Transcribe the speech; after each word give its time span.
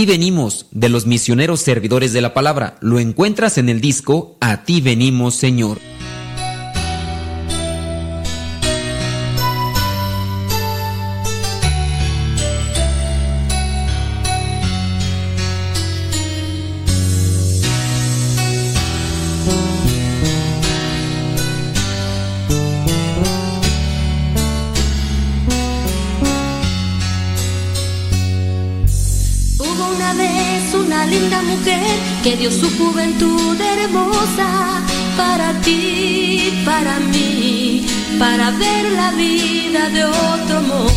Ti 0.00 0.06
venimos, 0.06 0.64
de 0.70 0.88
los 0.88 1.04
misioneros 1.04 1.60
servidores 1.60 2.14
de 2.14 2.22
la 2.22 2.32
palabra. 2.32 2.78
Lo 2.80 2.98
encuentras 2.98 3.58
en 3.58 3.68
el 3.68 3.82
disco 3.82 4.38
A 4.40 4.64
ti 4.64 4.80
venimos, 4.80 5.34
Señor. 5.34 5.78
Vida 39.80 39.90
de 39.90 40.04
otro 40.04 40.60
modo 40.62 40.89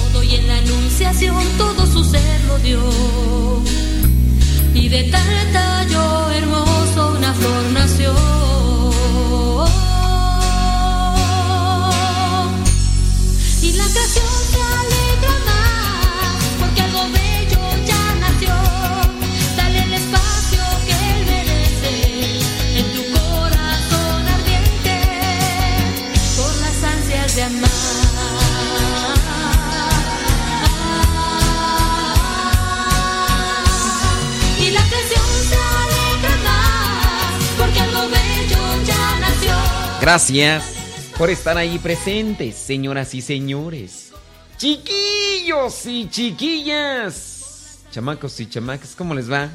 Gracias 40.14 40.76
por 41.18 41.32
estar 41.32 41.58
ahí 41.58 41.80
presentes, 41.80 42.54
señoras 42.54 43.16
y 43.16 43.22
señores. 43.24 44.12
Chiquillos 44.58 45.88
y 45.88 46.08
chiquillas. 46.08 47.80
Chamacos 47.90 48.40
y 48.40 48.46
chamacas, 48.46 48.94
¿cómo 48.96 49.16
les 49.16 49.32
va? 49.32 49.50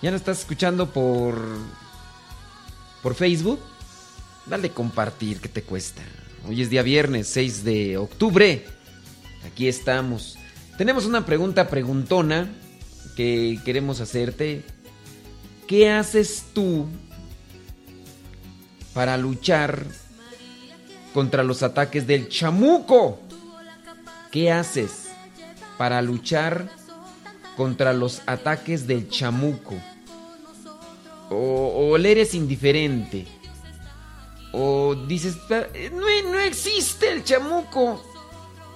¿Ya 0.00 0.10
no 0.10 0.16
estás 0.16 0.38
escuchando 0.38 0.90
por 0.90 1.38
por 3.02 3.14
Facebook? 3.14 3.60
Dale 4.46 4.70
compartir, 4.70 5.42
¿qué 5.42 5.50
te 5.50 5.60
cuesta? 5.62 6.00
Hoy 6.48 6.62
es 6.62 6.70
día 6.70 6.82
viernes, 6.82 7.28
6 7.28 7.64
de 7.64 7.98
octubre. 7.98 8.64
Aquí 9.46 9.68
estamos. 9.68 10.38
Tenemos 10.78 11.04
una 11.04 11.26
pregunta 11.26 11.68
preguntona 11.68 12.48
que 13.14 13.60
queremos 13.62 14.00
hacerte. 14.00 14.64
¿Qué 15.66 15.90
haces 15.90 16.44
tú 16.54 16.86
para 18.98 19.16
luchar 19.16 19.86
contra 21.14 21.44
los 21.44 21.62
ataques 21.62 22.04
del 22.08 22.28
chamuco. 22.28 23.20
¿Qué 24.32 24.50
haces 24.50 25.04
para 25.76 26.02
luchar 26.02 26.68
contra 27.56 27.92
los 27.92 28.22
ataques 28.26 28.88
del 28.88 29.08
chamuco? 29.08 29.76
O, 31.30 31.96
le 31.96 32.10
eres 32.10 32.34
indiferente. 32.34 33.28
O 34.52 34.96
dices, 35.06 35.36
no, 35.92 36.32
no 36.32 36.40
existe 36.40 37.12
el 37.12 37.22
chamuco. 37.22 38.02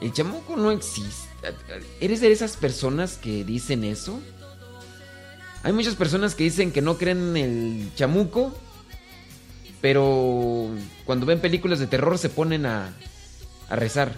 El 0.00 0.12
chamuco 0.12 0.56
no 0.56 0.70
existe. 0.70 1.52
¿Eres 2.00 2.20
de 2.20 2.30
esas 2.30 2.56
personas 2.56 3.16
que 3.16 3.42
dicen 3.42 3.82
eso? 3.82 4.20
Hay 5.64 5.72
muchas 5.72 5.96
personas 5.96 6.36
que 6.36 6.44
dicen 6.44 6.70
que 6.70 6.80
no 6.80 6.96
creen 6.96 7.36
en 7.36 7.82
el 7.82 7.94
chamuco 7.96 8.54
pero 9.82 10.70
cuando 11.04 11.26
ven 11.26 11.40
películas 11.40 11.80
de 11.80 11.88
terror 11.88 12.16
se 12.16 12.30
ponen 12.30 12.64
a, 12.64 12.94
a 13.68 13.76
rezar. 13.76 14.14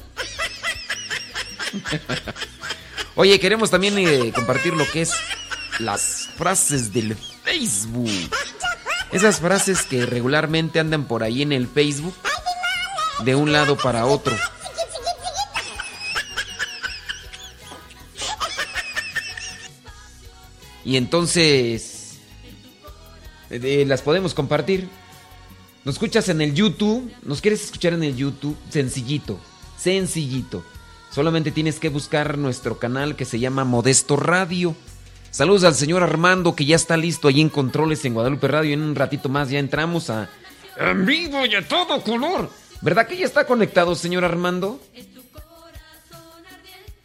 Oye, 3.17 3.41
queremos 3.41 3.71
también 3.71 3.97
eh, 3.99 4.31
compartir 4.35 4.75
lo 4.75 4.87
que 4.91 5.03
es 5.03 5.13
las 5.79 6.29
frases 6.37 6.93
del 6.93 7.17
Facebook. 7.17 8.11
Esas 9.11 9.41
frases 9.41 9.83
que 9.83 10.07
regularmente 10.07 10.79
andan 10.81 11.05
por 11.05 11.23
ahí 11.23 11.43
en 11.43 11.53
el 11.53 11.67
Facebook 11.67 12.15
de 13.25 13.35
un 13.35 13.53
lado 13.53 13.77
para 13.77 14.07
otro. 14.07 14.37
Y 20.85 20.99
entonces 20.99 22.19
eh, 23.49 23.85
las 23.87 24.03
podemos 24.03 24.35
compartir. 24.35 24.89
Nos 25.85 25.97
escuchas 25.97 26.31
en 26.31 26.41
el 26.41 26.55
YouTube, 26.55 27.13
nos 27.25 27.43
quieres 27.43 27.63
escuchar 27.63 27.93
en 27.93 28.05
el 28.05 28.17
YouTube, 28.17 28.57
sencillito, 28.71 29.39
sencillito. 29.77 30.65
Solamente 31.11 31.51
tienes 31.51 31.79
que 31.79 31.91
buscar 31.91 32.39
nuestro 32.39 32.79
canal 32.79 33.17
que 33.17 33.27
se 33.27 33.39
llama 33.39 33.65
Modesto 33.65 34.17
Radio. 34.17 34.75
Saludos 35.31 35.65
al 35.65 35.75
señor 35.75 36.03
Armando 36.03 36.57
que 36.57 36.65
ya 36.65 36.75
está 36.75 36.97
listo 36.97 37.29
ahí 37.29 37.43
en 37.43 37.51
controles 37.51 38.03
en 38.07 38.15
Guadalupe 38.15 38.49
Radio. 38.49 38.73
En 38.73 38.81
un 38.81 38.95
ratito 38.95 39.29
más 39.29 39.51
ya 39.51 39.59
entramos 39.59 40.09
a 40.09 40.31
en 40.79 41.05
vivo 41.05 41.45
y 41.45 41.55
a 41.55 41.69
todo 41.69 42.01
color. 42.01 42.49
¿Verdad 42.81 43.07
que 43.07 43.19
ya 43.19 43.27
está 43.27 43.47
conectado, 43.47 43.95
señor 43.95 44.25
Armando? 44.25 44.81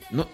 No, 0.09 0.25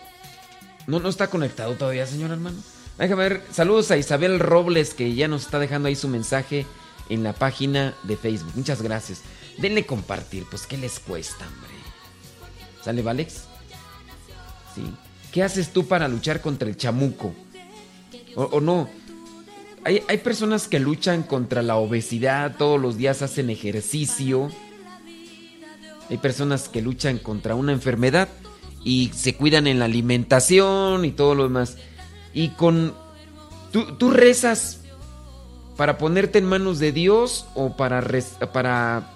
no, 0.85 0.99
no 0.99 1.09
está 1.09 1.31
conectado 1.31 1.73
todavía, 1.73 2.05
señor 2.05 2.31
Armando. 2.31 2.61
Déjame 2.99 3.23
ver. 3.23 3.41
Saludos 3.51 3.89
a 3.89 3.97
Isabel 3.97 4.39
Robles 4.39 4.93
que 4.93 5.15
ya 5.15 5.27
nos 5.27 5.45
está 5.45 5.57
dejando 5.57 5.87
ahí 5.87 5.95
su 5.95 6.07
mensaje 6.07 6.67
en 7.09 7.23
la 7.23 7.33
página 7.33 7.95
de 8.03 8.17
Facebook. 8.17 8.53
Muchas 8.55 8.81
gracias. 8.81 9.21
Denle 9.57 9.85
compartir, 9.85 10.45
pues 10.49 10.65
¿qué 10.65 10.77
les 10.77 10.99
cuesta, 10.99 11.45
hombre? 11.47 11.71
¿Sale, 12.83 13.01
Valex? 13.01 13.45
Sí. 14.75 14.83
¿Qué 15.31 15.43
haces 15.43 15.71
tú 15.71 15.87
para 15.87 16.07
luchar 16.07 16.41
contra 16.41 16.67
el 16.67 16.77
chamuco? 16.77 17.33
¿O, 18.35 18.59
no? 18.59 18.89
Hay, 19.83 20.03
hay, 20.07 20.17
personas 20.17 20.67
que 20.67 20.79
luchan 20.79 21.23
contra 21.23 21.61
la 21.61 21.77
obesidad, 21.77 22.57
todos 22.57 22.79
los 22.79 22.97
días 22.97 23.21
hacen 23.21 23.49
ejercicio. 23.49 24.49
Hay 26.09 26.17
personas 26.17 26.69
que 26.69 26.81
luchan 26.81 27.17
contra 27.17 27.55
una 27.55 27.71
enfermedad 27.71 28.29
y 28.83 29.11
se 29.15 29.35
cuidan 29.35 29.67
en 29.67 29.79
la 29.79 29.85
alimentación 29.85 31.05
y 31.05 31.11
todo 31.11 31.35
lo 31.35 31.43
demás. 31.43 31.77
Y 32.33 32.49
con... 32.49 32.93
Tú, 33.71 33.95
tú 33.97 34.11
rezas 34.11 34.84
para 35.75 35.97
ponerte 35.97 36.39
en 36.39 36.45
manos 36.45 36.79
de 36.79 36.91
Dios 36.91 37.45
o 37.53 37.75
para, 37.75 38.05
para 38.53 39.11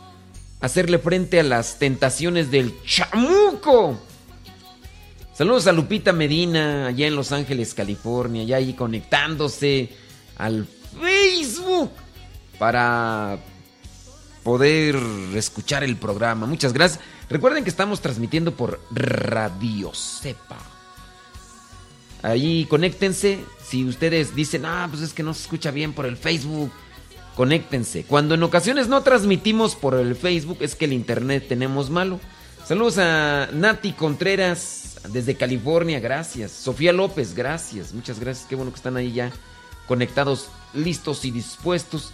hacerle 0.59 0.99
frente 0.99 1.39
a 1.39 1.43
las 1.43 1.79
tentaciones 1.79 2.51
del 2.51 2.73
chamuco. 2.83 3.99
Saludos 5.33 5.67
a 5.67 5.71
Lupita 5.71 6.11
Medina, 6.11 6.87
allá 6.87 7.07
en 7.07 7.15
Los 7.15 7.31
Ángeles, 7.31 7.73
California, 7.73 8.43
ya 8.43 8.57
ahí 8.57 8.73
conectándose 8.73 9.89
al 10.37 10.67
Facebook 10.99 11.91
para 12.57 13.39
poder 14.43 14.97
escuchar 15.35 15.83
el 15.83 15.95
programa. 15.95 16.45
Muchas 16.45 16.73
gracias. 16.73 16.99
Recuerden 17.29 17.63
que 17.63 17.69
estamos 17.69 18.01
transmitiendo 18.01 18.53
por 18.53 18.81
Radio 18.91 19.93
Cepa. 19.93 20.57
Ahí 22.21 22.65
conéctense. 22.65 23.39
Si 23.63 23.85
ustedes 23.85 24.35
dicen, 24.35 24.65
ah, 24.65 24.87
pues 24.89 25.01
es 25.01 25.13
que 25.13 25.23
no 25.23 25.33
se 25.33 25.43
escucha 25.43 25.71
bien 25.71 25.93
por 25.93 26.05
el 26.05 26.17
Facebook, 26.17 26.71
conéctense. 27.35 28.03
Cuando 28.03 28.35
en 28.35 28.43
ocasiones 28.43 28.87
no 28.87 29.01
transmitimos 29.01 29.75
por 29.75 29.95
el 29.95 30.15
Facebook, 30.15 30.57
es 30.61 30.75
que 30.75 30.85
el 30.85 30.93
internet 30.93 31.45
tenemos 31.47 31.89
malo. 31.89 32.19
Saludos 32.65 32.97
a 32.97 33.49
Nati 33.53 33.93
Contreras 33.93 34.99
desde 35.11 35.35
California, 35.35 35.99
gracias. 35.99 36.51
Sofía 36.51 36.93
López, 36.93 37.33
gracias. 37.33 37.93
Muchas 37.93 38.19
gracias. 38.19 38.47
Qué 38.47 38.55
bueno 38.55 38.71
que 38.71 38.77
están 38.77 38.97
ahí 38.97 39.13
ya 39.13 39.31
conectados, 39.87 40.49
listos 40.73 41.25
y 41.25 41.31
dispuestos. 41.31 42.11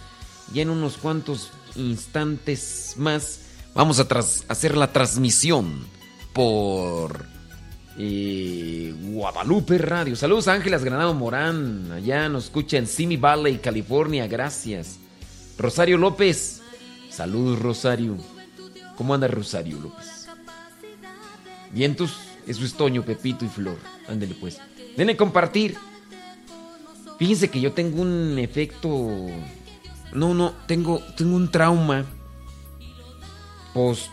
Y 0.54 0.60
en 0.60 0.70
unos 0.70 0.96
cuantos 0.96 1.50
instantes 1.74 2.94
más 2.96 3.40
vamos 3.74 4.00
a 4.00 4.06
hacer 4.48 4.76
la 4.76 4.92
transmisión 4.92 5.84
por 6.32 7.26
y 7.98 8.90
Guadalupe 8.90 9.78
Radio. 9.78 10.16
Saludos 10.16 10.48
a 10.48 10.52
Ángelas 10.52 10.84
Granado 10.84 11.14
Morán. 11.14 11.90
Allá 11.92 12.28
nos 12.28 12.44
escucha 12.44 12.76
en 12.76 12.86
Simi 12.86 13.16
Valley, 13.16 13.58
California. 13.58 14.26
Gracias. 14.26 14.98
Rosario 15.58 15.96
López. 15.96 16.62
Saludos, 17.10 17.58
Rosario. 17.58 18.16
¿Cómo 18.96 19.14
anda 19.14 19.28
Rosario 19.28 19.78
López? 19.80 20.28
Vientos. 21.72 22.18
Eso 22.46 22.64
es 22.64 22.74
Toño, 22.74 23.02
Pepito 23.02 23.44
y 23.44 23.48
Flor. 23.48 23.78
Ándele 24.08 24.34
pues. 24.34 24.58
Denle 24.96 25.16
compartir. 25.16 25.76
Fíjense 27.18 27.48
que 27.48 27.60
yo 27.60 27.72
tengo 27.72 28.02
un 28.02 28.38
efecto. 28.38 28.88
No, 30.12 30.34
no, 30.34 30.52
tengo, 30.66 31.00
tengo 31.16 31.34
un 31.34 31.50
trauma. 31.50 32.04
Post. 33.72 34.10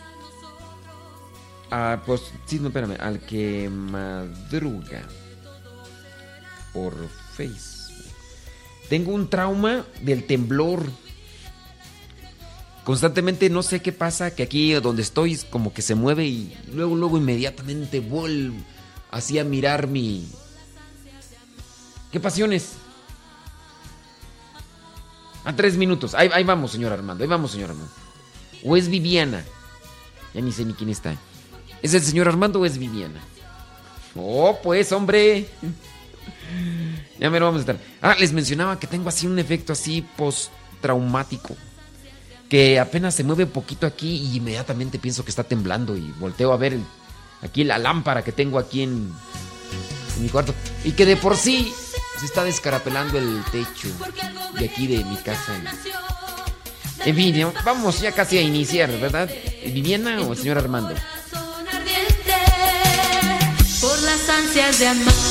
Ah, 1.76 2.04
pues, 2.06 2.22
sí, 2.46 2.60
no, 2.60 2.68
espérame. 2.68 2.98
Al 3.00 3.20
que 3.20 3.68
madruga. 3.68 5.08
Por 6.72 6.94
Facebook. 7.36 8.06
Tengo 8.90 9.12
un 9.12 9.28
trauma 9.28 9.84
del 10.00 10.28
temblor. 10.28 10.86
Constantemente 12.84 13.50
no 13.50 13.64
sé 13.64 13.82
qué 13.82 13.92
pasa, 13.92 14.36
que 14.36 14.44
aquí 14.44 14.74
donde 14.74 15.02
estoy 15.02 15.36
como 15.50 15.74
que 15.74 15.82
se 15.82 15.96
mueve 15.96 16.28
y 16.28 16.56
luego, 16.72 16.96
luego 16.96 17.18
inmediatamente 17.18 18.02
vuelvo 18.02 18.58
así 19.10 19.40
a 19.40 19.44
mirar 19.44 19.88
mi... 19.88 20.30
¿Qué 22.12 22.20
pasiones? 22.20 22.74
A 25.44 25.56
tres 25.56 25.76
minutos. 25.76 26.14
Ahí, 26.14 26.30
ahí, 26.34 26.44
vamos, 26.44 26.72
señor 26.72 26.94
Armando. 26.94 27.24
Ahí 27.24 27.30
vamos, 27.30 27.52
señor 27.52 27.72
Armando. 27.72 27.92
¿O 28.64 28.78
es 28.78 28.90
Viviana? 28.90 29.44
Ya 30.36 30.42
ni 30.42 30.52
sé 30.52 30.66
ni 30.66 30.74
quién 30.76 30.92
está. 30.92 31.18
¿Es 31.84 31.94
el 31.94 32.02
señor 32.02 32.30
Armando 32.30 32.62
o 32.62 32.66
es 32.66 32.78
Viviana? 32.78 33.20
Oh, 34.16 34.58
pues, 34.64 34.92
hombre. 34.94 35.48
Ya 37.20 37.30
me 37.30 37.40
lo 37.40 37.46
vamos 37.46 37.60
a 37.60 37.62
estar. 37.62 37.78
Ah, 38.02 38.16
les 38.18 38.32
mencionaba 38.32 38.80
que 38.80 38.88
tengo 38.88 39.10
así 39.10 39.28
un 39.28 39.38
efecto 39.38 39.74
así 39.74 40.04
post-traumático. 40.16 41.56
Que 42.48 42.80
apenas 42.80 43.16
se 43.16 43.26
mueve 43.26 43.46
poquito 43.48 43.86
aquí 43.86 44.16
y 44.16 44.38
inmediatamente 44.38 44.98
pienso 44.98 45.26
que 45.26 45.30
está 45.30 45.44
temblando 45.44 45.98
y 45.98 46.14
volteo 46.20 46.54
a 46.54 46.58
ver 46.58 46.78
aquí 47.42 47.66
la 47.66 47.78
lámpara 47.78 48.24
que 48.24 48.32
tengo 48.32 48.60
aquí 48.60 48.84
en, 48.84 49.12
en 50.16 50.24
mi 50.24 50.30
cuarto. 50.30 50.56
Y 50.86 50.94
que 50.94 51.06
de 51.06 51.18
por 51.18 51.36
sí 51.36 51.74
se 52.18 52.26
está 52.26 52.46
descarapelando 52.46 53.18
el 53.18 53.44
techo 53.52 53.90
de 54.58 54.66
aquí 54.66 54.88
de 54.88 55.04
mi 55.04 55.18
casa. 55.18 55.54
En 57.04 57.14
fin, 57.14 57.46
vamos 57.66 58.00
ya 58.00 58.14
casi 58.14 58.38
a 58.38 58.42
iniciar, 58.42 58.90
¿verdad? 59.02 59.30
¿Viviana 59.66 60.22
o 60.22 60.32
el 60.32 60.38
señor 60.38 60.58
Armando? 60.58 60.96
Ansias 64.86 65.23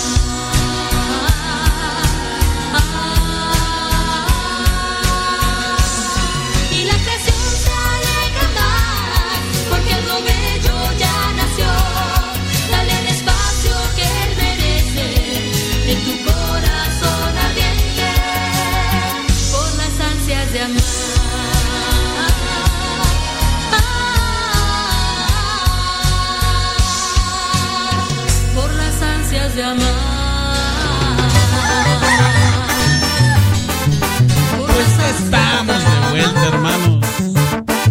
estamos 35.18 35.82
de 35.84 36.10
vuelta, 36.10 36.48
hermanos. 36.48 37.06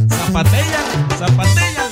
Zapatella, 0.09 0.79
zapatella. 1.18 1.83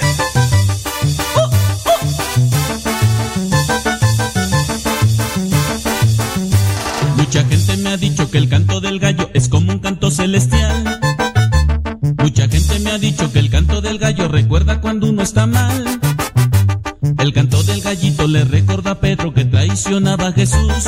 Mucha 7.17 7.43
gente 7.45 7.77
me 7.77 7.89
ha 7.89 7.97
dicho 7.97 8.31
que 8.31 8.37
el 8.37 8.49
canto 8.49 8.81
del 8.81 8.99
gallo 8.99 9.29
es 9.33 9.49
como 9.49 9.71
un 9.71 9.79
canto 9.79 10.09
celestial. 10.09 10.99
Mucha 12.17 12.47
gente 12.47 12.79
me 12.79 12.91
ha 12.91 12.97
dicho 12.97 13.31
que 13.31 13.39
el 13.39 13.49
canto 13.49 13.81
del 13.81 13.99
gallo 13.99 14.27
recuerda 14.27 14.81
cuando 14.81 15.07
uno 15.07 15.21
está 15.21 15.45
mal. 15.45 15.99
El 17.17 17.33
canto 17.33 17.61
del 17.63 17.81
gallito 17.81 18.27
le 18.27 18.45
recuerda 18.45 18.91
a 18.91 18.99
Pedro 18.99 19.33
que 19.33 19.45
traicionaba 19.45 20.27
a 20.27 20.31
Jesús. 20.31 20.85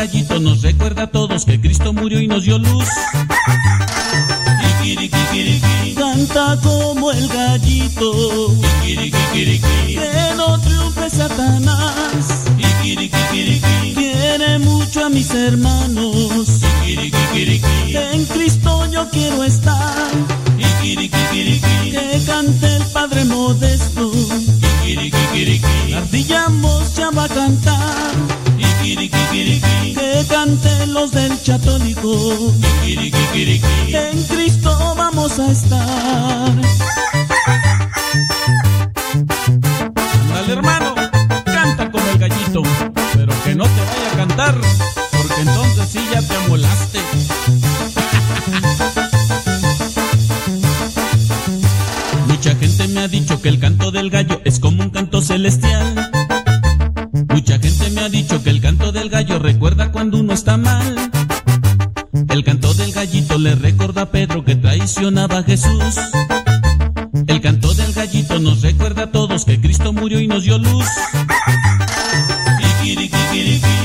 Gallito 0.00 0.40
nos 0.40 0.62
recuerda 0.62 1.02
a 1.02 1.06
todos 1.08 1.44
que 1.44 1.60
Cristo 1.60 1.92
murió 1.92 2.22
y 2.22 2.26
nos 2.26 2.44
dio 2.44 2.58
luz. 2.58 2.88
Canta 5.94 6.58
como 6.62 7.12
el 7.12 7.28
gallito. 7.28 8.54
Que 8.82 10.34
no 10.38 10.58
triunfe 10.58 11.10
Satanás. 11.10 12.44
Quiere 13.94 14.58
mucho 14.60 15.04
a 15.04 15.10
mis 15.10 15.34
hermanos. 15.34 16.48
En 16.86 18.24
Cristo 18.24 18.90
yo 18.90 19.06
quiero 19.10 19.44
estar. 19.44 20.08
Que 20.80 22.22
cante 22.26 22.76
el 22.76 22.84
Padre 22.84 23.26
Modesto. 23.26 24.10
La 25.90 25.98
ardilla 25.98 26.46
ya 26.96 27.10
va 27.10 27.24
a 27.24 27.28
cantar. 27.28 28.49
Que 28.82 30.24
canten 30.28 30.94
los 30.94 31.12
del 31.12 31.42
chatólico. 31.42 32.54
En 32.82 34.22
Cristo 34.24 34.94
vamos 34.96 35.38
a 35.38 35.50
estar. 35.50 36.52
Dale 40.32 40.52
hermano, 40.52 40.94
canta 41.44 41.90
como 41.90 42.06
el 42.08 42.18
gallito, 42.18 42.62
pero 43.14 43.32
que 43.44 43.54
no 43.54 43.64
te 43.64 43.80
vaya 43.80 44.12
a 44.12 44.16
cantar, 44.16 44.54
porque 45.12 45.40
entonces 45.42 45.88
sí 45.90 46.00
ya 46.12 46.22
te 46.22 46.36
amolaste. 46.36 47.00
Mucha 52.28 52.54
gente 52.56 52.88
me 52.88 53.00
ha 53.00 53.08
dicho 53.08 53.42
que 53.42 53.50
el 53.50 53.58
canto 53.58 53.90
del 53.90 54.08
gallo 54.08 54.40
es 54.46 54.58
como 54.58 54.82
un 54.82 54.90
canto 54.90 55.20
celestial. 55.20 56.10
Mucha 57.28 57.58
gente 57.58 57.90
me 57.90 58.00
ha 58.02 58.08
dicho 58.08 58.42
que 58.42 58.50
el 58.50 58.59
gallo 59.22 59.38
recuerda 59.38 59.92
cuando 59.92 60.16
uno 60.18 60.32
está 60.32 60.56
mal. 60.56 61.10
El 62.30 62.42
canto 62.42 62.72
del 62.72 62.90
gallito 62.90 63.36
le 63.38 63.54
recuerda 63.54 64.02
a 64.02 64.10
Pedro 64.10 64.42
que 64.46 64.56
traicionaba 64.56 65.40
a 65.40 65.42
Jesús. 65.42 65.96
El 67.26 67.42
canto 67.42 67.74
del 67.74 67.92
gallito 67.92 68.38
nos 68.38 68.62
recuerda 68.62 69.02
a 69.02 69.12
todos 69.12 69.44
que 69.44 69.60
Cristo 69.60 69.92
murió 69.92 70.20
y 70.20 70.26
nos 70.26 70.44
dio 70.44 70.56
luz. 70.56 70.86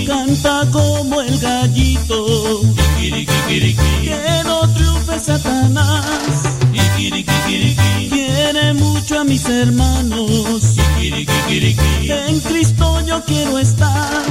Canta 0.08 0.62
como 0.72 1.20
el 1.20 1.38
gallito. 1.38 2.62
Que 2.98 4.42
no 4.46 4.70
triunfe 4.70 5.20
Satanás. 5.20 6.60
Quiere 8.10 8.74
mucho 8.74 9.20
a 9.20 9.24
mis 9.26 9.46
hermanos. 9.50 10.78
En 11.02 12.40
Cristo 12.40 13.06
yo 13.06 13.22
quiero 13.26 13.60
estar. 13.60 14.24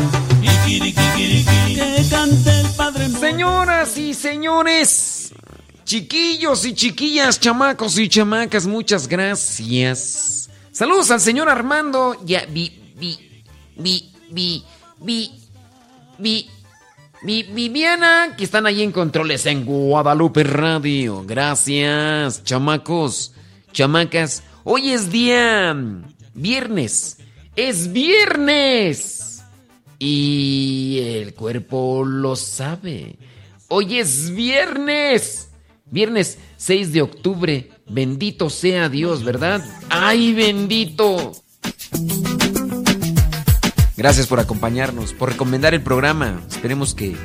Señoras 3.21 3.97
y 3.99 4.14
señores, 4.14 5.33
chiquillos 5.85 6.64
y 6.64 6.75
chiquillas, 6.75 7.40
chamacos 7.40 7.99
y 7.99 8.09
chamacas, 8.09 8.66
muchas 8.66 9.09
gracias. 9.09 10.50
Saludos 10.73 11.11
al 11.11 11.21
señor 11.21 11.49
Armando. 11.49 12.16
Ya, 12.25 12.47
vi, 12.47 12.94
vi, 12.97 13.18
vi, 13.76 14.12
vi, 14.30 14.64
vi, 15.00 15.30
vi, 16.18 16.50
vi, 17.23 17.42
Viviana, 17.44 18.35
que 18.37 18.44
están 18.44 18.66
ahí 18.66 18.83
en 18.83 18.92
controles 18.92 19.47
en 19.47 19.64
Guadalupe 19.64 20.44
Radio. 20.44 21.25
Gracias, 21.26 22.44
chamacos, 22.44 23.33
chamacas. 23.73 24.42
Hoy 24.64 24.90
es 24.90 25.11
día 25.11 25.76
viernes. 26.35 27.18
Es 27.56 27.92
viernes. 27.92 29.33
Y 30.06 30.99
el 31.00 31.32
cuerpo 31.32 32.04
lo 32.04 32.37
sabe. 32.37 33.16
Hoy 33.68 34.00
es 34.00 34.34
viernes. 34.34 35.49
Viernes 35.87 36.37
6 36.58 36.92
de 36.92 37.00
octubre. 37.00 37.70
Bendito 37.88 38.50
sea 38.50 38.90
Dios, 38.90 39.25
¿verdad? 39.25 39.64
¡Ay, 39.88 40.34
bendito! 40.34 41.32
Gracias 43.96 44.26
por 44.26 44.40
acompañarnos, 44.40 45.14
por 45.14 45.30
recomendar 45.30 45.73
el 45.73 45.80
programa. 45.80 46.42
Esperemos 46.50 46.94
que 46.94 47.16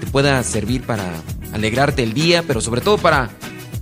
te 0.00 0.06
pueda 0.08 0.42
servir 0.42 0.82
para 0.82 1.10
alegrarte 1.54 2.02
el 2.02 2.12
día, 2.12 2.44
pero 2.46 2.60
sobre 2.60 2.82
todo 2.82 2.98
para 2.98 3.30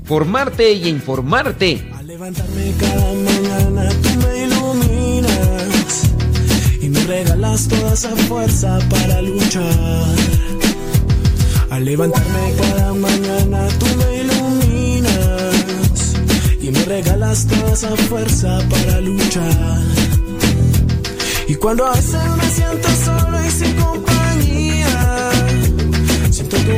formarte 0.04 0.72
y 0.74 0.86
informarte. 0.88 1.90
Al 1.92 2.06
levantarme 2.06 2.72
cada 2.78 3.14
mañana 3.14 3.88
tú 4.00 4.10
me 4.20 4.41
regalas 7.42 7.66
toda 7.66 7.92
esa 7.92 8.16
fuerza 8.28 8.78
para 8.88 9.20
luchar. 9.20 10.14
Al 11.70 11.84
levantarme 11.84 12.54
cada 12.56 12.94
mañana 12.94 13.68
tú 13.80 13.86
me 13.96 14.18
iluminas 14.20 16.14
y 16.60 16.70
me 16.70 16.84
regalas 16.84 17.46
toda 17.48 17.72
esa 17.72 17.96
fuerza 18.08 18.60
para 18.70 19.00
luchar. 19.00 19.80
Y 21.48 21.56
cuando 21.56 21.84
a 21.84 21.94
me 21.94 22.00
siento 22.00 22.88
solo 23.04 23.44
y 23.44 23.50
sin 23.50 23.74
compañía, 23.74 25.30
Siento 26.30 26.56
tu 26.58 26.70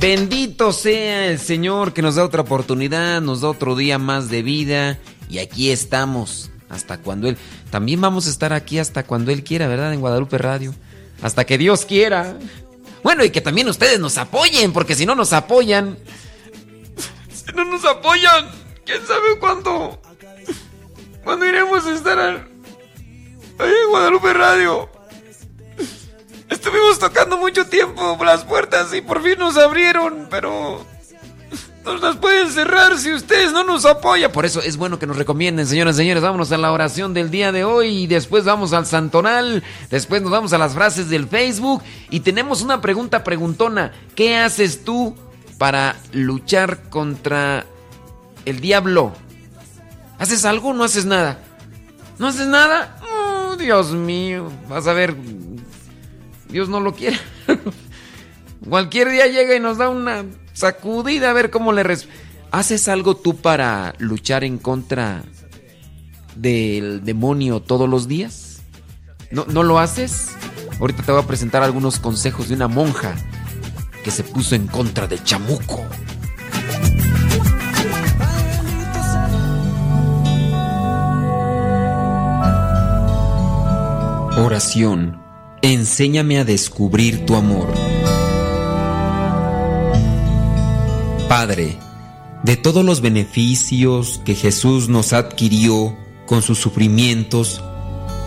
Bendito 0.00 0.72
sea 0.72 1.26
el 1.26 1.38
Señor 1.38 1.92
que 1.92 2.00
nos 2.00 2.14
da 2.14 2.24
otra 2.24 2.40
oportunidad, 2.40 3.20
nos 3.20 3.42
da 3.42 3.50
otro 3.50 3.76
día 3.76 3.98
más 3.98 4.30
de 4.30 4.40
vida 4.42 4.98
y 5.28 5.40
aquí 5.40 5.70
estamos 5.70 6.50
hasta 6.70 7.02
cuando 7.02 7.28
Él... 7.28 7.36
También 7.70 8.00
vamos 8.00 8.26
a 8.26 8.30
estar 8.30 8.54
aquí 8.54 8.78
hasta 8.78 9.02
cuando 9.02 9.30
Él 9.30 9.44
quiera, 9.44 9.68
¿verdad? 9.68 9.92
En 9.92 10.00
Guadalupe 10.00 10.38
Radio. 10.38 10.74
Hasta 11.20 11.44
que 11.44 11.58
Dios 11.58 11.84
quiera. 11.84 12.38
Bueno, 13.02 13.24
y 13.24 13.30
que 13.30 13.42
también 13.42 13.68
ustedes 13.68 14.00
nos 14.00 14.16
apoyen, 14.16 14.72
porque 14.72 14.94
si 14.94 15.04
no 15.04 15.14
nos 15.14 15.34
apoyan... 15.34 15.98
Si 17.30 17.52
no 17.56 17.64
nos 17.64 17.84
apoyan, 17.84 18.48
¿quién 18.86 19.06
sabe 19.06 19.38
cuándo? 19.38 20.00
¿Cuándo 21.24 21.44
iremos 21.44 21.84
a 21.84 21.94
estar 21.94 22.18
ahí 22.18 22.38
en 23.58 23.90
Guadalupe 23.90 24.32
Radio? 24.32 24.88
Estuvimos 26.50 26.98
tocando 26.98 27.38
mucho 27.38 27.66
tiempo 27.66 28.18
las 28.24 28.44
puertas 28.44 28.92
y 28.92 29.00
por 29.00 29.22
fin 29.22 29.38
nos 29.38 29.56
abrieron, 29.56 30.26
pero 30.30 30.84
nos 31.84 32.00
las 32.02 32.16
pueden 32.16 32.50
cerrar 32.50 32.98
si 32.98 33.12
ustedes 33.12 33.52
no 33.52 33.64
nos 33.64 33.86
apoyan. 33.86 34.32
Por 34.32 34.44
eso 34.44 34.60
es 34.60 34.76
bueno 34.76 34.98
que 34.98 35.06
nos 35.06 35.16
recomienden, 35.16 35.66
señoras 35.66 35.94
y 35.94 35.98
señores. 35.98 36.22
Vámonos 36.22 36.52
a 36.52 36.58
la 36.58 36.72
oración 36.72 37.14
del 37.14 37.30
día 37.30 37.52
de 37.52 37.64
hoy 37.64 38.02
y 38.02 38.06
después 38.06 38.44
vamos 38.44 38.72
al 38.72 38.84
santonal. 38.84 39.62
Después 39.90 40.22
nos 40.22 40.30
vamos 40.30 40.52
a 40.52 40.58
las 40.58 40.74
frases 40.74 41.08
del 41.08 41.28
Facebook 41.28 41.82
y 42.10 42.20
tenemos 42.20 42.62
una 42.62 42.80
pregunta 42.80 43.24
preguntona. 43.24 43.92
¿Qué 44.14 44.36
haces 44.36 44.84
tú 44.84 45.14
para 45.56 45.96
luchar 46.12 46.90
contra 46.90 47.64
el 48.44 48.60
diablo? 48.60 49.14
¿Haces 50.18 50.44
algo 50.44 50.70
o 50.70 50.74
no 50.74 50.84
haces 50.84 51.06
nada? 51.06 51.38
¿No 52.18 52.26
haces 52.26 52.46
nada? 52.46 52.98
Oh, 53.02 53.56
Dios 53.56 53.92
mío. 53.92 54.50
Vas 54.68 54.86
a 54.86 54.92
ver. 54.92 55.16
Dios 56.52 56.68
no 56.68 56.80
lo 56.80 56.94
quiere. 56.94 57.18
Cualquier 58.68 59.10
día 59.10 59.26
llega 59.26 59.54
y 59.56 59.60
nos 59.60 59.78
da 59.78 59.88
una 59.88 60.24
sacudida 60.52 61.30
a 61.30 61.32
ver 61.32 61.50
cómo 61.50 61.72
le... 61.72 61.82
res- 61.82 62.08
¿Haces 62.50 62.88
algo 62.88 63.16
tú 63.16 63.36
para 63.36 63.94
luchar 63.98 64.42
en 64.44 64.58
contra 64.58 65.22
del 66.34 67.04
demonio 67.04 67.60
todos 67.60 67.88
los 67.88 68.08
días? 68.08 68.62
¿No, 69.30 69.44
¿No 69.46 69.62
lo 69.62 69.78
haces? 69.78 70.30
Ahorita 70.80 71.02
te 71.04 71.12
voy 71.12 71.22
a 71.22 71.26
presentar 71.26 71.62
algunos 71.62 72.00
consejos 72.00 72.48
de 72.48 72.54
una 72.56 72.66
monja 72.66 73.14
que 74.02 74.10
se 74.10 74.24
puso 74.24 74.54
en 74.56 74.66
contra 74.66 75.06
de 75.06 75.22
Chamuco. 75.22 75.86
Oración. 84.36 85.20
Enséñame 85.62 86.38
a 86.38 86.44
descubrir 86.44 87.26
tu 87.26 87.34
amor. 87.34 87.68
Padre, 91.28 91.76
de 92.42 92.56
todos 92.56 92.82
los 92.82 93.02
beneficios 93.02 94.22
que 94.24 94.34
Jesús 94.34 94.88
nos 94.88 95.12
adquirió 95.12 95.94
con 96.24 96.40
sus 96.40 96.58
sufrimientos, 96.58 97.62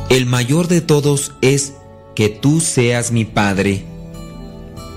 el 0.10 0.28
mayor 0.28 0.68
de 0.68 0.82
todos 0.82 1.34
es 1.42 1.74
que 2.16 2.30
tú 2.30 2.62
seas 2.62 3.12
mi 3.12 3.26
Padre. 3.26 3.84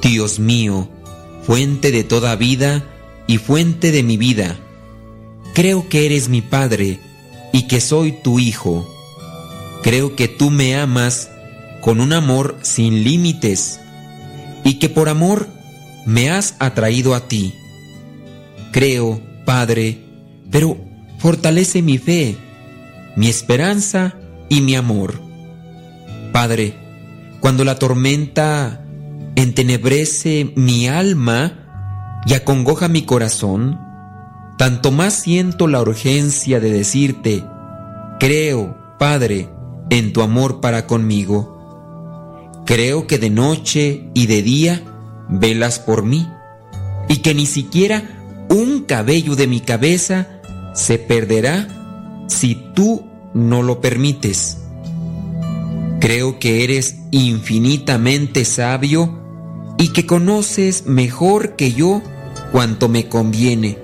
Dios 0.02 0.38
mío, 0.38 0.90
fuente 1.42 1.90
de 1.90 2.04
toda 2.04 2.36
vida 2.36 2.84
y 3.26 3.38
fuente 3.38 3.92
de 3.92 4.02
mi 4.02 4.18
vida, 4.18 4.58
creo 5.54 5.88
que 5.88 6.04
eres 6.04 6.28
mi 6.28 6.42
Padre 6.42 7.00
y 7.54 7.66
que 7.66 7.80
soy 7.80 8.12
tu 8.12 8.38
Hijo. 8.38 8.86
Creo 9.82 10.14
que 10.16 10.28
tú 10.28 10.50
me 10.50 10.76
amas 10.76 11.30
con 11.86 12.00
un 12.00 12.12
amor 12.12 12.56
sin 12.62 13.04
límites 13.04 13.78
y 14.64 14.80
que 14.80 14.88
por 14.88 15.08
amor 15.08 15.46
me 16.04 16.30
has 16.30 16.56
atraído 16.58 17.14
a 17.14 17.28
ti. 17.28 17.54
Creo, 18.72 19.20
Padre, 19.44 20.02
pero 20.50 20.76
fortalece 21.18 21.82
mi 21.82 21.98
fe, 21.98 22.36
mi 23.14 23.28
esperanza 23.28 24.16
y 24.48 24.62
mi 24.62 24.74
amor. 24.74 25.20
Padre, 26.32 26.74
cuando 27.38 27.62
la 27.62 27.78
tormenta 27.78 28.84
entenebrece 29.36 30.52
mi 30.56 30.88
alma 30.88 31.52
y 32.26 32.34
acongoja 32.34 32.88
mi 32.88 33.02
corazón, 33.02 33.78
tanto 34.58 34.90
más 34.90 35.14
siento 35.14 35.68
la 35.68 35.82
urgencia 35.82 36.58
de 36.58 36.72
decirte, 36.72 37.44
creo, 38.18 38.76
Padre, 38.98 39.48
en 39.88 40.12
tu 40.12 40.22
amor 40.22 40.60
para 40.60 40.88
conmigo. 40.88 41.55
Creo 42.66 43.06
que 43.06 43.18
de 43.18 43.30
noche 43.30 44.11
y 44.12 44.26
de 44.26 44.42
día 44.42 44.82
velas 45.28 45.78
por 45.78 46.04
mí 46.04 46.28
y 47.08 47.18
que 47.18 47.32
ni 47.32 47.46
siquiera 47.46 48.02
un 48.49 48.80
cabello 48.80 49.37
de 49.37 49.46
mi 49.46 49.61
cabeza 49.61 50.40
se 50.75 50.99
perderá 50.99 52.26
si 52.28 52.56
tú 52.75 53.06
no 53.35 53.62
lo 53.62 53.80
permites. 53.80 54.58
Creo 56.00 56.38
que 56.40 56.64
eres 56.64 56.96
infinitamente 57.12 58.44
sabio 58.44 59.16
y 59.78 59.92
que 59.92 60.04
conoces 60.04 60.87
mejor 60.87 61.54
que 61.54 61.73
yo 61.73 62.02
cuanto 62.50 62.88
me 62.88 63.08
conviene. 63.08 63.78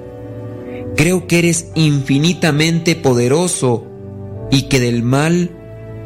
Creo 0.96 1.26
que 1.28 1.38
eres 1.38 1.68
infinitamente 1.76 2.96
poderoso 2.96 3.86
y 4.50 4.62
que 4.62 4.80
del 4.80 5.02
mal 5.02 5.50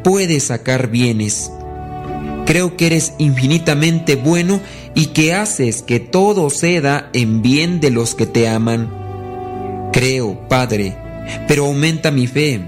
puedes 0.05 0.45
sacar 0.45 0.91
bienes. 0.91 1.51
Creo 2.47 2.77
que 2.77 2.87
eres 2.87 3.13
infinitamente 3.19 4.15
bueno 4.15 4.61
y 4.95 5.07
que 5.07 5.35
haces 5.35 5.83
que 5.83 5.99
todo 5.99 6.49
ceda 6.49 7.11
en 7.13 7.43
bien 7.43 7.81
de 7.81 7.91
los 7.91 8.15
que 8.15 8.25
te 8.25 8.49
aman. 8.49 8.89
Creo, 9.93 10.49
Padre, 10.49 10.97
pero 11.49 11.67
aumenta 11.67 12.13
mi 12.13 12.29
fe, 12.29 12.61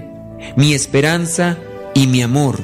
mi 0.57 0.73
esperanza 0.73 1.57
y 1.95 2.07
mi 2.07 2.21
amor. 2.21 2.59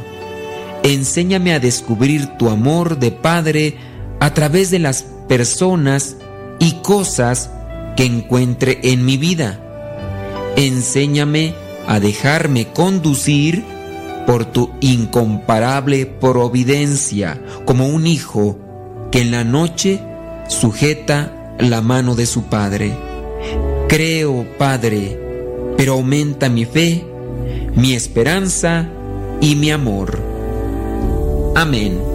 Enséñame 0.84 1.54
a 1.54 1.60
descubrir 1.60 2.38
tu 2.38 2.50
amor 2.50 3.00
de 3.00 3.12
Padre 3.12 3.78
a 4.20 4.34
través 4.34 4.70
de 4.70 4.80
las 4.80 5.06
personas 5.28 6.18
y 6.60 6.74
cosas 6.84 7.50
que 7.96 8.04
encuentre 8.04 8.80
en 8.84 9.06
mi 9.06 9.16
vida. 9.16 9.60
Enséñame 10.58 11.54
a 11.88 12.00
dejarme 12.00 12.68
conducir 12.68 13.64
por 14.26 14.46
tu 14.46 14.72
incomparable 14.82 16.06
providencia, 16.06 17.42
como 17.66 17.88
un 17.88 18.08
hijo 18.08 18.58
que 19.12 19.22
en 19.22 19.32
la 19.32 19.44
noche 19.44 20.02
sujeta 20.48 21.56
la 21.60 21.82
mano 21.82 22.16
de 22.16 22.26
su 22.26 22.44
padre. 22.44 22.94
Creo, 23.88 24.46
Padre, 24.58 25.20
pero 25.78 25.94
aumenta 25.94 26.50
mi 26.50 26.66
fe, 26.66 27.06
mi 27.76 27.94
esperanza 27.94 28.90
y 29.42 29.56
mi 29.56 29.72
amor. 29.72 30.20
Amén. 31.56 32.15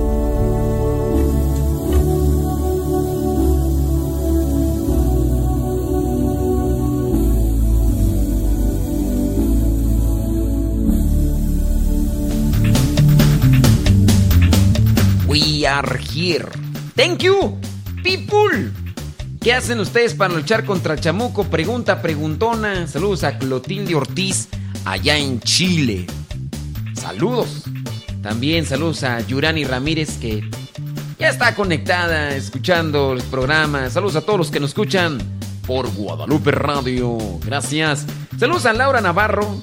Are. 15.70 15.98
Thank 16.96 17.22
you, 17.22 17.58
people. 18.02 18.70
¿Qué 19.40 19.54
hacen 19.54 19.80
ustedes 19.80 20.12
para 20.12 20.34
luchar 20.34 20.66
contra 20.66 20.96
Chamuco? 20.96 21.44
Pregunta 21.44 22.02
preguntona. 22.02 22.86
Saludos 22.86 23.24
a 23.24 23.38
Clotilde 23.38 23.94
Ortiz, 23.94 24.48
allá 24.84 25.16
en 25.16 25.40
Chile. 25.40 26.06
Saludos. 26.94 27.62
También 28.22 28.66
saludos 28.66 29.02
a 29.02 29.20
Yurani 29.20 29.64
Ramírez, 29.64 30.18
que 30.18 30.42
ya 31.18 31.30
está 31.30 31.54
conectada, 31.54 32.36
escuchando 32.36 33.14
el 33.14 33.22
programa. 33.22 33.88
Saludos 33.88 34.16
a 34.16 34.20
todos 34.20 34.38
los 34.38 34.50
que 34.50 34.60
nos 34.60 34.70
escuchan 34.70 35.18
por 35.66 35.90
Guadalupe 35.90 36.50
Radio. 36.50 37.16
Gracias. 37.46 38.04
Saludos 38.38 38.66
a 38.66 38.74
Laura 38.74 39.00
Navarro, 39.00 39.60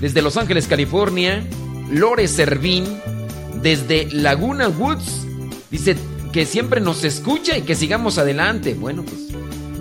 desde 0.00 0.22
Los 0.22 0.38
Ángeles, 0.38 0.66
California. 0.66 1.46
Lore 1.90 2.28
Servín, 2.28 2.84
desde 3.62 4.08
Laguna 4.12 4.68
Woods. 4.68 5.27
Dice 5.70 5.96
que 6.32 6.46
siempre 6.46 6.80
nos 6.80 7.04
escucha 7.04 7.56
y 7.56 7.62
que 7.62 7.74
sigamos 7.74 8.18
adelante. 8.18 8.74
Bueno, 8.74 9.04
pues 9.04 9.28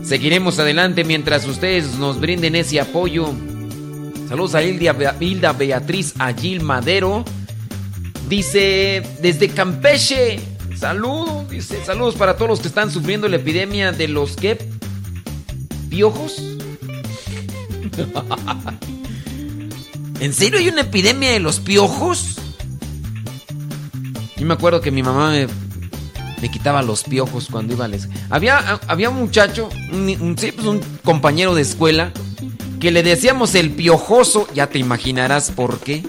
seguiremos 0.08 0.60
adelante 0.60 1.04
mientras 1.04 1.46
ustedes 1.48 1.96
nos 1.96 2.20
brinden 2.20 2.56
ese 2.56 2.80
apoyo. 2.80 3.34
Saludos 4.28 4.56
a 4.56 4.64
Hilda, 4.64 5.54
Beatriz 5.54 6.14
Agil 6.20 6.62
Madero. 6.62 7.24
Dice, 8.28 9.04
desde 9.22 9.48
Campeche, 9.50 10.40
saludos, 10.78 11.50
dice, 11.50 11.84
saludos 11.86 12.16
para 12.16 12.36
todos 12.36 12.50
los 12.50 12.60
que 12.60 12.68
están 12.68 12.92
sufriendo 12.92 13.30
la 13.30 13.38
epidemia 13.38 13.94
de 13.94 14.10
los 14.10 14.36
que 14.36 14.58
piojos. 15.90 16.42
¿En 20.20 20.34
serio 20.34 20.60
hay 20.60 20.68
una 20.68 20.82
epidemia 20.82 21.32
de 21.32 21.40
los 21.40 21.62
piojos? 21.62 22.36
Yo 24.36 24.46
me 24.46 24.56
acuerdo 24.56 24.82
que 24.82 24.92
mi 24.92 25.02
mamá 25.02 25.32
me, 25.32 25.48
quitaba 26.50 26.82
los 26.82 27.04
piojos 27.04 27.48
cuando 27.52 27.74
iba 27.74 27.86
a 27.86 27.88
la 27.88 27.98
Había, 28.30 28.80
había 28.88 29.10
un 29.10 29.18
muchacho, 29.18 29.70
un, 29.92 30.36
pues 30.36 30.66
un 30.66 30.82
compañero 31.04 31.56
de 31.56 31.64
escuela, 31.64 32.12
que 32.80 32.92
le 32.92 33.04
decíamos 33.04 33.56
el 33.56 33.72
piojoso. 33.72 34.48
Ya 34.54 34.68
te 34.68 34.80
imaginarás 34.80 35.52
por 35.52 35.80
qué. 35.80 36.04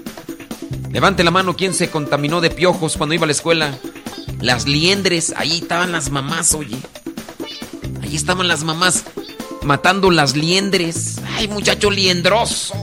Levante 0.90 1.24
la 1.24 1.30
mano 1.30 1.56
quien 1.56 1.74
se 1.74 1.90
contaminó 1.90 2.40
de 2.40 2.50
piojos 2.50 2.96
cuando 2.96 3.14
iba 3.14 3.24
a 3.24 3.26
la 3.26 3.32
escuela. 3.32 3.78
Las 4.40 4.66
liendres, 4.66 5.34
ahí 5.36 5.58
estaban 5.58 5.92
las 5.92 6.10
mamás, 6.10 6.54
oye. 6.54 6.76
Ahí 8.02 8.14
estaban 8.14 8.48
las 8.48 8.64
mamás 8.64 9.04
matando 9.62 10.10
las 10.10 10.36
liendres. 10.36 11.20
Ay, 11.36 11.48
muchacho 11.48 11.90
liendroso. 11.90 12.74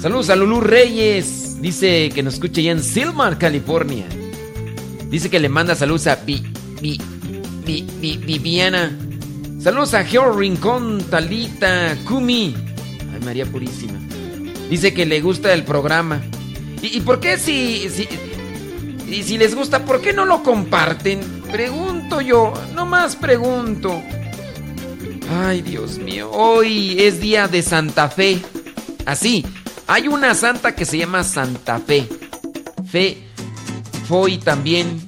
Saludos 0.00 0.30
a 0.30 0.36
Lulu 0.36 0.60
Reyes. 0.60 1.60
Dice 1.60 2.10
que 2.14 2.22
nos 2.22 2.34
escuche 2.34 2.62
ya 2.62 2.72
en 2.72 2.82
Silmar, 2.82 3.38
California. 3.38 4.06
Dice 5.10 5.30
que 5.30 5.40
le 5.40 5.48
manda 5.48 5.74
saludos 5.74 6.06
a 6.06 6.18
Viviana. 7.64 8.96
Saludos 9.60 9.94
a 9.94 10.04
Geo 10.04 10.32
Rincón, 10.32 11.02
Talita, 11.10 11.96
Kumi. 12.06 12.54
Ay, 13.12 13.20
María 13.24 13.46
Purísima. 13.46 13.98
Dice 14.70 14.92
que 14.92 15.06
le 15.06 15.20
gusta 15.20 15.52
el 15.54 15.64
programa. 15.64 16.20
¿Y, 16.82 17.00
por 17.00 17.18
qué 17.20 17.38
si, 17.38 17.88
si, 17.88 18.06
y 19.08 19.22
si 19.24 19.38
les 19.38 19.54
gusta, 19.54 19.84
por 19.84 20.00
qué 20.00 20.12
no 20.12 20.24
lo 20.24 20.42
comparten? 20.42 21.20
Pregunto 21.50 22.20
yo, 22.20 22.52
no 22.74 22.86
más 22.86 23.16
pregunto. 23.16 24.00
Ay, 25.42 25.62
Dios 25.62 25.98
mío, 25.98 26.30
hoy 26.30 27.02
es 27.02 27.20
día 27.20 27.48
de 27.48 27.62
Santa 27.62 28.08
Fe. 28.08 28.40
Así, 29.06 29.44
hay 29.86 30.06
una 30.06 30.34
santa 30.34 30.74
que 30.74 30.84
se 30.84 30.98
llama 30.98 31.24
Santa 31.24 31.80
Fe. 31.80 32.06
Fe, 32.90 33.27
Foy 34.08 34.38
también, 34.38 35.02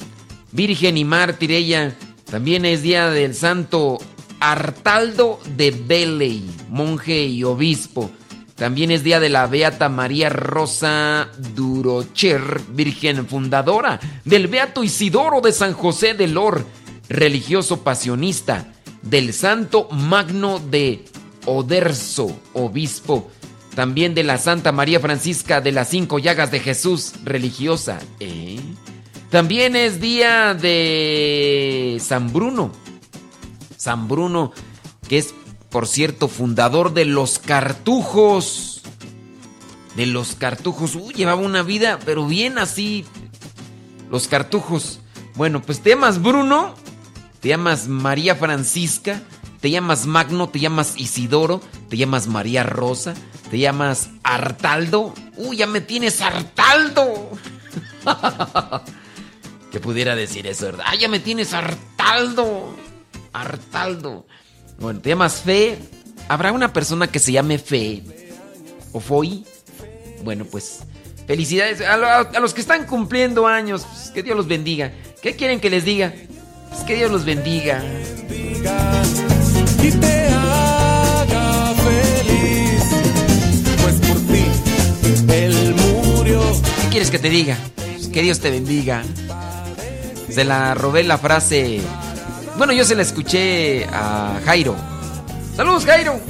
Virgen 0.53 0.99
y 0.99 1.07
mártir 1.07 1.53
ella. 1.53 1.97
También 2.31 2.67
es 2.67 2.83
día 2.83 3.09
del 3.09 3.35
santo 3.35 3.99
Artaldo 4.41 5.41
de 5.57 5.71
Beley, 5.71 6.45
monje 6.69 7.25
y 7.25 7.43
obispo. 7.43 8.11
También 8.57 8.91
es 8.91 9.03
día 9.03 9.19
de 9.19 9.31
la 9.31 9.47
Beata 9.47 9.89
María 9.89 10.29
Rosa 10.29 11.31
Durocher, 11.55 12.61
virgen 12.73 13.27
fundadora 13.27 13.99
del 14.27 14.49
Beato 14.49 14.85
Isidoro 14.85 15.41
de 15.41 15.53
San 15.53 15.73
José 15.73 16.13
de 16.13 16.27
Lor, 16.27 16.67
religioso 17.09 17.83
pasionista, 17.83 18.67
del 19.01 19.33
Santo 19.33 19.89
Magno 19.91 20.59
de 20.59 21.07
Oderzo, 21.47 22.39
obispo. 22.53 23.31
También 23.75 24.15
de 24.15 24.25
la 24.25 24.37
Santa 24.37 24.73
María 24.73 25.01
Francisca 25.01 25.63
de 25.63 25.73
las 25.73 25.89
Cinco 25.89 26.19
Llagas 26.19 26.51
de 26.51 26.61
Jesús, 26.61 27.15
religiosa. 27.25 27.99
¿eh? 28.19 28.60
También 29.31 29.77
es 29.77 30.01
día 30.01 30.55
de 30.55 32.03
San 32.05 32.33
Bruno, 32.33 32.73
San 33.77 34.09
Bruno, 34.09 34.53
que 35.09 35.19
es, 35.19 35.35
por 35.71 35.87
cierto, 35.87 36.27
fundador 36.27 36.93
de 36.95 37.05
los 37.05 37.39
cartujos. 37.39 38.83
De 39.95 40.07
los 40.07 40.35
cartujos. 40.35 40.97
Uy, 40.97 41.15
llevaba 41.15 41.43
una 41.43 41.63
vida, 41.63 42.01
pero 42.05 42.27
bien 42.27 42.59
así. 42.59 43.05
Los 44.11 44.27
cartujos. 44.27 44.99
Bueno, 45.37 45.63
pues 45.63 45.81
te 45.81 45.91
llamas 45.91 46.21
Bruno, 46.21 46.75
te 47.39 47.51
llamas 47.51 47.87
María 47.87 48.35
Francisca, 48.35 49.23
te 49.61 49.71
llamas 49.71 50.07
Magno, 50.07 50.49
te 50.49 50.59
llamas 50.59 50.95
Isidoro, 50.97 51.61
te 51.89 51.97
llamas 51.97 52.27
María 52.27 52.65
Rosa, 52.65 53.15
te 53.49 53.61
llamas 53.61 54.11
Artaldo. 54.25 55.15
Uy, 55.37 55.59
ya 55.59 55.69
me 55.69 55.81
tienes 55.81 56.21
Artaldo. 56.21 57.31
que 59.71 59.81
pudiera 59.81 60.17
decir 60.17 60.47
eso, 60.47 60.67
¿verdad? 60.67 60.85
Ah, 60.87 60.95
ya 60.97 61.09
me 61.09 61.21
tienes 61.21 61.55
Artaldo. 61.55 62.75
Artaldo. 63.33 64.27
Bueno, 64.79 65.01
te 65.01 65.11
llamas 65.11 65.43
Fe. 65.43 65.79
¿Habrá 66.29 66.53
una 66.53 66.73
persona 66.73 67.07
que 67.07 67.19
se 67.19 67.33
llame 67.33 67.59
Fe? 67.59 68.03
¿O 68.93 69.01
Foy? 69.01 69.45
Bueno, 70.25 70.45
pues 70.45 70.81
felicidades 71.27 71.81
a, 71.81 72.41
los 72.41 72.55
que 72.55 72.61
están 72.61 72.87
cumpliendo 72.87 73.47
años. 73.47 73.87
Pues, 73.91 74.11
que 74.11 74.23
Dios 74.23 74.37
los 74.37 74.49
bendiga. 74.49 74.93
¿Qué 75.23 75.37
quieren 75.37 75.61
que 75.61 75.71
les 75.71 75.85
diga? 75.85 76.13
Pues, 76.71 76.83
que 76.83 76.97
Dios 76.97 77.11
los 77.11 77.25
bendiga. 77.25 77.83
Y 79.83 79.91
te 79.93 80.29
haga 80.29 81.75
feliz. 81.75 82.83
Pues 83.83 83.95
por 83.95 84.17
ti 84.27 85.33
él 85.33 85.75
murió. 85.77 86.41
¿Qué 86.83 86.89
quieres 86.91 87.11
que 87.11 87.19
te 87.19 87.31
diga? 87.31 87.57
Pues, 87.77 88.09
que 88.09 88.23
Dios 88.23 88.41
te 88.41 88.51
bendiga. 88.51 89.03
Se 90.31 90.45
la 90.45 90.75
robé 90.75 91.03
la 91.03 91.19
frase 91.19 91.81
bueno, 92.61 92.75
yo 92.75 92.85
se 92.85 92.95
la 92.95 93.01
escuché 93.01 93.87
a 93.87 94.39
Jairo. 94.45 94.77
Saludos, 95.57 95.87
Jairo. 95.87 96.21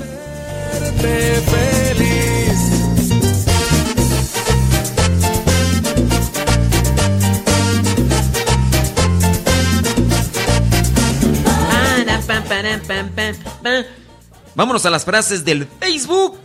Vámonos 14.54 14.86
a 14.86 14.90
las 14.90 15.04
frases 15.04 15.44
del 15.44 15.66
Facebook. 15.80 16.38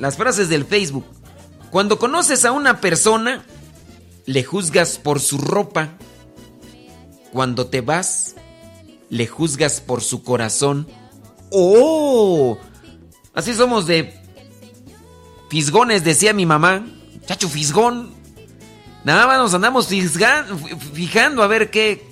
Las 0.00 0.16
frases 0.16 0.48
del 0.48 0.64
Facebook. 0.64 1.04
Cuando 1.70 1.96
conoces 2.00 2.44
a 2.44 2.50
una 2.50 2.80
persona, 2.80 3.44
le 4.26 4.42
juzgas 4.42 4.98
por 4.98 5.20
su 5.20 5.38
ropa. 5.38 5.90
Cuando 7.32 7.66
te 7.66 7.80
vas, 7.80 8.36
le 9.08 9.26
juzgas 9.26 9.80
por 9.80 10.02
su 10.02 10.22
corazón. 10.22 10.86
¡Oh! 11.50 12.58
Así 13.32 13.54
somos 13.54 13.86
de 13.86 14.14
fisgones, 15.48 16.04
decía 16.04 16.34
mi 16.34 16.44
mamá. 16.44 16.86
Chacho, 17.26 17.48
fisgón. 17.48 18.10
Nada 19.04 19.26
más 19.26 19.38
nos 19.38 19.54
andamos 19.54 19.88
fijando 20.92 21.42
a 21.42 21.46
ver 21.46 21.70
qué. 21.70 22.06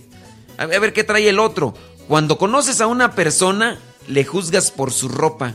A 0.57 0.67
ver 0.67 0.93
qué 0.93 1.05
trae 1.05 1.29
el 1.29 1.39
otro. 1.39 1.75
Cuando 2.09 2.39
conoces 2.39 2.81
a 2.81 2.87
una 2.87 3.15
persona, 3.15 3.79
le 4.09 4.25
juzgas 4.25 4.71
por 4.71 4.91
su 4.93 5.09
ropa. 5.09 5.55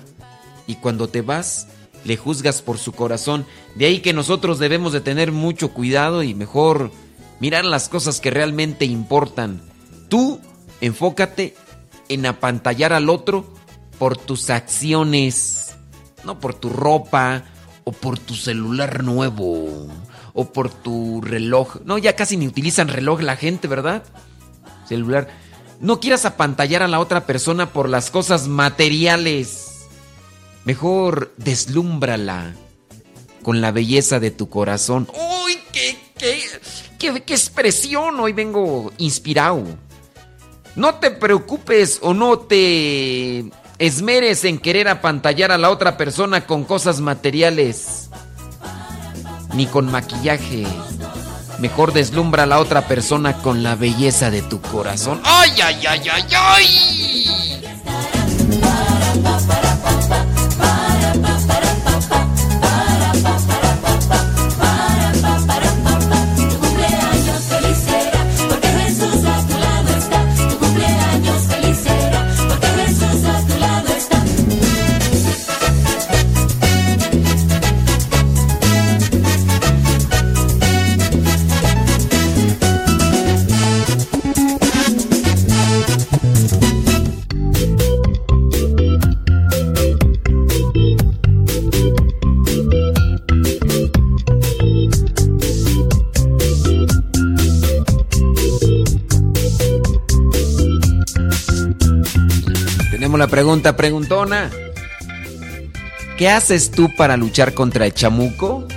Y 0.67 0.75
cuando 0.75 1.10
te 1.10 1.21
vas, 1.21 1.67
le 2.04 2.17
juzgas 2.17 2.62
por 2.62 2.78
su 2.78 2.91
corazón. 2.91 3.45
De 3.73 3.86
ahí 3.86 3.99
que 3.99 4.13
nosotros 4.13 4.60
debemos 4.60 4.93
de 4.93 5.01
tener 5.01 5.32
mucho 5.32 5.73
cuidado 5.73 6.23
y 6.23 6.34
mejor 6.36 6.91
mirar 7.39 7.65
las 7.65 7.89
cosas 7.89 8.19
que 8.19 8.32
realmente 8.32 8.86
importan. 8.86 9.62
Tú 10.10 10.39
Enfócate 10.82 11.56
en 12.10 12.26
apantallar 12.26 12.93
al 12.93 13.10
otro 13.10 13.45
por 13.98 14.17
tus 14.17 14.50
acciones, 14.50 15.76
no 16.24 16.39
por 16.39 16.54
tu 16.54 16.69
ropa 16.69 17.43
o 17.86 17.91
por 17.91 18.19
tu 18.19 18.36
celular 18.36 19.04
nuevo 19.04 19.88
o 20.34 20.45
por 20.52 20.69
tu 20.69 21.21
reloj. 21.21 21.78
No, 21.86 21.98
ya 21.98 22.15
casi 22.15 22.38
ni 22.38 22.48
utilizan 22.48 22.89
reloj 22.89 23.21
la 23.21 23.38
gente, 23.38 23.67
¿verdad? 23.67 24.04
Celular. 24.88 25.30
No 25.80 26.00
quieras 26.00 26.26
apantallar 26.26 26.84
a 26.84 26.88
la 26.88 27.00
otra 27.00 27.26
persona 27.26 27.71
por 27.71 27.89
las 27.89 28.12
cosas 28.12 28.48
materiales. 28.48 29.88
Mejor 30.65 31.34
deslúmbrala 31.38 32.54
con 33.43 33.62
la 33.62 33.71
belleza 33.71 34.19
de 34.19 34.32
tu 34.32 34.50
corazón. 34.50 35.08
¡Uy, 35.13 35.58
qué, 35.71 35.98
qué, 36.97 37.33
expresión! 37.33 38.19
Hoy 38.19 38.33
vengo 38.33 38.91
inspirado. 38.97 39.63
No 40.75 40.95
te 40.95 41.11
preocupes 41.11 41.99
o 42.01 42.13
no 42.13 42.39
te 42.39 43.45
esmeres 43.77 44.43
en 44.43 44.57
querer 44.57 44.88
apantallar 44.88 45.51
a 45.51 45.57
la 45.57 45.69
otra 45.69 45.97
persona 45.97 46.45
con 46.45 46.63
cosas 46.63 46.99
materiales, 46.99 48.09
ni 49.53 49.67
con 49.67 49.89
maquillaje. 49.89 50.65
Mejor 51.59 51.93
deslumbra 51.93 52.43
a 52.43 52.47
la 52.47 52.59
otra 52.59 52.88
persona 52.88 53.41
con 53.41 53.63
la 53.63 53.75
belleza 53.75 54.29
de 54.29 54.41
tu 54.41 54.59
corazón. 54.59 55.21
¡Ay, 55.23 55.51
ay, 55.63 55.85
ay, 55.88 56.09
ay, 56.11 56.25
ay! 56.35 57.44
La 103.17 103.28
pregunta 103.28 103.75
preguntona. 103.75 104.49
¿Qué 106.17 106.30
haces 106.30 106.71
tú 106.71 106.93
para 106.95 107.17
luchar 107.17 107.54
contra 107.54 107.86
el 107.86 107.93
chamuco? 107.93 108.67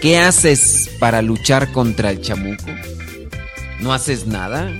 ¿Qué 0.00 0.18
haces 0.18 0.90
para 0.98 1.22
luchar 1.22 1.72
contra 1.72 2.10
el 2.10 2.20
chamuco? 2.20 2.66
¿No 3.80 3.92
haces 3.92 4.26
nada? 4.26 4.70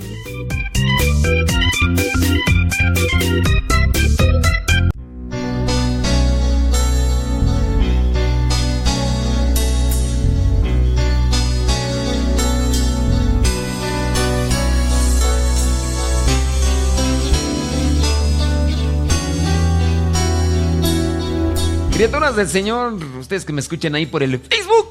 Criaturas 21.97 22.35
del 22.35 22.47
Señor, 22.47 22.93
ustedes 23.19 23.43
que 23.43 23.51
me 23.51 23.59
escuchen 23.59 23.95
ahí 23.95 24.05
por 24.05 24.21
el 24.21 24.37
Facebook. 24.37 24.87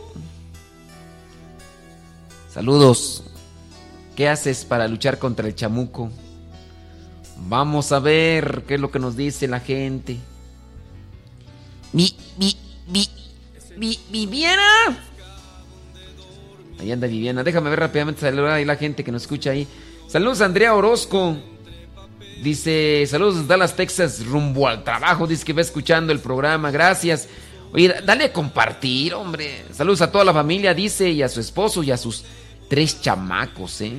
Saludos. 2.53 3.23
¿Qué 4.17 4.29
haces 4.29 4.65
para 4.65 4.89
luchar 4.89 5.21
contra 5.21 5.47
el 5.47 5.55
chamuco? 5.55 6.11
Vamos 7.47 7.93
a 7.93 8.01
ver 8.01 8.65
qué 8.67 8.75
es 8.75 8.81
lo 8.81 8.91
que 8.91 8.99
nos 8.99 9.17
dice 9.17 9.47
la 9.47 9.61
gente. 9.61 10.17
Mi, 11.93 12.13
mi, 12.39 12.57
mi, 12.89 13.09
mi, 13.77 14.01
Viviana. 14.11 14.99
Ahí 16.81 16.91
anda 16.91 17.07
Viviana. 17.07 17.45
Déjame 17.45 17.71
ver 17.71 17.79
rápidamente 17.79 18.23
saludar 18.23 18.51
ahí 18.51 18.65
la 18.65 18.75
gente 18.75 19.05
que 19.05 19.13
nos 19.13 19.23
escucha 19.23 19.51
ahí. 19.51 19.69
Saludos 20.09 20.41
Andrea 20.41 20.75
Orozco. 20.75 21.37
Dice, 22.43 23.07
saludos 23.09 23.37
desde 23.37 23.49
Dallas, 23.49 23.75
Texas, 23.75 24.25
rumbo 24.27 24.69
al 24.69 24.85
trabajo. 24.85 25.27
Dice 25.27 25.45
que 25.45 25.53
va 25.53 25.63
escuchando 25.63 26.13
el 26.13 26.21
programa. 26.21 26.71
Gracias. 26.71 27.29
Oye, 27.73 27.95
dale 28.05 28.25
a 28.25 28.33
compartir, 28.33 29.15
hombre. 29.15 29.65
Saludos 29.73 30.03
a 30.03 30.11
toda 30.11 30.25
la 30.25 30.33
familia, 30.33 30.73
dice, 30.75 31.11
y 31.11 31.23
a 31.23 31.29
su 31.29 31.41
esposo 31.41 31.83
y 31.83 31.91
a 31.91 31.97
sus 31.97 32.25
tres 32.69 33.01
chamacos, 33.01 33.81
¿eh? 33.81 33.93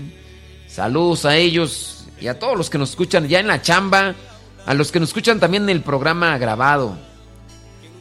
Saludos 0.68 1.26
a 1.26 1.36
ellos 1.36 2.08
y 2.20 2.28
a 2.28 2.40
todos 2.40 2.58
los 2.58 2.70
que 2.70 2.78
nos 2.78 2.92
escuchan 2.92 3.28
ya 3.28 3.40
en 3.40 3.48
la 3.48 3.62
chamba. 3.62 4.16
A 4.66 4.74
los 4.74 4.92
que 4.92 5.00
nos 5.00 5.10
escuchan 5.10 5.40
también 5.40 5.64
en 5.64 5.70
el 5.70 5.82
programa 5.82 6.38
grabado. 6.38 6.98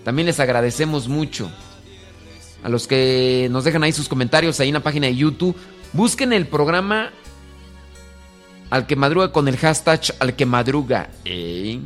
También 0.04 0.26
les 0.26 0.40
agradecemos 0.40 1.08
mucho. 1.08 1.50
A 2.62 2.68
los 2.68 2.86
que 2.86 3.48
nos 3.50 3.64
dejan 3.64 3.84
ahí 3.84 3.92
sus 3.92 4.08
comentarios 4.08 4.58
ahí 4.58 4.68
en 4.68 4.74
la 4.74 4.82
página 4.82 5.06
de 5.06 5.14
YouTube. 5.14 5.56
Busquen 5.92 6.32
el 6.32 6.46
programa 6.48 7.12
al 8.70 8.86
que 8.86 8.96
madruga 8.96 9.32
con 9.32 9.48
el 9.48 9.56
hashtag 9.56 10.00
al 10.18 10.34
que 10.34 10.46
madruga. 10.46 11.10
¿eh? 11.24 11.80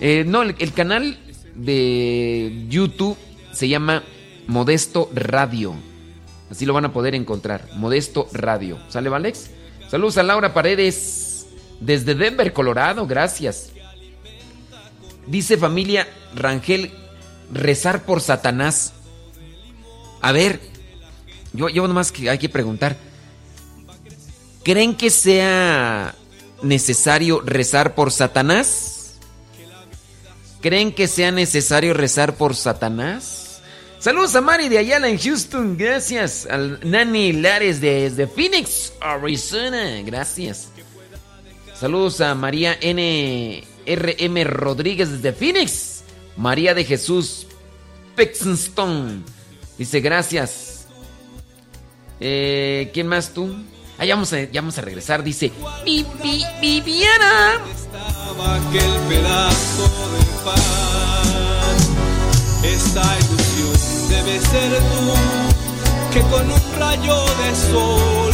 Eh, 0.00 0.24
no, 0.26 0.42
el, 0.42 0.72
canal 0.72 1.18
de 1.54 2.66
YouTube 2.68 3.16
se 3.52 3.68
llama 3.68 4.02
Modesto 4.46 5.10
Radio. 5.14 5.74
Así 6.50 6.66
lo 6.66 6.74
van 6.74 6.84
a 6.84 6.92
poder 6.92 7.14
encontrar. 7.14 7.68
Modesto 7.76 8.28
Radio. 8.32 8.78
¿Sale, 8.88 9.08
Valex? 9.08 9.50
Saludos 9.88 10.18
a 10.18 10.22
Laura 10.22 10.52
Paredes 10.52 11.46
desde 11.80 12.14
Denver, 12.14 12.52
Colorado. 12.52 13.06
Gracias. 13.06 13.70
Dice 15.26 15.56
familia 15.56 16.06
Rangel, 16.34 16.92
rezar 17.52 18.04
por 18.04 18.20
Satanás. 18.20 18.92
A 20.20 20.32
ver, 20.32 20.60
yo, 21.52 21.68
yo 21.68 21.86
nomás 21.88 22.12
que 22.12 22.28
hay 22.28 22.38
que 22.38 22.48
preguntar. 22.48 22.96
¿Creen 24.64 24.96
que 24.96 25.10
sea 25.10 26.14
necesario 26.62 27.42
rezar 27.42 27.94
por 27.94 28.10
Satanás? 28.10 29.18
¿Creen 30.62 30.94
que 30.94 31.06
sea 31.06 31.30
necesario 31.30 31.92
rezar 31.92 32.36
por 32.36 32.56
Satanás? 32.56 33.60
Saludos 33.98 34.34
a 34.34 34.40
Mari 34.40 34.70
de 34.70 34.78
Ayala 34.78 35.10
en 35.10 35.18
Houston, 35.18 35.76
gracias. 35.76 36.46
Al 36.46 36.80
Nani 36.82 37.34
Lares 37.34 37.82
desde 37.82 38.26
Phoenix, 38.26 38.94
Arizona, 39.02 40.00
gracias. 40.00 40.70
Saludos 41.78 42.22
a 42.22 42.34
María 42.34 42.78
NRM 42.80 44.44
Rodríguez 44.44 45.10
desde 45.10 45.34
Phoenix. 45.34 46.04
María 46.38 46.72
de 46.72 46.84
Jesús 46.84 47.46
Pexenston. 48.16 49.24
Dice 49.76 50.00
gracias. 50.00 50.86
Eh, 52.18 52.90
¿Quién 52.94 53.08
más 53.08 53.34
tú? 53.34 53.54
Ah, 53.96 54.04
ya 54.04 54.14
vamos 54.14 54.32
a, 54.32 54.38
vamos 54.52 54.76
a 54.76 54.80
regresar, 54.80 55.22
dice 55.22 55.52
Viviana. 56.60 57.60
Estaba 57.72 58.56
aquel 58.56 58.90
pedazo 59.08 59.88
de 60.12 60.24
pan. 60.44 61.76
Esta 62.64 63.04
ilusión 63.20 63.78
debe 64.08 64.40
ser 64.40 64.72
tú, 64.78 65.14
que 66.12 66.22
con 66.22 66.50
un 66.50 66.60
rayo 66.78 67.24
de 67.24 67.54
sol 67.70 68.32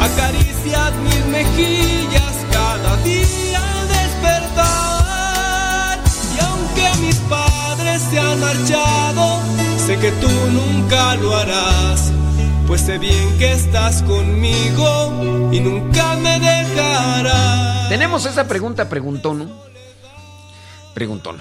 acaricias 0.00 0.94
mis 0.96 1.26
mejillas 1.26 2.34
cada 2.50 2.96
día 3.02 3.60
al 3.80 3.88
despertar. 3.88 5.98
Y 6.34 6.38
aunque 6.42 6.88
mis 7.02 7.16
padres 7.28 8.00
se 8.10 8.18
han 8.18 8.40
marchado, 8.40 9.42
sé 9.86 9.98
que 9.98 10.10
tú 10.12 10.30
nunca 10.52 11.16
lo 11.16 11.36
harás 11.36 12.12
pues 12.66 12.80
sé 12.80 12.98
bien 12.98 13.38
que 13.38 13.52
estás 13.52 14.02
conmigo 14.02 15.50
y 15.52 15.60
nunca 15.60 16.16
me 16.16 16.38
dejarás. 16.40 17.88
Tenemos 17.88 18.26
esa 18.26 18.48
pregunta 18.48 18.88
preguntón, 18.88 19.52
Preguntón. 20.94 21.36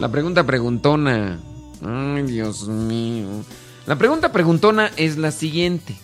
La 0.00 0.08
pregunta 0.08 0.44
preguntona. 0.44 1.38
Ay, 1.80 2.22
Dios 2.24 2.66
mío. 2.66 3.28
La 3.86 3.96
pregunta 3.96 4.32
preguntona 4.32 4.90
es 4.96 5.16
la 5.16 5.30
siguiente. 5.30 5.94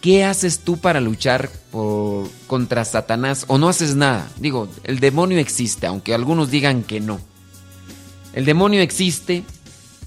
¿Qué 0.00 0.24
haces 0.24 0.58
tú 0.58 0.78
para 0.78 1.00
luchar 1.00 1.48
por, 1.70 2.28
contra 2.48 2.84
Satanás 2.84 3.44
o 3.46 3.56
no 3.56 3.68
haces 3.68 3.94
nada? 3.94 4.28
Digo, 4.38 4.68
el 4.82 4.98
demonio 4.98 5.38
existe, 5.38 5.86
aunque 5.86 6.12
algunos 6.12 6.50
digan 6.50 6.82
que 6.82 6.98
no. 6.98 7.20
El 8.32 8.44
demonio 8.44 8.80
existe, 8.80 9.44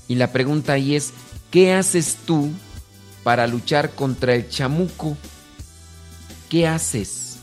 y 0.07 0.15
la 0.15 0.31
pregunta 0.31 0.73
ahí 0.73 0.95
es, 0.95 1.13
¿qué 1.51 1.73
haces 1.73 2.17
tú 2.25 2.51
para 3.23 3.47
luchar 3.47 3.91
contra 3.91 4.35
el 4.35 4.49
chamuco? 4.49 5.17
¿Qué 6.49 6.67
haces? 6.67 7.37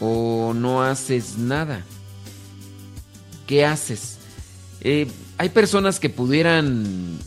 ¿O 0.00 0.52
no 0.54 0.82
haces 0.82 1.38
nada? 1.38 1.84
¿Qué 3.46 3.64
haces? 3.64 4.18
Eh, 4.80 5.08
hay 5.38 5.48
personas 5.48 6.00
que 6.00 6.10
pudieran 6.10 7.18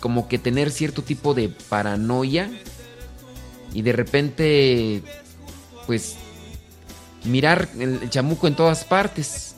como 0.00 0.28
que 0.28 0.38
tener 0.38 0.70
cierto 0.70 1.02
tipo 1.02 1.34
de 1.34 1.48
paranoia 1.48 2.50
y 3.72 3.82
de 3.82 3.92
repente 3.92 5.02
pues 5.86 6.16
mirar 7.24 7.68
el 7.78 8.08
chamuco 8.10 8.46
en 8.46 8.56
todas 8.56 8.84
partes. 8.84 9.49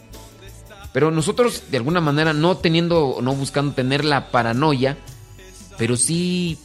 Pero 0.93 1.11
nosotros, 1.11 1.65
de 1.71 1.79
alguna 1.79 2.01
manera, 2.01 2.33
no 2.33 2.57
teniendo, 2.57 3.19
no 3.23 3.35
buscando 3.35 3.73
tener 3.73 4.05
la 4.05 4.31
paranoia, 4.31 4.99
pero 5.79 5.97
sí 5.97 6.59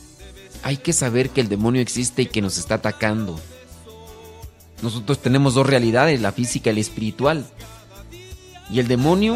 hay 0.64 0.78
que 0.78 0.92
saber 0.92 1.30
que 1.30 1.42
el 1.42 1.48
demonio 1.48 1.82
existe 1.82 2.24
y 2.24 2.26
que 2.26 2.42
nos 2.42 2.58
está 2.58 2.76
atacando. 2.76 3.40
Nosotros 4.82 5.20
tenemos 5.20 5.54
dos 5.54 5.66
realidades, 5.66 6.22
la 6.22 6.34
física 6.34 6.72
y 6.72 6.76
la 6.76 6.82
espiritual. 6.82 7.46
Y 8.70 8.80
el 8.80 8.88
demonio 8.88 9.36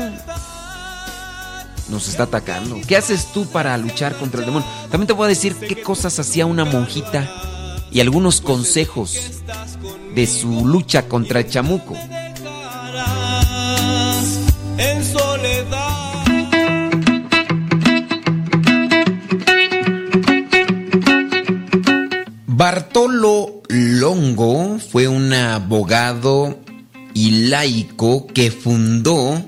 nos 1.90 2.10
está 2.10 2.24
atacando. 2.24 2.80
¿Qué 2.86 2.98
haces 2.98 3.32
tú 3.34 3.46
para 3.46 3.78
luchar 3.78 4.18
contra 4.18 4.42
el 4.42 4.46
demonio? 4.46 4.68
También 4.90 5.08
te 5.08 5.14
voy 5.14 5.26
a 5.26 5.30
decir 5.30 5.56
qué 5.56 5.82
cosas 5.82 6.20
hacía 6.20 6.46
una 6.46 6.66
monjita 6.66 7.30
y 7.92 8.02
algunos 8.02 8.42
consejos 8.42 9.42
de 10.14 10.28
su 10.28 10.68
lucha 10.68 11.08
contra 11.08 11.40
el 11.40 11.50
chamuco 11.50 11.96
en 14.82 15.06
soledad. 15.06 16.26
Bartolo 22.48 23.62
Longo 23.70 24.80
fue 24.80 25.08
un 25.08 25.34
abogado 25.34 26.60
y 27.14 27.48
laico 27.50 28.28
que 28.28 28.52
fundó 28.52 29.46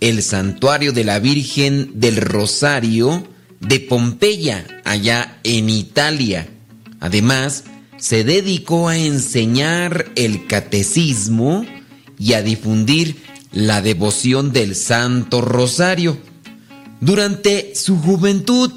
el 0.00 0.22
santuario 0.22 0.92
de 0.92 1.04
la 1.04 1.18
Virgen 1.18 1.92
del 1.94 2.16
Rosario 2.16 3.26
de 3.60 3.80
Pompeya, 3.80 4.66
allá 4.84 5.38
en 5.44 5.68
Italia. 5.68 6.48
Además, 7.00 7.64
se 7.98 8.24
dedicó 8.24 8.88
a 8.88 8.96
enseñar 8.96 10.06
el 10.16 10.46
catecismo 10.46 11.64
y 12.18 12.32
a 12.34 12.42
difundir 12.42 13.29
la 13.52 13.82
devoción 13.82 14.52
del 14.52 14.74
Santo 14.74 15.40
Rosario. 15.40 16.18
Durante 17.00 17.74
su 17.74 17.96
juventud 17.98 18.70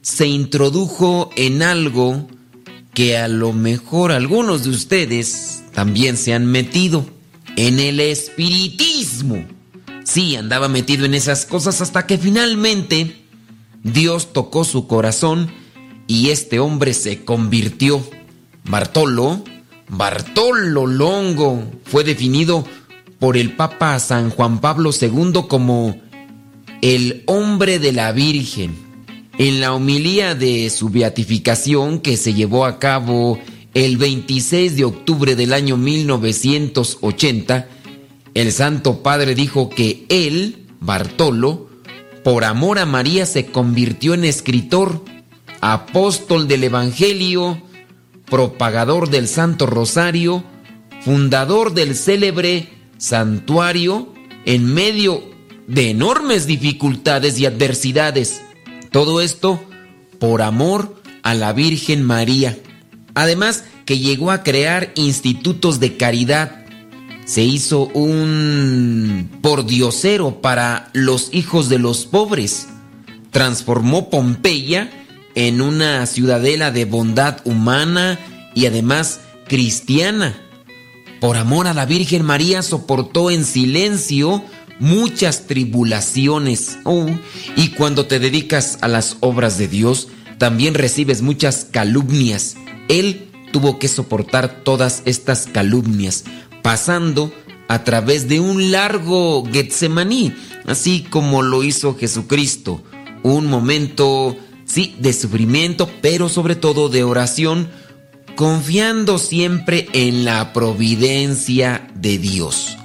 se 0.00 0.26
introdujo 0.26 1.30
en 1.36 1.62
algo 1.62 2.26
que 2.94 3.16
a 3.16 3.28
lo 3.28 3.52
mejor 3.52 4.12
algunos 4.12 4.64
de 4.64 4.70
ustedes 4.70 5.62
también 5.72 6.16
se 6.16 6.34
han 6.34 6.46
metido 6.46 7.06
en 7.56 7.78
el 7.78 8.00
espiritismo. 8.00 9.46
Sí, 10.04 10.36
andaba 10.36 10.68
metido 10.68 11.04
en 11.06 11.14
esas 11.14 11.46
cosas 11.46 11.80
hasta 11.80 12.06
que 12.06 12.18
finalmente 12.18 13.24
Dios 13.82 14.32
tocó 14.32 14.64
su 14.64 14.86
corazón 14.86 15.50
y 16.06 16.30
este 16.30 16.58
hombre 16.58 16.92
se 16.92 17.24
convirtió. 17.24 18.04
Bartolo, 18.64 19.42
Bartolo 19.88 20.86
Longo, 20.86 21.70
fue 21.84 22.04
definido 22.04 22.64
por 23.22 23.36
el 23.36 23.52
Papa 23.52 23.96
San 24.00 24.30
Juan 24.30 24.60
Pablo 24.60 24.90
II 25.00 25.44
como 25.46 25.96
el 26.80 27.22
hombre 27.26 27.78
de 27.78 27.92
la 27.92 28.10
Virgen. 28.10 28.74
En 29.38 29.60
la 29.60 29.74
homilía 29.74 30.34
de 30.34 30.68
su 30.70 30.88
beatificación 30.88 32.00
que 32.00 32.16
se 32.16 32.34
llevó 32.34 32.64
a 32.64 32.80
cabo 32.80 33.38
el 33.74 33.96
26 33.96 34.74
de 34.74 34.84
octubre 34.84 35.36
del 35.36 35.52
año 35.52 35.76
1980, 35.76 37.68
el 38.34 38.50
Santo 38.50 39.04
Padre 39.04 39.36
dijo 39.36 39.68
que 39.70 40.04
él, 40.08 40.66
Bartolo, 40.80 41.68
por 42.24 42.42
amor 42.42 42.80
a 42.80 42.86
María 42.86 43.24
se 43.24 43.46
convirtió 43.46 44.14
en 44.14 44.24
escritor, 44.24 45.04
apóstol 45.60 46.48
del 46.48 46.64
Evangelio, 46.64 47.62
propagador 48.28 49.10
del 49.10 49.28
Santo 49.28 49.66
Rosario, 49.66 50.42
fundador 51.04 51.72
del 51.72 51.94
célebre 51.94 52.81
santuario 53.02 54.14
en 54.44 54.64
medio 54.64 55.24
de 55.66 55.90
enormes 55.90 56.46
dificultades 56.46 57.36
y 57.40 57.46
adversidades. 57.46 58.42
Todo 58.92 59.20
esto 59.20 59.60
por 60.20 60.40
amor 60.40 61.02
a 61.24 61.34
la 61.34 61.52
Virgen 61.52 62.04
María. 62.04 62.56
Además 63.14 63.64
que 63.86 63.98
llegó 63.98 64.30
a 64.30 64.44
crear 64.44 64.92
institutos 64.94 65.80
de 65.80 65.96
caridad. 65.96 66.64
Se 67.24 67.42
hizo 67.42 67.86
un 67.88 69.30
pordiosero 69.42 70.40
para 70.40 70.88
los 70.92 71.34
hijos 71.34 71.68
de 71.68 71.80
los 71.80 72.06
pobres. 72.06 72.68
Transformó 73.32 74.10
Pompeya 74.10 74.90
en 75.34 75.60
una 75.60 76.06
ciudadela 76.06 76.70
de 76.70 76.84
bondad 76.84 77.38
humana 77.44 78.20
y 78.54 78.66
además 78.66 79.20
cristiana. 79.48 80.36
Por 81.22 81.36
amor 81.36 81.68
a 81.68 81.72
la 81.72 81.86
Virgen 81.86 82.24
María 82.24 82.62
soportó 82.62 83.30
en 83.30 83.44
silencio 83.44 84.42
muchas 84.80 85.46
tribulaciones. 85.46 86.78
Oh, 86.82 87.06
y 87.54 87.68
cuando 87.68 88.06
te 88.06 88.18
dedicas 88.18 88.78
a 88.80 88.88
las 88.88 89.18
obras 89.20 89.56
de 89.56 89.68
Dios, 89.68 90.08
también 90.38 90.74
recibes 90.74 91.22
muchas 91.22 91.68
calumnias. 91.70 92.56
Él 92.88 93.28
tuvo 93.52 93.78
que 93.78 93.86
soportar 93.86 94.64
todas 94.64 95.02
estas 95.04 95.46
calumnias, 95.46 96.24
pasando 96.60 97.32
a 97.68 97.84
través 97.84 98.26
de 98.26 98.40
un 98.40 98.72
largo 98.72 99.44
Getsemaní, 99.44 100.34
así 100.66 101.06
como 101.08 101.42
lo 101.42 101.62
hizo 101.62 101.96
Jesucristo. 101.96 102.82
Un 103.22 103.46
momento, 103.46 104.36
sí, 104.64 104.96
de 104.98 105.12
sufrimiento, 105.12 105.88
pero 106.00 106.28
sobre 106.28 106.56
todo 106.56 106.88
de 106.88 107.04
oración, 107.04 107.68
confiando 108.36 109.18
siempre 109.18 109.88
en 109.92 110.24
la 110.24 110.52
providencia 110.52 111.88
de 111.94 112.18
Dios. 112.18 112.76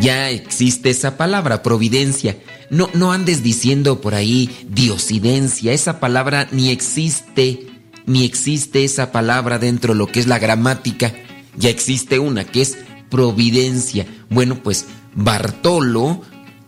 Ya 0.00 0.30
existe 0.30 0.90
esa 0.90 1.16
palabra, 1.16 1.62
providencia. 1.62 2.38
No, 2.70 2.88
no 2.94 3.12
andes 3.12 3.42
diciendo 3.42 4.00
por 4.00 4.14
ahí 4.14 4.50
diosidencia. 4.68 5.72
Esa 5.72 6.00
palabra 6.00 6.48
ni 6.50 6.70
existe, 6.70 7.66
ni 8.06 8.24
existe 8.24 8.84
esa 8.84 9.12
palabra 9.12 9.58
dentro 9.58 9.92
de 9.92 9.98
lo 9.98 10.06
que 10.06 10.20
es 10.20 10.26
la 10.26 10.38
gramática. 10.38 11.12
Ya 11.56 11.68
existe 11.68 12.18
una 12.18 12.44
que 12.44 12.62
es 12.62 12.78
providencia. 13.10 14.06
Bueno, 14.30 14.62
pues 14.62 14.86
Bartolo 15.14 16.22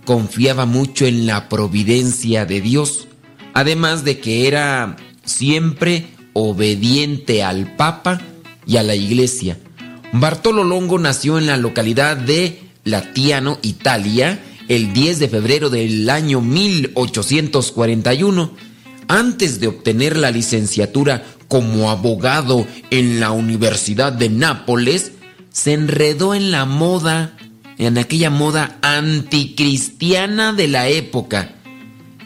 confiaba 0.05 0.67
mucho 0.67 1.07
en 1.07 1.27
la 1.27 1.49
providencia 1.49 2.45
de 2.45 2.61
Dios. 2.61 3.09
Además 3.55 4.05
de 4.05 4.21
que 4.21 4.47
era 4.47 4.97
siempre 5.25 6.09
obediente 6.35 7.43
al 7.43 7.75
Papa 7.77 8.21
y 8.67 8.77
a 8.77 8.83
la 8.83 8.95
Iglesia. 8.95 9.57
Bartolo 10.13 10.63
Longo 10.63 10.99
nació 10.99 11.39
en 11.39 11.47
la 11.47 11.57
localidad 11.57 12.19
de 12.19 12.61
Latiano, 12.85 13.59
Italia, 13.63 14.39
el 14.69 14.93
10 14.93 15.19
de 15.19 15.29
febrero 15.29 15.71
del 15.71 16.09
año 16.11 16.41
1841. 16.41 18.53
Antes 19.09 19.61
de 19.61 19.69
obtener 19.69 20.17
la 20.17 20.31
licenciatura 20.31 21.25
como 21.49 21.91
abogado 21.91 22.67
en 22.91 23.21
la 23.21 23.31
Universidad 23.31 24.13
de 24.13 24.29
Nápoles, 24.29 25.13
se 25.51 25.73
enredó 25.73 26.35
en 26.35 26.51
la 26.51 26.65
moda, 26.65 27.37
en 27.79 27.99
aquella 27.99 28.31
moda 28.31 28.79
anticristiana 28.83 30.53
de 30.53 30.69
la 30.69 30.89
época, 30.89 31.55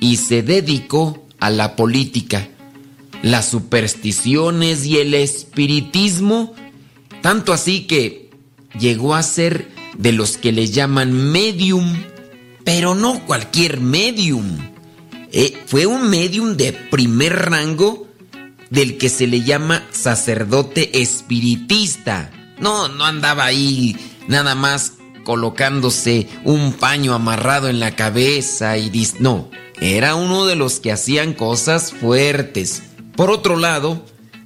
y 0.01 0.17
se 0.17 0.43
dedicó 0.43 1.27
a 1.41 1.51
la 1.51 1.77
política, 1.77 2.49
las 3.23 3.49
supersticiones 3.49 4.85
y 4.87 4.99
el 4.99 5.15
espiritismo, 5.15 6.55
tanto 7.23 7.53
así 7.53 7.87
que 7.87 8.31
llegó 8.79 9.15
a 9.15 9.23
ser 9.23 9.69
de 9.97 10.13
los 10.13 10.37
que 10.37 10.53
le 10.53 10.69
llaman 10.69 11.13
medium, 11.33 11.97
pero 12.65 12.95
no 12.95 13.25
cualquier 13.27 13.81
medium. 13.81 14.59
Eh, 15.33 15.59
fue 15.67 15.87
un 15.87 16.09
medium 16.09 16.57
de 16.57 16.73
primer 16.73 17.51
rango 17.51 18.07
del 18.71 18.99
que 18.99 19.09
se 19.09 19.27
le 19.27 19.43
llama 19.43 19.85
sacerdote 19.91 21.01
espiritista. 21.01 22.31
No, 22.59 22.89
no 22.89 23.05
andaba 23.05 23.45
ahí 23.45 23.97
nada 24.27 24.55
más 24.55 24.95
colocándose 25.25 26.29
un 26.45 26.73
paño 26.73 27.15
amarrado 27.15 27.69
en 27.69 27.81
la 27.81 27.95
cabeza 27.95 28.79
y 28.79 28.89
dis 28.89 29.21
no, 29.21 29.51
era 29.81 30.15
uno 30.15 30.47
de 30.47 30.57
los 30.57 30.81
que 30.81 30.93
hacían 30.93 31.35
cosas 31.35 31.93
fuertes. 31.93 32.83
Por 33.19 33.33
otro 33.33 33.57
lado, 33.57 34.01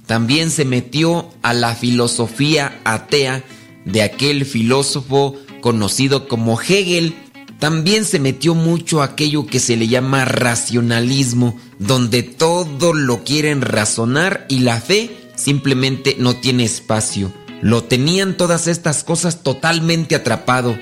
también 0.07 0.49
se 0.49 0.65
metió 0.65 1.29
a 1.43 1.53
la 1.53 1.75
filosofía 1.75 2.81
atea 2.85 3.43
de 3.85 4.01
aquel 4.01 4.47
filósofo 4.47 5.35
conocido 5.61 6.27
como 6.27 6.59
Hegel, 6.59 7.13
también 7.59 8.03
se 8.03 8.17
metió 8.19 8.55
mucho 8.55 9.03
aquello 9.03 9.45
que 9.45 9.59
se 9.59 9.77
le 9.77 9.87
llama 9.87 10.25
racionalismo, 10.25 11.55
donde 11.77 12.23
todo 12.23 12.93
lo 12.93 13.23
quieren 13.23 13.61
razonar 13.61 14.47
y 14.49 14.61
la 14.61 14.81
fe 14.81 15.29
simplemente 15.35 16.15
no 16.17 16.37
tiene 16.37 16.63
espacio. 16.63 17.31
Lo 17.61 17.83
tenían 17.83 18.37
todas 18.37 18.65
estas 18.65 19.03
cosas 19.03 19.43
totalmente 19.43 20.15
atrapado. 20.15 20.75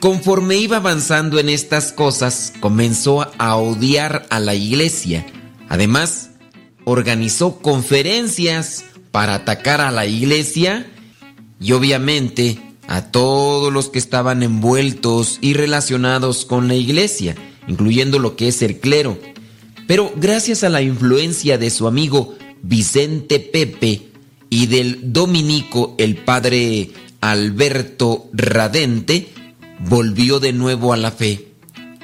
Conforme 0.00 0.56
iba 0.56 0.78
avanzando 0.78 1.38
en 1.38 1.50
estas 1.50 1.92
cosas, 1.92 2.52
comenzó 2.58 3.30
a 3.38 3.54
odiar 3.54 4.26
a 4.28 4.40
la 4.40 4.56
iglesia. 4.56 5.24
Además, 5.68 6.30
organizó 6.90 7.58
conferencias 7.58 8.86
para 9.10 9.34
atacar 9.34 9.82
a 9.82 9.90
la 9.90 10.06
iglesia 10.06 10.86
y 11.60 11.72
obviamente 11.72 12.58
a 12.86 13.10
todos 13.10 13.70
los 13.70 13.90
que 13.90 13.98
estaban 13.98 14.42
envueltos 14.42 15.38
y 15.42 15.52
relacionados 15.52 16.46
con 16.46 16.66
la 16.66 16.74
iglesia, 16.74 17.36
incluyendo 17.66 18.18
lo 18.18 18.36
que 18.36 18.48
es 18.48 18.62
el 18.62 18.78
clero. 18.80 19.18
Pero 19.86 20.10
gracias 20.16 20.64
a 20.64 20.70
la 20.70 20.80
influencia 20.80 21.58
de 21.58 21.68
su 21.68 21.86
amigo 21.86 22.34
Vicente 22.62 23.38
Pepe 23.38 24.08
y 24.48 24.66
del 24.66 25.12
dominico 25.12 25.94
el 25.98 26.16
padre 26.16 26.90
Alberto 27.20 28.30
Radente, 28.32 29.28
volvió 29.80 30.40
de 30.40 30.54
nuevo 30.54 30.94
a 30.94 30.96
la 30.96 31.10
fe. 31.10 31.48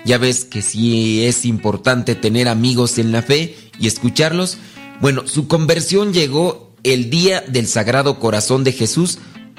Ya 0.05 0.19
ves 0.19 0.45
que 0.45 0.61
sí 0.61 1.25
es 1.25 1.47
importante 1.47 2.15
tener 2.15 2.49
amigos 2.49 2.99
en 2.99 3.13
la 3.13 3.23
fe 3.23 3.57
y 3.81 3.87
escucharlos. 3.87 4.59
Bueno, 5.01 5.27
su 5.27 5.49
conversión 5.49 6.13
llegó 6.13 6.73
el 6.83 7.11
día 7.11 7.41
del 7.41 7.67
Sagrado 7.67 8.19
Corazón 8.19 8.65
de 8.65 8.73
Jesús, 8.73 9.19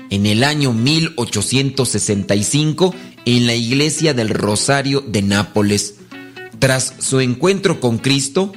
en 0.09 0.25
el 0.25 0.43
año 0.43 0.73
1865 0.73 2.93
en 3.25 3.47
la 3.47 3.55
iglesia 3.55 4.13
del 4.13 4.29
Rosario 4.29 5.01
de 5.01 5.21
Nápoles. 5.21 5.95
Tras 6.59 6.93
su 6.99 7.19
encuentro 7.19 7.79
con 7.79 7.97
Cristo, 7.97 8.53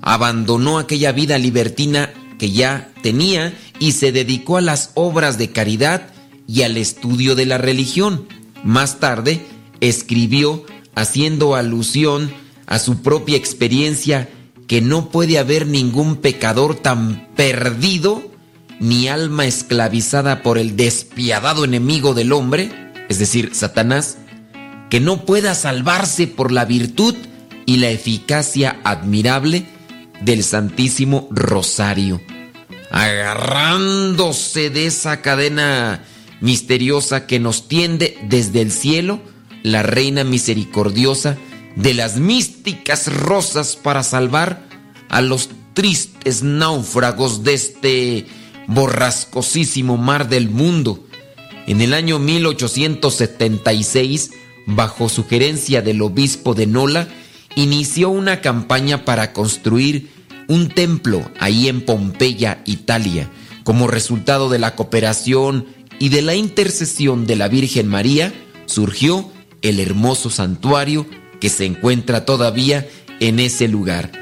abandonó 0.00 0.78
aquella 0.78 1.12
vida 1.12 1.38
libertina 1.38 2.12
que 2.38 2.50
ya 2.50 2.92
tenía 3.02 3.54
y 3.78 3.92
se 3.92 4.12
dedicó 4.12 4.56
a 4.56 4.62
las 4.62 4.92
obras 4.94 5.38
de 5.38 5.50
caridad 5.50 6.10
y 6.46 6.62
al 6.62 6.76
estudio 6.76 7.34
de 7.34 7.46
la 7.46 7.58
religión. 7.58 8.26
Más 8.64 9.00
tarde, 9.00 9.44
escribió, 9.80 10.64
haciendo 10.94 11.56
alusión 11.56 12.32
a 12.66 12.78
su 12.78 13.02
propia 13.02 13.36
experiencia, 13.36 14.28
que 14.72 14.80
no 14.80 15.10
puede 15.10 15.38
haber 15.38 15.66
ningún 15.66 16.16
pecador 16.16 16.76
tan 16.76 17.28
perdido 17.36 18.22
ni 18.80 19.06
alma 19.06 19.44
esclavizada 19.44 20.42
por 20.42 20.56
el 20.56 20.76
despiadado 20.76 21.66
enemigo 21.66 22.14
del 22.14 22.32
hombre, 22.32 22.72
es 23.10 23.18
decir, 23.18 23.50
Satanás, 23.52 24.16
que 24.88 24.98
no 24.98 25.26
pueda 25.26 25.54
salvarse 25.54 26.26
por 26.26 26.52
la 26.52 26.64
virtud 26.64 27.14
y 27.66 27.76
la 27.76 27.90
eficacia 27.90 28.80
admirable 28.82 29.66
del 30.22 30.42
Santísimo 30.42 31.28
Rosario. 31.30 32.22
agarrándose 32.90 34.70
de 34.70 34.86
esa 34.86 35.20
cadena 35.20 36.02
misteriosa 36.40 37.26
que 37.26 37.38
nos 37.38 37.68
tiende 37.68 38.16
desde 38.30 38.62
el 38.62 38.72
cielo, 38.72 39.20
la 39.62 39.82
reina 39.82 40.24
misericordiosa 40.24 41.36
de 41.76 41.94
las 41.94 42.18
místicas 42.18 43.06
rosas 43.12 43.76
para 43.76 44.02
salvar 44.02 44.66
a 45.08 45.20
los 45.20 45.50
tristes 45.74 46.42
náufragos 46.42 47.44
de 47.44 47.54
este 47.54 48.26
borrascosísimo 48.66 49.96
mar 49.96 50.28
del 50.28 50.50
mundo. 50.50 51.06
En 51.66 51.80
el 51.80 51.94
año 51.94 52.18
1876, 52.18 54.32
bajo 54.66 55.08
sugerencia 55.08 55.80
del 55.82 56.02
obispo 56.02 56.54
de 56.54 56.66
Nola, 56.66 57.06
inició 57.54 58.10
una 58.10 58.40
campaña 58.40 59.04
para 59.04 59.32
construir 59.32 60.10
un 60.48 60.68
templo 60.68 61.30
ahí 61.38 61.68
en 61.68 61.82
Pompeya, 61.82 62.62
Italia. 62.66 63.30
Como 63.64 63.86
resultado 63.86 64.48
de 64.48 64.58
la 64.58 64.74
cooperación 64.74 65.66
y 65.98 66.08
de 66.08 66.22
la 66.22 66.34
intercesión 66.34 67.26
de 67.26 67.36
la 67.36 67.48
Virgen 67.48 67.88
María, 67.88 68.32
surgió 68.66 69.30
el 69.62 69.78
hermoso 69.78 70.30
santuario 70.30 71.06
que 71.42 71.50
se 71.50 71.66
encuentra 71.66 72.24
todavía 72.24 72.88
en 73.18 73.40
ese 73.40 73.66
lugar. 73.66 74.12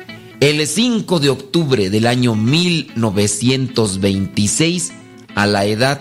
El 0.41 0.67
5 0.67 1.21
de 1.21 1.29
octubre 1.29 1.91
del 1.91 2.07
año 2.07 2.35
1926, 2.35 4.93
a 5.35 5.45
la 5.45 5.67
edad 5.67 6.01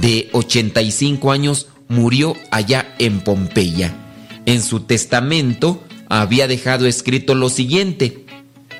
de 0.00 0.28
85 0.30 1.32
años, 1.32 1.66
murió 1.88 2.36
allá 2.52 2.94
en 3.00 3.22
Pompeya. 3.22 3.92
En 4.46 4.62
su 4.62 4.84
testamento 4.84 5.82
había 6.08 6.46
dejado 6.46 6.86
escrito 6.86 7.34
lo 7.34 7.48
siguiente, 7.48 8.24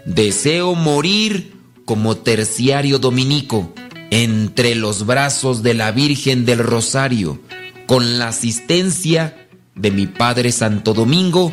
deseo 0.06 0.76
morir 0.76 1.54
como 1.84 2.16
terciario 2.16 3.00
dominico 3.00 3.74
entre 4.12 4.76
los 4.76 5.04
brazos 5.04 5.64
de 5.64 5.74
la 5.74 5.90
Virgen 5.90 6.44
del 6.44 6.60
Rosario, 6.60 7.40
con 7.88 8.20
la 8.20 8.28
asistencia 8.28 9.48
de 9.74 9.90
mi 9.90 10.06
Padre 10.06 10.52
Santo 10.52 10.94
Domingo 10.94 11.52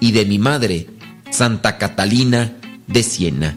y 0.00 0.12
de 0.12 0.24
mi 0.24 0.38
Madre 0.38 0.86
Santa 1.30 1.78
Catalina 1.78 2.56
de 2.86 3.02
Siena. 3.02 3.56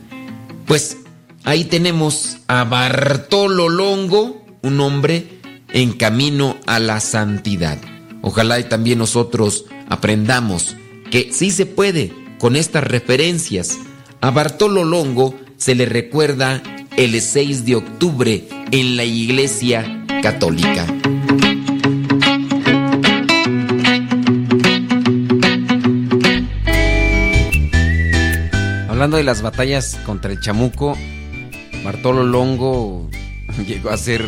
Pues 0.66 0.98
ahí 1.44 1.66
tenemos 1.66 2.38
a 2.48 2.64
Bartolo 2.64 3.70
Longo, 3.70 4.46
un 4.62 4.80
hombre 4.80 5.40
en 5.72 5.94
camino 5.94 6.58
a 6.66 6.80
la 6.80 7.00
santidad. 7.00 7.78
Ojalá 8.22 8.60
y 8.60 8.64
también 8.64 9.00
nosotros 9.00 9.66
aprendamos 9.90 10.76
que 11.12 11.32
sí 11.32 11.52
se 11.52 11.66
puede 11.66 12.12
con 12.40 12.56
estas 12.56 12.84
referencias. 12.84 13.78
A 14.22 14.32
Bartolo 14.32 14.84
Longo 14.84 15.36
se 15.58 15.76
le 15.76 15.86
recuerda 15.86 16.62
el 16.98 17.22
6 17.22 17.66
de 17.66 17.76
octubre 17.76 18.48
en 18.72 18.98
la 18.98 19.04
Iglesia 19.04 20.06
Católica. 20.22 20.88
Hablando 29.08 29.20
de 29.20 29.24
las 29.24 29.42
batallas 29.42 29.98
contra 30.06 30.34
el 30.34 30.42
chamuco, 30.42 30.98
Bartolo 31.86 32.24
Longo 32.24 33.10
llegó 33.66 33.90
a 33.90 33.96
ser 33.96 34.22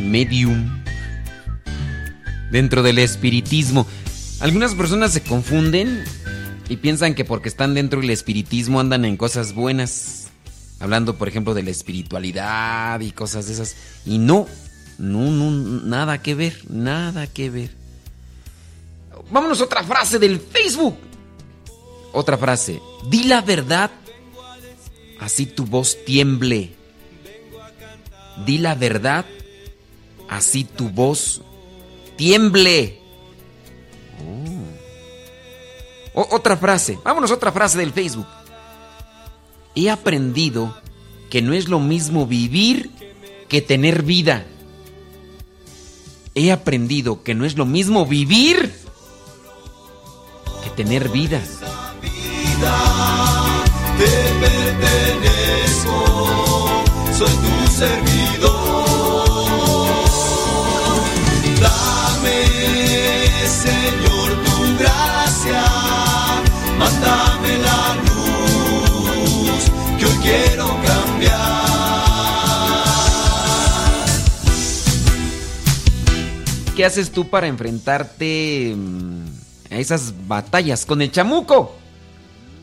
medium 0.00 0.82
dentro 2.50 2.82
del 2.82 2.98
espiritismo. 2.98 3.86
Algunas 4.40 4.74
personas 4.74 5.12
se 5.12 5.20
confunden 5.20 6.02
y 6.70 6.78
piensan 6.78 7.14
que 7.14 7.26
porque 7.26 7.50
están 7.50 7.74
dentro 7.74 8.00
del 8.00 8.08
espiritismo 8.08 8.80
andan 8.80 9.04
en 9.04 9.18
cosas 9.18 9.52
buenas. 9.52 10.28
Hablando, 10.78 11.18
por 11.18 11.28
ejemplo, 11.28 11.52
de 11.52 11.62
la 11.62 11.70
espiritualidad 11.70 13.00
y 13.00 13.10
cosas 13.10 13.48
de 13.48 13.52
esas. 13.52 13.76
Y 14.06 14.16
no, 14.16 14.46
no, 14.96 15.30
no, 15.30 15.50
nada 15.84 16.22
que 16.22 16.34
ver, 16.34 16.58
nada 16.70 17.26
que 17.26 17.50
ver. 17.50 17.70
Vámonos 19.30 19.60
a 19.60 19.64
otra 19.64 19.84
frase 19.84 20.18
del 20.18 20.40
Facebook. 20.40 21.09
Otra 22.12 22.36
frase. 22.36 22.80
Di 23.08 23.24
la 23.24 23.40
verdad, 23.40 23.90
así 25.20 25.46
tu 25.46 25.64
voz 25.64 25.96
tiemble. 26.04 26.74
Di 28.44 28.58
la 28.58 28.74
verdad, 28.74 29.24
así 30.28 30.64
tu 30.64 30.88
voz 30.88 31.42
tiemble. 32.16 32.98
Oh. 36.14 36.26
otra 36.30 36.56
frase, 36.56 36.98
vámonos 37.04 37.30
otra 37.30 37.52
frase 37.52 37.78
del 37.78 37.92
Facebook. 37.92 38.26
He 39.74 39.88
aprendido 39.88 40.76
que 41.30 41.40
no 41.40 41.54
es 41.54 41.68
lo 41.68 41.78
mismo 41.80 42.26
vivir 42.26 42.90
que 43.48 43.62
tener 43.62 44.02
vida. 44.02 44.44
He 46.34 46.52
aprendido 46.52 47.22
que 47.22 47.34
no 47.34 47.44
es 47.44 47.56
lo 47.56 47.66
mismo 47.66 48.06
vivir 48.06 48.72
que 50.64 50.70
tener 50.70 51.08
vida. 51.08 51.40
Te 53.98 54.12
pertenezco, 54.40 55.96
soy 57.16 57.34
tu 57.34 57.72
servidor. 57.72 58.70
Señor, 63.62 64.30
tu 64.44 64.56
gracia, 64.78 65.62
mándame 66.78 67.58
la 67.58 67.96
luz 68.06 69.62
que 69.98 70.04
hoy 70.06 70.18
quiero 70.22 70.66
cambiar. 70.66 71.40
¿Qué 76.74 76.84
haces 76.86 77.10
tú 77.10 77.28
para 77.28 77.48
enfrentarte 77.48 78.74
mm, 78.76 79.24
a 79.72 79.76
esas 79.76 80.14
batallas 80.26 80.86
con 80.86 81.02
el 81.02 81.10
chamuco? 81.10 81.79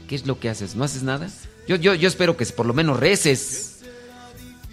¿Qué 0.08 0.16
es 0.16 0.26
lo 0.26 0.40
que 0.40 0.50
haces? 0.50 0.76
¿No 0.76 0.84
haces 0.84 1.04
nada? 1.04 1.30
Yo, 1.68 1.76
yo, 1.76 1.94
yo 1.94 2.08
espero 2.08 2.38
que 2.38 2.46
por 2.48 2.66
lo 2.66 2.74
menos 2.74 3.00
reces. 3.00 3.80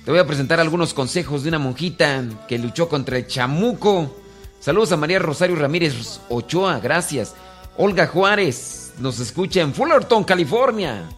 Te 0.05 0.11
voy 0.11 0.21
a 0.21 0.27
presentar 0.27 0.61
algunos 0.61 0.95
consejos 0.95 1.43
de 1.43 1.49
una 1.49 1.59
monjita 1.59 2.25
que 2.47 2.59
luchó 2.59 2.89
contra 2.89 3.17
el 3.17 3.27
chamuco. 3.27 4.15
Saludos 4.61 4.93
a 4.93 4.97
María 4.97 5.19
Rosario 5.19 5.57
Ramírez 5.57 6.21
Ochoa, 6.29 6.79
gracias. 6.79 7.35
Olga 7.77 8.07
Juárez 8.07 8.93
nos 9.01 9.19
escucha 9.19 9.61
en 9.61 9.75
Fullerton, 9.75 10.23
California. 10.25 11.09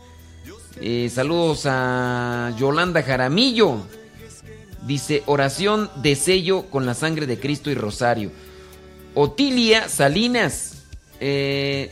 Eh, 0.81 1.11
saludos 1.13 1.63
a 1.67 2.55
Yolanda 2.59 3.03
Jaramillo. 3.03 3.79
Dice 4.87 5.23
oración 5.27 5.91
de 5.97 6.15
sello 6.15 6.63
con 6.71 6.87
la 6.87 6.95
sangre 6.95 7.27
de 7.27 7.39
Cristo 7.39 7.71
y 7.71 7.75
Rosario. 7.75 8.31
Otilia 9.15 9.89
Salinas. 9.89 10.85
Eh, 11.21 11.91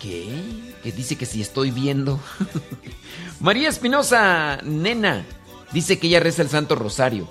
¿Qué? 0.00 0.73
Dice 0.92 1.16
que 1.16 1.26
si 1.26 1.40
estoy 1.40 1.70
viendo. 1.70 2.20
María 3.40 3.68
Espinosa, 3.68 4.58
nena. 4.62 5.24
Dice 5.72 5.98
que 5.98 6.06
ella 6.06 6.20
reza 6.20 6.42
el 6.42 6.50
Santo 6.50 6.74
Rosario. 6.76 7.28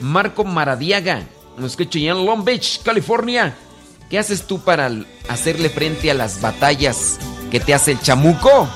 Marco 0.00 0.44
Maradiaga. 0.44 1.22
Nos 1.56 1.72
escucha 1.72 1.98
en 1.98 2.26
Long 2.26 2.44
Beach, 2.44 2.82
California. 2.82 3.56
¿Qué 4.10 4.18
haces 4.18 4.46
tú 4.46 4.60
para 4.60 4.90
hacerle 5.28 5.70
frente 5.70 6.10
a 6.10 6.14
las 6.14 6.40
batallas 6.40 7.18
que 7.50 7.60
te 7.60 7.74
hace 7.74 7.92
el 7.92 8.00
chamuco? 8.00 8.68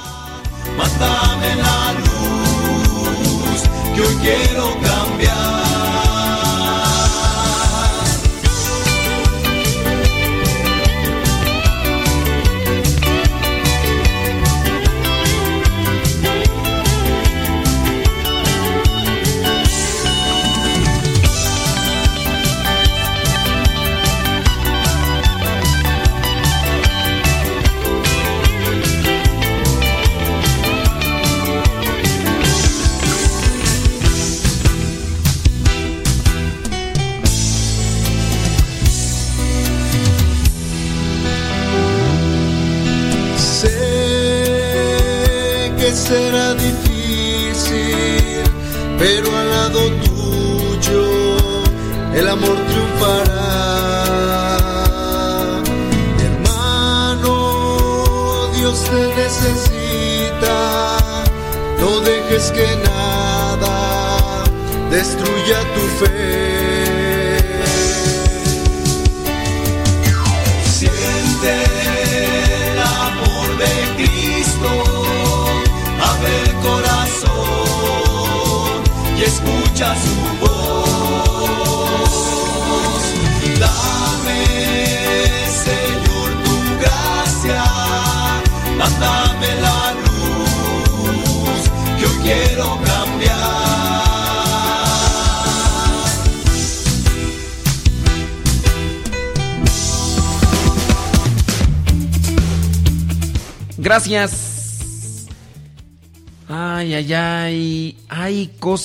Mándame 0.76 1.56
la 1.56 1.92
luz, 1.92 3.62
que 3.94 4.00
hoy 4.00 4.16
quiero 4.22 4.74
cambiar. 4.80 5.67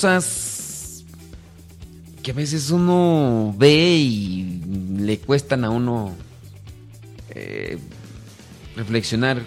Cosas 0.03 1.05
que 2.21 2.31
a 2.31 2.33
veces 2.33 2.71
uno 2.71 3.55
ve 3.57 3.95
y 3.95 4.61
le 4.97 5.17
cuestan 5.19 5.63
a 5.63 5.69
uno 5.69 6.13
eh, 7.29 7.77
reflexionar. 8.75 9.41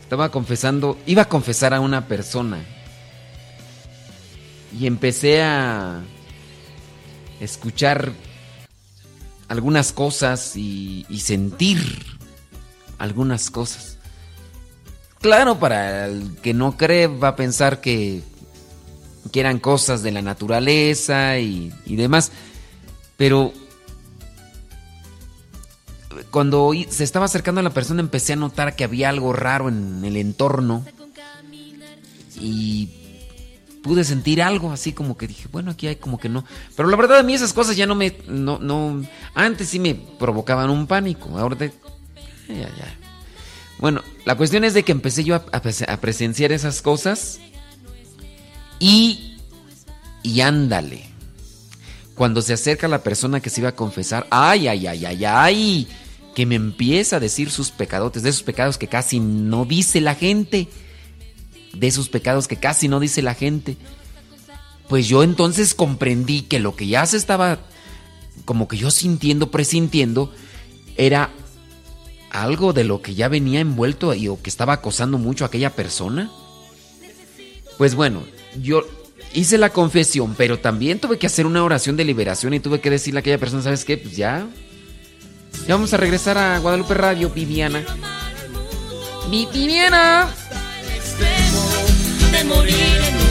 Estaba 0.00 0.30
confesando, 0.30 0.98
iba 1.04 1.22
a 1.22 1.28
confesar 1.28 1.74
a 1.74 1.80
una 1.80 2.08
persona. 2.08 2.64
Y 4.80 4.86
empecé 4.86 5.42
a 5.42 6.00
escuchar 7.40 8.10
algunas 9.48 9.92
cosas 9.92 10.56
y, 10.56 11.04
y 11.10 11.20
sentir 11.20 12.06
algunas 12.96 13.50
cosas. 13.50 13.91
Claro, 15.22 15.58
para 15.60 16.06
el 16.06 16.36
que 16.42 16.52
no 16.52 16.76
cree 16.76 17.06
va 17.06 17.28
a 17.28 17.36
pensar 17.36 17.80
que, 17.80 18.22
que 19.30 19.40
eran 19.40 19.60
cosas 19.60 20.02
de 20.02 20.10
la 20.10 20.20
naturaleza 20.20 21.38
y, 21.38 21.72
y 21.86 21.94
demás. 21.94 22.32
Pero 23.16 23.52
cuando 26.32 26.72
se 26.88 27.04
estaba 27.04 27.26
acercando 27.26 27.60
a 27.60 27.64
la 27.64 27.70
persona 27.70 28.00
empecé 28.00 28.32
a 28.32 28.36
notar 28.36 28.74
que 28.74 28.82
había 28.82 29.08
algo 29.08 29.32
raro 29.32 29.68
en 29.68 30.04
el 30.04 30.16
entorno. 30.16 30.84
Y 32.40 32.90
pude 33.84 34.02
sentir 34.02 34.42
algo 34.42 34.72
así 34.72 34.92
como 34.92 35.16
que 35.16 35.28
dije, 35.28 35.48
bueno, 35.52 35.70
aquí 35.70 35.86
hay 35.86 35.96
como 35.96 36.18
que 36.18 36.28
no. 36.28 36.44
Pero 36.74 36.88
la 36.88 36.96
verdad 36.96 37.18
a 37.18 37.22
mí 37.22 37.34
esas 37.34 37.52
cosas 37.52 37.76
ya 37.76 37.86
no 37.86 37.94
me... 37.94 38.16
No, 38.26 38.58
no, 38.58 39.02
antes 39.34 39.68
sí 39.68 39.78
me 39.78 39.94
provocaban 39.94 40.68
un 40.70 40.88
pánico. 40.88 41.38
Ahora 41.38 41.56
ya, 41.56 41.70
ya. 42.48 43.01
Bueno, 43.82 44.00
la 44.24 44.36
cuestión 44.36 44.62
es 44.62 44.74
de 44.74 44.84
que 44.84 44.92
empecé 44.92 45.24
yo 45.24 45.34
a, 45.34 45.44
a 45.50 45.60
prese- 45.60 45.90
a 45.90 46.00
presenciar 46.00 46.52
esas 46.52 46.82
cosas 46.82 47.40
y, 48.78 49.38
y 50.22 50.40
ándale. 50.40 51.06
Cuando 52.14 52.42
se 52.42 52.52
acerca 52.52 52.86
la 52.86 53.02
persona 53.02 53.40
que 53.40 53.50
se 53.50 53.60
iba 53.60 53.70
a 53.70 53.74
confesar, 53.74 54.28
ay, 54.30 54.68
ay, 54.68 54.86
ay, 54.86 55.04
ay, 55.04 55.24
ay, 55.24 55.88
que 56.36 56.46
me 56.46 56.54
empieza 56.54 57.16
a 57.16 57.20
decir 57.20 57.50
sus 57.50 57.72
pecadotes, 57.72 58.22
de 58.22 58.30
esos 58.30 58.44
pecados 58.44 58.78
que 58.78 58.86
casi 58.86 59.18
no 59.18 59.64
dice 59.64 60.00
la 60.00 60.14
gente, 60.14 60.68
de 61.74 61.86
esos 61.88 62.08
pecados 62.08 62.46
que 62.46 62.58
casi 62.58 62.86
no 62.86 63.00
dice 63.00 63.20
la 63.20 63.34
gente. 63.34 63.76
Pues 64.88 65.08
yo 65.08 65.24
entonces 65.24 65.74
comprendí 65.74 66.42
que 66.42 66.60
lo 66.60 66.76
que 66.76 66.86
ya 66.86 67.04
se 67.04 67.16
estaba, 67.16 67.58
como 68.44 68.68
que 68.68 68.76
yo 68.76 68.92
sintiendo, 68.92 69.50
presintiendo, 69.50 70.32
era 70.96 71.30
algo 72.32 72.72
de 72.72 72.84
lo 72.84 73.00
que 73.02 73.14
ya 73.14 73.28
venía 73.28 73.60
envuelto 73.60 74.12
y 74.14 74.28
o 74.28 74.40
que 74.42 74.50
estaba 74.50 74.72
acosando 74.74 75.18
mucho 75.18 75.44
a 75.44 75.48
aquella 75.48 75.70
persona? 75.70 76.30
Pues 77.78 77.94
bueno, 77.94 78.22
yo 78.60 78.82
hice 79.34 79.58
la 79.58 79.70
confesión, 79.70 80.34
pero 80.36 80.58
también 80.58 80.98
tuve 80.98 81.18
que 81.18 81.26
hacer 81.26 81.46
una 81.46 81.64
oración 81.64 81.96
de 81.96 82.04
liberación 82.04 82.54
y 82.54 82.60
tuve 82.60 82.80
que 82.80 82.90
decirle 82.90 83.18
a 83.18 83.20
aquella 83.20 83.38
persona, 83.38 83.62
¿sabes 83.62 83.84
qué? 83.84 83.96
Pues 83.96 84.16
ya. 84.16 84.46
Ya 85.66 85.74
vamos 85.74 85.92
a 85.94 85.96
regresar 85.96 86.36
a 86.38 86.58
Guadalupe 86.58 86.94
Radio, 86.94 87.30
Viviana. 87.30 87.82
Vi- 89.30 89.48
Viviana. 89.52 90.28
de 92.32 92.44
morir 92.44 92.74
en 92.74 93.21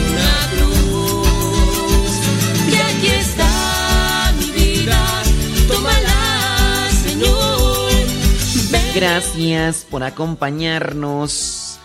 Gracias 8.94 9.86
por 9.88 10.02
acompañarnos. 10.02 11.78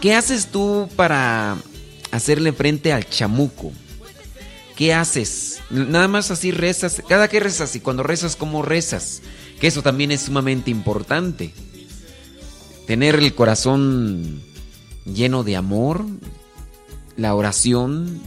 ¿Qué 0.00 0.14
haces 0.14 0.48
tú 0.48 0.88
para 0.96 1.56
hacerle 2.10 2.52
frente 2.52 2.92
al 2.92 3.08
chamuco? 3.08 3.72
¿Qué 4.76 4.92
haces? 4.92 5.60
Nada 5.70 6.08
más 6.08 6.32
así 6.32 6.50
rezas. 6.50 7.00
Cada 7.08 7.28
que 7.28 7.38
rezas 7.38 7.76
y 7.76 7.80
cuando 7.80 8.02
rezas, 8.02 8.34
¿cómo 8.34 8.62
rezas? 8.62 9.22
Que 9.60 9.68
eso 9.68 9.82
también 9.82 10.10
es 10.10 10.22
sumamente 10.22 10.72
importante. 10.72 11.52
Tener 12.88 13.14
el 13.14 13.34
corazón 13.34 14.42
lleno 15.04 15.44
de 15.44 15.54
amor, 15.54 16.04
la 17.16 17.36
oración, 17.36 18.20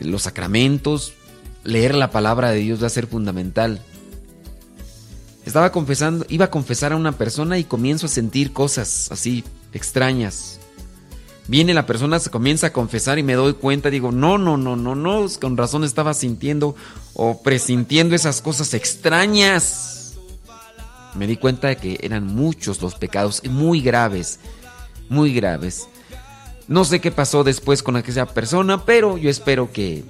los 0.00 0.22
sacramentos, 0.22 1.12
leer 1.62 1.94
la 1.94 2.10
palabra 2.10 2.50
de 2.50 2.60
Dios 2.60 2.82
va 2.82 2.86
a 2.86 2.90
ser 2.90 3.06
fundamental. 3.06 3.82
Estaba 5.44 5.72
confesando, 5.72 6.24
iba 6.28 6.46
a 6.46 6.50
confesar 6.50 6.92
a 6.92 6.96
una 6.96 7.12
persona 7.12 7.58
y 7.58 7.64
comienzo 7.64 8.06
a 8.06 8.08
sentir 8.08 8.52
cosas 8.52 9.10
así 9.10 9.44
extrañas. 9.72 10.60
Viene 11.48 11.74
la 11.74 11.86
persona, 11.86 12.20
se 12.20 12.30
comienza 12.30 12.68
a 12.68 12.72
confesar 12.72 13.18
y 13.18 13.24
me 13.24 13.34
doy 13.34 13.54
cuenta, 13.54 13.90
digo, 13.90 14.12
no, 14.12 14.38
no, 14.38 14.56
no, 14.56 14.76
no, 14.76 14.94
no, 14.94 15.26
con 15.40 15.56
razón 15.56 15.82
estaba 15.82 16.14
sintiendo 16.14 16.76
o 17.14 17.42
presintiendo 17.42 18.14
esas 18.14 18.40
cosas 18.40 18.72
extrañas. 18.74 20.14
Me 21.14 21.26
di 21.26 21.36
cuenta 21.36 21.68
de 21.68 21.76
que 21.76 21.98
eran 22.02 22.26
muchos 22.26 22.80
los 22.80 22.94
pecados, 22.94 23.42
muy 23.44 23.82
graves, 23.82 24.38
muy 25.08 25.34
graves. 25.34 25.88
No 26.68 26.84
sé 26.84 27.00
qué 27.00 27.10
pasó 27.10 27.42
después 27.42 27.82
con 27.82 27.96
aquella 27.96 28.26
persona, 28.26 28.84
pero 28.84 29.18
yo 29.18 29.28
espero 29.28 29.72
que 29.72 30.04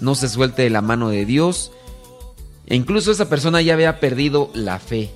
no 0.00 0.14
se 0.14 0.28
suelte 0.28 0.62
de 0.62 0.70
la 0.70 0.82
mano 0.82 1.08
de 1.08 1.24
Dios. 1.24 1.72
E 2.66 2.74
incluso 2.74 3.12
esa 3.12 3.28
persona 3.28 3.60
ya 3.62 3.74
había 3.74 4.00
perdido 4.00 4.50
la 4.54 4.78
fe. 4.78 5.10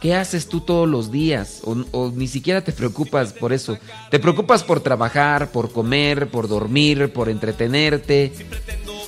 ¿Qué 0.00 0.14
haces 0.14 0.48
tú 0.48 0.60
todos 0.60 0.88
los 0.88 1.12
días? 1.12 1.60
O, 1.64 1.76
o 1.92 2.10
ni 2.10 2.26
siquiera 2.26 2.64
te 2.64 2.72
preocupas 2.72 3.34
por 3.34 3.52
eso. 3.52 3.76
Te 4.10 4.18
preocupas 4.18 4.62
por 4.62 4.80
trabajar, 4.80 5.52
por 5.52 5.72
comer, 5.72 6.28
por 6.28 6.48
dormir, 6.48 7.12
por 7.12 7.28
entretenerte. 7.28 8.32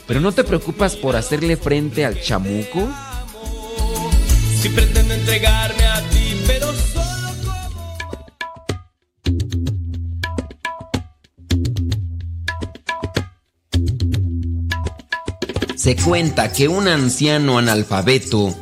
Pero 0.06 0.20
no 0.20 0.32
te 0.32 0.44
preocupas 0.44 0.96
por 0.96 1.16
hacerle 1.16 1.56
frente 1.56 2.04
al 2.04 2.20
chamuco. 2.20 2.88
Si 4.60 4.68
pretendo 4.68 5.14
entregarme 5.14 5.84
a 5.86 6.00
ti, 6.10 6.21
Se 15.82 15.96
cuenta 15.96 16.52
que 16.52 16.68
un 16.68 16.86
anciano 16.86 17.58
analfabeto 17.58 18.54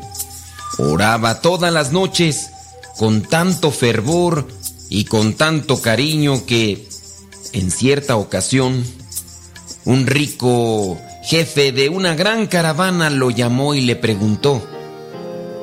oraba 0.79 1.43
todas 1.43 1.71
las 1.71 1.93
noches 1.93 2.49
con 2.97 3.21
tanto 3.21 3.71
fervor 3.73 4.49
y 4.89 5.05
con 5.05 5.35
tanto 5.35 5.83
cariño 5.83 6.47
que, 6.47 6.89
en 7.53 7.71
cierta 7.71 8.17
ocasión, 8.17 8.83
un 9.85 10.07
rico 10.07 10.99
jefe 11.23 11.73
de 11.73 11.91
una 11.91 12.15
gran 12.15 12.47
caravana 12.47 13.11
lo 13.11 13.29
llamó 13.29 13.75
y 13.75 13.83
le 13.83 13.97
preguntó, 13.97 14.67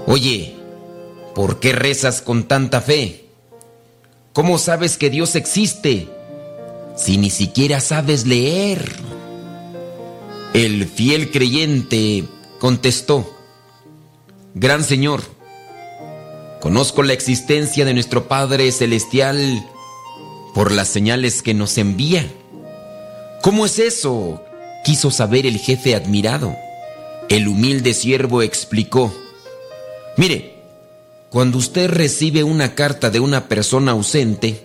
Oye, 0.06 0.56
¿por 1.34 1.60
qué 1.60 1.72
rezas 1.72 2.22
con 2.22 2.44
tanta 2.44 2.82
fe? 2.82 3.30
¿Cómo 4.32 4.60
sabes 4.60 4.96
que 4.96 5.10
Dios 5.10 5.34
existe 5.34 6.08
si 6.96 7.18
ni 7.18 7.32
siquiera 7.32 7.80
sabes 7.80 8.28
leer? 8.28 9.07
El 10.54 10.88
fiel 10.88 11.32
creyente 11.32 12.26
contestó, 12.60 13.38
Gran 14.56 14.84
Señor, 14.84 15.22
conozco 16.62 17.04
la 17.04 17.14
existencia 17.14 17.86
de 17.86 17.94
nuestro 17.94 18.28
Padre 18.28 18.72
Celestial 18.72 19.64
por 20.54 20.72
las 20.72 20.88
señales 20.88 21.44
que 21.44 21.54
nos 21.54 21.78
envía. 21.78 22.28
¿Cómo 23.42 23.66
es 23.66 23.78
eso? 23.78 24.42
quiso 24.84 25.12
saber 25.12 25.46
el 25.46 25.58
jefe 25.58 25.96
admirado. 25.96 26.56
El 27.30 27.50
humilde 27.50 27.94
siervo 27.94 28.42
explicó, 28.42 29.14
Mire, 30.16 30.56
cuando 31.30 31.58
usted 31.58 31.90
recibe 31.90 32.44
una 32.44 32.74
carta 32.74 33.10
de 33.10 33.20
una 33.20 33.50
persona 33.50 33.92
ausente, 33.92 34.64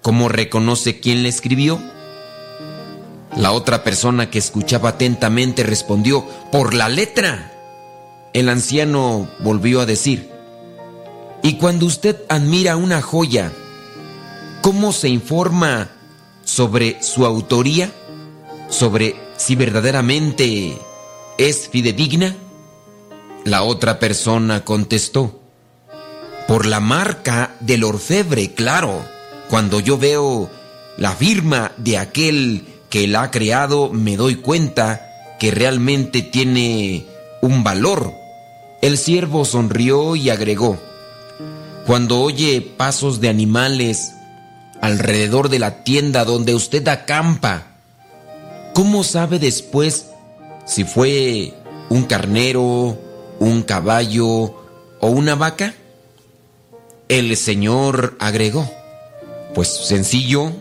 ¿cómo 0.00 0.28
reconoce 0.28 1.00
quién 1.00 1.22
le 1.22 1.28
escribió? 1.28 1.80
La 3.36 3.52
otra 3.52 3.82
persona 3.82 4.30
que 4.30 4.38
escuchaba 4.38 4.90
atentamente 4.90 5.64
respondió, 5.64 6.24
por 6.52 6.72
la 6.72 6.88
letra. 6.88 7.52
El 8.32 8.48
anciano 8.48 9.28
volvió 9.40 9.80
a 9.80 9.86
decir, 9.86 10.30
y 11.42 11.58
cuando 11.58 11.86
usted 11.86 12.16
admira 12.28 12.76
una 12.76 13.02
joya, 13.02 13.52
¿cómo 14.62 14.92
se 14.92 15.08
informa 15.08 15.90
sobre 16.44 17.02
su 17.02 17.26
autoría? 17.26 17.92
¿Sobre 18.68 19.16
si 19.36 19.56
verdaderamente 19.56 20.78
es 21.36 21.68
fidedigna? 21.68 22.34
La 23.44 23.62
otra 23.62 23.98
persona 23.98 24.64
contestó, 24.64 25.40
por 26.46 26.66
la 26.66 26.80
marca 26.80 27.56
del 27.60 27.84
orfebre, 27.84 28.54
claro. 28.54 29.04
Cuando 29.50 29.80
yo 29.80 29.98
veo 29.98 30.50
la 30.96 31.12
firma 31.12 31.72
de 31.76 31.98
aquel 31.98 32.73
que 32.94 33.08
la 33.08 33.24
ha 33.24 33.30
creado, 33.32 33.90
me 33.90 34.16
doy 34.16 34.36
cuenta 34.36 35.34
que 35.40 35.50
realmente 35.50 36.22
tiene 36.22 37.04
un 37.42 37.64
valor. 37.64 38.14
El 38.82 38.98
siervo 38.98 39.44
sonrió 39.44 40.14
y 40.14 40.30
agregó, 40.30 40.78
cuando 41.88 42.20
oye 42.20 42.60
pasos 42.60 43.20
de 43.20 43.28
animales 43.28 44.12
alrededor 44.80 45.48
de 45.48 45.58
la 45.58 45.82
tienda 45.82 46.24
donde 46.24 46.54
usted 46.54 46.86
acampa, 46.86 47.66
¿cómo 48.74 49.02
sabe 49.02 49.40
después 49.40 50.10
si 50.64 50.84
fue 50.84 51.52
un 51.88 52.04
carnero, 52.04 52.96
un 53.40 53.64
caballo 53.64 54.54
o 55.00 55.08
una 55.08 55.34
vaca? 55.34 55.74
El 57.08 57.36
Señor 57.36 58.16
agregó, 58.20 58.70
pues 59.52 59.66
sencillo, 59.66 60.52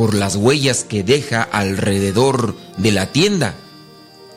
por 0.00 0.14
las 0.14 0.34
huellas 0.34 0.82
que 0.82 1.02
deja 1.02 1.42
alrededor 1.42 2.56
de 2.78 2.90
la 2.90 3.12
tienda. 3.12 3.54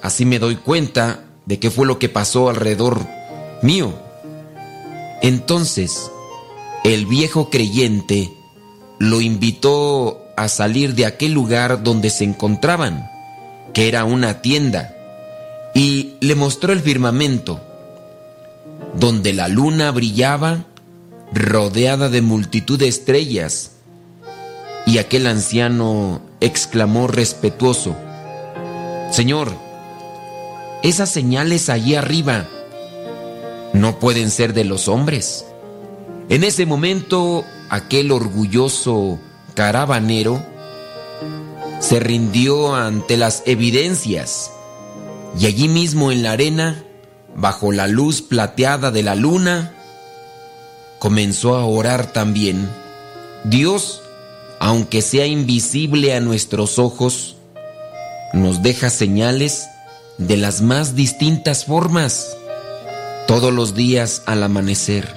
Así 0.01 0.25
me 0.25 0.37
doy 0.37 0.57
cuenta 0.57 1.23
de 1.45 1.57
qué 1.57 1.71
fue 1.71 1.87
lo 1.87 1.99
que 1.99 2.09
pasó 2.09 2.49
alrededor 2.49 3.07
mío. 3.61 3.97
Entonces, 5.21 6.11
el 6.83 7.05
viejo 7.05 7.49
creyente 7.49 8.29
lo 8.99 9.21
invitó 9.21 10.21
a 10.35 10.49
salir 10.49 10.95
de 10.95 11.05
aquel 11.05 11.31
lugar 11.31 11.81
donde 11.81 12.09
se 12.09 12.25
encontraban, 12.25 13.09
que 13.73 13.87
era 13.87 14.03
una 14.03 14.41
tienda, 14.41 14.93
y 15.73 16.15
le 16.19 16.35
mostró 16.35 16.73
el 16.73 16.81
firmamento, 16.81 17.61
donde 18.99 19.31
la 19.31 19.47
luna 19.47 19.91
brillaba 19.91 20.65
rodeada 21.31 22.09
de 22.09 22.21
multitud 22.21 22.77
de 22.77 22.89
estrellas. 22.89 23.72
Y 24.85 24.97
aquel 24.97 25.27
anciano 25.27 26.21
exclamó 26.41 27.07
respetuoso, 27.07 27.95
Señor, 29.11 29.53
esas 30.81 31.09
señales 31.09 31.69
allí 31.69 31.95
arriba, 31.95 32.47
no 33.73 33.99
pueden 33.99 34.29
ser 34.29 34.53
de 34.53 34.65
los 34.65 34.87
hombres. 34.87 35.45
En 36.29 36.43
ese 36.43 36.65
momento, 36.65 37.45
aquel 37.69 38.11
orgulloso 38.11 39.19
caravanero 39.55 40.43
se 41.79 41.99
rindió 41.99 42.75
ante 42.75 43.17
las 43.17 43.43
evidencias 43.45 44.51
y 45.39 45.47
allí 45.47 45.67
mismo 45.67 46.11
en 46.11 46.23
la 46.23 46.33
arena, 46.33 46.83
bajo 47.35 47.71
la 47.71 47.87
luz 47.87 48.21
plateada 48.21 48.91
de 48.91 49.03
la 49.03 49.15
luna, 49.15 49.73
comenzó 50.99 51.55
a 51.55 51.65
orar 51.65 52.13
también. 52.13 52.69
Dios, 53.43 54.02
aunque 54.63 55.01
sea 55.01 55.27
invisible 55.27 56.15
a 56.15 56.21
nuestros 56.21 56.79
ojos, 56.79 57.35
nos 58.31 58.63
deja 58.63 58.89
señales 58.89 59.67
de 60.17 60.37
las 60.37 60.61
más 60.61 60.95
distintas 60.95 61.65
formas 61.65 62.37
todos 63.27 63.51
los 63.51 63.75
días 63.75 64.23
al 64.25 64.41
amanecer, 64.41 65.09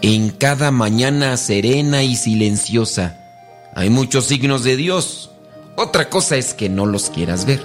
en 0.00 0.30
cada 0.30 0.70
mañana 0.70 1.36
serena 1.36 2.02
y 2.02 2.16
silenciosa. 2.16 3.20
Hay 3.74 3.90
muchos 3.90 4.24
signos 4.24 4.64
de 4.64 4.78
Dios. 4.78 5.30
Otra 5.76 6.08
cosa 6.08 6.38
es 6.38 6.54
que 6.54 6.70
no 6.70 6.86
los 6.86 7.10
quieras 7.10 7.44
ver. 7.44 7.60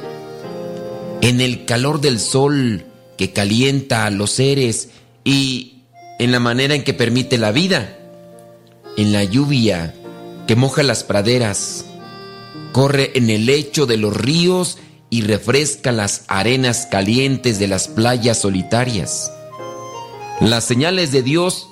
En 1.21 1.39
el 1.39 1.63
calor 1.63 2.01
del 2.01 2.19
sol 2.19 2.83
que 3.17 3.31
calienta 3.31 4.05
a 4.05 4.09
los 4.09 4.31
seres 4.31 4.89
y 5.23 5.83
en 6.19 6.33
la 6.33 6.41
manera 6.41 6.75
en 6.75 6.83
que 6.83 6.93
permite 6.93 7.37
la 7.37 7.53
vida. 7.53 7.97
En 8.97 9.13
la 9.13 9.23
lluvia 9.23 9.93
que 10.47 10.55
moja 10.55 10.83
las 10.83 11.03
praderas. 11.03 11.85
Corre 12.71 13.11
en 13.15 13.29
el 13.29 13.45
lecho 13.45 13.85
de 13.85 13.97
los 13.97 14.15
ríos 14.15 14.77
y 15.09 15.21
refresca 15.21 15.91
las 15.91 16.23
arenas 16.27 16.87
calientes 16.89 17.59
de 17.59 17.67
las 17.67 17.87
playas 17.87 18.39
solitarias 18.39 19.31
las 20.39 20.65
señales 20.65 21.11
de 21.11 21.23
Dios 21.23 21.67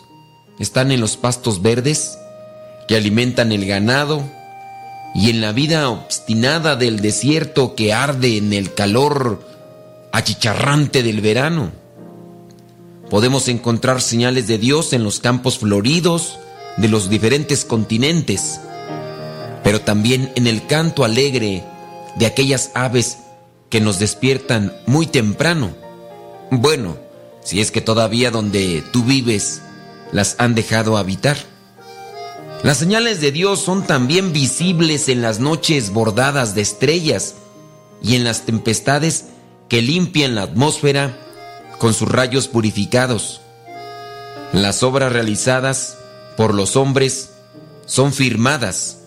están 0.58 0.92
en 0.92 1.00
los 1.00 1.18
pastos 1.18 1.62
verdes 1.62 2.18
que 2.88 2.96
alimentan 2.96 3.52
el 3.52 3.66
ganado 3.68 4.24
y 5.14 5.30
en 5.30 5.40
la 5.40 5.52
vida 5.52 5.88
obstinada 5.90 6.76
del 6.76 7.00
desierto 7.00 7.76
que 7.76 7.94
arde 7.94 8.38
en 8.38 8.54
el 8.54 8.74
calor 8.74 9.48
achicharrante 10.12 11.04
del 11.04 11.22
verano. 11.22 11.72
Podemos 13.10 13.50
encontrar 13.50 14.02
señales 14.02 14.48
de 14.48 14.58
Dios 14.58 14.94
en 14.94 15.04
los 15.04 15.20
campos 15.20 15.60
floridos 15.60 16.40
de 16.78 16.90
los 16.90 17.08
diferentes 17.08 17.66
continentes, 17.66 18.60
pero 19.66 19.82
también 19.82 20.32
en 20.36 20.46
el 20.46 20.68
canto 20.68 21.04
alegre 21.04 21.64
de 22.18 22.28
aquellas 22.28 22.70
aves 22.76 23.18
que 23.72 23.82
nos 23.82 23.98
despiertan 23.98 24.72
muy 24.86 25.08
temprano. 25.08 25.76
Bueno, 26.52 26.98
si 27.44 27.60
es 27.60 27.72
que 27.72 27.82
todavía 27.82 28.30
donde 28.30 28.84
tú 28.94 29.04
vives 29.04 29.64
las 30.12 30.36
han 30.38 30.54
dejado 30.54 30.98
habitar. 30.98 31.38
Las 32.62 32.78
señales 32.78 33.22
de 33.22 33.32
Dios 33.32 33.60
son 33.60 33.88
también 33.88 34.34
visibles 34.34 35.10
en 35.10 35.24
las 35.24 35.40
noches 35.40 35.90
bordadas 35.90 36.54
de 36.54 36.62
estrellas 36.62 37.34
y 38.04 38.16
en 38.16 38.24
las 38.24 38.46
tempestades 38.46 39.30
que 39.68 39.82
limpian 39.82 40.36
la 40.36 40.44
atmósfera 40.44 41.18
con 41.80 41.96
sus 41.96 42.08
rayos 42.08 42.48
purificados. 42.48 43.42
Las 44.54 44.84
obras 44.84 45.12
realizadas 45.12 45.98
por 46.38 46.54
los 46.54 46.76
hombres 46.76 47.32
son 47.88 48.14
firmadas 48.14 49.00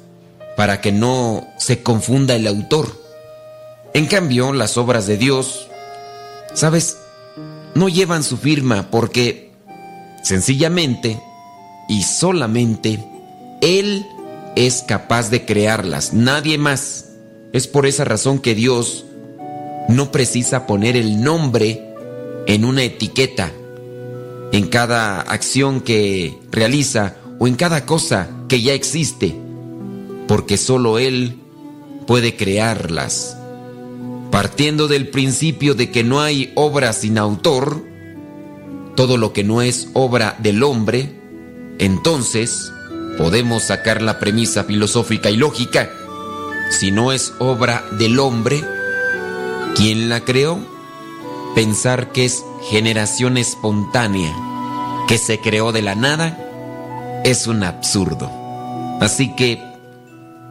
para 0.58 0.80
que 0.80 0.90
no 0.90 1.46
se 1.56 1.84
confunda 1.84 2.34
el 2.34 2.48
autor. 2.48 3.00
En 3.94 4.06
cambio, 4.06 4.52
las 4.52 4.76
obras 4.76 5.06
de 5.06 5.16
Dios, 5.16 5.68
¿sabes? 6.52 6.96
no 7.76 7.88
llevan 7.88 8.24
su 8.24 8.36
firma 8.36 8.90
porque 8.90 9.52
sencillamente 10.24 11.22
y 11.88 12.02
solamente 12.02 12.98
Él 13.60 14.04
es 14.56 14.82
capaz 14.82 15.30
de 15.30 15.44
crearlas, 15.44 16.12
nadie 16.12 16.58
más. 16.58 17.04
Es 17.52 17.68
por 17.68 17.86
esa 17.86 18.04
razón 18.04 18.40
que 18.40 18.56
Dios 18.56 19.04
no 19.88 20.10
precisa 20.10 20.66
poner 20.66 20.96
el 20.96 21.22
nombre 21.22 21.94
en 22.48 22.64
una 22.64 22.82
etiqueta, 22.82 23.52
en 24.50 24.66
cada 24.66 25.20
acción 25.20 25.82
que 25.82 26.36
realiza 26.50 27.14
o 27.38 27.46
en 27.46 27.54
cada 27.54 27.86
cosa 27.86 28.28
que 28.48 28.60
ya 28.60 28.72
existe, 28.72 29.36
porque 30.28 30.58
solo 30.58 30.98
Él 30.98 31.40
puede 32.06 32.36
crearlas. 32.36 33.36
Partiendo 34.30 34.86
del 34.86 35.08
principio 35.08 35.74
de 35.74 35.90
que 35.90 36.04
no 36.04 36.20
hay 36.20 36.52
obra 36.54 36.92
sin 36.92 37.18
autor, 37.18 37.82
todo 38.94 39.16
lo 39.16 39.32
que 39.32 39.42
no 39.42 39.62
es 39.62 39.88
obra 39.94 40.36
del 40.38 40.62
hombre, 40.62 41.18
entonces 41.78 42.70
podemos 43.16 43.64
sacar 43.64 44.02
la 44.02 44.18
premisa 44.18 44.64
filosófica 44.64 45.30
y 45.30 45.36
lógica. 45.36 45.90
Si 46.70 46.90
no 46.90 47.12
es 47.12 47.32
obra 47.38 47.84
del 47.98 48.18
hombre, 48.18 48.62
¿quién 49.74 50.08
la 50.08 50.20
creó? 50.20 50.58
Pensar 51.54 52.12
que 52.12 52.26
es 52.26 52.44
generación 52.70 53.38
espontánea, 53.38 54.34
que 55.08 55.16
se 55.16 55.40
creó 55.40 55.72
de 55.72 55.82
la 55.82 55.94
nada, 55.94 56.38
es 57.24 57.46
un 57.46 57.64
absurdo. 57.64 58.30
Así 59.00 59.34
que 59.34 59.67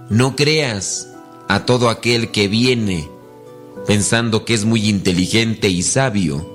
no 0.10 0.36
creas 0.36 1.10
a 1.48 1.66
todo 1.66 1.90
aquel 1.90 2.32
que 2.32 2.48
viene 2.48 3.10
pensando 3.86 4.44
que 4.46 4.54
es 4.54 4.66
muy 4.66 4.90
inteligente 4.90 5.70
y 5.70 5.82
sabio, 5.82 6.46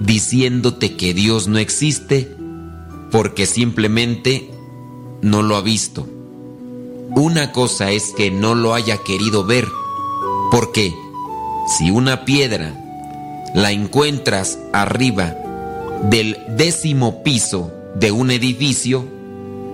diciéndote 0.00 0.96
que 0.96 1.12
Dios 1.12 1.48
no 1.48 1.58
existe 1.58 2.32
porque 3.10 3.46
simplemente 3.46 4.50
no 5.22 5.42
lo 5.42 5.56
ha 5.56 5.60
visto. 5.60 6.06
Una 7.16 7.52
cosa 7.52 7.90
es 7.90 8.12
que 8.16 8.30
no 8.30 8.54
lo 8.54 8.74
haya 8.74 8.98
querido 8.98 9.44
ver, 9.44 9.66
porque 10.50 10.94
si 11.66 11.90
una 11.90 12.24
piedra 12.24 12.74
la 13.54 13.72
encuentras 13.72 14.58
arriba 14.72 15.34
del 16.10 16.36
décimo 16.56 17.22
piso 17.22 17.72
de 17.96 18.12
un 18.12 18.30
edificio, 18.30 19.04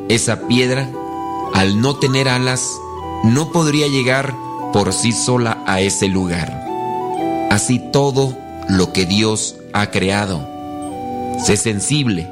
esa 0.08 0.46
piedra, 0.46 0.90
al 1.52 1.80
no 1.80 1.96
tener 1.96 2.28
alas, 2.28 2.80
no 3.24 3.50
podría 3.52 3.88
llegar 3.88 4.34
por 4.72 4.92
sí 4.92 5.12
sola 5.12 5.62
a 5.66 5.80
ese 5.80 6.08
lugar. 6.08 6.66
Así 7.50 7.78
todo 7.92 8.36
lo 8.68 8.92
que 8.92 9.06
Dios 9.06 9.56
ha 9.72 9.90
creado. 9.90 10.46
Sé 11.42 11.56
sensible, 11.56 12.28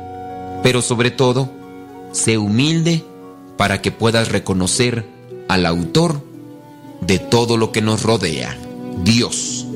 pero 0.63 0.83
sobre 0.83 1.11
todo, 1.11 1.51
sé 2.13 2.37
humilde 2.37 3.05
para 3.57 3.81
que 3.81 3.91
puedas 3.91 4.31
reconocer 4.31 5.07
al 5.49 5.67
autor 5.67 6.23
de 7.01 7.19
todo 7.19 7.57
lo 7.57 7.73
que 7.73 7.83
nos 7.83 8.03
rodea, 8.03 8.57
Dios. 9.03 9.67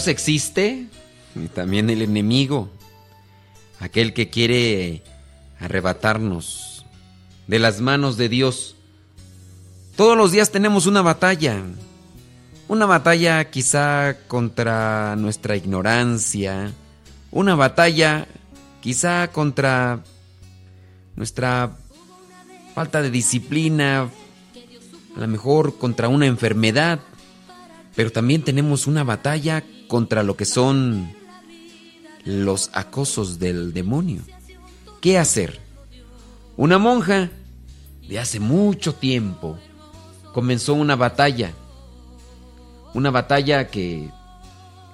Dios 0.00 0.08
existe 0.08 0.86
y 1.34 1.48
también 1.48 1.90
el 1.90 2.00
enemigo, 2.00 2.70
aquel 3.80 4.14
que 4.14 4.30
quiere 4.30 5.02
arrebatarnos 5.58 6.86
de 7.46 7.58
las 7.58 7.82
manos 7.82 8.16
de 8.16 8.30
Dios. 8.30 8.76
Todos 9.96 10.16
los 10.16 10.32
días 10.32 10.50
tenemos 10.52 10.86
una 10.86 11.02
batalla, 11.02 11.60
una 12.66 12.86
batalla 12.86 13.50
quizá 13.50 14.16
contra 14.26 15.16
nuestra 15.16 15.54
ignorancia, 15.54 16.72
una 17.30 17.54
batalla 17.54 18.26
quizá 18.80 19.28
contra 19.30 20.02
nuestra 21.14 21.76
falta 22.74 23.02
de 23.02 23.10
disciplina, 23.10 24.08
a 25.14 25.20
lo 25.20 25.28
mejor 25.28 25.76
contra 25.76 26.08
una 26.08 26.24
enfermedad, 26.24 27.00
pero 27.94 28.10
también 28.10 28.42
tenemos 28.42 28.86
una 28.86 29.04
batalla 29.04 29.62
contra 29.90 30.22
lo 30.22 30.36
que 30.36 30.44
son 30.44 31.12
los 32.24 32.70
acosos 32.74 33.40
del 33.40 33.72
demonio. 33.72 34.22
¿Qué 35.00 35.18
hacer? 35.18 35.58
Una 36.56 36.78
monja 36.78 37.28
de 38.08 38.20
hace 38.20 38.38
mucho 38.38 38.94
tiempo 38.94 39.58
comenzó 40.32 40.74
una 40.74 40.94
batalla. 40.94 41.52
Una 42.94 43.10
batalla 43.10 43.66
que 43.66 44.08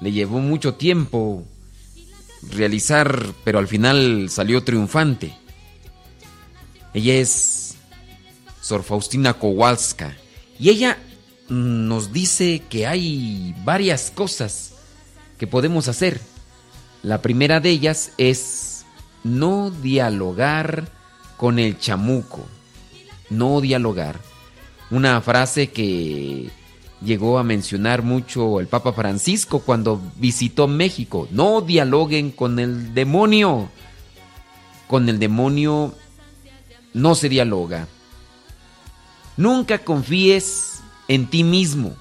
le 0.01 0.13
llevó 0.13 0.39
mucho 0.39 0.77
tiempo 0.77 1.45
realizar, 2.51 3.35
pero 3.45 3.59
al 3.59 3.69
final 3.69 4.31
salió 4.31 4.65
triunfante. 4.65 5.37
Ella 6.95 7.17
es 7.17 7.75
Sor 8.63 8.83
Faustina 8.83 9.35
Kowalska 9.35 10.17
y 10.59 10.71
ella 10.71 10.97
nos 11.51 12.15
dice 12.15 12.63
que 12.71 12.87
hay 12.87 13.55
varias 13.63 14.11
cosas 14.11 14.73
que 15.39 15.47
podemos 15.47 15.89
hacer. 15.89 16.21
La 17.03 17.23
primera 17.23 17.61
de 17.61 17.71
ellas 17.71 18.13
es 18.19 18.85
no 19.23 19.71
dialogar 19.71 20.89
con 21.37 21.59
el 21.59 21.79
chamuco. 21.79 22.47
No 23.31 23.61
dialogar. 23.61 24.21
Una 24.91 25.21
frase 25.21 25.71
que 25.71 26.51
llegó 27.03 27.39
a 27.39 27.45
mencionar 27.45 28.03
mucho 28.03 28.61
el 28.61 28.67
Papa 28.67 28.93
Francisco 28.93 29.61
cuando 29.61 30.01
visitó 30.17 30.69
México. 30.69 31.29
No 31.31 31.61
dialoguen 31.61 32.31
con 32.31 32.59
el 32.59 32.95
demonio. 32.95 33.69
Con 34.87 35.09
el 35.09 35.19
demonio 35.19 35.95
no 36.95 37.15
se 37.15 37.29
dialoga. 37.29 37.89
Nunca 39.37 39.79
confíes 39.79 40.81
en 41.09 41.27
ti 41.27 41.45
mismo. 41.45 41.95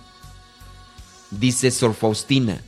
Dice 1.31 1.71
Sor 1.71 1.93
Faustina. 1.93 2.61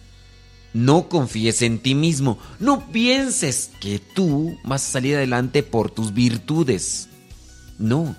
No 0.77 1.09
confíes 1.09 1.63
en 1.63 1.79
ti 1.79 1.95
mismo. 1.95 2.37
No 2.59 2.91
pienses 2.91 3.71
que 3.79 3.97
tú 3.97 4.59
vas 4.63 4.87
a 4.87 4.91
salir 4.91 5.15
adelante 5.15 5.63
por 5.63 5.89
tus 5.89 6.13
virtudes. 6.13 7.09
No. 7.79 8.15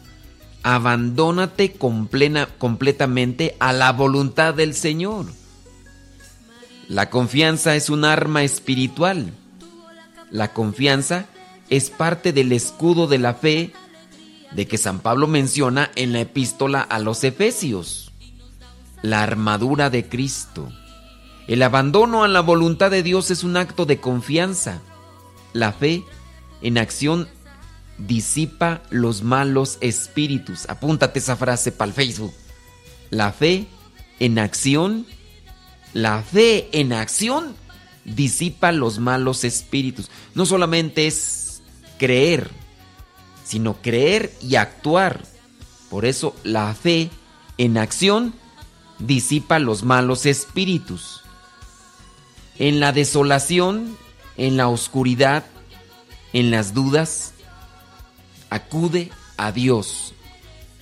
Abandónate 0.65 1.75
completamente 1.75 3.55
a 3.61 3.73
la 3.73 3.93
voluntad 3.93 4.55
del 4.55 4.75
Señor. 4.75 5.27
La 6.89 7.11
confianza 7.11 7.77
es 7.77 7.91
un 7.91 8.05
arma 8.05 8.43
espiritual. 8.43 9.33
La 10.33 10.53
confianza 10.53 11.27
es 11.71 11.91
parte 11.91 12.33
del 12.33 12.51
escudo 12.51 13.07
de 13.07 13.19
la 13.19 13.35
fe 13.35 13.73
de 14.51 14.67
que 14.67 14.79
San 14.79 14.99
Pablo 14.99 15.29
menciona 15.29 15.93
en 15.95 16.13
la 16.13 16.23
epístola 16.23 16.81
a 16.81 16.99
los 16.99 17.23
Efesios. 17.23 18.11
La 19.03 19.23
armadura 19.23 19.91
de 19.91 20.09
Cristo. 20.09 20.73
El 21.49 21.63
abandono 21.63 22.25
a 22.25 22.29
la 22.29 22.43
voluntad 22.43 22.91
de 22.91 23.03
Dios 23.03 23.31
es 23.31 23.43
un 23.43 23.57
acto 23.57 23.87
de 23.87 23.99
confianza. 23.99 24.83
La 25.55 25.73
fe 25.73 26.05
en 26.61 26.77
acción 26.77 27.27
disipa 27.97 28.83
los 28.91 29.23
malos 29.23 29.79
espíritus. 29.81 30.69
Apúntate 30.69 31.21
esa 31.21 31.37
frase 31.37 31.73
para 31.73 31.89
el 31.89 31.95
Facebook. 31.95 32.35
La 33.09 33.33
fe 33.33 33.67
en 34.21 34.39
acción, 34.39 35.07
la 35.95 36.23
fe 36.23 36.69
en 36.73 36.93
acción 36.93 37.57
disipa 38.05 38.71
los 38.71 38.99
malos 38.99 39.43
espíritus. 39.43 40.11
No 40.35 40.45
solamente 40.45 41.07
es 41.07 41.63
creer, 41.99 42.51
sino 43.45 43.81
creer 43.81 44.35
y 44.43 44.57
actuar. 44.57 45.23
Por 45.89 46.05
eso 46.05 46.37
la 46.45 46.75
fe 46.75 47.09
en 47.57 47.79
acción 47.79 48.35
disipa 48.99 49.59
los 49.59 49.83
malos 49.83 50.27
espíritus. 50.27 51.18
En 52.59 52.81
la 52.81 52.93
desolación, 52.93 53.97
en 54.37 54.57
la 54.57 54.69
oscuridad, 54.69 55.45
en 56.33 56.51
las 56.51 56.75
dudas, 56.75 57.33
acude 58.51 59.11
a 59.37 59.53
Dios. 59.53 60.15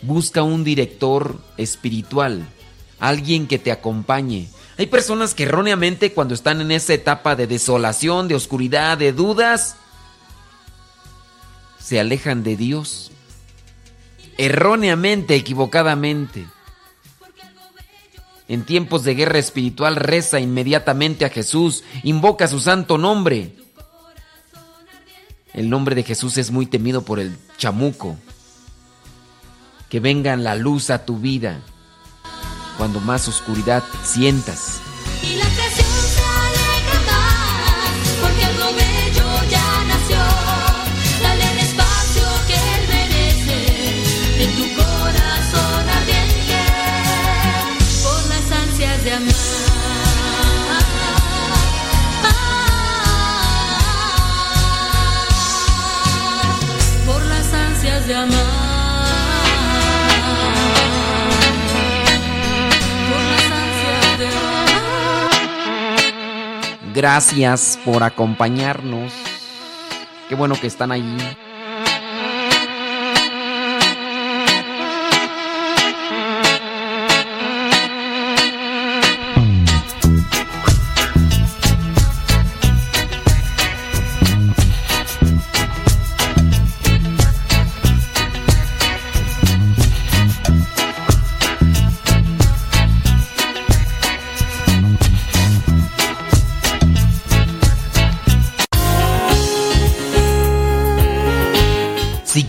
Busca 0.03 0.43
un 0.43 0.65
director 0.65 1.41
espiritual, 1.57 2.47
alguien 2.99 3.47
que 3.47 3.59
te 3.59 3.73
acompañe. 3.73 4.49
Hay 4.79 4.87
personas 4.87 5.35
que 5.35 5.45
erróneamente 5.45 6.13
cuando 6.13 6.35
están 6.35 6.61
en 6.61 6.71
esa 6.71 6.95
etapa 6.95 7.35
de 7.35 7.47
desolación, 7.47 8.29
de 8.29 8.35
oscuridad, 8.35 8.99
de 8.99 9.13
dudas, 9.13 9.77
se 11.79 12.01
alejan 12.01 12.43
de 12.43 12.57
Dios. 12.57 13.11
Erróneamente, 14.39 15.35
equivocadamente. 15.35 16.47
En 18.49 18.65
tiempos 18.65 19.03
de 19.03 19.15
guerra 19.15 19.39
espiritual 19.39 19.97
reza 19.97 20.39
inmediatamente 20.39 21.25
a 21.25 21.31
Jesús, 21.31 21.83
invoca 22.05 22.47
su 22.47 22.61
santo 22.61 22.97
nombre. 22.97 23.57
El 25.53 25.69
nombre 25.69 25.95
de 25.95 26.05
Jesús 26.05 26.39
es 26.39 26.51
muy 26.51 26.67
temido 26.67 27.03
por 27.03 27.19
el 27.19 27.37
chamuco. 27.59 28.17
Que 29.89 30.01
venga 30.01 30.37
la 30.37 30.55
luz 30.55 30.91
a 30.91 31.05
tu 31.05 31.19
vida 31.19 31.61
cuando 32.77 33.01
más 33.01 33.27
oscuridad 33.27 33.83
sientas. 34.05 34.81
Gracias 66.97 67.79
por 67.85 68.03
acompañarnos. 68.03 69.13
Qué 70.31 70.35
bueno 70.35 70.55
que 70.59 70.67
están 70.67 70.93
ahí. 70.93 71.19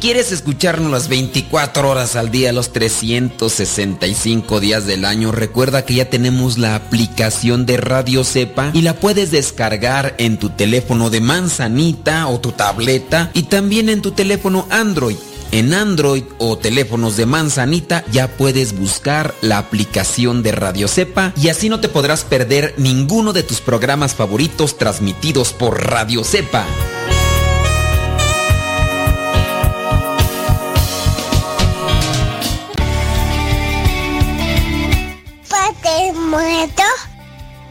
Quieres 0.08 0.32
escucharnos 0.32 0.90
las 0.90 1.10
24 1.10 1.90
horas 1.90 2.16
al 2.16 2.32
día, 2.32 2.54
los 2.54 2.72
365 2.72 4.62
días 4.62 4.86
del 4.86 5.04
año, 5.04 5.34
recuerda 5.34 5.84
que 5.84 5.96
ya 5.96 6.10
tenemos 6.10 6.58
la 6.58 6.76
aplicación 6.76 7.66
de 7.66 7.76
Radio 7.76 8.24
Cepa 8.24 8.72
y 8.74 8.84
la 8.84 8.94
puedes 8.94 9.32
descargar 9.32 10.16
en 10.18 10.38
tu 10.38 10.50
teléfono 10.50 11.10
de 11.10 11.20
manzanita 11.20 12.28
o 12.28 12.40
tu 12.40 12.54
tableta 12.54 13.32
y 13.34 13.44
también 13.44 13.90
en 13.90 14.02
tu 14.02 14.12
teléfono 14.12 14.66
Android. 14.70 15.18
En 15.52 15.74
Android 15.74 16.24
o 16.38 16.58
teléfonos 16.58 17.18
de 17.18 17.26
manzanita 17.26 18.06
ya 18.10 18.30
puedes 18.30 18.80
buscar 18.80 19.36
la 19.42 19.58
aplicación 19.58 20.42
de 20.42 20.54
Radio 20.54 20.88
Cepa 20.88 21.34
y 21.36 21.50
así 21.50 21.68
no 21.68 21.82
te 21.82 21.90
podrás 21.90 22.24
perder 22.24 22.74
ninguno 22.78 23.34
de 23.34 23.44
tus 23.44 23.60
programas 23.60 24.16
favoritos 24.16 24.78
transmitidos 24.78 25.52
por 25.52 25.86
Radio 25.86 26.24
Cepa. 26.24 26.66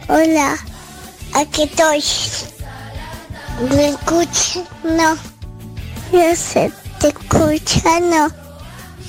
Hola, 0.09 0.57
aquí 1.35 1.65
estoy. 1.65 2.03
¿Me 3.75 3.89
escuchas? 3.89 4.63
No. 4.85 5.17
Yo 6.13 6.37
sé 6.37 6.73
te 7.01 7.09
escucha, 7.09 8.01
no. 8.01 8.29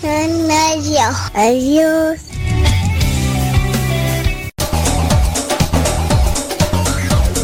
No, 0.03 1.17
Adiós. 1.33 2.19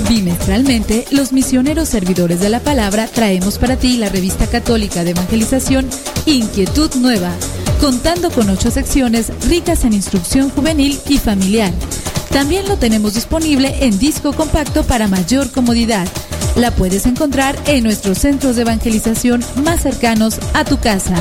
Bimestralmente, 0.07 1.05
los 1.11 1.31
misioneros 1.31 1.89
servidores 1.89 2.39
de 2.39 2.49
la 2.49 2.59
palabra 2.59 3.07
traemos 3.07 3.57
para 3.57 3.77
ti 3.77 3.97
la 3.97 4.09
revista 4.09 4.45
católica 4.47 5.03
de 5.03 5.11
evangelización 5.11 5.89
Inquietud 6.25 6.93
Nueva, 6.95 7.31
contando 7.81 8.29
con 8.29 8.49
ocho 8.49 8.69
secciones 8.69 9.31
ricas 9.47 9.83
en 9.85 9.93
instrucción 9.93 10.49
juvenil 10.49 10.99
y 11.07 11.17
familiar. 11.17 11.71
También 12.33 12.67
lo 12.67 12.77
tenemos 12.77 13.13
disponible 13.13 13.75
en 13.81 13.97
disco 13.97 14.33
compacto 14.33 14.83
para 14.83 15.07
mayor 15.07 15.51
comodidad 15.51 16.07
la 16.55 16.69
puedes 16.69 17.07
encontrar 17.07 17.57
en 17.65 17.83
nuestros 17.83 18.19
centros 18.19 18.55
de 18.55 18.61
evangelización 18.61 19.43
más 19.63 19.81
cercanos 19.81 20.37
a 20.53 20.63
tu 20.63 20.79
casa. 20.79 21.15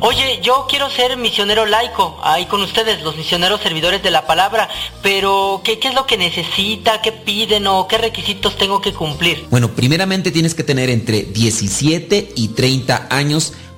Oye, 0.00 0.40
yo 0.42 0.66
quiero 0.68 0.88
ser 0.90 1.16
misionero 1.18 1.66
laico, 1.66 2.18
ahí 2.22 2.46
con 2.46 2.62
ustedes, 2.62 3.02
los 3.02 3.16
misioneros 3.16 3.60
servidores 3.60 4.02
de 4.02 4.10
la 4.10 4.26
palabra, 4.26 4.68
pero 5.02 5.60
¿qué, 5.62 5.78
¿qué, 5.78 5.88
es 5.88 5.94
lo 5.94 6.06
que 6.06 6.16
necesita? 6.16 7.02
¿Qué 7.02 7.12
piden 7.12 7.66
o 7.66 7.86
qué 7.86 7.98
requisitos 7.98 8.56
tengo 8.56 8.80
que 8.80 8.92
cumplir? 8.92 9.46
Bueno, 9.50 9.68
primeramente 9.68 10.30
tienes 10.30 10.54
que 10.54 10.64
tener 10.64 10.88
entre 10.88 11.22
17 11.22 12.32
y 12.34 12.48
30 12.48 13.08
años 13.10 13.52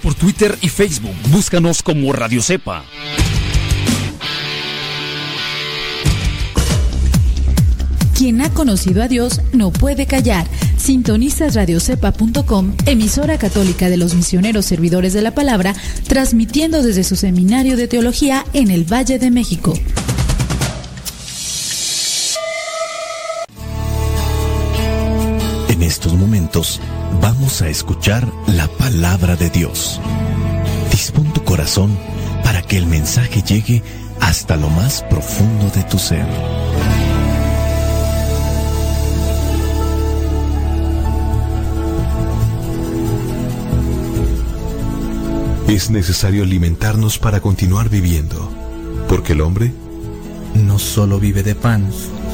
Por 0.00 0.14
Twitter 0.14 0.56
y 0.60 0.68
Facebook. 0.68 1.14
Búscanos 1.30 1.82
como 1.82 2.12
Radio 2.12 2.42
Cepa. 2.42 2.84
Quien 8.20 8.42
ha 8.42 8.52
conocido 8.52 9.02
a 9.02 9.08
Dios 9.08 9.40
no 9.54 9.72
puede 9.72 10.04
callar. 10.06 10.46
Sintonizas 10.76 11.54
radiocepa.com, 11.54 12.74
emisora 12.84 13.38
católica 13.38 13.88
de 13.88 13.96
los 13.96 14.14
misioneros 14.14 14.66
servidores 14.66 15.14
de 15.14 15.22
la 15.22 15.34
palabra, 15.34 15.74
transmitiendo 16.06 16.82
desde 16.82 17.02
su 17.02 17.16
seminario 17.16 17.78
de 17.78 17.88
teología 17.88 18.44
en 18.52 18.70
el 18.70 18.84
Valle 18.84 19.18
de 19.18 19.30
México. 19.30 19.72
En 25.70 25.84
estos 25.84 26.14
momentos 26.14 26.80
vamos 27.22 27.62
a 27.62 27.68
escuchar 27.68 28.26
la 28.48 28.66
palabra 28.66 29.36
de 29.36 29.50
Dios. 29.50 30.00
Dispón 30.90 31.32
tu 31.32 31.44
corazón 31.44 31.96
para 32.42 32.60
que 32.60 32.76
el 32.76 32.86
mensaje 32.86 33.40
llegue 33.40 33.80
hasta 34.20 34.56
lo 34.56 34.68
más 34.68 35.04
profundo 35.04 35.70
de 35.70 35.84
tu 35.84 35.96
ser. 35.96 36.26
Es 45.68 45.88
necesario 45.88 46.42
alimentarnos 46.42 47.20
para 47.20 47.40
continuar 47.40 47.88
viviendo, 47.88 48.50
porque 49.08 49.34
el 49.34 49.40
hombre 49.40 49.72
no 50.56 50.80
solo 50.80 51.20
vive 51.20 51.44
de 51.44 51.54
pan, 51.54 51.88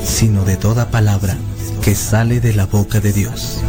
sino 0.06 0.44
de 0.44 0.56
toda 0.56 0.90
palabra 0.90 1.36
que 1.82 1.94
sale 1.94 2.40
de 2.40 2.54
la 2.54 2.66
boca 2.66 3.00
de 3.00 3.12
Dios. 3.12 3.60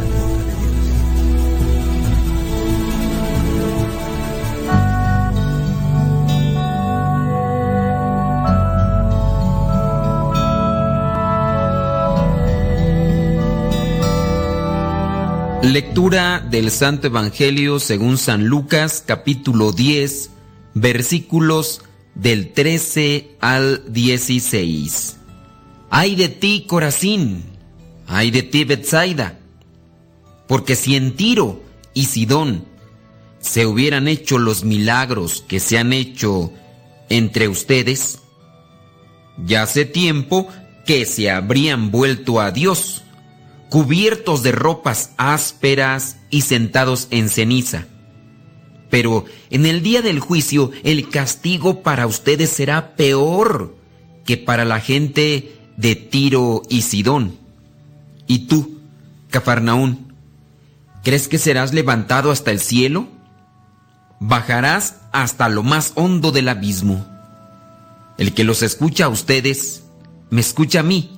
Lectura 15.63 16.39
del 16.39 16.71
Santo 16.71 17.07
Evangelio 17.07 17.79
según 17.79 18.17
San 18.17 18.45
Lucas 18.45 19.03
capítulo 19.05 19.73
10 19.73 20.29
versículos 20.75 21.81
del 22.15 22.53
13 22.53 23.35
al 23.41 23.83
16. 23.91 25.17
Ay 25.89 26.15
de 26.15 26.29
ti, 26.29 26.65
Corazín, 26.67 27.43
ay 28.07 28.31
de 28.31 28.43
ti, 28.43 28.65
Betsaida, 28.65 29.39
porque 30.47 30.75
si 30.75 30.95
en 30.95 31.15
Tiro 31.15 31.61
y 31.93 32.05
Sidón 32.05 32.65
se 33.39 33.65
hubieran 33.65 34.07
hecho 34.07 34.37
los 34.37 34.63
milagros 34.63 35.43
que 35.47 35.59
se 35.59 35.77
han 35.77 35.93
hecho 35.93 36.51
entre 37.09 37.47
ustedes, 37.47 38.19
ya 39.45 39.63
hace 39.63 39.85
tiempo 39.85 40.47
que 40.85 41.05
se 41.05 41.29
habrían 41.29 41.91
vuelto 41.91 42.41
a 42.41 42.51
Dios 42.51 43.03
cubiertos 43.69 44.43
de 44.43 44.51
ropas 44.51 45.11
ásperas 45.17 46.17
y 46.29 46.41
sentados 46.41 47.07
en 47.11 47.29
ceniza. 47.29 47.87
Pero 48.89 49.25
en 49.49 49.65
el 49.65 49.83
día 49.83 50.01
del 50.01 50.19
juicio 50.19 50.71
el 50.83 51.09
castigo 51.09 51.81
para 51.83 52.07
ustedes 52.07 52.49
será 52.49 52.95
peor 52.95 53.75
que 54.25 54.37
para 54.37 54.65
la 54.65 54.79
gente 54.79 55.56
de 55.77 55.95
Tiro 55.95 56.63
y 56.69 56.81
Sidón. 56.81 57.37
Y 58.27 58.47
tú, 58.47 58.79
Cafarnaún, 59.29 60.13
¿crees 61.03 61.27
que 61.27 61.37
serás 61.37 61.73
levantado 61.73 62.31
hasta 62.31 62.51
el 62.51 62.59
cielo? 62.59 63.07
Bajarás 64.19 64.97
hasta 65.13 65.47
lo 65.47 65.63
más 65.63 65.93
hondo 65.95 66.31
del 66.31 66.49
abismo. 66.49 67.07
El 68.17 68.33
que 68.33 68.43
los 68.43 68.63
escucha 68.63 69.05
a 69.05 69.09
ustedes, 69.09 69.83
me 70.29 70.41
escucha 70.41 70.81
a 70.81 70.83
mí 70.83 71.17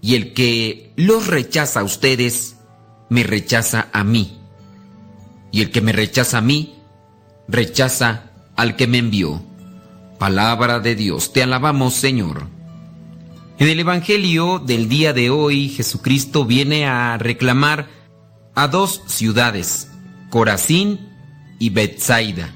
y 0.00 0.16
el 0.16 0.34
que 0.34 0.92
los 0.96 1.28
rechaza 1.28 1.80
a 1.80 1.84
ustedes, 1.84 2.56
me 3.08 3.22
rechaza 3.22 3.88
a 3.92 4.02
mí. 4.02 4.38
Y 5.52 5.62
el 5.62 5.70
que 5.70 5.80
me 5.80 5.92
rechaza 5.92 6.38
a 6.38 6.42
mí, 6.42 6.74
rechaza 7.46 8.30
al 8.56 8.74
que 8.74 8.86
me 8.86 8.98
envió. 8.98 9.42
Palabra 10.18 10.80
de 10.80 10.96
Dios, 10.96 11.32
te 11.32 11.42
alabamos 11.42 11.94
Señor. 11.94 12.48
En 13.58 13.68
el 13.68 13.78
Evangelio 13.78 14.58
del 14.58 14.88
día 14.88 15.12
de 15.12 15.30
hoy, 15.30 15.68
Jesucristo 15.68 16.44
viene 16.44 16.86
a 16.86 17.18
reclamar 17.18 17.88
a 18.54 18.66
dos 18.66 19.02
ciudades, 19.06 19.88
Corazín 20.30 21.08
y 21.58 21.70
Bethsaida. 21.70 22.54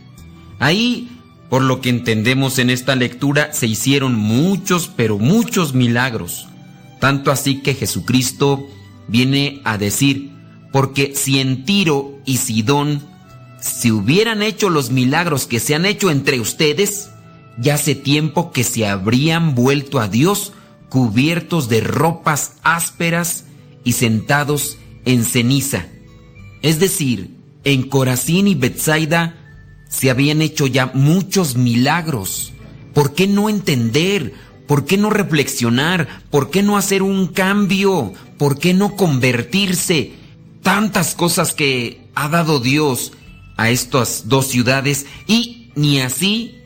Ahí, 0.59 1.21
por 1.51 1.63
lo 1.63 1.81
que 1.81 1.91
entendemos 1.91 2.59
en 2.59 2.71
esta 2.71 2.97
lectura, 2.97 3.53
se 3.53 3.67
hicieron 3.67 4.15
muchos, 4.15 4.89
pero 4.89 5.19
muchos 5.19 5.75
milagros. 5.75 6.49
Tanto 6.99 7.31
así 7.31 7.61
que 7.63 7.75
Jesucristo 7.75 8.67
viene 9.07 9.61
a 9.65 9.79
decir, 9.79 10.33
porque 10.73 11.15
si 11.15 11.41
en 11.41 11.65
Tiro 11.65 12.19
y 12.25 12.39
Sidón 12.39 13.03
se 13.61 13.93
hubieran 13.93 14.43
hecho 14.43 14.71
los 14.71 14.91
milagros 14.91 15.47
que 15.47 15.61
se 15.61 15.75
han 15.75 15.85
hecho 15.85 16.11
entre 16.11 16.41
ustedes, 16.41 17.11
ya 17.59 17.75
hace 17.75 17.95
tiempo 17.95 18.51
que 18.51 18.65
se 18.65 18.87
habrían 18.87 19.55
vuelto 19.55 20.01
a 20.01 20.09
Dios 20.09 20.53
cubiertos 20.89 21.69
de 21.69 21.81
ropas 21.81 22.53
ásperas 22.63 23.45
y 23.85 23.93
sentados 23.93 24.79
en 25.05 25.25
ceniza. 25.25 25.87
Es 26.63 26.79
decir, 26.81 27.37
en 27.65 27.89
Corazín 27.89 28.49
y 28.49 28.55
Bethsaida 28.55 29.37
se 29.89 30.11
habían 30.11 30.43
hecho 30.43 30.67
ya 30.67 30.91
muchos 30.95 31.57
milagros. 31.57 32.53
¿Por 32.95 33.15
qué 33.15 33.27
no 33.27 33.49
entender? 33.49 34.35
¿Por 34.67 34.85
qué 34.85 34.97
no 34.97 35.11
reflexionar? 35.11 36.23
¿Por 36.31 36.51
qué 36.51 36.63
no 36.63 36.77
hacer 36.77 37.03
un 37.03 37.29
cambio? 37.29 38.13
¿Por 38.39 38.59
qué 38.59 38.75
no 38.75 38.97
convertirse? 38.97 40.13
Tantas 40.63 41.15
cosas 41.15 41.55
que 41.55 42.09
ha 42.15 42.29
dado 42.29 42.59
Dios 42.59 43.13
a 43.57 43.71
estas 43.71 44.29
dos 44.29 44.49
ciudades 44.49 45.07
y 45.27 45.71
ni 45.77 46.01
así 46.01 46.57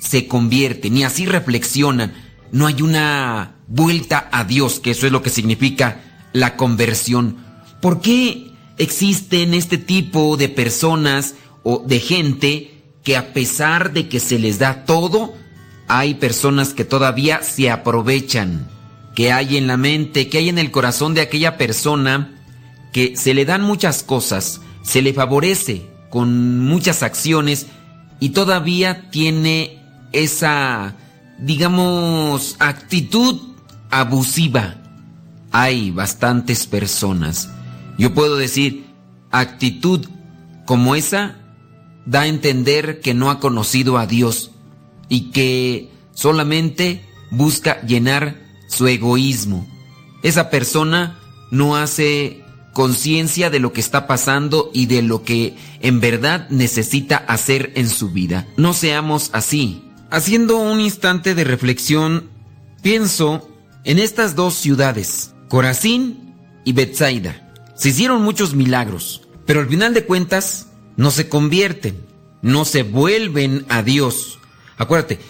se 0.00 0.28
convierte, 0.28 0.90
ni 0.90 1.02
así 1.02 1.26
reflexionan. 1.26 2.14
No 2.52 2.66
hay 2.66 2.82
una 2.82 3.56
vuelta 3.66 4.28
a 4.32 4.44
Dios, 4.44 4.80
que 4.80 4.92
eso 4.92 5.06
es 5.06 5.12
lo 5.12 5.22
que 5.22 5.30
significa 5.30 6.00
la 6.32 6.56
conversión. 6.56 7.36
¿Por 7.80 8.00
qué 8.00 8.52
existen 8.78 9.54
este 9.54 9.78
tipo 9.78 10.36
de 10.36 10.48
personas 10.48 11.34
o 11.62 11.84
de 11.86 12.00
gente 12.00 12.82
que 13.02 13.16
a 13.16 13.32
pesar 13.32 13.92
de 13.92 14.08
que 14.08 14.20
se 14.20 14.38
les 14.38 14.58
da 14.58 14.84
todo, 14.84 15.34
hay 15.88 16.14
personas 16.14 16.74
que 16.74 16.84
todavía 16.84 17.42
se 17.42 17.70
aprovechan? 17.70 18.68
Que 19.14 19.32
hay 19.32 19.56
en 19.56 19.66
la 19.66 19.76
mente, 19.76 20.28
que 20.28 20.38
hay 20.38 20.48
en 20.48 20.58
el 20.58 20.70
corazón 20.70 21.14
de 21.14 21.20
aquella 21.20 21.56
persona 21.56 22.34
que 22.92 23.16
se 23.16 23.34
le 23.34 23.44
dan 23.44 23.62
muchas 23.62 24.02
cosas, 24.02 24.60
se 24.82 25.02
le 25.02 25.12
favorece 25.12 25.86
con 26.10 26.64
muchas 26.64 27.02
acciones 27.02 27.66
y 28.20 28.30
todavía 28.30 29.10
tiene 29.10 29.78
esa, 30.12 30.94
digamos, 31.38 32.56
actitud 32.58 33.40
abusiva. 33.90 34.76
Hay 35.50 35.90
bastantes 35.90 36.66
personas. 36.66 37.50
Yo 37.96 38.14
puedo 38.14 38.36
decir, 38.36 38.86
actitud 39.30 40.06
como 40.66 40.94
esa 40.94 41.36
da 42.06 42.22
a 42.22 42.26
entender 42.26 43.00
que 43.00 43.14
no 43.14 43.30
ha 43.30 43.40
conocido 43.40 43.98
a 43.98 44.06
Dios 44.06 44.50
y 45.08 45.30
que 45.30 45.90
solamente 46.14 47.04
busca 47.30 47.80
llenar 47.82 48.36
su 48.68 48.86
egoísmo. 48.86 49.66
Esa 50.22 50.50
persona 50.50 51.18
no 51.50 51.76
hace 51.76 52.44
conciencia 52.72 53.50
de 53.50 53.58
lo 53.58 53.72
que 53.72 53.80
está 53.80 54.06
pasando 54.06 54.70
y 54.72 54.86
de 54.86 55.02
lo 55.02 55.22
que 55.22 55.56
en 55.80 56.00
verdad 56.00 56.48
necesita 56.50 57.16
hacer 57.16 57.72
en 57.74 57.88
su 57.88 58.10
vida. 58.10 58.46
No 58.56 58.72
seamos 58.72 59.30
así. 59.32 59.87
Haciendo 60.10 60.56
un 60.56 60.80
instante 60.80 61.34
de 61.34 61.44
reflexión, 61.44 62.30
pienso 62.82 63.46
en 63.84 63.98
estas 63.98 64.34
dos 64.34 64.54
ciudades, 64.54 65.34
Corazín 65.48 66.34
y 66.64 66.72
Bethsaida. 66.72 67.52
Se 67.76 67.90
hicieron 67.90 68.22
muchos 68.22 68.54
milagros, 68.54 69.28
pero 69.44 69.60
al 69.60 69.68
final 69.68 69.92
de 69.92 70.06
cuentas 70.06 70.68
no 70.96 71.10
se 71.10 71.28
convierten, 71.28 72.06
no 72.40 72.64
se 72.64 72.84
vuelven 72.84 73.66
a 73.68 73.82
Dios. 73.82 74.38
Acuérdate, 74.78 75.20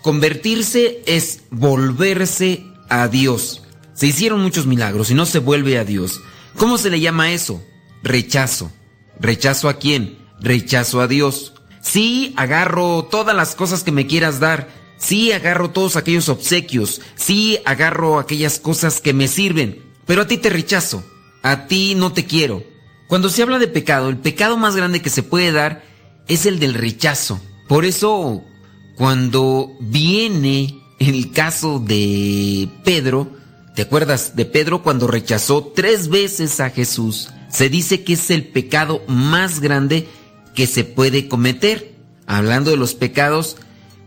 convertirse 0.00 1.02
es 1.06 1.42
volverse 1.50 2.64
a 2.88 3.08
Dios. 3.08 3.62
Se 3.92 4.06
hicieron 4.06 4.40
muchos 4.40 4.66
milagros 4.66 5.10
y 5.10 5.14
no 5.14 5.26
se 5.26 5.40
vuelve 5.40 5.78
a 5.78 5.84
Dios. 5.84 6.20
¿Cómo 6.56 6.78
se 6.78 6.88
le 6.88 7.00
llama 7.00 7.32
eso? 7.32 7.62
Rechazo. 8.02 8.72
¿Rechazo 9.20 9.68
a 9.68 9.74
quién? 9.74 10.18
Rechazo 10.40 11.02
a 11.02 11.06
Dios. 11.06 11.51
Sí, 11.82 12.32
agarro 12.36 13.04
todas 13.04 13.36
las 13.36 13.54
cosas 13.54 13.84
que 13.84 13.92
me 13.92 14.06
quieras 14.06 14.40
dar. 14.40 14.68
Sí, 14.96 15.32
agarro 15.32 15.70
todos 15.70 15.96
aquellos 15.96 16.30
obsequios. 16.30 17.02
Sí, 17.16 17.58
agarro 17.66 18.18
aquellas 18.18 18.58
cosas 18.58 19.02
que 19.02 19.12
me 19.12 19.28
sirven. 19.28 19.82
Pero 20.06 20.22
a 20.22 20.26
ti 20.26 20.38
te 20.38 20.48
rechazo. 20.48 21.04
A 21.42 21.66
ti 21.66 21.94
no 21.94 22.12
te 22.12 22.24
quiero. 22.24 22.64
Cuando 23.08 23.28
se 23.28 23.42
habla 23.42 23.58
de 23.58 23.68
pecado, 23.68 24.08
el 24.08 24.16
pecado 24.16 24.56
más 24.56 24.76
grande 24.76 25.02
que 25.02 25.10
se 25.10 25.22
puede 25.22 25.52
dar 25.52 25.84
es 26.28 26.46
el 26.46 26.58
del 26.58 26.72
rechazo. 26.72 27.42
Por 27.68 27.84
eso, 27.84 28.42
cuando 28.96 29.76
viene 29.80 30.80
el 30.98 31.32
caso 31.32 31.78
de 31.78 32.70
Pedro, 32.84 33.42
¿Te 33.74 33.82
acuerdas 33.82 34.36
de 34.36 34.44
Pedro 34.44 34.82
cuando 34.82 35.06
rechazó 35.06 35.72
tres 35.74 36.08
veces 36.08 36.60
a 36.60 36.68
Jesús? 36.68 37.30
Se 37.48 37.70
dice 37.70 38.04
que 38.04 38.14
es 38.14 38.30
el 38.30 38.44
pecado 38.44 39.02
más 39.08 39.60
grande 39.60 40.08
que 40.54 40.66
se 40.66 40.84
puede 40.84 41.28
cometer. 41.28 41.94
Hablando 42.26 42.70
de 42.70 42.76
los 42.76 42.94
pecados, 42.94 43.56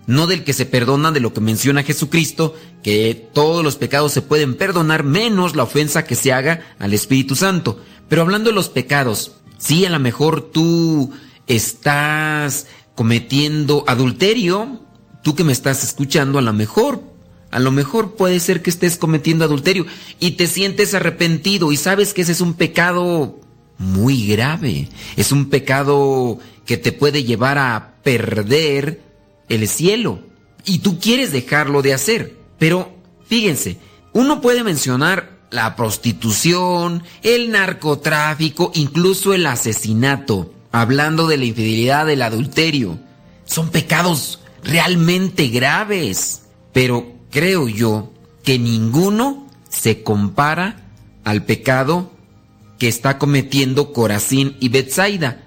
no 0.08 0.28
del 0.28 0.44
que 0.44 0.54
se 0.54 0.66
perdona, 0.66 1.12
de 1.12 1.20
lo 1.20 1.34
que 1.34 1.42
menciona 1.42 1.84
Jesucristo, 1.84 2.56
que 2.84 3.30
todos 3.34 3.64
los 3.64 3.76
pecados 3.76 4.12
se 4.12 4.22
pueden 4.22 4.56
perdonar 4.56 5.04
menos 5.04 5.56
la 5.56 5.64
ofensa 5.64 6.06
que 6.06 6.16
se 6.16 6.32
haga 6.32 6.62
al 6.80 6.94
Espíritu 6.94 7.36
Santo. 7.36 7.82
Pero 8.08 8.22
hablando 8.22 8.50
de 8.50 8.56
los 8.56 8.70
pecados, 8.70 9.34
sí, 9.58 9.86
a 9.86 9.90
lo 9.90 10.00
mejor 10.00 10.52
tú 10.52 11.12
estás 11.48 12.68
cometiendo 12.94 13.84
adulterio, 13.88 14.82
tú 15.24 15.36
que 15.36 15.44
me 15.44 15.52
estás 15.52 15.84
escuchando, 15.84 16.40
a 16.40 16.42
lo 16.42 16.54
mejor 16.54 17.16
a 17.56 17.60
lo 17.60 17.72
mejor 17.72 18.16
puede 18.16 18.42
ser 18.42 18.62
que 18.62 18.70
estés 18.70 18.98
cometiendo 18.98 19.46
adulterio 19.46 19.86
y 20.20 20.32
te 20.32 20.46
sientes 20.46 20.94
arrepentido 20.94 21.72
y 21.72 21.78
sabes 21.78 22.14
que 22.14 22.24
ese 22.24 22.34
es 22.34 22.42
un 22.42 22.54
pecado 22.54 23.40
muy 23.78 24.28
grave. 24.28 24.90
Es 25.16 25.32
un 25.32 25.50
pecado 25.50 26.40
que 26.66 26.78
te 26.78 26.92
puede 26.92 27.24
llevar 27.24 27.58
a 27.58 27.96
perder 28.04 29.02
el 29.50 29.68
cielo. 29.68 30.20
Y 30.66 30.80
tú 30.80 31.00
quieres 31.00 31.32
dejarlo 31.32 31.82
de 31.82 31.94
hacer. 31.94 32.36
Pero 32.58 32.96
fíjense, 33.28 33.78
uno 34.14 34.42
puede 34.42 34.64
mencionar 34.64 35.38
la 35.52 35.76
prostitución, 35.76 37.04
el 37.22 37.52
narcotráfico, 37.52 38.72
incluso 38.74 39.34
el 39.34 39.46
asesinato, 39.46 40.54
hablando 40.72 41.28
de 41.28 41.38
la 41.38 41.46
infidelidad, 41.46 42.06
del 42.06 42.22
adulterio. 42.22 43.00
Son 43.46 43.70
pecados 43.70 44.40
realmente 44.64 45.48
graves. 45.48 46.44
Pero 46.74 47.14
creo 47.30 47.68
yo 47.68 48.12
que 48.44 48.60
ninguno 48.60 49.48
se 49.70 50.04
compara 50.04 50.82
al 51.24 51.44
pecado 51.44 52.12
que 52.78 52.88
está 52.88 53.18
cometiendo 53.18 53.94
Corazín 53.94 54.56
y 54.60 54.70
Betsaida, 54.70 55.44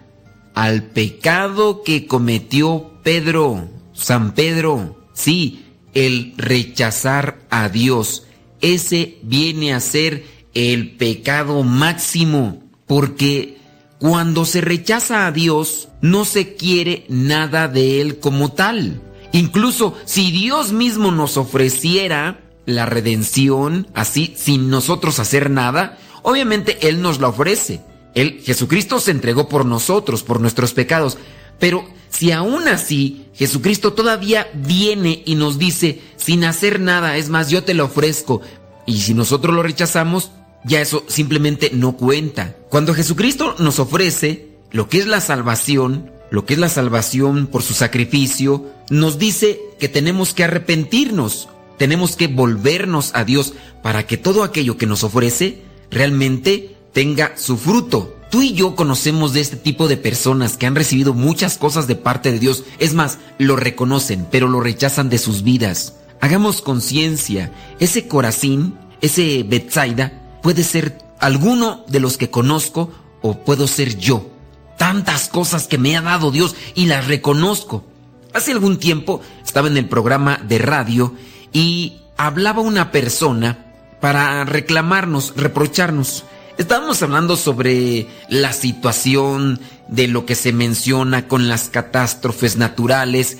al 0.55 0.85
pecado 0.85 1.83
que 1.83 2.07
cometió 2.07 2.93
Pedro, 3.03 3.68
San 3.93 4.35
Pedro, 4.35 5.07
sí, 5.12 5.64
el 5.95 6.35
rechazar 6.37 7.41
a 7.51 7.68
Dios. 7.68 8.24
Ese 8.61 9.18
viene 9.22 9.72
a 9.72 9.81
ser 9.81 10.24
el 10.55 10.97
pecado 10.97 11.62
máximo, 11.62 12.62
porque 12.87 13.59
cuando 13.99 14.45
se 14.45 14.61
rechaza 14.61 15.26
a 15.26 15.33
Dios, 15.33 15.89
no 16.01 16.24
se 16.24 16.55
quiere 16.55 17.05
nada 17.09 17.68
de 17.68 18.01
Él 18.01 18.18
como 18.18 18.53
tal. 18.53 19.01
Incluso 19.33 19.97
si 20.05 20.31
Dios 20.31 20.72
mismo 20.72 21.11
nos 21.11 21.37
ofreciera 21.37 22.41
la 22.64 22.87
redención 22.87 23.87
así 23.95 24.35
sin 24.37 24.70
nosotros 24.70 25.18
hacer 25.18 25.51
nada, 25.51 25.99
obviamente 26.23 26.89
Él 26.89 27.03
nos 27.03 27.21
la 27.21 27.29
ofrece. 27.29 27.81
Él, 28.14 28.41
Jesucristo 28.45 29.01
se 29.01 29.11
entregó 29.11 29.49
por 29.49 29.64
nosotros, 29.64 30.23
por 30.23 30.41
nuestros 30.41 30.73
pecados. 30.73 31.19
Pero 31.59 31.85
si 32.11 32.33
aún 32.33 32.69
así 32.69 33.27
Jesucristo 33.35 33.93
todavía 33.93 34.49
viene 34.55 35.23
y 35.25 35.35
nos 35.35 35.59
dice 35.59 36.01
sin 36.16 36.45
hacer 36.45 36.81
nada, 36.81 37.16
es 37.16 37.29
más, 37.29 37.51
yo 37.51 37.64
te 37.64 37.75
lo 37.75 37.85
ofrezco, 37.85 38.41
y 38.87 39.01
si 39.01 39.14
nosotros 39.14 39.55
lo 39.55 39.62
rechazamos, 39.62 40.31
ya 40.64 40.81
eso 40.81 41.05
simplemente 41.09 41.71
no 41.73 41.97
cuenta. 41.97 42.57
Cuando 42.71 42.95
Jesucristo 42.95 43.55
nos 43.59 43.79
ofrece 43.79 44.49
lo 44.71 44.89
que 44.89 44.99
es 44.99 45.07
la 45.07 45.21
salvación, 45.21 46.11
lo 46.31 46.47
que 46.47 46.55
es 46.55 46.59
la 46.59 46.69
salvación 46.69 47.47
por 47.47 47.62
su 47.62 47.75
sacrificio, 47.75 48.66
nos 48.91 49.19
dice 49.19 49.61
que 49.79 49.89
tenemos 49.89 50.33
que 50.33 50.45
arrepentirnos, 50.45 51.49
tenemos 51.77 52.16
que 52.16 52.29
volvernos 52.29 53.12
a 53.14 53.25
Dios 53.25 53.53
para 53.83 54.07
que 54.07 54.16
todo 54.16 54.43
aquello 54.43 54.77
que 54.77 54.87
nos 54.87 55.05
ofrece 55.05 55.62
realmente 55.91 56.76
tenga 56.93 57.36
su 57.36 57.57
fruto. 57.57 58.16
Tú 58.30 58.43
y 58.43 58.53
yo 58.53 58.76
conocemos 58.76 59.32
de 59.32 59.41
este 59.41 59.57
tipo 59.57 59.89
de 59.89 59.97
personas 59.97 60.57
que 60.57 60.66
han 60.66 60.74
recibido 60.74 61.14
muchas 61.14 61.57
cosas 61.57 61.86
de 61.86 61.97
parte 61.97 62.30
de 62.30 62.39
Dios. 62.39 62.64
Es 62.78 62.95
más, 62.95 63.18
lo 63.39 63.57
reconocen, 63.57 64.26
pero 64.30 64.49
lo 64.49 64.61
rechazan 64.61 65.09
de 65.09 65.18
sus 65.18 65.43
vidas. 65.43 65.95
Hagamos 66.20 66.61
conciencia. 66.61 67.53
Ese 67.80 68.07
Corazín, 68.07 68.76
ese 69.01 69.45
Betsaida, 69.45 70.41
puede 70.43 70.62
ser 70.62 70.99
alguno 71.20 71.84
de 71.89 72.01
los 72.01 72.18
que 72.18 72.30
conozco 72.30 72.93
o 73.22 73.39
puedo 73.45 73.66
ser 73.66 73.97
yo 73.97 74.30
tantas 74.78 75.28
cosas 75.28 75.66
que 75.66 75.76
me 75.76 75.97
ha 75.97 76.01
dado 76.01 76.30
Dios 76.30 76.57
y 76.74 76.86
las 76.86 77.07
reconozco. 77.07 77.84
Hace 78.32 78.53
algún 78.53 78.78
tiempo 78.78 79.20
estaba 79.45 79.68
en 79.68 79.76
el 79.76 79.89
programa 79.89 80.41
de 80.49 80.59
radio 80.59 81.14
y 81.53 81.99
hablaba 82.16 82.62
una 82.62 82.91
persona 82.91 83.68
para 84.01 84.44
reclamarnos, 84.44 85.34
reprocharnos. 85.36 86.24
Estábamos 86.59 87.03
hablando 87.03 87.36
sobre 87.36 88.09
la 88.28 88.53
situación 88.53 89.61
de 89.88 90.09
lo 90.09 90.26
que 90.26 90.34
se 90.34 90.53
menciona 90.53 91.28
con 91.28 91.49
las 91.49 91.68
catástrofes 91.68 92.57
naturales 92.57 93.38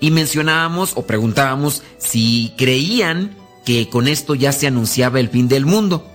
y 0.00 0.10
mencionábamos 0.10 0.92
o 0.94 1.06
preguntábamos 1.06 1.82
si 1.98 2.54
creían 2.56 3.36
que 3.64 3.88
con 3.88 4.08
esto 4.08 4.34
ya 4.34 4.52
se 4.52 4.66
anunciaba 4.66 5.20
el 5.20 5.28
fin 5.28 5.48
del 5.48 5.66
mundo. 5.66 6.06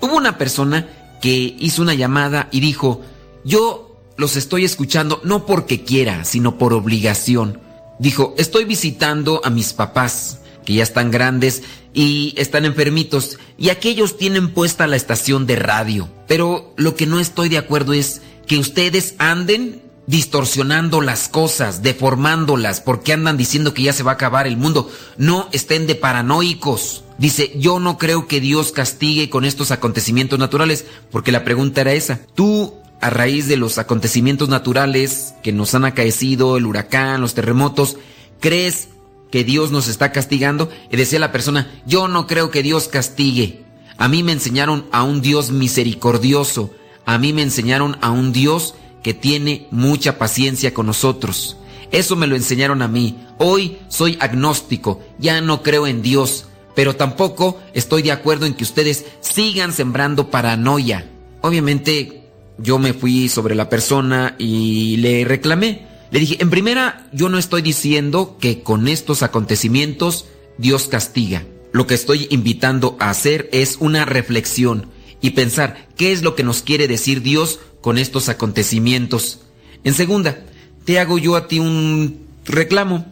Hubo 0.00 0.16
una 0.16 0.38
persona 0.38 0.88
que 1.20 1.56
hizo 1.58 1.82
una 1.82 1.94
llamada 1.94 2.48
y 2.52 2.60
dijo, 2.60 3.00
yo 3.44 3.96
los 4.16 4.36
estoy 4.36 4.64
escuchando 4.64 5.20
no 5.24 5.46
porque 5.46 5.84
quiera, 5.84 6.24
sino 6.24 6.58
por 6.58 6.72
obligación. 6.72 7.60
Dijo, 7.98 8.34
estoy 8.38 8.64
visitando 8.64 9.40
a 9.44 9.50
mis 9.50 9.72
papás, 9.72 10.40
que 10.64 10.74
ya 10.74 10.82
están 10.82 11.10
grandes 11.10 11.62
y 11.94 12.34
están 12.36 12.64
enfermitos, 12.64 13.38
y 13.56 13.70
aquellos 13.70 14.18
tienen 14.18 14.50
puesta 14.52 14.86
la 14.86 14.96
estación 14.96 15.46
de 15.46 15.56
radio. 15.56 16.08
Pero 16.26 16.74
lo 16.76 16.96
que 16.96 17.06
no 17.06 17.20
estoy 17.20 17.48
de 17.48 17.58
acuerdo 17.58 17.92
es 17.92 18.20
que 18.46 18.58
ustedes 18.58 19.14
anden 19.18 19.80
distorsionando 20.06 21.00
las 21.00 21.28
cosas, 21.28 21.82
deformándolas, 21.82 22.80
porque 22.80 23.12
andan 23.12 23.36
diciendo 23.36 23.72
que 23.72 23.82
ya 23.82 23.92
se 23.92 24.02
va 24.02 24.12
a 24.12 24.14
acabar 24.14 24.46
el 24.46 24.56
mundo. 24.56 24.90
No 25.16 25.48
estén 25.52 25.86
de 25.86 25.94
paranoicos. 25.94 27.04
Dice, 27.16 27.52
yo 27.56 27.78
no 27.78 27.96
creo 27.96 28.26
que 28.26 28.40
Dios 28.40 28.72
castigue 28.72 29.30
con 29.30 29.44
estos 29.44 29.70
acontecimientos 29.70 30.38
naturales, 30.38 30.84
porque 31.10 31.32
la 31.32 31.44
pregunta 31.44 31.80
era 31.80 31.92
esa. 31.92 32.20
Tú, 32.34 32.74
a 33.00 33.08
raíz 33.08 33.46
de 33.46 33.56
los 33.56 33.78
acontecimientos 33.78 34.48
naturales 34.48 35.34
que 35.42 35.52
nos 35.52 35.74
han 35.74 35.84
acaecido, 35.84 36.56
el 36.56 36.66
huracán, 36.66 37.20
los 37.20 37.34
terremotos, 37.34 37.96
¿crees 38.40 38.88
que 39.30 39.44
Dios 39.44 39.70
nos 39.70 39.88
está 39.88 40.12
castigando? 40.12 40.70
Y 40.90 40.96
decía 40.96 41.18
la 41.18 41.32
persona, 41.32 41.70
yo 41.86 42.08
no 42.08 42.26
creo 42.26 42.50
que 42.50 42.62
Dios 42.62 42.88
castigue. 42.88 43.64
A 43.96 44.08
mí 44.08 44.22
me 44.22 44.32
enseñaron 44.32 44.86
a 44.92 45.02
un 45.02 45.20
Dios 45.20 45.50
misericordioso. 45.50 46.70
A 47.06 47.18
mí 47.18 47.32
me 47.32 47.42
enseñaron 47.42 47.96
a 48.00 48.10
un 48.10 48.32
Dios 48.32 48.74
que 49.02 49.14
tiene 49.14 49.68
mucha 49.70 50.18
paciencia 50.18 50.74
con 50.74 50.86
nosotros. 50.86 51.58
Eso 51.92 52.16
me 52.16 52.26
lo 52.26 52.34
enseñaron 52.34 52.82
a 52.82 52.88
mí. 52.88 53.18
Hoy 53.38 53.78
soy 53.88 54.16
agnóstico, 54.18 55.00
ya 55.18 55.40
no 55.40 55.62
creo 55.62 55.86
en 55.86 56.02
Dios, 56.02 56.46
pero 56.74 56.96
tampoco 56.96 57.60
estoy 57.72 58.02
de 58.02 58.12
acuerdo 58.12 58.46
en 58.46 58.54
que 58.54 58.64
ustedes 58.64 59.04
sigan 59.20 59.72
sembrando 59.72 60.30
paranoia. 60.30 61.06
Obviamente 61.42 62.24
yo 62.58 62.78
me 62.78 62.94
fui 62.94 63.28
sobre 63.28 63.54
la 63.54 63.68
persona 63.68 64.34
y 64.38 64.96
le 64.96 65.24
reclamé. 65.24 65.86
Le 66.14 66.20
dije, 66.20 66.36
en 66.38 66.48
primera, 66.48 67.08
yo 67.12 67.28
no 67.28 67.38
estoy 67.38 67.60
diciendo 67.60 68.36
que 68.40 68.62
con 68.62 68.86
estos 68.86 69.24
acontecimientos 69.24 70.26
Dios 70.58 70.86
castiga. 70.86 71.44
Lo 71.72 71.88
que 71.88 71.94
estoy 71.94 72.28
invitando 72.30 72.96
a 73.00 73.10
hacer 73.10 73.48
es 73.50 73.78
una 73.80 74.04
reflexión 74.04 74.86
y 75.20 75.30
pensar 75.30 75.88
qué 75.96 76.12
es 76.12 76.22
lo 76.22 76.36
que 76.36 76.44
nos 76.44 76.62
quiere 76.62 76.86
decir 76.86 77.20
Dios 77.20 77.58
con 77.80 77.98
estos 77.98 78.28
acontecimientos. 78.28 79.40
En 79.82 79.92
segunda, 79.92 80.38
te 80.84 81.00
hago 81.00 81.18
yo 81.18 81.34
a 81.34 81.48
ti 81.48 81.58
un 81.58 82.28
reclamo. 82.44 83.06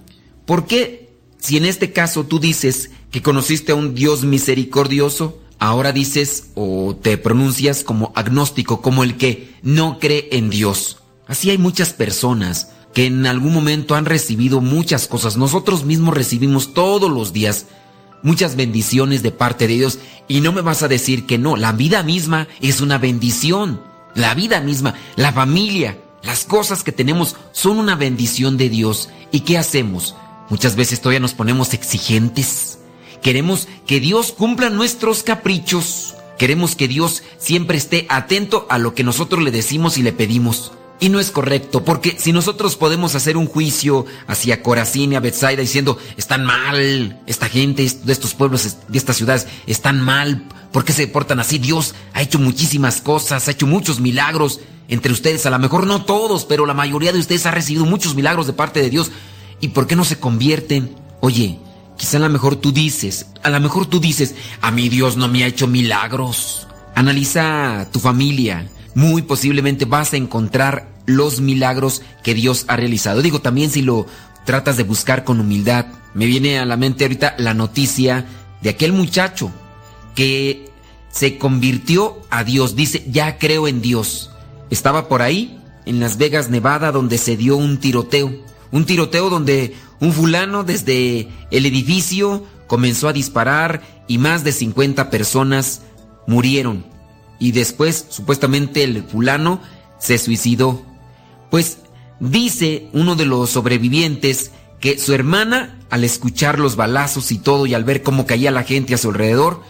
¿Por 0.47 0.69
qué, 0.69 1.11
si 1.41 1.57
en 1.57 1.65
este 1.65 1.93
caso 1.93 2.25
tú 2.27 2.39
dices 2.39 2.91
que 3.11 3.21
conociste 3.21 3.73
a 3.73 3.75
un 3.75 3.97
Dios 3.97 4.23
misericordioso, 4.23 5.43
ahora 5.59 5.91
dices 5.91 6.51
o 6.55 6.95
te 6.95 7.19
pronuncias 7.19 7.83
como 7.83 8.13
agnóstico, 8.15 8.81
como 8.81 9.03
el 9.03 9.17
que 9.17 9.57
no 9.65 9.99
cree 9.99 10.29
en 10.31 10.51
Dios? 10.51 10.99
Así 11.27 11.51
hay 11.51 11.59
muchas 11.59 11.93
personas 11.93 12.69
que 12.95 13.07
en 13.07 13.27
algún 13.27 13.53
momento 13.53 13.95
han 13.95 14.05
recibido 14.05 14.61
muchas 14.61 15.09
cosas. 15.09 15.37
Nosotros 15.37 15.85
mismos 15.85 16.15
recibimos 16.15 16.75
todos 16.75 17.11
los 17.11 17.33
días 17.33 17.67
muchas 18.23 18.57
bendiciones 18.57 19.23
de 19.23 19.33
parte 19.33 19.67
de 19.67 19.75
Dios 19.75 19.99
y 20.29 20.41
no 20.41 20.53
me 20.53 20.61
vas 20.61 20.83
a 20.83 20.89
decir 20.89 21.27
que 21.27 21.39
no, 21.39 21.57
la 21.57 21.73
vida 21.73 22.03
misma 22.03 22.49
es 22.61 22.81
una 22.81 22.99
bendición. 22.99 23.83
La 24.15 24.35
vida 24.35 24.61
misma, 24.61 24.95
la 25.17 25.33
familia, 25.33 25.99
las 26.23 26.45
cosas 26.45 26.83
que 26.83 26.93
tenemos 26.93 27.37
son 27.53 27.79
una 27.79 27.97
bendición 27.97 28.57
de 28.57 28.69
Dios. 28.69 29.09
¿Y 29.31 29.41
qué 29.41 29.57
hacemos? 29.57 30.15
Muchas 30.51 30.77
veces 30.77 31.01
todavía 31.01 31.21
nos 31.21 31.33
ponemos 31.33 31.73
exigentes. 31.73 32.79
Queremos 33.23 33.69
que 33.87 34.01
Dios 34.01 34.33
cumpla 34.33 34.69
nuestros 34.69 35.23
caprichos. 35.23 36.15
Queremos 36.39 36.77
que 36.77 36.89
Dios 36.89 37.23
siempre 37.39 37.79
esté 37.79 38.07
atento 38.11 38.67
a 38.69 38.79
lo 38.79 38.95
que 38.95 39.05
nosotros 39.05 39.43
le 39.43 39.51
decimos 39.51 39.97
y 39.97 40.03
le 40.03 40.13
pedimos. 40.13 40.73
Y 41.01 41.09
no 41.09 41.19
es 41.19 41.33
correcto, 41.33 41.85
porque 41.85 42.17
si 42.19 42.33
nosotros 42.33 42.77
podemos 42.77 43.17
hacer 43.17 43.37
un 43.37 43.47
juicio 43.47 44.07
hacia 44.29 44.63
Corazín 44.63 45.13
y 45.13 45.17
a 45.17 45.21
Bethsaida 45.21 45.61
diciendo, 45.61 45.99
están 46.17 46.45
mal, 46.45 47.21
esta 47.27 47.49
gente 47.49 47.91
de 48.05 48.13
estos 48.13 48.35
pueblos, 48.35 48.77
de 48.87 48.99
estas 48.99 49.17
ciudades, 49.17 49.49
están 49.67 50.01
mal, 50.01 50.47
¿por 50.71 50.85
qué 50.85 50.93
se 50.93 51.09
portan 51.09 51.41
así? 51.41 51.59
Dios 51.59 51.97
ha 52.15 52.23
hecho 52.23 52.39
muchísimas 52.39 53.01
cosas, 53.01 53.49
ha 53.49 53.51
hecho 53.51 53.67
muchos 53.67 53.99
milagros 53.99 54.61
entre 54.89 55.13
ustedes, 55.13 55.47
a 55.47 55.51
lo 55.51 55.59
mejor 55.59 55.87
no 55.87 56.05
todos, 56.05 56.45
pero 56.45 56.67
la 56.67 56.75
mayoría 56.75 57.13
de 57.13 57.19
ustedes 57.19 57.47
ha 57.47 57.51
recibido 57.51 57.85
muchos 57.85 58.15
milagros 58.15 58.47
de 58.47 58.53
parte 58.53 58.81
de 58.81 58.91
Dios. 58.91 59.11
¿Y 59.61 59.69
por 59.69 59.87
qué 59.87 59.97
no 59.97 60.05
se 60.05 60.19
convierten? 60.19 60.95
Oye, 61.21 61.59
quizá 61.97 62.19
a 62.19 62.21
lo 62.21 62.29
mejor 62.29 62.57
tú 62.57 62.73
dices, 62.73 63.27
a 63.43 63.51
lo 63.51 63.61
mejor 63.61 63.87
tú 63.87 64.01
dices, 64.01 64.35
a 64.61 64.71
mí 64.71 64.89
Dios 64.89 65.17
no 65.17 65.29
me 65.29 65.45
ha 65.45 65.47
hecho 65.47 65.67
milagros. 65.67 66.67
Analiza 66.95 67.89
tu 67.91 68.01
familia, 68.01 68.69
muy 68.95 69.23
posiblemente 69.23 69.85
vas 69.85 70.13
a 70.13 70.17
encontrar 70.17 70.89
los 71.07 71.41
milagros 71.41 72.03
que 72.23 72.35
Dios 72.35 72.65
ha 72.69 72.77
realizado. 72.77 73.23
Digo, 73.23 73.41
también 73.41 73.71
si 73.71 73.83
lo 73.83 74.07
tratas 74.45 74.77
de 74.77 74.83
buscar 74.83 75.25
con 75.25 75.41
humildad. 75.41 75.87
Me 76.15 76.27
viene 76.27 76.59
a 76.59 76.65
la 76.65 76.77
mente 76.77 77.05
ahorita 77.05 77.35
la 77.39 77.55
noticia 77.55 78.27
de 78.61 78.71
aquel 78.71 78.93
muchacho 78.93 79.51
que 80.15 80.71
se 81.11 81.39
convirtió 81.39 82.21
a 82.31 82.45
Dios. 82.45 82.77
Dice, 82.77 83.05
ya 83.09 83.39
creo 83.39 83.69
en 83.69 83.81
Dios. 83.81 84.31
Estaba 84.71 85.09
por 85.09 85.23
ahí, 85.23 85.61
en 85.87 86.01
Las 86.01 86.19
Vegas, 86.19 86.51
Nevada, 86.51 86.93
donde 86.93 87.19
se 87.19 87.37
dio 87.37 87.57
un 87.57 87.79
tiroteo. 87.79 88.33
Un 88.71 88.85
tiroteo 88.85 89.31
donde 89.31 89.75
un 90.01 90.13
fulano 90.13 90.65
desde 90.65 91.29
el 91.51 91.67
edificio 91.67 92.45
comenzó 92.67 93.09
a 93.09 93.13
disparar 93.13 93.83
y 94.09 94.19
más 94.19 94.45
de 94.45 94.53
50 94.53 95.11
personas 95.11 95.83
murieron. 96.27 96.92
Y 97.43 97.51
después, 97.51 98.07
supuestamente, 98.09 98.85
el 98.85 99.03
fulano 99.03 99.61
se 99.99 100.17
suicidó. 100.19 100.81
Pues 101.51 101.79
dice 102.21 102.87
uno 102.93 103.17
de 103.17 103.27
los 103.27 103.51
sobrevivientes 103.51 104.53
que 104.79 104.97
su 104.97 105.13
hermana, 105.13 105.77
al 105.91 106.05
escuchar 106.05 106.61
los 106.61 106.77
balazos 106.77 107.33
y 107.33 107.39
todo 107.39 107.67
y 107.67 107.75
al 107.75 107.83
ver 107.83 108.05
cómo 108.05 108.27
caía 108.27 108.53
la 108.53 108.63
gente 108.63 108.95
a 108.95 108.99
su 108.99 109.09
alrededor, 109.09 109.61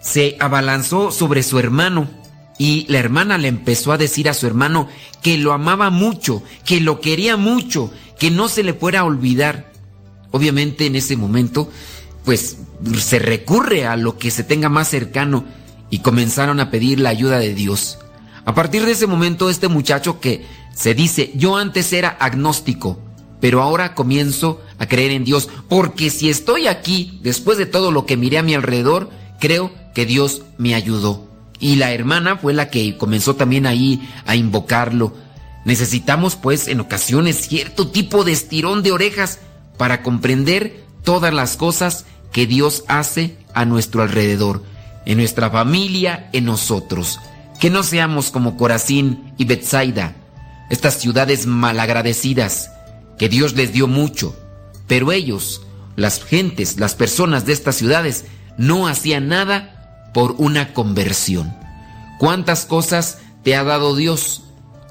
se 0.00 0.38
abalanzó 0.40 1.12
sobre 1.12 1.42
su 1.42 1.58
hermano 1.58 2.08
y 2.56 2.86
la 2.88 3.00
hermana 3.00 3.36
le 3.36 3.48
empezó 3.48 3.92
a 3.92 3.98
decir 3.98 4.30
a 4.30 4.34
su 4.34 4.46
hermano 4.46 4.88
que 5.20 5.36
lo 5.36 5.52
amaba 5.52 5.90
mucho, 5.90 6.42
que 6.64 6.80
lo 6.80 7.02
quería 7.02 7.36
mucho, 7.36 7.92
que 8.18 8.30
no 8.30 8.48
se 8.48 8.62
le 8.62 8.72
fuera 8.72 9.00
a 9.00 9.04
olvidar. 9.04 9.70
Obviamente 10.30 10.86
en 10.86 10.96
ese 10.96 11.18
momento, 11.18 11.70
pues 12.24 12.56
se 12.96 13.18
recurre 13.18 13.84
a 13.86 13.98
lo 13.98 14.16
que 14.16 14.30
se 14.30 14.44
tenga 14.44 14.70
más 14.70 14.88
cercano 14.88 15.44
y 15.92 15.98
comenzaron 15.98 16.58
a 16.58 16.70
pedir 16.70 16.98
la 16.98 17.10
ayuda 17.10 17.38
de 17.38 17.52
Dios. 17.52 17.98
A 18.46 18.54
partir 18.54 18.86
de 18.86 18.92
ese 18.92 19.06
momento, 19.06 19.50
este 19.50 19.68
muchacho 19.68 20.20
que 20.20 20.46
se 20.74 20.94
dice, 20.94 21.30
yo 21.34 21.58
antes 21.58 21.92
era 21.92 22.08
agnóstico, 22.08 22.98
pero 23.40 23.60
ahora 23.60 23.94
comienzo 23.94 24.62
a 24.78 24.86
creer 24.86 25.10
en 25.10 25.24
Dios, 25.24 25.50
porque 25.68 26.08
si 26.08 26.30
estoy 26.30 26.66
aquí, 26.66 27.20
después 27.22 27.58
de 27.58 27.66
todo 27.66 27.90
lo 27.90 28.06
que 28.06 28.16
miré 28.16 28.38
a 28.38 28.42
mi 28.42 28.54
alrededor, 28.54 29.10
creo 29.38 29.70
que 29.94 30.06
Dios 30.06 30.42
me 30.56 30.74
ayudó. 30.74 31.28
Y 31.60 31.76
la 31.76 31.92
hermana 31.92 32.38
fue 32.38 32.54
la 32.54 32.70
que 32.70 32.96
comenzó 32.96 33.36
también 33.36 33.66
ahí 33.66 34.08
a 34.24 34.34
invocarlo. 34.34 35.14
Necesitamos 35.66 36.36
pues 36.36 36.68
en 36.68 36.80
ocasiones 36.80 37.36
cierto 37.48 37.88
tipo 37.88 38.24
de 38.24 38.32
estirón 38.32 38.82
de 38.82 38.92
orejas 38.92 39.40
para 39.76 40.02
comprender 40.02 40.86
todas 41.04 41.34
las 41.34 41.58
cosas 41.58 42.06
que 42.32 42.46
Dios 42.46 42.82
hace 42.88 43.36
a 43.52 43.66
nuestro 43.66 44.02
alrededor, 44.02 44.62
en 45.06 45.18
nuestra 45.18 45.50
familia, 45.50 46.28
en 46.32 46.44
nosotros. 46.44 47.20
Que 47.60 47.70
no 47.70 47.82
seamos 47.82 48.30
como 48.30 48.56
Corazín 48.56 49.32
y 49.38 49.44
Betsaida, 49.44 50.14
estas 50.70 50.94
ciudades 50.94 51.46
malagradecidas, 51.46 52.70
que 53.18 53.28
Dios 53.28 53.54
les 53.54 53.72
dio 53.72 53.86
mucho, 53.86 54.34
pero 54.86 55.12
ellos, 55.12 55.62
las 55.96 56.22
gentes, 56.24 56.78
las 56.78 56.94
personas 56.94 57.46
de 57.46 57.52
estas 57.52 57.76
ciudades, 57.76 58.24
no 58.56 58.88
hacían 58.88 59.28
nada 59.28 60.10
por 60.14 60.36
una 60.38 60.72
conversión. 60.72 61.54
¿Cuántas 62.18 62.64
cosas 62.64 63.18
te 63.42 63.56
ha 63.56 63.64
dado 63.64 63.96
Dios? 63.96 64.42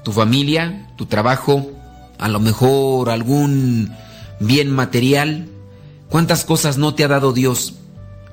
Tu 0.04 0.12
familia, 0.12 0.88
tu 0.96 1.06
trabajo, 1.06 1.70
a 2.18 2.28
lo 2.28 2.40
mejor 2.40 3.10
algún 3.10 3.94
bien 4.40 4.70
material. 4.70 5.48
¿Cuántas 6.08 6.44
cosas 6.44 6.78
no 6.78 6.94
te 6.94 7.04
ha 7.04 7.08
dado 7.08 7.32
Dios? 7.32 7.74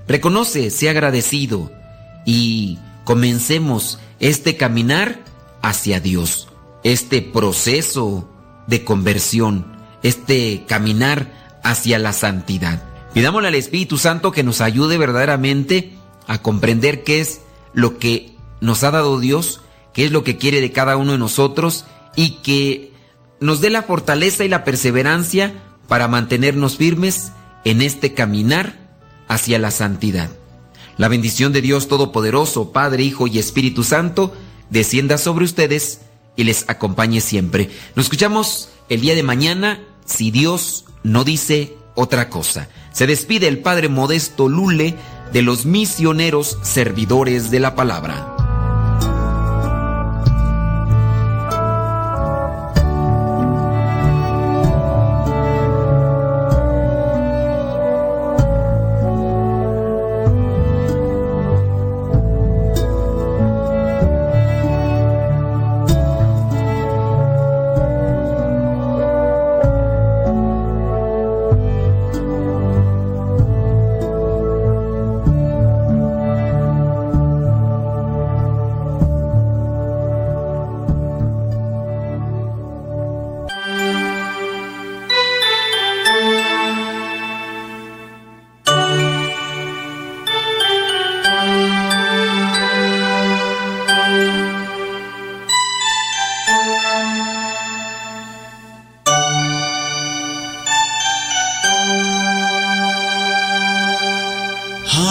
Reconoce, 0.10 0.70
sea 0.72 0.91
agradecido 0.91 1.72
y 2.26 2.78
comencemos 3.05 3.99
este 4.20 4.57
caminar 4.57 5.24
hacia 5.62 6.01
Dios 6.01 6.49
este 6.84 7.22
proceso 7.22 8.30
de 8.68 8.84
conversión, 8.84 9.66
este 10.03 10.66
caminar 10.68 11.60
hacia 11.64 11.99
la 11.99 12.14
santidad. 12.14 12.84
Pidámosle 13.14 13.49
al 13.49 13.55
Espíritu 13.55 13.97
Santo 13.97 14.32
que 14.32 14.43
nos 14.43 14.62
ayude 14.62 14.97
verdaderamente 14.97 15.93
a 16.28 16.41
comprender 16.41 17.03
qué 17.03 17.20
es 17.20 17.41
lo 17.74 17.97
que 17.97 18.36
nos 18.62 18.84
ha 18.84 18.91
dado 18.91 19.20
Dios, 19.20 19.62
qué 19.93 20.05
es 20.05 20.12
lo 20.12 20.24
que 20.24 20.38
quiere 20.38 20.62
de 20.62 20.72
cada 20.72 20.97
uno 20.97 21.14
de 21.14 21.18
nosotros 21.18 21.86
y 22.16 22.38
que 22.43 22.93
nos 23.39 23.62
dé 23.62 23.70
la 23.70 23.84
fortaleza 23.84 24.43
y 24.43 24.49
la 24.49 24.64
perseverancia 24.64 25.53
para 25.88 26.07
mantenernos 26.07 26.78
firmes 26.78 27.32
en 27.66 27.82
este 27.82 28.14
caminar 28.14 28.88
hacia 29.30 29.57
la 29.59 29.71
santidad. 29.71 30.30
La 30.97 31.07
bendición 31.07 31.53
de 31.53 31.61
Dios 31.61 31.88
Todopoderoso, 31.88 32.73
Padre, 32.73 33.03
Hijo 33.03 33.27
y 33.27 33.39
Espíritu 33.39 33.86
Santo, 33.86 34.34
descienda 34.69 35.17
sobre 35.17 35.45
ustedes 35.45 36.01
y 36.36 36.43
les 36.43 36.65
acompañe 36.67 37.21
siempre. 37.21 37.69
Nos 37.95 38.07
escuchamos 38.07 38.69
el 38.89 38.99
día 38.99 39.15
de 39.15 39.23
mañana, 39.23 39.80
si 40.05 40.32
Dios 40.32 40.86
no 41.03 41.23
dice 41.23 41.77
otra 41.95 42.30
cosa. 42.30 42.67
Se 42.91 43.07
despide 43.07 43.47
el 43.47 43.59
Padre 43.59 43.88
Modesto 43.88 44.49
Lule 44.49 44.95
de 45.32 45.41
los 45.41 45.65
misioneros 45.65 46.57
servidores 46.63 47.51
de 47.51 47.59
la 47.59 47.75
palabra. 47.75 48.38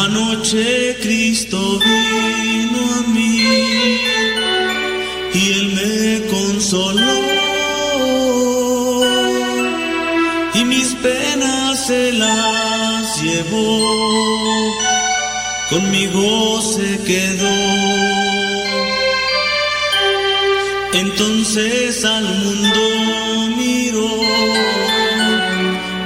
Anoche 0.04 0.96
Cristo 1.02 1.78
vino 1.78 2.94
a 2.94 3.02
mí 3.08 3.42
y 5.34 5.52
Él 5.52 5.66
me 5.74 6.26
consoló 6.28 7.18
y 10.54 10.64
mis 10.64 10.94
penas 10.94 11.86
se 11.86 12.12
las 12.12 13.22
llevó, 13.22 13.80
conmigo 15.70 16.60
se 16.62 16.98
quedó. 17.04 17.87
Entonces 21.20 22.04
al 22.04 22.22
mundo 22.22 22.80
miró 23.56 24.08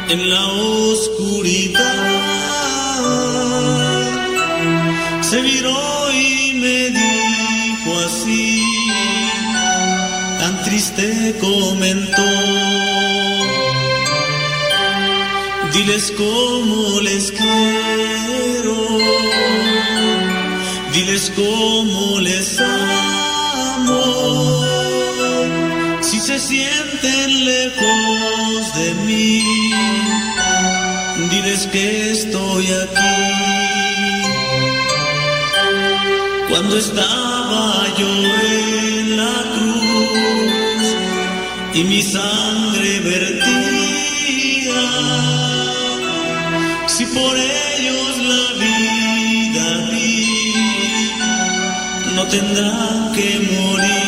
en 0.08 0.30
la 0.30 0.46
oscuridad. 0.46 1.82
Se 5.20 5.42
viró 5.42 6.10
y 6.14 6.54
me 6.54 6.88
dijo 6.88 7.98
así, 8.06 8.64
tan 10.38 10.62
triste 10.64 11.36
comentó. 11.42 12.32
Diles 15.74 16.10
cómo 16.16 17.00
les 17.02 17.32
quiero, 17.32 18.76
diles 20.94 21.30
cómo 21.36 22.01
que 31.66 32.10
estoy 32.10 32.66
aquí. 32.66 33.18
Cuando 36.48 36.78
estaba 36.78 37.86
yo 37.98 38.08
en 38.08 39.16
la 39.16 39.36
cruz 39.54 40.96
y 41.74 41.84
mi 41.84 42.02
sangre 42.02 43.00
vertía, 43.00 44.82
si 46.88 47.06
por 47.06 47.36
ellos 47.36 48.18
la 48.32 48.52
vida 48.64 49.66
di, 49.90 50.54
no 52.16 52.26
tendrán 52.26 53.12
que 53.12 53.28
morir. 53.54 54.02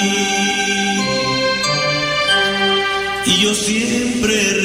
Y 3.26 3.42
yo 3.42 3.54
siempre 3.54 4.63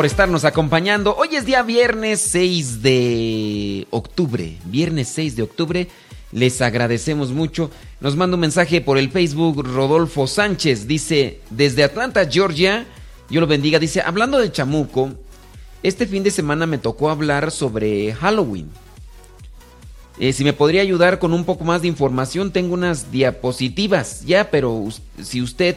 por 0.00 0.06
estarnos 0.06 0.46
acompañando. 0.46 1.14
Hoy 1.14 1.36
es 1.36 1.44
día 1.44 1.62
viernes 1.62 2.22
6 2.22 2.80
de 2.80 3.86
octubre. 3.90 4.56
Viernes 4.64 5.08
6 5.08 5.36
de 5.36 5.42
octubre. 5.42 5.88
Les 6.32 6.62
agradecemos 6.62 7.32
mucho. 7.32 7.70
Nos 8.00 8.16
manda 8.16 8.36
un 8.36 8.40
mensaje 8.40 8.80
por 8.80 8.96
el 8.96 9.10
Facebook 9.10 9.62
Rodolfo 9.62 10.26
Sánchez. 10.26 10.86
Dice, 10.86 11.42
desde 11.50 11.84
Atlanta, 11.84 12.26
Georgia, 12.26 12.86
yo 13.28 13.42
lo 13.42 13.46
bendiga. 13.46 13.78
Dice, 13.78 14.00
hablando 14.00 14.38
de 14.38 14.50
chamuco, 14.50 15.10
este 15.82 16.06
fin 16.06 16.22
de 16.22 16.30
semana 16.30 16.64
me 16.64 16.78
tocó 16.78 17.10
hablar 17.10 17.50
sobre 17.50 18.14
Halloween. 18.14 18.70
Eh, 20.18 20.32
si 20.32 20.44
me 20.44 20.54
podría 20.54 20.80
ayudar 20.80 21.18
con 21.18 21.34
un 21.34 21.44
poco 21.44 21.64
más 21.64 21.82
de 21.82 21.88
información, 21.88 22.52
tengo 22.52 22.72
unas 22.72 23.12
diapositivas 23.12 24.24
ya, 24.24 24.50
pero 24.50 24.88
si 25.22 25.42
usted 25.42 25.76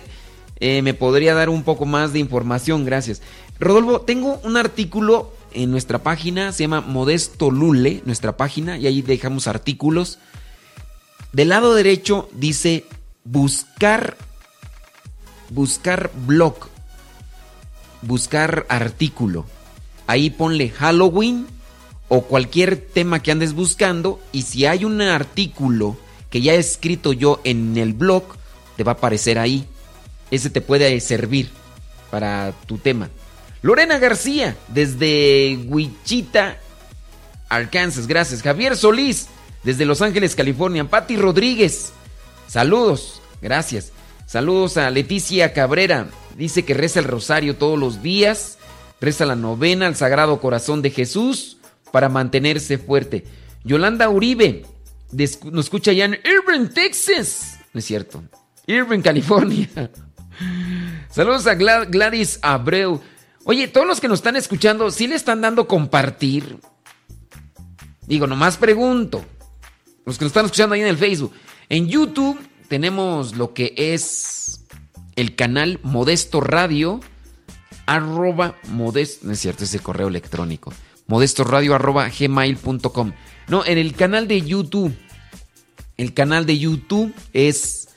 eh, 0.66 0.82
me 0.82 0.94
podría 0.94 1.34
dar 1.34 1.50
un 1.50 1.64
poco 1.64 1.86
más 1.86 2.14
de 2.14 2.20
información, 2.20 2.86
gracias. 2.86 3.22
Rodolfo, 3.60 4.00
tengo 4.00 4.40
un 4.46 4.56
artículo 4.56 5.34
en 5.52 5.72
nuestra 5.72 6.04
página, 6.04 6.54
se 6.54 6.64
llama 6.64 6.80
Modesto 6.80 7.52
Lule, 7.52 8.02
nuestra 8.06 8.38
página, 8.38 8.78
y 8.78 8.88
ahí 8.88 9.02
dejamos 9.02 9.50
artículos. 9.50 10.20
Del 11.34 11.50
lado 11.50 11.76
derecho 11.76 12.30
dice 12.32 12.86
buscar, 13.26 14.16
buscar 15.50 16.12
blog, 16.26 16.56
buscar 18.02 18.66
artículo. 18.70 19.46
Ahí 20.08 20.30
ponle 20.30 20.70
Halloween 20.70 21.46
o 22.08 22.22
cualquier 22.22 22.78
tema 22.78 23.22
que 23.22 23.34
andes 23.34 23.54
buscando 23.54 24.22
y 24.32 24.44
si 24.44 24.66
hay 24.66 24.86
un 24.86 25.02
artículo 25.02 25.98
que 26.30 26.40
ya 26.40 26.54
he 26.54 26.58
escrito 26.58 27.12
yo 27.12 27.42
en 27.44 27.76
el 27.76 27.92
blog, 27.92 28.24
te 28.78 28.86
va 28.86 28.94
a 28.94 28.96
aparecer 28.96 29.38
ahí. 29.38 29.68
Ese 30.34 30.50
te 30.50 30.62
puede 30.62 31.00
servir 31.00 31.52
para 32.10 32.54
tu 32.66 32.80
tema. 32.80 33.08
Lorena 33.62 34.00
García, 34.00 34.58
desde 34.68 35.60
Wichita, 35.68 36.58
Arkansas, 37.50 38.08
gracias. 38.08 38.42
Javier 38.42 38.76
Solís, 38.76 39.28
desde 39.62 39.86
Los 39.86 40.02
Ángeles, 40.02 40.34
California. 40.34 40.90
Patti 40.90 41.18
Rodríguez, 41.18 41.94
saludos, 42.48 43.22
gracias. 43.44 43.92
Saludos 44.26 44.78
a 44.78 44.90
Leticia 44.90 45.54
Cabrera, 45.54 46.08
dice 46.36 46.66
que 46.66 46.74
reza 46.74 47.00
el 47.00 47.06
rosario 47.06 47.56
todos 47.56 47.78
los 47.78 48.02
días, 48.02 48.58
reza 49.00 49.28
la 49.28 49.36
novena 49.36 49.86
al 49.86 49.96
Sagrado 49.96 50.42
Corazón 50.42 50.82
de 50.82 50.90
Jesús 50.90 51.58
para 51.92 52.10
mantenerse 52.10 52.80
fuerte. 52.80 53.24
Yolanda 53.64 54.10
Uribe, 54.10 54.66
nos 55.12 55.66
escucha 55.66 55.94
ya 55.94 56.06
en 56.06 56.14
Irving, 56.26 56.70
Texas. 56.74 57.60
No 57.72 57.78
es 57.78 57.86
cierto. 57.86 58.24
Irving, 58.66 59.02
California. 59.02 59.70
Saludos 61.14 61.46
a 61.46 61.54
Gladys 61.54 62.40
Abreu. 62.42 63.00
Oye, 63.44 63.68
todos 63.68 63.86
los 63.86 64.02
que 64.02 64.08
nos 64.08 64.18
están 64.18 64.36
escuchando, 64.36 64.90
¿sí 64.90 65.06
le 65.06 65.14
están 65.14 65.42
dando 65.42 65.68
compartir? 65.68 66.58
Digo, 68.08 68.26
nomás 68.26 68.58
pregunto. 68.58 69.24
Los 70.08 70.18
que 70.18 70.26
nos 70.26 70.32
están 70.32 70.46
escuchando 70.46 70.74
ahí 70.74 70.82
en 70.82 70.88
el 70.88 70.98
Facebook. 70.98 71.32
En 71.70 71.88
YouTube 71.88 72.40
tenemos 72.68 73.36
lo 73.36 73.54
que 73.54 73.76
es 73.78 74.66
el 75.16 75.36
canal 75.36 75.80
Modesto 75.84 76.42
Radio. 76.42 77.00
Arroba 77.86 78.56
modesto. 78.70 79.28
No 79.28 79.34
es 79.34 79.40
cierto, 79.40 79.66
es 79.66 79.74
el 79.76 79.84
correo 79.84 80.08
electrónico. 80.08 80.74
Modesto 81.06 81.44
Radio 81.44 81.76
arroba 81.76 82.10
gmail.com. 82.10 83.12
No, 83.50 83.64
en 83.64 83.78
el 83.78 83.94
canal 83.94 84.28
de 84.28 84.42
YouTube. 84.42 84.98
El 85.96 86.16
canal 86.16 86.48
de 86.48 86.58
YouTube 86.58 87.14
es 87.34 87.90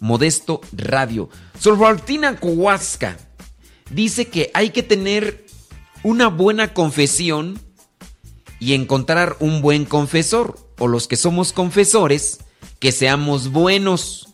Modesto 0.00 0.60
Radio. 0.72 1.30
Sor 1.58 1.78
Martina 1.78 2.38
dice 3.90 4.28
que 4.28 4.50
hay 4.54 4.70
que 4.70 4.82
tener 4.82 5.46
una 6.02 6.28
buena 6.28 6.74
confesión 6.74 7.58
y 8.60 8.74
encontrar 8.74 9.36
un 9.40 9.60
buen 9.62 9.84
confesor, 9.84 10.58
o 10.78 10.88
los 10.88 11.06
que 11.06 11.16
somos 11.16 11.52
confesores, 11.52 12.38
que 12.78 12.92
seamos 12.92 13.50
buenos. 13.50 14.28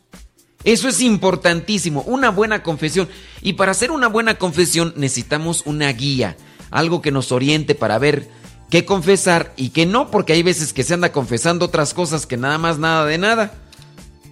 Eso 0.64 0.88
es 0.88 1.00
importantísimo, 1.00 2.02
una 2.02 2.30
buena 2.30 2.62
confesión. 2.62 3.08
Y 3.40 3.54
para 3.54 3.72
hacer 3.72 3.90
una 3.90 4.08
buena 4.08 4.34
confesión 4.36 4.92
necesitamos 4.96 5.62
una 5.64 5.90
guía, 5.92 6.36
algo 6.70 7.02
que 7.02 7.12
nos 7.12 7.32
oriente 7.32 7.74
para 7.74 7.98
ver 7.98 8.28
qué 8.70 8.84
confesar 8.84 9.52
y 9.56 9.70
qué 9.70 9.86
no, 9.86 10.10
porque 10.10 10.32
hay 10.32 10.42
veces 10.42 10.72
que 10.72 10.82
se 10.82 10.94
anda 10.94 11.12
confesando 11.12 11.66
otras 11.66 11.94
cosas 11.94 12.26
que 12.26 12.36
nada 12.36 12.58
más 12.58 12.78
nada 12.78 13.06
de 13.06 13.18
nada. 13.18 13.54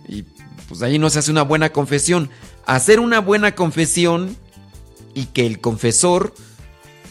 Y 0.06 0.24
pues 0.69 0.82
ahí 0.82 0.98
no 0.98 1.10
se 1.10 1.19
hace 1.19 1.31
una 1.31 1.43
buena 1.43 1.70
confesión. 1.70 2.31
Hacer 2.68 3.00
una 3.00 3.18
buena 3.18 3.56
confesión 3.56 4.36
y 5.14 5.24
que 5.24 5.46
el 5.46 5.60
confesor 5.60 6.34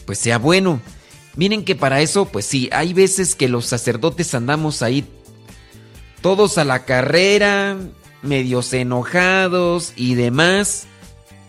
pues 0.06 0.18
sea 0.18 0.38
bueno. 0.38 0.80
Miren 1.36 1.64
que 1.64 1.74
para 1.74 2.00
eso, 2.00 2.24
pues 2.24 2.46
sí, 2.46 2.70
hay 2.72 2.94
veces 2.94 3.34
que 3.34 3.48
los 3.48 3.66
sacerdotes 3.66 4.34
andamos 4.34 4.82
ahí 4.82 5.04
todos 6.22 6.58
a 6.58 6.64
la 6.64 6.84
carrera, 6.84 7.76
medios 8.22 8.72
enojados 8.72 9.92
y 9.96 10.14
demás, 10.14 10.86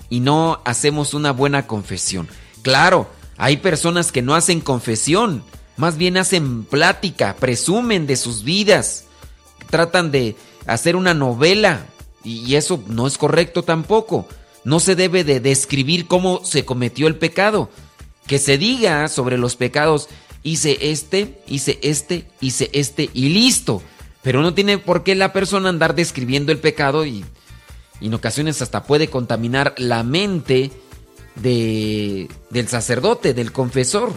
y 0.10 0.20
no 0.20 0.60
hacemos 0.66 1.14
una 1.14 1.32
buena 1.32 1.68
confesión. 1.68 2.28
Claro, 2.64 3.08
hay 3.38 3.58
personas 3.58 4.12
que 4.12 4.22
no 4.22 4.36
hacen 4.36 4.60
confesión, 4.60 5.44
más 5.78 5.98
bien 5.98 6.18
hacen 6.18 6.66
plática, 6.66 7.36
presumen 7.40 8.08
de 8.08 8.18
sus 8.18 8.44
vidas, 8.44 9.06
tratan 9.70 10.12
de 10.12 10.36
hacer 10.68 10.96
una 10.96 11.14
novela, 11.14 11.86
y 12.24 12.56
eso 12.56 12.84
no 12.88 13.08
es 13.08 13.18
correcto 13.18 13.64
tampoco. 13.64 14.28
No 14.64 14.80
se 14.80 14.96
debe 14.96 15.24
de 15.24 15.40
describir 15.40 16.08
cómo 16.08 16.44
se 16.44 16.66
cometió 16.66 17.08
el 17.08 17.16
pecado. 17.16 17.70
Que 18.28 18.40
se 18.40 18.58
diga 18.58 19.08
sobre 19.08 19.38
los 19.38 19.56
pecados, 19.56 20.10
hice 20.44 20.78
este, 20.92 21.42
hice 21.48 21.80
este, 21.82 22.28
hice 22.42 22.70
este 22.74 23.10
y 23.14 23.30
listo. 23.30 23.82
Pero 24.22 24.42
no 24.42 24.54
tiene 24.54 24.78
por 24.78 25.04
qué 25.04 25.16
la 25.16 25.34
persona 25.34 25.70
andar 25.70 25.96
describiendo 25.96 26.52
el 26.52 26.60
pecado 26.60 27.06
y, 27.06 27.24
en 28.02 28.14
ocasiones 28.14 28.62
hasta 28.62 28.84
puede 28.84 29.10
contaminar 29.10 29.74
la 29.78 30.04
mente 30.04 30.72
de, 31.36 32.30
del 32.50 32.68
sacerdote, 32.68 33.34
del 33.34 33.52
confesor. 33.52 34.14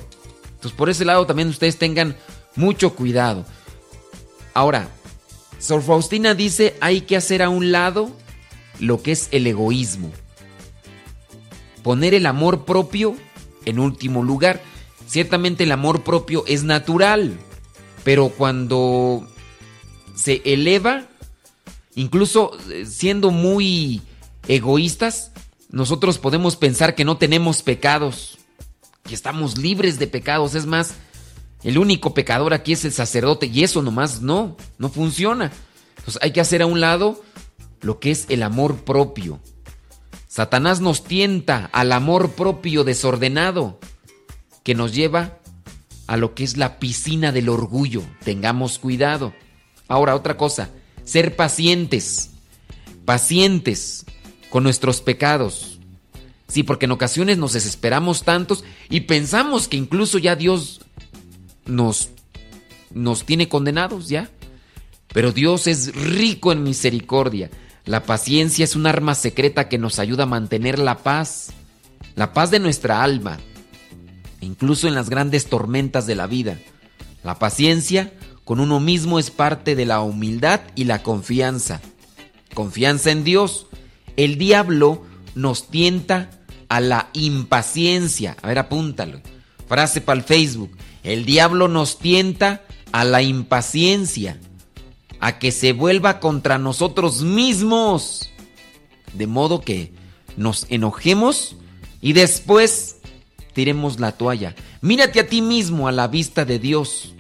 Entonces 0.55 0.73
por 0.77 0.91
ese 0.91 1.05
lado 1.05 1.27
también 1.27 1.49
ustedes 1.49 1.79
tengan 1.79 2.17
mucho 2.57 2.95
cuidado. 2.95 3.45
Ahora, 4.55 4.89
Sor 5.63 5.83
Faustina 5.83 6.35
dice 6.35 6.77
hay 6.81 7.03
que 7.03 7.17
hacer 7.17 7.43
a 7.43 7.49
un 7.49 7.73
lado 7.73 8.11
lo 8.81 9.03
que 9.03 9.13
es 9.13 9.29
el 9.31 9.47
egoísmo 9.47 10.13
poner 11.83 12.15
el 12.15 12.27
amor 12.27 12.65
propio 12.65 13.15
en 13.65 13.79
último 13.79 14.23
lugar. 14.23 14.63
Ciertamente 15.07 15.65
el 15.65 15.73
amor 15.73 16.03
propio 16.03 16.45
es 16.47 16.65
natural, 16.65 17.37
pero 18.05 18.31
cuando 18.31 19.27
se 20.15 20.41
eleva, 20.45 21.07
incluso 21.95 22.53
eh, 22.71 22.87
siendo 22.87 23.31
muy 23.31 24.03
egoístas, 24.49 25.33
nosotros 25.71 26.19
podemos 26.19 26.57
pensar 26.57 26.95
que 26.95 27.05
no 27.05 27.17
tenemos 27.19 27.63
pecados, 27.63 28.39
que 29.05 29.15
estamos 29.15 29.59
libres 29.59 29.99
de 29.99 30.07
pecados. 30.07 30.55
Es 30.55 30.67
más, 30.67 30.95
el 31.65 31.79
único 31.79 32.15
pecador 32.15 32.55
aquí 32.55 32.73
es 32.73 32.85
el 32.85 32.93
sacerdote 32.93 33.47
y 33.47 33.63
eso 33.63 33.83
nomás 33.83 34.21
no, 34.21 34.57
no 34.79 34.89
funciona. 34.89 35.53
Entonces 35.99 36.21
hay 36.23 36.33
que 36.33 36.41
hacer 36.41 36.63
a 36.63 36.67
un 36.67 36.81
lado 36.81 37.23
lo 37.81 38.01
que 38.01 38.11
es 38.11 38.27
el 38.29 38.43
amor 38.43 38.79
propio. 38.85 39.41
Satanás 40.29 40.81
nos 40.81 41.05
tienta 41.05 41.69
al 41.73 41.93
amor 41.93 42.31
propio 42.31 42.85
desordenado 42.85 43.79
que 44.63 44.75
nos 44.75 44.95
lleva 44.95 45.39
a 46.07 46.17
lo 46.17 46.35
que 46.35 46.45
es 46.45 46.57
la 46.57 46.79
piscina 46.79 47.33
del 47.33 47.49
orgullo. 47.49 48.03
Tengamos 48.25 48.79
cuidado. 48.79 49.33
Ahora, 49.89 50.15
otra 50.15 50.37
cosa, 50.37 50.71
ser 51.05 51.37
pacientes, 51.37 52.31
pacientes 53.05 54.05
con 54.51 54.63
nuestros 54.63 55.01
pecados. 55.01 55.79
Sí, 56.49 56.63
porque 56.63 56.85
en 56.87 56.93
ocasiones 56.93 57.39
nos 57.39 57.53
desesperamos 57.55 58.25
tantos 58.25 58.65
y 58.91 59.01
pensamos 59.01 59.69
que 59.69 59.77
incluso 59.77 60.19
ya 60.19 60.37
Dios 60.37 60.81
nos, 61.67 62.11
nos 62.93 63.25
tiene 63.25 63.49
condenados 63.49 64.09
ya. 64.09 64.31
Pero 65.13 65.33
Dios 65.33 65.67
es 65.67 65.95
rico 65.95 66.53
en 66.53 66.63
misericordia. 66.63 67.51
La 67.85 68.05
paciencia 68.05 68.65
es 68.65 68.77
un 68.77 68.87
arma 68.87 69.15
secreta 69.15 69.69
que 69.69 69.79
nos 69.79 69.99
ayuda 69.99 70.23
a 70.23 70.27
mantener 70.27 70.79
la 70.79 70.99
paz, 70.99 71.53
la 72.15 72.33
paz 72.33 72.51
de 72.51 72.61
nuestra 72.61 73.03
alma, 73.03 73.39
incluso 74.41 74.89
en 74.89 74.95
las 74.95 75.11
grandes 75.11 75.47
tormentas 75.47 76.07
de 76.07 76.15
la 76.15 76.27
vida. 76.27 76.59
La 77.25 77.39
paciencia 77.39 78.13
con 78.45 78.61
uno 78.61 78.81
mismo 78.81 79.19
es 79.19 79.31
parte 79.31 79.75
de 79.75 79.85
la 79.85 80.01
humildad 80.01 80.61
y 80.75 80.85
la 80.85 81.03
confianza. 81.03 81.81
Confianza 82.55 83.11
en 83.11 83.25
Dios. 83.25 83.67
El 84.17 84.39
diablo 84.39 85.05
nos 85.35 85.69
tienta 85.69 86.31
a 86.69 86.81
la 86.81 87.09
impaciencia. 87.13 88.37
A 88.43 88.49
ver, 88.49 88.59
apúntalo. 88.59 89.21
Frase 89.69 90.01
para 90.01 90.21
el 90.21 90.25
Facebook. 90.25 90.71
El 91.03 91.25
diablo 91.25 91.69
nos 91.69 91.99
tienta 91.99 92.63
a 92.93 93.05
la 93.05 93.23
impaciencia 93.23 94.39
a 95.21 95.39
que 95.39 95.53
se 95.53 95.73
vuelva 95.73 96.21
contra 96.21 96.59
nosotros 96.59 97.23
mismos. 97.23 98.31
De 99.13 99.27
modo 99.27 99.61
que 99.61 99.93
nos 100.37 100.67
enojemos 100.71 101.57
y 102.01 102.13
después 102.13 102.97
tiremos 103.53 104.01
la 104.01 104.13
toalla. 104.13 104.55
Mírate 104.81 105.21
a 105.21 105.29
ti 105.29 105.43
mismo 105.43 105.89
a 105.89 105.93
la 105.93 106.09
vista 106.09 106.45
de 106.45 106.59
Dios. 106.59 107.15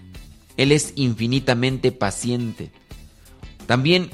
Él 0.57 0.73
es 0.73 0.93
infinitamente 0.97 1.93
paciente. 1.93 2.71
También 3.67 4.11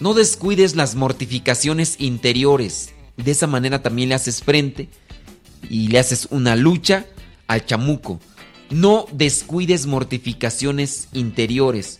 no 0.00 0.14
descuides 0.14 0.76
las 0.76 0.94
mortificaciones 0.94 1.96
interiores. 1.98 2.94
De 3.16 3.30
esa 3.30 3.46
manera 3.46 3.82
también 3.82 4.08
le 4.08 4.14
haces 4.14 4.42
frente 4.42 4.88
y 5.68 5.88
le 5.88 5.98
haces 5.98 6.28
una 6.30 6.56
lucha 6.56 7.06
al 7.46 7.66
chamuco. 7.66 8.20
No 8.70 9.06
descuides 9.10 9.86
mortificaciones 9.86 11.08
interiores. 11.12 11.98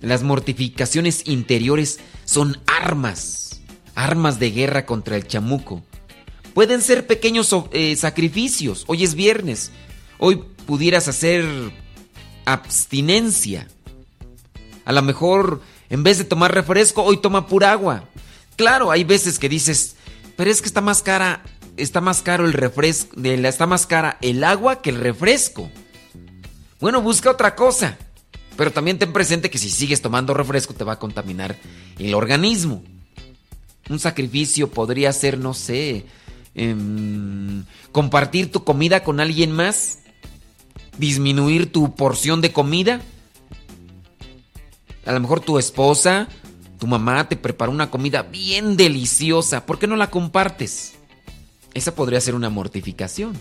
Las 0.00 0.22
mortificaciones 0.22 1.22
interiores 1.26 2.00
son 2.24 2.58
armas, 2.66 3.60
armas 3.94 4.38
de 4.38 4.50
guerra 4.50 4.86
contra 4.86 5.16
el 5.16 5.26
chamuco. 5.26 5.82
Pueden 6.54 6.80
ser 6.80 7.06
pequeños 7.06 7.54
eh, 7.72 7.94
sacrificios. 7.96 8.84
Hoy 8.86 9.04
es 9.04 9.14
viernes. 9.14 9.70
Hoy 10.18 10.44
pudieras 10.66 11.08
hacer 11.08 11.44
abstinencia. 12.46 13.68
A 14.86 14.92
lo 14.92 15.02
mejor, 15.02 15.60
en 15.90 16.02
vez 16.02 16.16
de 16.16 16.24
tomar 16.24 16.54
refresco, 16.54 17.02
hoy 17.02 17.18
toma 17.18 17.46
pura 17.46 17.72
agua. 17.72 18.04
Claro, 18.56 18.90
hay 18.90 19.04
veces 19.04 19.38
que 19.38 19.48
dices, 19.50 19.96
pero 20.36 20.50
es 20.50 20.62
que 20.62 20.68
está 20.68 20.80
más 20.80 21.02
cara, 21.02 21.42
está 21.76 22.00
más 22.00 22.22
caro 22.22 22.46
el 22.46 22.54
refresco, 22.54 23.14
está 23.22 23.66
más 23.66 23.86
cara 23.86 24.16
el 24.22 24.42
agua 24.42 24.80
que 24.80 24.90
el 24.90 24.98
refresco. 24.98 25.70
Bueno, 26.80 27.02
busca 27.02 27.30
otra 27.30 27.54
cosa. 27.54 27.98
Pero 28.56 28.72
también 28.72 28.98
ten 28.98 29.12
presente 29.12 29.50
que 29.50 29.58
si 29.58 29.70
sigues 29.70 30.02
tomando 30.02 30.34
refresco 30.34 30.74
te 30.74 30.82
va 30.82 30.94
a 30.94 30.98
contaminar 30.98 31.56
el 31.98 32.14
organismo. 32.14 32.82
Un 33.88 34.00
sacrificio 34.00 34.68
podría 34.68 35.12
ser, 35.12 35.38
no 35.38 35.54
sé, 35.54 36.06
em, 36.54 37.64
compartir 37.92 38.50
tu 38.50 38.64
comida 38.64 39.04
con 39.04 39.20
alguien 39.20 39.52
más, 39.52 40.00
disminuir 40.98 41.72
tu 41.72 41.94
porción 41.94 42.40
de 42.40 42.52
comida. 42.52 43.00
A 45.06 45.12
lo 45.12 45.20
mejor 45.20 45.38
tu 45.40 45.56
esposa, 45.58 46.28
tu 46.80 46.88
mamá 46.88 47.28
te 47.28 47.36
preparó 47.36 47.70
una 47.70 47.90
comida 47.90 48.22
bien 48.22 48.76
deliciosa. 48.76 49.66
¿Por 49.66 49.78
qué 49.78 49.86
no 49.86 49.94
la 49.94 50.10
compartes? 50.10 50.94
Esa 51.74 51.94
podría 51.94 52.20
ser 52.20 52.34
una 52.34 52.50
mortificación. 52.50 53.34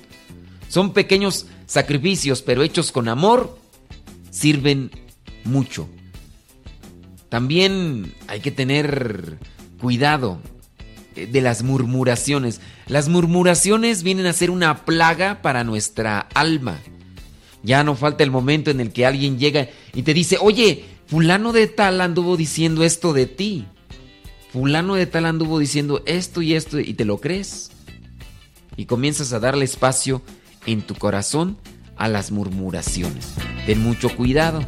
Son 0.69 0.93
pequeños 0.93 1.47
sacrificios, 1.68 2.41
pero 2.41 2.64
hechos 2.64 2.91
con 2.91 3.07
amor, 3.07 3.60
sirven 4.31 4.89
mucho. 5.44 5.88
También 7.30 8.14
hay 8.27 8.39
que 8.39 8.52
tener 8.52 9.38
cuidado 9.80 10.39
de 11.15 11.41
las 11.41 11.64
murmuraciones. 11.64 12.61
Las 12.88 13.10
murmuraciones 13.10 14.02
vienen 14.03 14.26
a 14.26 14.34
ser 14.34 14.49
una 14.49 14.85
plaga 14.85 15.41
para 15.41 15.64
nuestra 15.64 16.27
alma. 16.34 16.80
Ya 17.64 17.84
no 17.84 17.95
falta 17.95 18.23
el 18.23 18.31
momento 18.31 18.72
en 18.72 18.80
el 18.80 18.94
que 18.94 19.06
alguien 19.06 19.38
llega 19.38 19.68
y 19.94 20.03
te 20.03 20.14
dice, 20.14 20.38
oye, 20.39 20.85
fulano 21.07 21.52
de 21.52 21.68
tal 21.68 21.99
anduvo 22.02 22.38
diciendo 22.38 22.84
esto 22.84 23.14
de 23.14 23.26
ti. 23.26 23.65
Fulano 24.53 24.95
de 24.95 25.06
tal 25.06 25.26
anduvo 25.26 25.60
diciendo 25.60 26.02
esto 26.06 26.41
y 26.41 26.53
esto 26.53 26.80
y 26.80 26.94
te 26.94 27.03
lo 27.03 27.18
crees. 27.18 27.72
Y 28.77 28.85
comienzas 28.85 29.34
a 29.34 29.39
darle 29.39 29.65
espacio 29.65 30.22
en 30.68 30.84
tu 30.84 30.94
corazón 30.94 31.57
a 31.98 32.07
las 32.07 32.31
murmuraciones. 32.31 33.34
Ten 33.65 33.81
mucho 33.81 34.15
cuidado. 34.15 34.64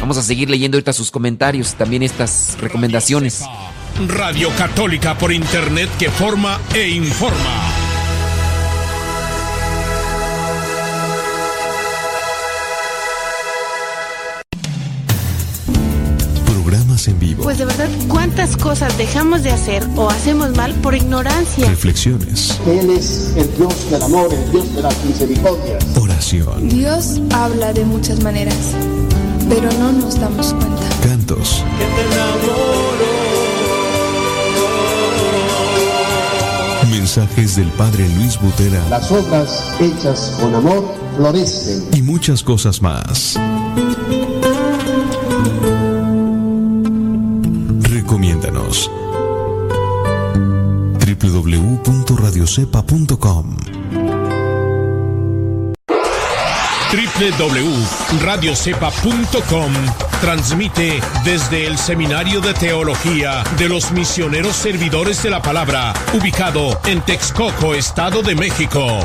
Vamos 0.00 0.16
a 0.16 0.22
seguir 0.22 0.48
leyendo 0.48 0.76
ahorita 0.76 0.92
sus 0.92 1.10
comentarios, 1.10 1.74
también 1.74 2.02
estas 2.02 2.56
recomendaciones. 2.60 3.42
Radio 4.08 4.50
Católica 4.56 5.16
por 5.16 5.32
Internet 5.32 5.88
que 5.98 6.10
forma 6.10 6.60
e 6.74 6.88
informa. 6.88 7.83
En 17.08 17.18
vivo. 17.18 17.42
Pues 17.42 17.58
de 17.58 17.64
verdad, 17.66 17.88
¿cuántas 18.08 18.56
cosas 18.56 18.96
dejamos 18.96 19.42
de 19.42 19.50
hacer 19.50 19.86
o 19.96 20.08
hacemos 20.08 20.56
mal 20.56 20.74
por 20.76 20.94
ignorancia? 20.94 21.68
Reflexiones. 21.68 22.58
Él 22.66 22.90
es 22.90 23.34
el 23.36 23.54
Dios 23.56 23.90
del 23.90 24.02
amor, 24.02 24.32
el 24.32 24.50
Dios 24.50 24.74
de 24.74 24.82
las 24.82 25.04
misericordias. 25.04 25.84
Oración. 26.00 26.68
Dios 26.68 27.20
habla 27.32 27.72
de 27.72 27.84
muchas 27.84 28.22
maneras 28.22 28.74
pero 29.48 29.70
no 29.72 29.92
nos 29.92 30.18
damos 30.18 30.52
cuenta. 30.54 30.82
Cantos. 31.02 31.64
Mensajes 36.90 37.56
del 37.56 37.68
Padre 37.72 38.08
Luis 38.16 38.40
Butera. 38.40 38.82
Las 38.88 39.10
obras 39.10 39.74
hechas 39.80 40.36
con 40.40 40.54
amor 40.54 40.84
florecen. 41.16 41.84
Y 41.92 42.02
muchas 42.02 42.42
cosas 42.42 42.80
más. 42.80 43.38
www.radiocepa.com 51.44 53.56
www.radiocepa.com 56.94 59.72
transmite 60.20 61.00
desde 61.24 61.66
el 61.66 61.76
Seminario 61.76 62.40
de 62.40 62.54
Teología 62.54 63.42
de 63.58 63.68
los 63.68 63.90
Misioneros 63.90 64.54
Servidores 64.56 65.20
de 65.22 65.28
la 65.30 65.42
Palabra, 65.42 65.92
ubicado 66.14 66.80
en 66.86 67.02
Texcoco, 67.02 67.74
Estado 67.74 68.22
de 68.22 68.36
México. 68.36 69.04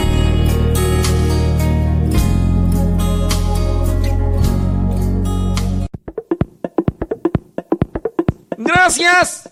Gracias 8.91 9.49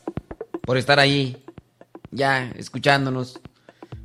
por 0.65 0.75
estar 0.75 0.99
ahí, 0.99 1.37
ya 2.11 2.51
escuchándonos. 2.57 3.39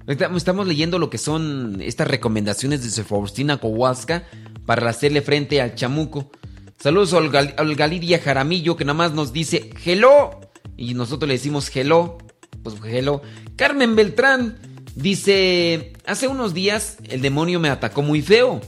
Estamos 0.07 0.69
leyendo 0.69 1.01
lo 1.01 1.11
que 1.11 1.19
son 1.19 1.81
estas 1.81 2.07
recomendaciones 2.07 2.95
de 2.95 3.03
Faustina 3.03 3.57
Kowalska 3.57 4.29
para 4.65 4.89
hacerle 4.89 5.23
frente 5.23 5.61
al 5.61 5.75
chamuco. 5.75 6.31
Saludos 6.79 7.15
al, 7.15 7.31
Gal 7.31 7.53
al 7.59 7.75
Galidia 7.75 8.21
Jaramillo 8.21 8.77
que 8.77 8.85
nada 8.85 8.97
más 8.97 9.13
nos 9.13 9.33
dice 9.33 9.71
hello 9.85 10.39
y 10.77 10.95
nosotros 10.95 11.27
le 11.27 11.35
decimos 11.35 11.69
hello. 11.75 12.19
Pues 12.63 12.77
hello. 12.85 13.21
Carmen 13.57 13.97
Beltrán 13.97 14.61
dice, 14.95 15.95
hace 16.07 16.29
unos 16.29 16.55
días 16.55 16.99
el 17.09 17.23
demonio 17.23 17.59
me 17.59 17.71
atacó 17.71 18.03
muy 18.03 18.23
feo. 18.23 18.61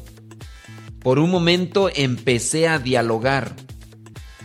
Por 0.98 1.20
un 1.20 1.30
momento 1.30 1.90
empecé 1.94 2.66
a 2.66 2.80
dialogar 2.80 3.54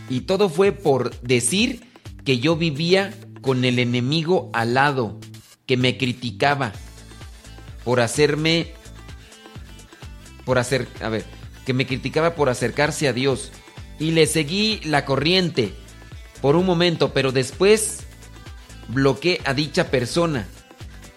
y 0.08 0.22
todo 0.22 0.50
fue 0.50 0.72
por 0.72 1.20
decir 1.22 1.90
que 2.26 2.40
yo 2.40 2.56
vivía 2.56 3.14
con 3.42 3.66
el 3.66 3.80
enemigo 3.80 4.50
al 4.54 4.74
lado, 4.76 5.20
que 5.66 5.78
me 5.78 5.98
criticaba 5.98 6.74
por 7.84 8.00
hacerme, 8.00 8.74
por 10.46 10.60
hacer, 10.60 10.88
a 11.02 11.10
ver, 11.10 11.26
que 11.66 11.74
me 11.74 11.88
criticaba 11.88 12.36
por 12.36 12.50
acercarse 12.50 13.08
a 13.08 13.14
Dios. 13.14 13.52
Y 14.00 14.12
le 14.12 14.26
seguí 14.28 14.82
la 14.84 15.06
corriente 15.06 15.74
por 16.42 16.56
un 16.56 16.66
momento, 16.66 17.14
pero 17.14 17.32
después 17.32 18.02
bloqueé 18.88 19.42
a 19.46 19.54
dicha 19.54 19.90
persona. 19.90 20.48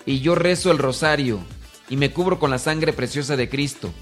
Y 0.06 0.20
yo 0.20 0.34
rezo 0.34 0.70
el 0.70 0.78
rosario 0.78 1.40
y 1.88 1.96
me 1.96 2.10
cubro 2.10 2.38
con 2.38 2.50
la 2.50 2.58
sangre 2.58 2.92
preciosa 2.92 3.36
de 3.36 3.48
Cristo. 3.48 3.92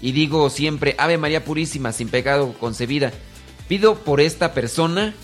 Y 0.00 0.12
digo 0.12 0.50
siempre, 0.50 0.94
Ave 0.98 1.16
María 1.16 1.44
Purísima, 1.44 1.92
sin 1.92 2.08
pecado 2.08 2.54
concebida. 2.60 3.12
Pido 3.68 3.96
por 3.96 4.20
esta 4.20 4.52
persona 4.52 5.14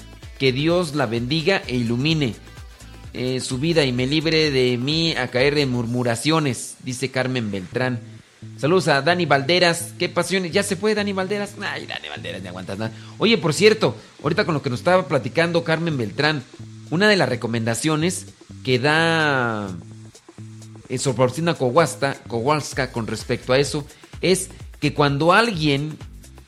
que 0.43 0.51
Dios 0.51 0.97
la 0.97 1.07
bendiga 1.07 1.63
e 1.69 1.77
ilumine 1.77 2.35
eh, 3.13 3.39
su 3.39 3.59
vida 3.59 3.85
y 3.85 3.93
me 3.93 4.09
libre 4.09 4.51
de 4.51 4.77
mí 4.77 5.15
a 5.15 5.29
caer 5.29 5.57
en 5.57 5.71
murmuraciones, 5.71 6.79
dice 6.83 7.13
Carmen 7.13 7.53
Beltrán. 7.53 8.01
Saludos 8.59 8.89
a 8.89 9.03
Dani 9.03 9.25
Valderas. 9.25 9.93
Qué 10.01 10.09
pasiones. 10.09 10.51
Ya 10.51 10.65
se 10.65 10.75
fue 10.75 10.97
Dani 10.97 11.13
Valderas. 11.13 11.55
Ay, 11.61 11.87
Dani 11.87 12.09
Valderas, 12.09 12.43
no 12.43 12.49
aguantas 12.49 12.77
nada. 12.77 12.93
Oye, 13.19 13.39
por 13.39 13.55
cierto, 13.55 13.95
ahorita 14.21 14.45
con 14.45 14.55
lo 14.55 14.63
que 14.63 14.71
nos 14.71 14.81
estaba 14.81 15.07
platicando 15.07 15.63
Carmen 15.63 15.97
Beltrán, 15.97 16.43
una 16.91 17.09
de 17.09 17.15
las 17.15 17.29
recomendaciones 17.29 18.27
que 18.65 18.81
da 18.81 19.71
eh, 20.89 20.99
Soporcina 20.99 21.55
Kowalska 21.55 22.91
con 22.91 23.07
respecto 23.07 23.53
a 23.53 23.61
eso 23.61 23.87
es 24.23 24.51
que 24.81 24.93
cuando 24.93 25.33
alguien, 25.33 25.97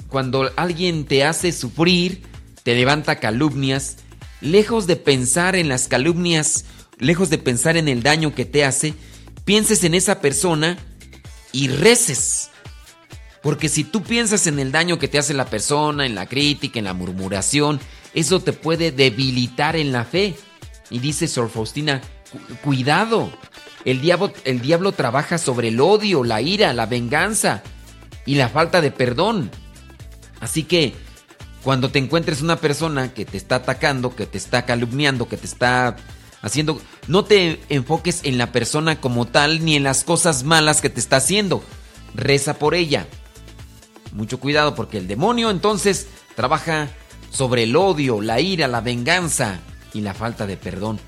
cuando 0.08 0.50
alguien 0.56 1.04
te 1.04 1.22
hace 1.22 1.52
sufrir, 1.52 2.33
te 2.64 2.74
levanta 2.74 3.20
calumnias, 3.20 3.98
lejos 4.40 4.86
de 4.86 4.96
pensar 4.96 5.54
en 5.54 5.68
las 5.68 5.86
calumnias, 5.86 6.64
lejos 6.98 7.30
de 7.30 7.38
pensar 7.38 7.76
en 7.76 7.88
el 7.88 8.02
daño 8.02 8.34
que 8.34 8.46
te 8.46 8.64
hace, 8.64 8.94
pienses 9.44 9.84
en 9.84 9.94
esa 9.94 10.20
persona 10.20 10.78
y 11.52 11.68
reces. 11.68 12.50
Porque 13.42 13.68
si 13.68 13.84
tú 13.84 14.02
piensas 14.02 14.46
en 14.46 14.58
el 14.58 14.72
daño 14.72 14.98
que 14.98 15.08
te 15.08 15.18
hace 15.18 15.34
la 15.34 15.44
persona, 15.44 16.06
en 16.06 16.14
la 16.14 16.26
crítica, 16.26 16.78
en 16.78 16.86
la 16.86 16.94
murmuración, 16.94 17.78
eso 18.14 18.40
te 18.40 18.54
puede 18.54 18.90
debilitar 18.90 19.76
en 19.76 19.92
la 19.92 20.04
fe. 20.04 20.34
Y 20.88 21.00
dice 21.00 21.28
Sor 21.28 21.50
Faustina, 21.50 22.00
cuidado, 22.62 23.30
el 23.84 24.00
diablo, 24.00 24.32
el 24.44 24.62
diablo 24.62 24.92
trabaja 24.92 25.36
sobre 25.36 25.68
el 25.68 25.80
odio, 25.80 26.24
la 26.24 26.40
ira, 26.40 26.72
la 26.72 26.86
venganza 26.86 27.62
y 28.24 28.36
la 28.36 28.48
falta 28.48 28.80
de 28.80 28.90
perdón. 28.90 29.50
Así 30.40 30.62
que 30.62 30.94
cuando 31.64 31.90
te 31.90 31.98
encuentres 31.98 32.42
una 32.42 32.56
persona 32.56 33.14
que 33.14 33.24
te 33.24 33.38
está 33.38 33.56
atacando, 33.56 34.14
que 34.14 34.26
te 34.26 34.36
está 34.36 34.66
calumniando, 34.66 35.28
que 35.28 35.38
te 35.38 35.46
está 35.46 35.96
haciendo, 36.42 36.80
no 37.08 37.24
te 37.24 37.58
enfoques 37.70 38.20
en 38.24 38.36
la 38.36 38.52
persona 38.52 39.00
como 39.00 39.26
tal 39.26 39.64
ni 39.64 39.74
en 39.74 39.82
las 39.82 40.04
cosas 40.04 40.44
malas 40.44 40.82
que 40.82 40.90
te 40.90 41.00
está 41.00 41.16
haciendo. 41.16 41.64
Reza 42.14 42.58
por 42.58 42.74
ella. 42.74 43.08
Mucho 44.12 44.38
cuidado 44.38 44.74
porque 44.74 44.98
el 44.98 45.08
demonio 45.08 45.50
entonces 45.50 46.06
trabaja 46.36 46.90
sobre 47.30 47.62
el 47.62 47.74
odio, 47.76 48.20
la 48.20 48.40
ira, 48.40 48.68
la 48.68 48.82
venganza 48.82 49.60
y 49.94 50.02
la 50.02 50.12
falta 50.12 50.46
de 50.46 50.58
perdón. 50.58 51.00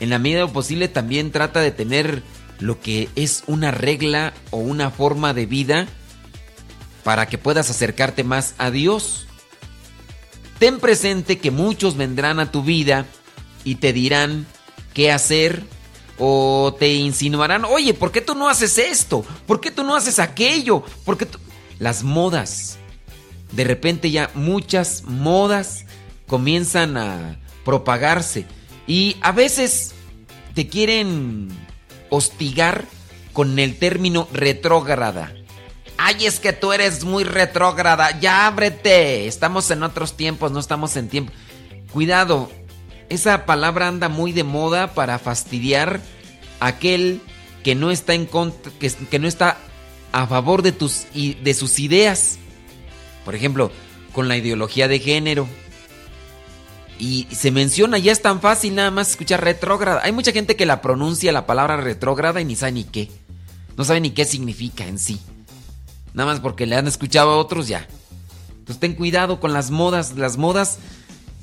En 0.00 0.10
la 0.10 0.18
medida 0.18 0.46
posible 0.48 0.88
también 0.88 1.30
trata 1.30 1.60
de 1.60 1.70
tener 1.70 2.22
lo 2.58 2.80
que 2.80 3.08
es 3.14 3.44
una 3.46 3.70
regla 3.70 4.34
o 4.50 4.58
una 4.58 4.90
forma 4.90 5.32
de 5.32 5.46
vida 5.46 5.86
para 7.04 7.26
que 7.26 7.38
puedas 7.38 7.70
acercarte 7.70 8.24
más 8.24 8.56
a 8.58 8.72
Dios. 8.72 9.26
Ten 10.58 10.78
presente 10.78 11.38
que 11.38 11.50
muchos 11.50 11.96
vendrán 11.96 12.40
a 12.40 12.50
tu 12.50 12.62
vida 12.62 13.06
y 13.64 13.76
te 13.76 13.92
dirán 13.92 14.46
qué 14.94 15.12
hacer 15.12 15.64
o 16.18 16.74
te 16.78 16.94
insinuarán, 16.94 17.64
oye, 17.64 17.92
¿por 17.92 18.10
qué 18.10 18.22
tú 18.22 18.34
no 18.34 18.48
haces 18.48 18.78
esto? 18.78 19.24
¿Por 19.46 19.60
qué 19.60 19.70
tú 19.70 19.84
no 19.84 19.94
haces 19.94 20.18
aquello? 20.18 20.82
¿Por 21.04 21.18
qué 21.18 21.26
tú... 21.26 21.38
Las 21.78 22.02
modas. 22.02 22.78
De 23.52 23.64
repente 23.64 24.10
ya 24.10 24.30
muchas 24.34 25.02
modas 25.04 25.84
comienzan 26.26 26.96
a 26.96 27.38
propagarse 27.64 28.46
y 28.86 29.16
a 29.20 29.32
veces 29.32 29.94
te 30.54 30.68
quieren 30.68 31.48
hostigar 32.08 32.86
con 33.34 33.58
el 33.58 33.78
término 33.78 34.26
retrógrada. 34.32 35.34
Ay, 35.98 36.26
es 36.26 36.40
que 36.40 36.52
tú 36.52 36.72
eres 36.72 37.04
muy 37.04 37.24
retrógrada. 37.24 38.18
Ya 38.20 38.46
ábrete. 38.46 39.26
Estamos 39.26 39.70
en 39.70 39.82
otros 39.82 40.16
tiempos, 40.16 40.52
no 40.52 40.60
estamos 40.60 40.96
en 40.96 41.08
tiempo. 41.08 41.32
Cuidado. 41.92 42.50
Esa 43.08 43.46
palabra 43.46 43.88
anda 43.88 44.08
muy 44.08 44.32
de 44.32 44.44
moda 44.44 44.92
para 44.92 45.18
fastidiar 45.18 46.00
a 46.60 46.66
aquel 46.66 47.20
que 47.62 47.74
no 47.74 47.90
está 47.90 48.14
en 48.14 48.26
contra, 48.26 48.72
que, 48.78 49.18
no 49.18 49.28
está 49.28 49.58
a 50.12 50.26
favor 50.26 50.62
de 50.62 50.72
tus 50.72 51.06
de 51.14 51.54
sus 51.54 51.78
ideas. 51.78 52.38
Por 53.24 53.34
ejemplo, 53.34 53.70
con 54.12 54.28
la 54.28 54.36
ideología 54.36 54.88
de 54.88 54.98
género. 54.98 55.48
Y 56.98 57.28
se 57.30 57.50
menciona, 57.50 57.98
ya 57.98 58.10
es 58.10 58.22
tan 58.22 58.40
fácil 58.40 58.74
nada 58.74 58.90
más 58.90 59.10
escuchar 59.10 59.44
retrógrada. 59.44 60.00
Hay 60.02 60.12
mucha 60.12 60.32
gente 60.32 60.56
que 60.56 60.66
la 60.66 60.80
pronuncia 60.80 61.30
la 61.30 61.46
palabra 61.46 61.76
retrógrada 61.76 62.40
y 62.40 62.44
ni 62.44 62.56
sabe 62.56 62.72
ni 62.72 62.84
qué. 62.84 63.10
No 63.76 63.84
sabe 63.84 64.00
ni 64.00 64.10
qué 64.10 64.24
significa 64.24 64.86
en 64.86 64.98
sí. 64.98 65.20
Nada 66.16 66.32
más 66.32 66.40
porque 66.40 66.64
le 66.64 66.76
han 66.76 66.86
escuchado 66.86 67.30
a 67.30 67.36
otros 67.36 67.68
ya. 67.68 67.86
Entonces 68.48 68.80
ten 68.80 68.94
cuidado 68.94 69.38
con 69.38 69.52
las 69.52 69.70
modas. 69.70 70.16
Las 70.16 70.38
modas, 70.38 70.78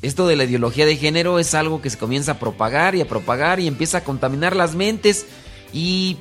esto 0.02 0.26
de 0.26 0.36
la 0.36 0.46
ideología 0.46 0.88
de 0.88 0.98
género 0.98 1.38
es 1.38 1.54
algo 1.54 1.80
que 1.80 1.92
se 1.92 2.00
comienza 2.00 2.34
a 2.34 2.40
propagar 2.40 2.96
y 2.96 3.02
a 3.02 3.08
propagar 3.08 3.60
y 3.60 3.68
empieza 3.68 4.00
a 4.00 4.04
contaminar 4.04 4.56
las 4.56 4.74
mentes. 4.74 5.28
Y, 5.72 6.18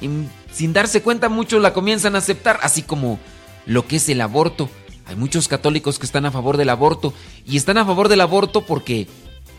y 0.00 0.08
sin 0.52 0.72
darse 0.72 1.02
cuenta 1.02 1.28
muchos 1.28 1.60
la 1.60 1.72
comienzan 1.72 2.14
a 2.14 2.18
aceptar. 2.18 2.60
Así 2.62 2.82
como 2.82 3.18
lo 3.66 3.84
que 3.84 3.96
es 3.96 4.08
el 4.08 4.20
aborto. 4.20 4.70
Hay 5.06 5.16
muchos 5.16 5.48
católicos 5.48 5.98
que 5.98 6.06
están 6.06 6.26
a 6.26 6.30
favor 6.30 6.56
del 6.56 6.70
aborto 6.70 7.12
y 7.44 7.56
están 7.56 7.78
a 7.78 7.84
favor 7.84 8.08
del 8.08 8.20
aborto 8.20 8.60
porque 8.60 9.08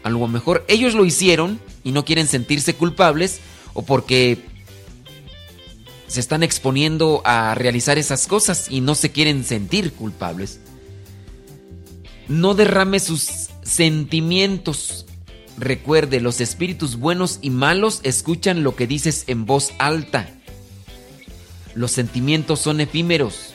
a 0.03 0.09
lo 0.09 0.25
mejor 0.27 0.63
ellos 0.69 0.93
lo 0.93 1.03
hicieron 1.03 1.59
y 1.83 1.91
no 1.91 2.05
quieren 2.05 2.27
sentirse 2.27 2.73
culpables 2.73 3.41
o 3.73 3.81
porque 3.81 4.54
se 6.07 6.19
están 6.19 6.43
exponiendo 6.43 7.21
a 7.25 7.55
realizar 7.55 7.97
esas 7.97 8.27
cosas 8.27 8.67
y 8.69 8.81
no 8.81 8.95
se 8.95 9.11
quieren 9.11 9.43
sentir 9.43 9.93
culpables. 9.93 10.59
No 12.27 12.53
derrame 12.53 12.99
sus 12.99 13.49
sentimientos. 13.63 15.05
Recuerde, 15.57 16.19
los 16.19 16.41
espíritus 16.41 16.97
buenos 16.97 17.39
y 17.41 17.49
malos 17.49 18.01
escuchan 18.03 18.63
lo 18.63 18.75
que 18.75 18.87
dices 18.87 19.23
en 19.27 19.45
voz 19.45 19.71
alta. 19.77 20.29
Los 21.75 21.91
sentimientos 21.91 22.59
son 22.59 22.81
efímeros. 22.81 23.53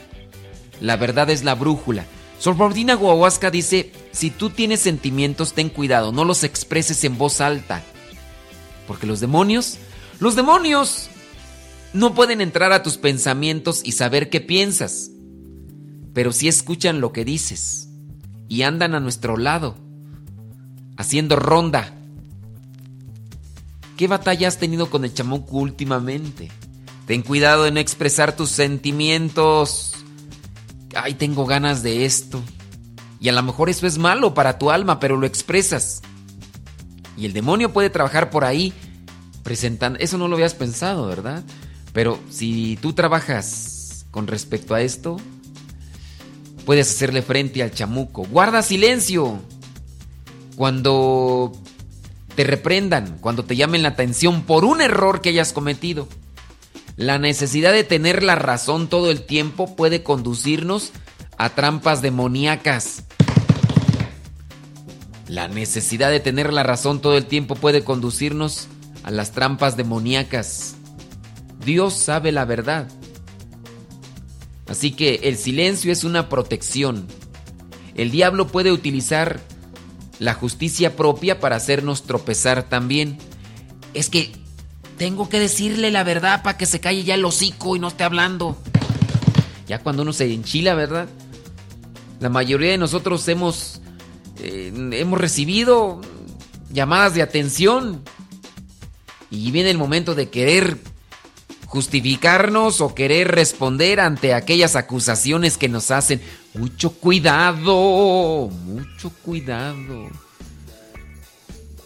La 0.80 0.96
verdad 0.96 1.30
es 1.30 1.44
la 1.44 1.54
brújula. 1.54 2.06
Sorbordina 2.38 2.94
Guahuasca 2.94 3.50
dice, 3.50 3.92
si 4.12 4.30
tú 4.30 4.48
tienes 4.48 4.80
sentimientos, 4.80 5.52
ten 5.52 5.68
cuidado, 5.68 6.10
no 6.10 6.24
los 6.24 6.42
expreses 6.42 7.04
en 7.04 7.18
voz 7.18 7.42
alta. 7.42 7.82
Porque 8.86 9.06
los 9.06 9.20
demonios, 9.20 9.76
los 10.20 10.36
demonios 10.36 11.09
no 11.92 12.14
pueden 12.14 12.40
entrar 12.40 12.72
a 12.72 12.82
tus 12.82 12.96
pensamientos 12.96 13.82
y 13.84 13.92
saber 13.92 14.30
qué 14.30 14.40
piensas. 14.40 15.10
Pero 16.12 16.32
sí 16.32 16.48
escuchan 16.48 17.00
lo 17.00 17.12
que 17.12 17.24
dices 17.24 17.88
y 18.48 18.62
andan 18.62 18.94
a 18.94 19.00
nuestro 19.00 19.36
lado, 19.36 19.76
haciendo 20.96 21.36
ronda. 21.36 21.96
¿Qué 23.96 24.08
batalla 24.08 24.48
has 24.48 24.58
tenido 24.58 24.90
con 24.90 25.04
el 25.04 25.14
chamuco 25.14 25.58
últimamente? 25.58 26.50
Ten 27.06 27.22
cuidado 27.22 27.66
en 27.66 27.76
expresar 27.76 28.34
tus 28.34 28.50
sentimientos 28.50 30.00
ay, 30.94 31.14
tengo 31.14 31.46
ganas 31.46 31.82
de 31.82 32.04
esto. 32.04 32.42
Y 33.20 33.28
a 33.28 33.32
lo 33.32 33.42
mejor 33.42 33.68
eso 33.68 33.86
es 33.86 33.98
malo 33.98 34.34
para 34.34 34.58
tu 34.58 34.70
alma, 34.70 34.98
pero 34.98 35.16
lo 35.16 35.26
expresas. 35.26 36.00
Y 37.16 37.26
el 37.26 37.32
demonio 37.32 37.72
puede 37.72 37.90
trabajar 37.90 38.30
por 38.30 38.44
ahí 38.44 38.72
presentando... 39.42 39.98
Eso 39.98 40.16
no 40.16 40.28
lo 40.28 40.36
habías 40.36 40.54
pensado, 40.54 41.06
¿verdad? 41.06 41.44
Pero 41.92 42.18
si 42.30 42.78
tú 42.80 42.92
trabajas 42.92 44.06
con 44.10 44.26
respecto 44.26 44.74
a 44.74 44.82
esto, 44.82 45.16
puedes 46.64 46.90
hacerle 46.90 47.22
frente 47.22 47.62
al 47.62 47.72
chamuco. 47.72 48.24
Guarda 48.24 48.62
silencio. 48.62 49.40
Cuando 50.56 51.52
te 52.34 52.44
reprendan, 52.44 53.18
cuando 53.20 53.44
te 53.44 53.56
llamen 53.56 53.82
la 53.82 53.90
atención 53.90 54.42
por 54.42 54.64
un 54.64 54.80
error 54.80 55.20
que 55.20 55.30
hayas 55.30 55.52
cometido. 55.52 56.06
La 56.96 57.18
necesidad 57.18 57.72
de 57.72 57.84
tener 57.84 58.22
la 58.22 58.34
razón 58.34 58.88
todo 58.88 59.10
el 59.10 59.22
tiempo 59.22 59.74
puede 59.74 60.02
conducirnos 60.02 60.92
a 61.38 61.50
trampas 61.50 62.02
demoníacas. 62.02 63.04
La 65.26 65.48
necesidad 65.48 66.10
de 66.10 66.20
tener 66.20 66.52
la 66.52 66.62
razón 66.62 67.00
todo 67.00 67.16
el 67.16 67.24
tiempo 67.26 67.54
puede 67.54 67.84
conducirnos 67.84 68.68
a 69.02 69.10
las 69.10 69.32
trampas 69.32 69.76
demoníacas. 69.76 70.76
Dios 71.64 71.94
sabe 71.94 72.32
la 72.32 72.44
verdad. 72.44 72.88
Así 74.68 74.92
que 74.92 75.20
el 75.24 75.36
silencio 75.36 75.92
es 75.92 76.04
una 76.04 76.28
protección. 76.28 77.06
El 77.94 78.10
diablo 78.10 78.46
puede 78.46 78.72
utilizar 78.72 79.40
la 80.20 80.34
justicia 80.34 80.96
propia 80.96 81.40
para 81.40 81.56
hacernos 81.56 82.04
tropezar 82.04 82.62
también. 82.68 83.18
Es 83.94 84.08
que 84.08 84.32
tengo 84.96 85.28
que 85.28 85.40
decirle 85.40 85.90
la 85.90 86.04
verdad 86.04 86.42
para 86.42 86.56
que 86.56 86.66
se 86.66 86.78
calle 86.78 87.02
ya 87.02 87.14
el 87.14 87.24
hocico 87.24 87.74
y 87.74 87.78
no 87.78 87.88
esté 87.88 88.04
hablando. 88.04 88.56
Ya 89.66 89.80
cuando 89.80 90.02
uno 90.02 90.12
se 90.12 90.32
enchila, 90.32 90.74
¿verdad? 90.74 91.08
La 92.20 92.28
mayoría 92.28 92.70
de 92.70 92.78
nosotros 92.78 93.26
hemos, 93.28 93.80
eh, 94.38 94.72
hemos 94.92 95.18
recibido 95.18 96.00
llamadas 96.72 97.14
de 97.14 97.22
atención. 97.22 98.02
Y 99.30 99.50
viene 99.52 99.70
el 99.70 99.78
momento 99.78 100.14
de 100.14 100.28
querer 100.28 100.78
justificarnos 101.70 102.80
o 102.80 102.94
querer 102.96 103.28
responder 103.28 104.00
ante 104.00 104.34
aquellas 104.34 104.74
acusaciones 104.74 105.56
que 105.56 105.68
nos 105.68 105.92
hacen. 105.92 106.20
Mucho 106.54 106.90
cuidado, 106.90 108.50
mucho 108.64 109.10
cuidado. 109.22 110.08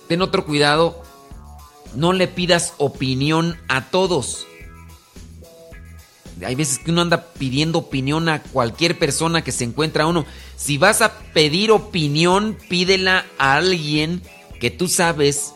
Ten 0.09 0.23
otro 0.23 0.47
cuidado 0.47 1.03
no 1.95 2.13
le 2.13 2.29
pidas 2.29 2.73
opinión 2.79 3.59
a 3.69 3.83
todos. 3.91 4.47
Hay 6.45 6.55
veces 6.55 6.79
que 6.79 6.91
uno 6.91 7.03
anda 7.03 7.27
pidiendo 7.35 7.79
opinión 7.79 8.29
a 8.29 8.43
cualquier 8.43 8.99
persona 8.99 9.45
que 9.45 9.53
se 9.53 9.65
encuentra 9.65 10.07
uno. 10.07 10.25
Si 10.57 10.79
vas 10.79 11.03
a 11.03 11.19
pedir 11.19 11.71
opinión, 11.71 12.57
pídela 12.69 13.27
a 13.39 13.57
alguien 13.57 14.23
que 14.61 14.71
tú 14.71 14.89
sabes 14.89 15.53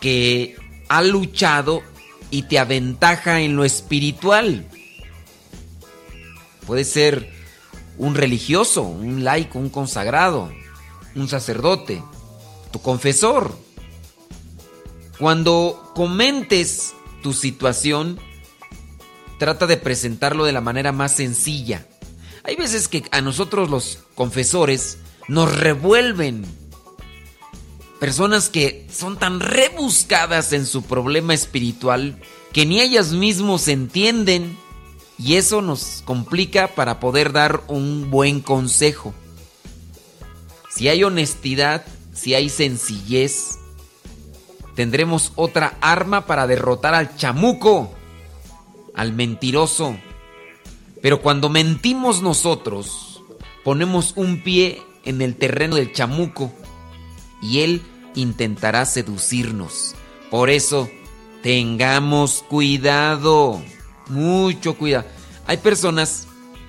que 0.00 0.56
ha 0.88 1.02
luchado 1.02 1.82
y 2.30 2.42
te 2.42 2.58
aventaja 2.58 3.40
en 3.40 3.56
lo 3.56 3.64
espiritual. 3.64 4.66
Puede 6.66 6.84
ser 6.84 7.30
un 7.98 8.14
religioso, 8.14 8.82
un 8.82 9.24
laico, 9.24 9.58
un 9.58 9.70
consagrado, 9.70 10.50
un 11.14 11.28
sacerdote, 11.28 12.02
tu 12.72 12.80
confesor 12.80 13.54
cuando 15.20 15.92
comentes 15.94 16.94
tu 17.22 17.34
situación, 17.34 18.18
trata 19.38 19.66
de 19.66 19.76
presentarlo 19.76 20.46
de 20.46 20.52
la 20.52 20.62
manera 20.62 20.92
más 20.92 21.12
sencilla. 21.12 21.86
Hay 22.42 22.56
veces 22.56 22.88
que 22.88 23.04
a 23.10 23.20
nosotros 23.20 23.68
los 23.68 23.98
confesores 24.14 24.96
nos 25.28 25.54
revuelven. 25.54 26.46
Personas 28.00 28.48
que 28.48 28.86
son 28.90 29.18
tan 29.18 29.40
rebuscadas 29.40 30.54
en 30.54 30.64
su 30.64 30.82
problema 30.82 31.34
espiritual 31.34 32.18
que 32.50 32.64
ni 32.64 32.80
ellas 32.80 33.12
mismos 33.12 33.68
entienden 33.68 34.56
y 35.18 35.36
eso 35.36 35.60
nos 35.60 36.02
complica 36.06 36.68
para 36.68 36.98
poder 36.98 37.30
dar 37.32 37.62
un 37.68 38.10
buen 38.10 38.40
consejo. 38.40 39.12
Si 40.70 40.88
hay 40.88 41.04
honestidad, 41.04 41.84
si 42.14 42.32
hay 42.32 42.48
sencillez, 42.48 43.58
tendremos 44.74 45.32
otra 45.36 45.76
arma 45.82 46.24
para 46.24 46.46
derrotar 46.46 46.94
al 46.94 47.16
chamuco, 47.16 47.92
al 48.94 49.12
mentiroso. 49.12 49.94
Pero 51.02 51.20
cuando 51.20 51.50
mentimos 51.50 52.22
nosotros, 52.22 53.22
ponemos 53.62 54.14
un 54.16 54.42
pie 54.42 54.82
en 55.04 55.20
el 55.20 55.36
terreno 55.36 55.76
del 55.76 55.92
chamuco 55.92 56.50
y 57.40 57.60
él 57.60 57.82
intentará 58.14 58.84
seducirnos. 58.86 59.94
Por 60.30 60.50
eso, 60.50 60.90
tengamos 61.42 62.44
cuidado, 62.48 63.62
mucho 64.08 64.74
cuidado. 64.76 65.06
Hay 65.46 65.58
personas 65.58 66.26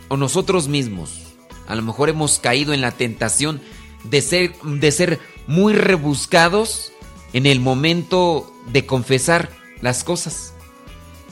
o 0.08 0.18
nosotros 0.18 0.68
mismos, 0.68 1.22
a 1.68 1.76
lo 1.76 1.82
mejor 1.82 2.10
hemos 2.10 2.40
caído 2.40 2.74
en 2.74 2.82
la 2.82 2.92
tentación 2.92 3.62
de 4.04 4.22
ser, 4.22 4.56
de 4.62 4.92
ser 4.92 5.20
muy 5.48 5.74
rebuscados 5.74 6.92
en 7.34 7.46
el 7.46 7.60
momento 7.60 8.52
de 8.72 8.86
confesar 8.86 9.50
las 9.82 10.04
cosas. 10.04 10.54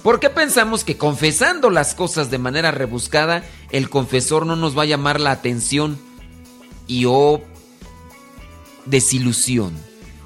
¿Por 0.04 0.20
qué 0.20 0.30
pensamos 0.30 0.84
que 0.84 0.98
confesando 0.98 1.70
las 1.70 1.94
cosas 1.94 2.32
de 2.32 2.38
manera 2.38 2.72
rebuscada, 2.72 3.44
el 3.70 3.90
confesor 3.90 4.46
no 4.46 4.56
nos 4.56 4.78
va 4.78 4.84
a 4.84 4.88
llamar 4.88 5.20
la 5.20 5.32
atención 5.32 6.00
y 6.88 7.06
oh 7.06 7.42
desilusión? 8.90 9.74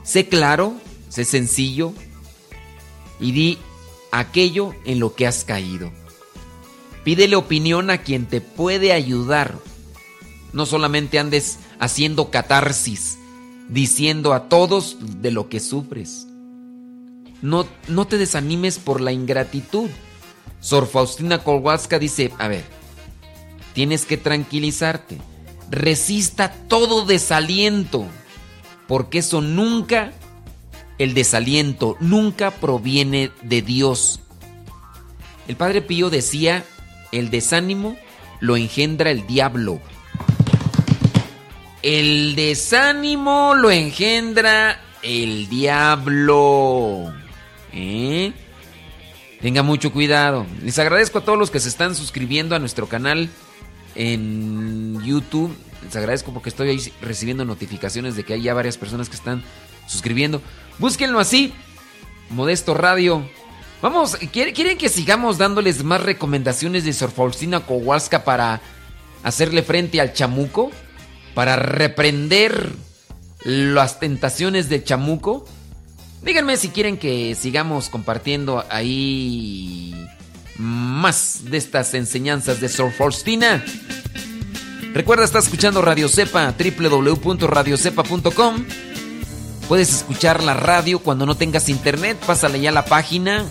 Sé 0.03 0.27
claro, 0.27 0.73
sé 1.09 1.25
sencillo 1.25 1.93
y 3.19 3.31
di 3.31 3.57
aquello 4.11 4.73
en 4.85 4.99
lo 4.99 5.15
que 5.15 5.27
has 5.27 5.43
caído. 5.43 5.91
Pídele 7.03 7.35
opinión 7.35 7.89
a 7.89 7.99
quien 7.99 8.25
te 8.25 8.41
puede 8.41 8.93
ayudar. 8.93 9.57
No 10.53 10.65
solamente 10.65 11.19
andes 11.19 11.59
haciendo 11.79 12.29
catarsis, 12.29 13.17
diciendo 13.69 14.33
a 14.33 14.47
todos 14.49 14.97
de 15.21 15.31
lo 15.31 15.49
que 15.49 15.59
sufres. 15.59 16.27
No, 17.41 17.67
no 17.87 18.07
te 18.07 18.17
desanimes 18.17 18.79
por 18.79 19.01
la 19.01 19.11
ingratitud. 19.11 19.89
Sor 20.61 20.87
Faustina 20.87 21.39
Kowalska 21.43 21.99
dice, 21.99 22.31
a 22.37 22.47
ver, 22.47 22.63
tienes 23.73 24.05
que 24.05 24.15
tranquilizarte. 24.15 25.17
Resista 25.69 26.53
todo 26.67 27.05
desaliento, 27.05 28.05
porque 28.87 29.19
eso 29.19 29.41
nunca, 29.41 30.11
el 30.97 31.13
desaliento 31.13 31.97
nunca 31.99 32.51
proviene 32.51 33.31
de 33.41 33.61
Dios. 33.61 34.19
El 35.47 35.55
Padre 35.55 35.81
Pío 35.81 36.09
decía, 36.09 36.63
el 37.11 37.29
desánimo 37.29 37.97
lo 38.39 38.55
engendra 38.55 39.11
el 39.11 39.27
diablo. 39.27 39.79
El 41.81 42.35
desánimo 42.35 43.55
lo 43.55 43.71
engendra 43.71 44.79
el 45.01 45.49
diablo. 45.49 47.13
¿Eh? 47.73 48.31
Tenga 49.41 49.63
mucho 49.63 49.91
cuidado. 49.91 50.45
Les 50.61 50.79
agradezco 50.79 51.19
a 51.19 51.25
todos 51.25 51.37
los 51.37 51.51
que 51.51 51.59
se 51.59 51.67
están 51.67 51.95
suscribiendo 51.95 52.55
a 52.55 52.59
nuestro 52.59 52.87
canal 52.87 53.29
en 53.95 55.01
YouTube. 55.03 55.53
Les 55.83 55.95
agradezco 55.95 56.33
porque 56.33 56.49
estoy 56.49 56.69
ahí 56.69 56.93
recibiendo 57.01 57.45
notificaciones 57.45 58.15
de 58.15 58.23
que 58.23 58.33
hay 58.33 58.43
ya 58.43 58.53
varias 58.53 58.77
personas 58.77 59.09
que 59.09 59.15
están 59.15 59.43
suscribiendo. 59.87 60.41
Búsquenlo 60.79 61.19
así. 61.19 61.53
Modesto 62.29 62.73
Radio. 62.73 63.27
Vamos, 63.81 64.15
¿quieren 64.31 64.77
que 64.77 64.89
sigamos 64.89 65.37
dándoles 65.37 65.83
más 65.83 66.01
recomendaciones 66.01 66.85
de 66.85 66.93
Sor 66.93 67.11
Faustina 67.11 67.59
Kowalska 67.59 68.23
para 68.23 68.61
hacerle 69.23 69.61
frente 69.61 69.99
al 69.99 70.13
chamuco? 70.13 70.71
para 71.33 71.55
reprender 71.55 72.71
las 73.43 73.99
tentaciones 73.99 74.69
del 74.69 74.83
chamuco. 74.83 75.45
Díganme 76.23 76.57
si 76.57 76.69
quieren 76.69 76.97
que 76.97 77.35
sigamos 77.35 77.89
compartiendo 77.89 78.63
ahí 78.69 79.93
más 80.57 81.41
de 81.45 81.57
estas 81.57 81.93
enseñanzas 81.93 82.61
de 82.61 82.69
Sor 82.69 82.91
Faustina. 82.91 83.63
Recuerda, 84.93 85.25
está 85.25 85.39
escuchando 85.39 85.81
Radio 85.81 86.07
Cepa, 86.07 86.53
www.radiocepa.com. 86.53 88.65
Puedes 89.67 89.91
escuchar 89.91 90.43
la 90.43 90.53
radio 90.53 90.99
cuando 90.99 91.25
no 91.25 91.35
tengas 91.35 91.67
internet. 91.67 92.17
Pásale 92.25 92.61
ya 92.61 92.69
a 92.69 92.73
la 92.73 92.85
página, 92.85 93.43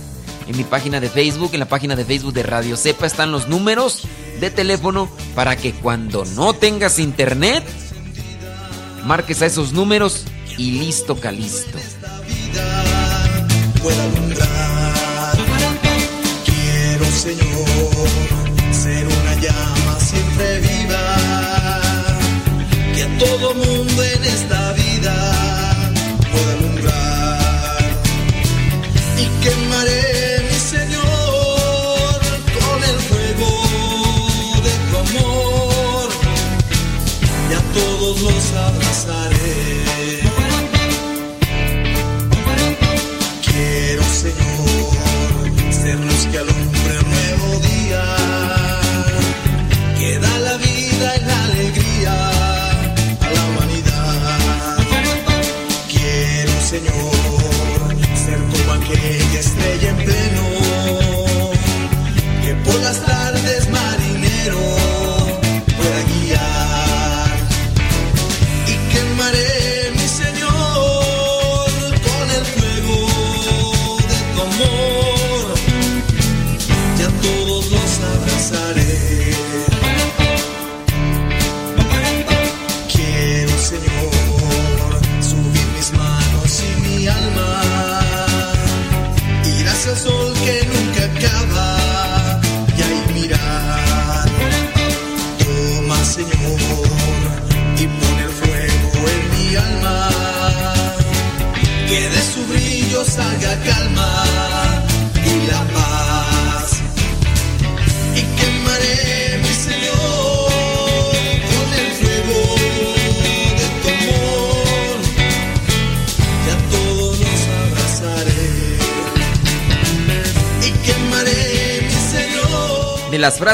en 0.46 0.56
mi 0.56 0.62
página 0.62 1.00
de 1.00 1.08
Facebook, 1.08 1.50
en 1.52 1.60
la 1.60 1.66
página 1.66 1.96
de 1.96 2.04
Facebook 2.04 2.32
de 2.32 2.44
Radio 2.44 2.76
Cepa 2.76 3.06
están 3.06 3.32
los 3.32 3.48
números 3.48 4.06
de 4.40 4.50
teléfono 4.50 5.08
para 5.34 5.56
que 5.56 5.72
cuando 5.72 6.24
no 6.24 6.52
tengas 6.52 7.00
internet, 7.00 7.64
marques 9.04 9.42
a 9.42 9.46
esos 9.46 9.72
números 9.72 10.22
y 10.56 10.78
listo, 10.78 11.16
calisto. 11.16 11.76
Quiero, 16.44 17.04
Señor, 17.06 17.66
llama 19.42 19.98
siempre 19.98 20.60
viva, 20.60 21.80
que 22.94 23.02
a 23.02 23.18
todo 23.18 23.54
mundo 23.54 24.04
en 24.04 24.24
esta 24.24 24.72
vida 24.72 25.41
Quiero, 56.82 56.96
Señor, 56.96 57.11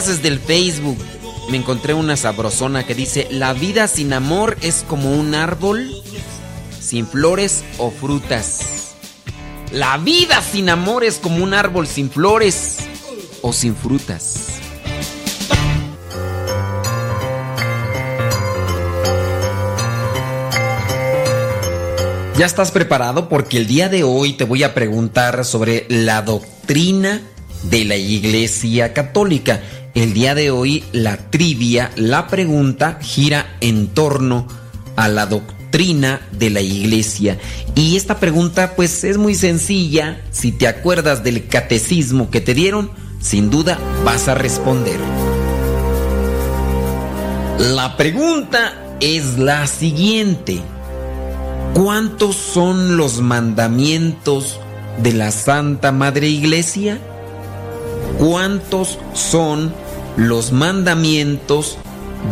frases 0.09 0.23
del 0.23 0.39
Facebook. 0.39 0.97
Me 1.51 1.59
encontré 1.59 1.93
una 1.93 2.17
sabrosona 2.17 2.87
que 2.87 2.95
dice, 2.95 3.29
la 3.31 3.53
vida 3.53 3.87
sin 3.89 4.13
amor 4.13 4.57
es 4.63 4.85
como 4.89 5.13
un 5.13 5.35
árbol 5.35 5.91
sin 6.81 7.07
flores 7.07 7.63
o 7.77 7.91
frutas. 7.91 8.95
La 9.71 9.99
vida 9.99 10.43
sin 10.43 10.71
amor 10.71 11.05
es 11.05 11.17
como 11.17 11.45
un 11.45 11.53
árbol 11.53 11.87
sin 11.87 12.11
flores 12.11 12.79
o 13.43 13.53
sin 13.53 13.77
frutas. 13.77 14.47
¿Ya 22.39 22.47
estás 22.47 22.71
preparado? 22.71 23.29
Porque 23.29 23.59
el 23.59 23.67
día 23.67 23.89
de 23.89 24.05
hoy 24.05 24.35
te 24.35 24.45
voy 24.45 24.63
a 24.63 24.73
preguntar 24.73 25.45
sobre 25.45 25.87
la 25.89 26.23
doctrina 26.23 27.21
de 27.65 27.85
la 27.85 27.97
Iglesia 27.97 28.93
Católica. 28.93 29.61
El 29.99 30.13
día 30.13 30.37
de 30.37 30.53
hoy 30.53 30.85
la 30.93 31.17
trivia, 31.17 31.91
la 31.97 32.29
pregunta 32.29 33.01
gira 33.03 33.57
en 33.61 33.89
torno 33.89 34.47
a 34.95 35.09
la 35.09 35.27
doctrina 35.27 36.21
de 36.31 36.51
la 36.51 36.61
iglesia. 36.61 37.37
Y 37.75 37.97
esta 37.97 38.21
pregunta 38.21 38.77
pues 38.77 39.03
es 39.03 39.19
muy 39.19 39.35
sencilla. 39.35 40.23
Si 40.31 40.53
te 40.53 40.69
acuerdas 40.69 41.25
del 41.25 41.49
catecismo 41.49 42.31
que 42.31 42.41
te 42.41 42.55
dieron, 42.55 42.93
sin 43.21 43.51
duda 43.51 43.77
vas 44.05 44.29
a 44.29 44.37
responder. 44.37 45.01
La 47.59 47.97
pregunta 47.97 48.75
es 49.01 49.37
la 49.37 49.67
siguiente. 49.67 50.61
¿Cuántos 51.75 52.37
son 52.37 52.97
los 52.97 53.21
mandamientos 53.21 54.61
de 55.03 55.13
la 55.13 55.33
Santa 55.33 55.91
Madre 55.91 56.29
Iglesia? 56.29 57.01
¿Cuántos 58.17 59.01
son 59.13 59.88
los 60.17 60.53
mandamientos 60.53 61.79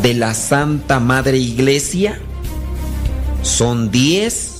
de 0.02 0.14
la 0.14 0.34
Santa 0.34 1.00
Madre 1.00 1.38
Iglesia? 1.38 2.20
¿Son 3.42 3.90
10? 3.90 4.56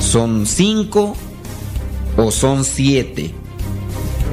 ¿Son 0.00 0.46
cinco 0.46 1.16
o 2.16 2.30
son 2.30 2.64
siete? 2.64 3.34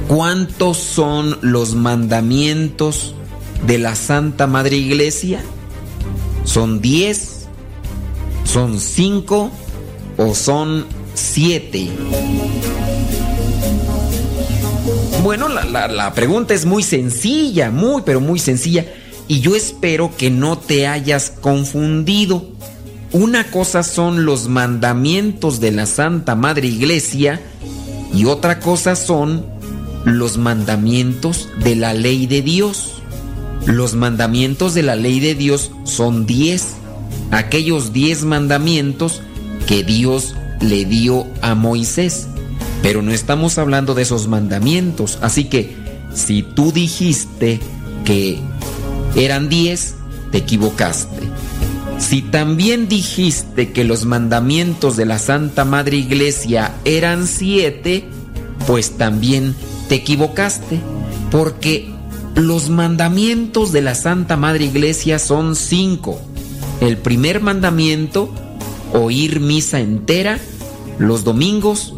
¿Cuántos 0.08 0.76
son 0.76 1.36
los 1.40 1.74
mandamientos 1.74 3.14
de 3.66 3.78
la 3.78 3.94
Santa 3.94 4.46
Madre 4.46 4.76
Iglesia? 4.76 5.42
¿Son 6.44 6.80
diez? 6.80 7.48
¿Son 8.44 8.78
cinco 8.78 9.50
o 10.16 10.34
son 10.34 10.86
siete? 11.14 11.90
Bueno, 15.22 15.48
la, 15.48 16.12
pregunta 16.12 16.52
es 16.52 16.66
muy 16.66 16.82
sencilla, 16.82 17.70
muy, 17.70 18.02
pero 18.04 18.20
muy 18.20 18.38
sencilla. 18.38 18.84
Y 19.26 19.40
yo 19.40 19.56
espero 19.56 20.14
que 20.16 20.30
no 20.30 20.58
te 20.58 20.86
hayas 20.86 21.32
confundido. 21.40 22.46
Una 23.12 23.50
cosa 23.50 23.82
son 23.82 24.26
los 24.26 24.48
mandamientos 24.48 25.60
de 25.60 25.72
la 25.72 25.86
Santa 25.86 26.34
Madre 26.34 26.66
Iglesia 26.68 27.40
y 28.12 28.26
otra 28.26 28.60
cosa 28.60 28.96
son 28.96 29.46
los 30.04 30.36
mandamientos 30.36 31.48
de 31.62 31.76
la 31.76 31.94
ley 31.94 32.26
de 32.26 32.42
Dios. 32.42 33.02
Los 33.66 33.94
mandamientos 33.94 34.74
de 34.74 34.82
la 34.82 34.96
ley 34.96 35.20
de 35.20 35.34
Dios 35.34 35.70
son 35.84 36.26
diez. 36.26 36.74
Aquellos 37.30 37.92
diez 37.92 38.24
mandamientos 38.24 39.22
que 39.66 39.84
Dios 39.84 40.34
le 40.60 40.84
dio 40.84 41.26
a 41.40 41.54
Moisés. 41.54 42.28
Pero 42.84 43.00
no 43.00 43.12
estamos 43.12 43.56
hablando 43.56 43.94
de 43.94 44.02
esos 44.02 44.28
mandamientos. 44.28 45.18
Así 45.22 45.44
que 45.44 45.74
si 46.12 46.42
tú 46.42 46.70
dijiste 46.70 47.58
que 48.04 48.38
eran 49.16 49.48
diez, 49.48 49.94
te 50.30 50.38
equivocaste. 50.38 51.22
Si 51.98 52.20
también 52.20 52.86
dijiste 52.86 53.72
que 53.72 53.84
los 53.84 54.04
mandamientos 54.04 54.98
de 54.98 55.06
la 55.06 55.18
Santa 55.18 55.64
Madre 55.64 55.96
Iglesia 55.96 56.74
eran 56.84 57.26
siete, 57.26 58.04
pues 58.66 58.98
también 58.98 59.54
te 59.88 59.94
equivocaste. 59.94 60.78
Porque 61.30 61.88
los 62.34 62.68
mandamientos 62.68 63.72
de 63.72 63.80
la 63.80 63.94
Santa 63.94 64.36
Madre 64.36 64.66
Iglesia 64.66 65.18
son 65.18 65.56
cinco. 65.56 66.20
El 66.82 66.98
primer 66.98 67.40
mandamiento, 67.40 68.28
oír 68.92 69.40
misa 69.40 69.80
entera 69.80 70.38
los 70.98 71.24
domingos 71.24 71.94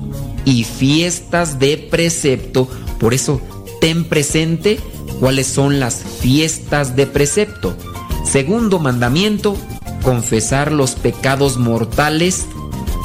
y 0.47 0.65
fiestas 0.65 1.59
de 1.59 1.77
precepto. 1.77 2.67
Por 2.99 3.13
eso, 3.13 3.43
ten 3.83 4.05
presente 4.05 4.81
cuáles 5.21 5.47
son 5.47 5.79
las 5.79 6.03
fiestas 6.21 6.97
de 6.97 7.07
precepto. 7.07 7.77
Segundo 8.25 8.79
mandamiento, 8.79 9.59
confesar 10.03 10.73
los 10.73 10.93
pecados 10.93 11.59
mortales 11.59 12.47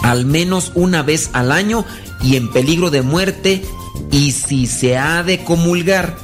al 0.03 0.25
menos 0.25 0.71
una 0.75 1.03
vez 1.03 1.29
al 1.33 1.51
año 1.51 1.85
y 2.23 2.35
en 2.35 2.49
peligro 2.51 2.89
de 2.89 3.01
muerte 3.01 3.63
y 4.11 4.31
si 4.31 4.67
se 4.67 4.97
ha 4.97 5.23
de 5.23 5.43
comulgar. 5.43 6.15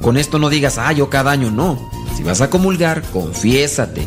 Con 0.00 0.16
esto 0.16 0.38
no 0.38 0.48
digas, 0.48 0.78
ah, 0.78 0.92
yo 0.92 1.10
cada 1.10 1.30
año 1.30 1.50
no. 1.50 1.90
Si 2.16 2.22
vas 2.22 2.40
a 2.40 2.50
comulgar, 2.50 3.02
confiésate. 3.12 4.06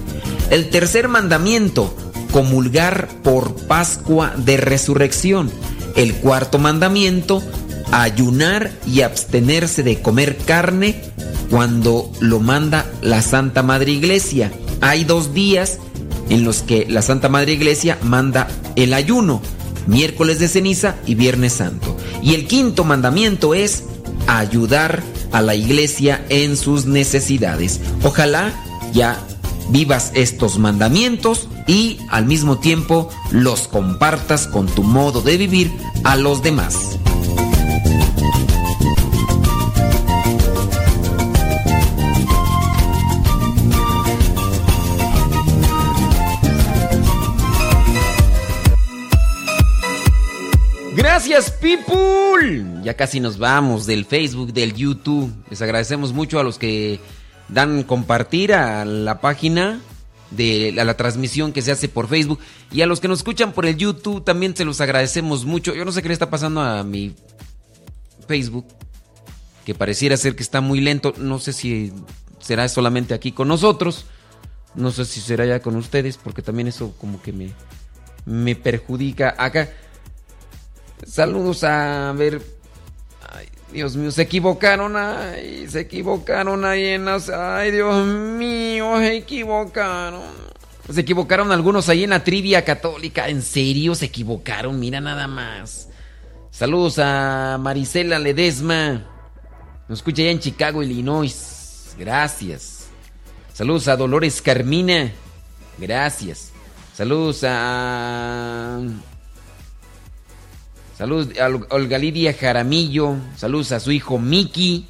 El 0.52 0.70
tercer 0.70 1.08
mandamiento, 1.08 1.96
comulgar 2.32 3.08
por 3.24 3.56
Pascua 3.68 4.34
de 4.38 4.58
Resurrección. 4.58 5.50
El 5.96 6.14
cuarto 6.16 6.60
mandamiento, 6.60 7.42
ayunar 7.92 8.72
y 8.86 9.02
abstenerse 9.02 9.84
de 9.84 10.02
comer 10.02 10.38
carne 10.38 11.02
cuando 11.50 12.12
lo 12.20 12.40
manda 12.40 12.86
la 13.02 13.22
Santa 13.22 13.64
Madre 13.64 13.92
Iglesia. 13.92 14.52
Hay 14.82 15.04
dos 15.04 15.34
días 15.34 15.80
en 16.30 16.44
los 16.44 16.62
que 16.62 16.86
la 16.90 17.02
Santa 17.02 17.30
Madre 17.30 17.54
Iglesia 17.54 17.98
manda 18.02 18.48
el 18.76 18.94
ayuno, 18.94 19.42
miércoles 19.88 20.40
de 20.40 20.48
ceniza 20.48 20.96
y 21.06 21.16
viernes 21.16 21.54
santo. 21.54 21.96
Y 22.22 22.34
el 22.34 22.48
quinto 22.48 22.84
mandamiento 22.84 23.54
es 23.54 23.84
ayudar 24.28 25.04
a 25.32 25.42
la 25.42 25.56
iglesia 25.56 26.26
en 26.30 26.58
sus 26.58 26.86
necesidades. 26.86 27.80
Ojalá 28.04 28.54
ya 28.94 29.20
vivas 29.70 30.12
estos 30.16 30.58
mandamientos 30.58 31.48
y 31.68 32.00
al 32.10 32.26
mismo 32.26 32.60
tiempo 32.60 33.10
los 33.32 33.68
compartas 33.68 34.48
con 34.48 34.68
tu 34.68 34.84
modo 34.84 35.22
de 35.22 35.38
vivir 35.38 35.72
a 36.04 36.16
los 36.16 36.42
demás. 36.42 37.00
Gracias, 50.96 51.50
people. 51.50 52.66
Ya 52.84 52.94
casi 52.94 53.20
nos 53.20 53.38
vamos 53.38 53.86
del 53.86 54.06
Facebook, 54.06 54.52
del 54.54 54.74
YouTube. 54.74 55.34
Les 55.50 55.62
agradecemos 55.62 56.14
mucho 56.14 56.40
a 56.40 56.44
los 56.44 56.58
que 56.58 57.00
dan 57.50 57.84
compartir 57.84 58.54
a 58.54 58.86
la 58.86 59.22
página 59.22 59.80
de 60.32 60.72
la, 60.74 60.98
transmisión 60.98 61.54
que 61.54 61.62
se 61.62 61.72
hace 61.72 61.88
por 61.88 62.08
Facebook 62.08 62.40
y 62.72 62.82
a 62.82 62.88
los 62.88 63.00
que 63.00 63.08
nos 63.08 63.20
escuchan 63.20 63.54
por 63.54 63.66
el 63.66 63.78
YouTube 63.78 64.24
también 64.24 64.56
se 64.56 64.66
los 64.66 64.82
agradecemos 64.82 65.46
mucho. 65.46 65.74
Yo 65.74 65.86
no 65.86 65.92
sé 65.92 66.02
qué 66.02 66.10
le 66.10 66.14
está 66.14 66.30
pasando 66.30 66.62
a 66.62 66.84
mi 66.84 67.16
Facebook, 68.28 68.66
que 69.66 69.76
pareciera 69.76 70.18
ser 70.18 70.36
que 70.36 70.44
está 70.44 70.62
muy 70.62 70.82
lento. 70.82 71.14
No 71.18 71.40
sé 71.40 71.54
si 71.54 71.94
será 72.40 72.68
solamente 72.68 73.14
aquí 73.14 73.32
con 73.32 73.48
nosotros, 73.48 74.06
no 74.74 74.92
sé 74.92 75.06
si 75.06 75.22
será 75.22 75.46
ya 75.46 75.60
con 75.62 75.76
ustedes, 75.76 76.18
porque 76.18 76.42
también 76.42 76.68
eso 76.68 76.94
como 77.00 77.22
que 77.22 77.32
me, 77.32 77.52
me 78.26 78.56
perjudica 78.56 79.36
acá. 79.38 79.70
Saludos 81.06 81.64
a 81.64 82.14
ver 82.14 82.55
Dios 83.76 83.98
mío, 83.98 84.10
se 84.10 84.22
equivocaron 84.22 84.96
ahí, 84.96 85.68
se 85.68 85.82
equivocaron 85.82 86.64
ahí 86.64 86.86
en 86.86 87.04
las... 87.04 87.28
Ay, 87.30 87.72
Dios 87.72 88.06
mío, 88.06 88.98
se 89.00 89.18
equivocaron. 89.18 90.22
Se 90.90 91.02
equivocaron 91.02 91.52
algunos 91.52 91.90
ahí 91.90 92.06
en 92.06 92.12
la 92.12 92.24
trivia 92.24 92.64
católica. 92.64 93.28
¿En 93.28 93.42
serio 93.42 93.94
se 93.94 94.06
equivocaron? 94.06 94.80
Mira 94.80 95.02
nada 95.02 95.28
más. 95.28 95.90
Saludos 96.52 97.00
a 97.00 97.58
Marisela 97.60 98.18
Ledesma. 98.18 99.04
Nos 99.90 100.00
escucha 100.00 100.22
allá 100.22 100.32
en 100.32 100.40
Chicago, 100.40 100.82
Illinois. 100.82 101.96
Gracias. 102.00 102.88
Saludos 103.52 103.90
a 103.90 103.98
Dolores 103.98 104.42
Carmina. 104.42 105.12
Gracias. 105.78 106.54
Saludos 106.94 107.44
a 107.46 108.80
Saludos 110.98 111.38
a 111.38 111.48
Olga 111.76 111.98
Lidia 111.98 112.34
Jaramillo. 112.34 113.18
Saludos 113.36 113.74
a 113.74 113.82
su 113.82 113.92
hijo 113.92 114.18
Miki, 114.18 114.88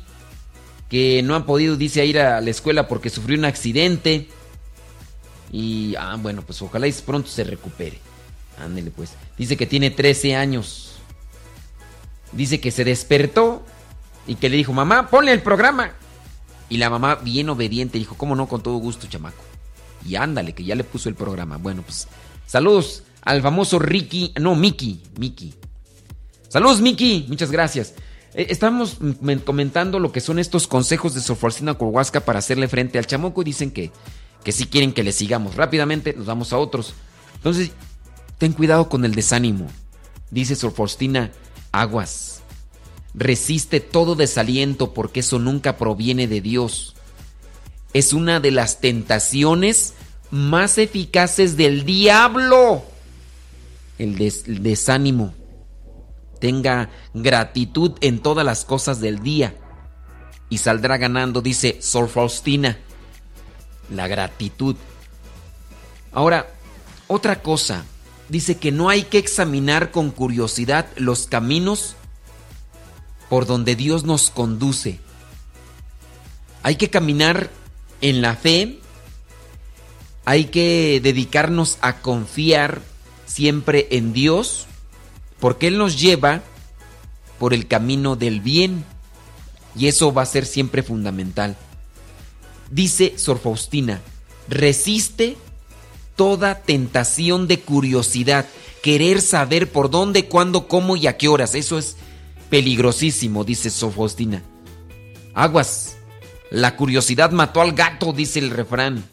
que 0.88 1.24
no 1.24 1.34
ha 1.34 1.46
podido, 1.48 1.76
dice, 1.78 2.06
ir 2.06 2.20
a 2.20 2.42
la 2.42 2.50
escuela 2.52 2.88
porque 2.88 3.10
sufrió 3.10 3.38
un 3.38 3.46
accidente. 3.46 4.30
Y, 5.52 5.96
ah, 5.98 6.16
bueno, 6.20 6.44
pues 6.44 6.62
ojalá 6.62 6.88
y 6.88 6.92
pronto 6.92 7.28
se 7.30 7.44
recupere. 7.44 8.00
Ándele, 8.60 8.92
pues. 8.92 9.14
Dice 9.36 9.58
que 9.58 9.66
tiene 9.66 9.90
13 9.90 10.36
años. 10.36 10.98
Dice 12.32 12.60
que 12.60 12.70
se 12.70 12.84
despertó 12.84 13.64
y 14.28 14.36
que 14.36 14.50
le 14.50 14.58
dijo, 14.58 14.74
mamá, 14.74 15.10
ponle 15.10 15.32
el 15.32 15.42
programa. 15.42 15.94
Y 16.70 16.78
la 16.78 16.92
mamá, 16.92 17.16
bien 17.16 17.50
obediente, 17.50 17.98
dijo, 17.98 18.16
¿cómo 18.16 18.36
no? 18.36 18.48
Con 18.48 18.62
todo 18.62 18.78
gusto, 18.78 19.08
chamaco. 19.08 19.44
Y 20.06 20.16
ándale, 20.16 20.54
que 20.54 20.64
ya 20.64 20.76
le 20.76 20.84
puso 20.84 21.10
el 21.10 21.16
programa. 21.16 21.58
Bueno, 21.58 21.82
pues, 21.82 22.08
saludos 22.46 23.04
al 23.22 23.42
famoso 23.42 23.80
Ricky, 23.80 24.34
no, 24.40 24.56
Miki, 24.56 25.02
Miki. 25.18 25.56
Saludos, 26.56 26.80
Miki. 26.80 27.26
Muchas 27.28 27.52
gracias. 27.52 27.96
Eh, 28.34 28.48
estamos 28.50 28.98
comentando 29.44 30.00
lo 30.00 30.14
que 30.14 30.22
son 30.22 30.40
estos 30.40 30.68
consejos 30.68 31.14
de 31.14 31.20
Soforcina 31.20 31.74
Colhuasca 31.74 32.22
para 32.22 32.40
hacerle 32.40 32.70
frente 32.70 32.98
al 32.98 33.06
chamoco 33.06 33.42
y 33.42 33.44
dicen 33.44 33.72
que, 33.72 33.92
que 34.42 34.54
si 34.54 34.66
quieren 34.66 34.94
que 34.94 35.04
le 35.04 35.12
sigamos 35.12 35.56
rápidamente, 35.58 36.14
nos 36.14 36.28
vamos 36.28 36.54
a 36.54 36.58
otros. 36.58 36.94
Entonces, 37.36 37.72
ten 38.38 38.54
cuidado 38.54 38.88
con 38.88 39.04
el 39.04 39.16
desánimo. 39.16 39.68
Dice 40.32 40.56
Sor 40.56 40.74
aguas. 41.74 42.42
Resiste 43.14 43.82
todo 43.82 44.16
desaliento 44.16 44.94
porque 44.94 45.20
eso 45.20 45.40
nunca 45.40 45.76
proviene 45.76 46.26
de 46.30 46.40
Dios. 46.40 46.96
Es 47.92 48.14
una 48.14 48.40
de 48.40 48.52
las 48.52 48.80
tentaciones 48.80 49.94
más 50.32 50.78
eficaces 50.78 51.58
del 51.58 51.84
diablo. 51.84 52.86
el 53.98 54.16
desánimo 54.64 55.34
tenga 56.46 56.92
gratitud 57.16 57.94
en 58.02 58.20
todas 58.20 58.46
las 58.46 58.66
cosas 58.66 59.02
del 59.02 59.24
día 59.24 59.56
y 60.48 60.60
saldrá 60.60 60.98
ganando, 60.98 61.42
dice 61.42 61.80
Sor 61.82 62.08
Faustina, 62.08 62.78
la 63.90 64.08
gratitud. 64.08 64.76
Ahora, 66.12 66.46
otra 67.08 67.42
cosa, 67.42 67.84
dice 68.30 68.58
que 68.58 68.72
no 68.72 68.90
hay 68.90 69.06
que 69.06 69.18
examinar 69.18 69.90
con 69.90 70.12
curiosidad 70.12 70.86
los 70.98 71.26
caminos 71.26 71.96
por 73.28 73.48
donde 73.48 73.76
Dios 73.76 74.04
nos 74.04 74.30
conduce. 74.30 75.00
Hay 76.62 76.76
que 76.76 76.92
caminar 76.92 77.50
en 78.02 78.22
la 78.22 78.36
fe, 78.36 78.82
hay 80.26 80.46
que 80.46 81.00
dedicarnos 81.02 81.80
a 81.82 82.02
confiar 82.02 82.84
siempre 83.26 83.88
en 83.90 84.14
Dios 84.14 84.68
Porque 85.40 85.68
Él 85.68 85.78
nos 85.78 86.00
lleva 86.00 86.42
por 87.40 87.54
el 87.54 87.68
camino 87.68 88.16
del 88.16 88.42
bien. 88.42 88.84
Y 89.78 89.88
eso 89.88 90.14
va 90.14 90.22
a 90.22 90.26
ser 90.26 90.46
siempre 90.46 90.84
fundamental. 90.84 91.58
Dice 92.72 93.18
Sor 93.18 93.40
Faustina, 93.40 94.02
resiste 94.48 95.38
toda 96.16 96.62
tentación 96.62 97.48
de 97.48 97.60
curiosidad, 97.60 98.46
querer 98.82 99.22
saber 99.22 99.72
por 99.72 99.90
dónde, 99.90 100.28
cuándo, 100.28 100.68
cómo 100.68 100.96
y 100.96 101.08
a 101.08 101.18
qué 101.18 101.28
horas. 101.28 101.56
Eso 101.56 101.78
es 101.78 101.98
peligrosísimo, 102.50 103.44
dice 103.44 103.70
Sor 103.70 103.94
Faustina. 103.94 104.44
Aguas, 105.34 105.98
la 106.50 106.76
curiosidad 106.78 107.32
mató 107.32 107.62
al 107.62 107.74
gato, 107.74 108.14
dice 108.14 108.40
el 108.40 108.50
refrán. 108.50 109.04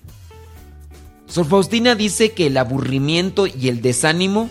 Sor 1.26 1.46
Faustina 1.46 1.94
dice 1.94 2.32
que 2.32 2.46
el 2.46 2.56
aburrimiento 2.56 3.46
y 3.46 3.68
el 3.68 3.82
desánimo 3.82 4.50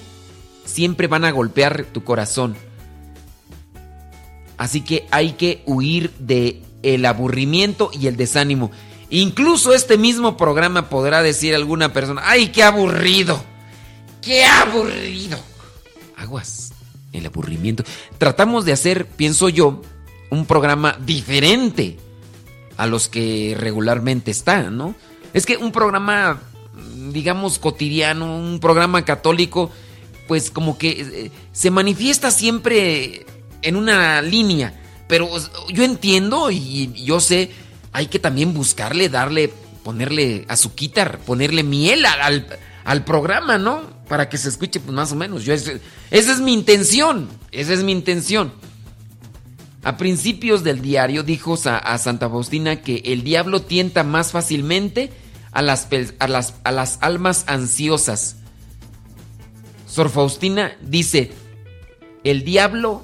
siempre 0.65 1.07
van 1.07 1.25
a 1.25 1.31
golpear 1.31 1.85
tu 1.85 2.03
corazón. 2.03 2.55
Así 4.57 4.81
que 4.81 5.07
hay 5.11 5.33
que 5.33 5.63
huir 5.65 6.11
de 6.19 6.61
el 6.83 7.05
aburrimiento 7.05 7.89
y 7.93 8.07
el 8.07 8.17
desánimo. 8.17 8.71
Incluso 9.09 9.73
este 9.73 9.97
mismo 9.97 10.37
programa 10.37 10.89
podrá 10.89 11.21
decir 11.21 11.53
alguna 11.53 11.93
persona, 11.93 12.21
¡ay, 12.25 12.47
qué 12.49 12.63
aburrido! 12.63 13.43
¡Qué 14.21 14.45
aburrido! 14.45 15.37
Aguas, 16.15 16.73
el 17.11 17.25
aburrimiento. 17.25 17.83
Tratamos 18.17 18.63
de 18.65 18.71
hacer, 18.71 19.07
pienso 19.07 19.49
yo, 19.49 19.81
un 20.29 20.45
programa 20.45 20.97
diferente 21.05 21.97
a 22.77 22.87
los 22.87 23.09
que 23.09 23.55
regularmente 23.59 24.31
están, 24.31 24.77
¿no? 24.77 24.95
Es 25.33 25.45
que 25.45 25.57
un 25.57 25.71
programa, 25.71 26.39
digamos, 27.11 27.59
cotidiano, 27.59 28.37
un 28.37 28.59
programa 28.59 29.03
católico, 29.03 29.71
pues 30.31 30.49
como 30.49 30.77
que 30.77 30.91
eh, 30.91 31.31
se 31.51 31.71
manifiesta 31.71 32.31
siempre 32.31 33.25
en 33.61 33.75
una 33.75 34.21
línea. 34.21 34.79
Pero 35.09 35.29
yo 35.67 35.83
entiendo 35.83 36.49
y 36.51 37.03
yo 37.03 37.19
sé, 37.19 37.51
hay 37.91 38.07
que 38.07 38.17
también 38.17 38.53
buscarle, 38.53 39.09
darle, 39.09 39.51
ponerle 39.83 40.45
azuquitar, 40.47 41.19
ponerle 41.19 41.63
miel 41.63 42.05
al, 42.05 42.47
al, 42.85 43.03
programa, 43.03 43.57
¿no? 43.57 43.81
Para 44.07 44.29
que 44.29 44.37
se 44.37 44.47
escuche 44.47 44.79
pues 44.79 44.93
más 44.93 45.11
o 45.11 45.17
menos. 45.17 45.43
Yo, 45.43 45.53
esa 45.53 45.73
es 46.09 46.39
mi 46.39 46.53
intención, 46.53 47.27
esa 47.51 47.73
es 47.73 47.83
mi 47.83 47.91
intención. 47.91 48.53
A 49.83 49.97
principios 49.97 50.63
del 50.63 50.81
diario 50.81 51.23
dijo 51.23 51.57
a, 51.65 51.97
Santa 51.97 52.29
Faustina 52.29 52.77
que 52.77 53.01
el 53.03 53.25
diablo 53.25 53.63
tienta 53.63 54.05
más 54.05 54.31
fácilmente 54.31 55.11
a 55.51 55.61
las, 55.61 55.89
a 56.19 56.27
las, 56.29 56.53
a 56.63 56.71
las 56.71 56.99
almas 57.01 57.43
ansiosas. 57.47 58.37
Sor 59.91 60.09
Faustina 60.09 60.77
dice, 60.79 61.33
el 62.23 62.45
diablo 62.45 63.03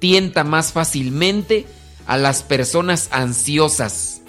tienta 0.00 0.44
más 0.44 0.70
fácilmente 0.70 1.64
a 2.06 2.18
las 2.18 2.42
personas 2.42 3.08
ansiosas. 3.10 4.20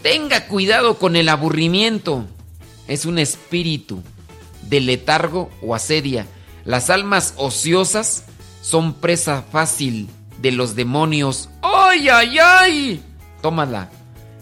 Tenga 0.00 0.46
cuidado 0.46 0.98
con 0.98 1.16
el 1.16 1.28
aburrimiento. 1.28 2.24
Es 2.88 3.04
un 3.04 3.18
espíritu 3.18 4.02
de 4.70 4.80
letargo 4.80 5.50
o 5.60 5.74
asedia. 5.74 6.26
Las 6.64 6.88
almas 6.88 7.34
ociosas 7.36 8.24
son 8.62 8.94
presa 8.94 9.44
fácil 9.52 10.08
de 10.40 10.52
los 10.52 10.74
demonios. 10.76 11.50
¡Ay, 11.60 12.08
ay, 12.08 12.38
ay! 12.38 13.02
Tómala. 13.42 13.90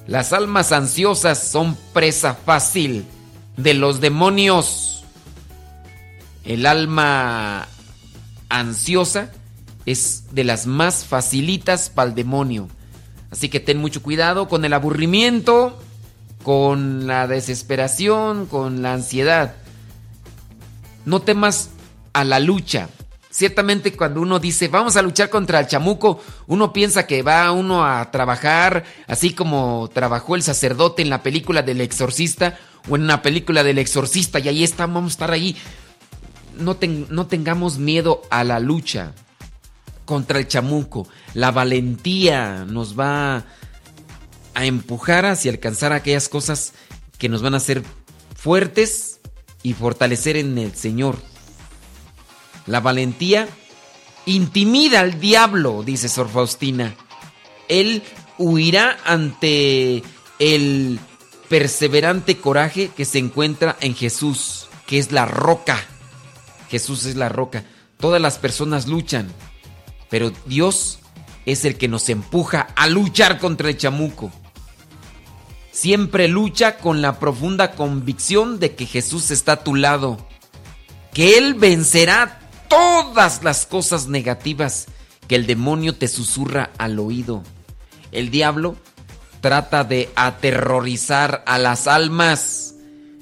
Las 0.07 0.33
almas 0.33 0.71
ansiosas 0.71 1.43
son 1.43 1.77
presa 1.93 2.35
fácil 2.35 3.05
de 3.57 3.75
los 3.75 4.01
demonios. 4.01 4.98
El 6.49 6.65
alma 6.65 7.69
ansiosa 8.49 9.31
es 9.85 10.35
de 10.35 10.45
las 10.45 10.67
más 10.67 11.05
facilitas 11.05 11.91
para 11.91 12.09
el 12.09 12.15
demonio. 12.15 12.69
Así 13.31 13.51
que 13.51 13.61
ten 13.61 13.77
mucho 13.77 14.03
cuidado 14.03 14.49
con 14.49 14.65
el 14.65 14.73
aburrimiento, 14.73 15.79
con 16.43 17.07
la 17.07 17.27
desesperación, 17.27 18.47
con 18.47 18.81
la 18.81 18.95
ansiedad. 18.95 19.57
No 21.05 21.21
temas 21.21 21.69
a 22.15 22.25
la 22.25 22.41
lucha. 22.41 22.89
Ciertamente 23.29 23.93
cuando 23.93 24.23
uno 24.23 24.39
dice 24.39 24.69
vamos 24.69 24.97
a 24.97 25.03
luchar 25.03 25.29
contra 25.29 25.61
el 25.61 25.67
chamuco, 25.67 26.23
uno 26.47 26.73
piensa 26.73 27.07
que 27.07 27.21
va 27.21 27.53
uno 27.53 27.85
a 27.85 28.11
trabajar 28.11 28.85
así 29.07 29.35
como 29.35 29.91
trabajó 29.93 30.35
el 30.35 30.43
sacerdote 30.43 31.03
en 31.03 31.11
la 31.11 31.23
película 31.23 31.61
del 31.61 31.83
exorcista 31.83 32.59
o 32.89 32.97
en 32.97 33.03
una 33.03 33.21
película 33.21 33.63
del 33.63 33.77
exorcista 33.77 34.39
y 34.39 34.49
ahí 34.49 34.65
estamos, 34.65 34.95
vamos 34.95 35.13
a 35.13 35.17
estar 35.17 35.31
ahí. 35.31 35.55
No, 36.59 36.77
tengamos 36.77 37.79
miedo 37.79 38.23
a 38.31 38.45
la 38.45 38.61
lucha 38.61 39.15
contra 40.05 40.39
el 40.39 40.49
chamuco. 40.49 41.09
La 41.35 41.51
valentía 41.51 42.65
nos 42.67 42.99
va 42.99 43.45
a 44.55 44.65
empujar 44.65 45.27
hacia 45.27 45.53
alcanzar 45.53 45.93
aquellas 45.93 46.29
cosas 46.29 46.73
que 47.19 47.29
nos 47.29 47.43
van 47.43 47.55
a 47.55 47.59
hacer 47.59 47.83
fuertes 48.35 49.21
y 49.63 49.75
fortalecer 49.75 50.37
en 50.37 50.59
el 50.59 50.75
Señor. 50.75 51.19
La 52.67 52.81
valentía 52.81 53.49
intimida 54.27 55.01
al 55.01 55.21
diablo, 55.21 55.83
dice 55.83 56.09
Sor 56.09 56.29
Faustina. 56.29 56.95
Él 57.69 58.03
huirá 58.39 58.99
ante 59.05 60.03
el 60.39 60.99
perseverante 61.49 62.37
coraje 62.37 62.91
que 62.97 63.05
se 63.05 63.19
encuentra 63.19 63.77
en 63.81 63.95
Jesús, 63.95 64.69
que 64.87 64.99
es 64.99 65.13
la 65.13 65.27
roca. 65.27 65.85
Jesús 66.69 67.05
es 67.07 67.17
la 67.17 67.29
roca. 67.29 67.65
Todas 67.99 68.21
las 68.21 68.39
personas 68.39 68.87
luchan, 68.87 69.29
pero 70.09 70.33
Dios 70.47 71.01
es 71.47 71.65
el 71.65 71.77
que 71.77 71.89
nos 71.89 72.09
empuja 72.09 72.69
a 72.77 72.87
luchar 72.87 73.39
contra 73.39 73.71
el 73.71 73.77
chamuco. 73.77 74.31
Siempre 75.73 76.29
lucha 76.29 76.79
con 76.79 77.03
la 77.03 77.19
profunda 77.19 77.73
convicción 77.73 78.59
de 78.59 78.75
que 78.75 78.87
Jesús 78.87 79.31
está 79.31 79.53
a 79.53 79.65
tu 79.65 79.75
lado, 79.75 80.19
que 81.13 81.39
Él 81.39 81.55
vencerá 81.55 82.41
todas 82.69 83.43
las 83.43 83.67
cosas 83.67 84.09
negativas 84.09 84.87
que 85.27 85.37
el 85.37 85.47
demonio 85.47 85.95
te 85.95 86.09
susurra 86.09 86.71
al 86.79 86.99
oído. 86.99 87.43
El 88.13 88.31
diablo 88.31 88.77
trata 89.41 89.85
de 89.85 90.11
aterrorizar 90.17 91.43
a 91.47 91.59
las 91.59 91.87
almas. 91.87 92.68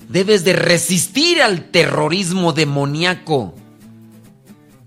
Debes 0.09 0.45
de 0.45 0.53
resistir 0.53 1.43
al 1.43 1.71
terrorismo 1.71 2.53
demoníaco. 2.53 3.55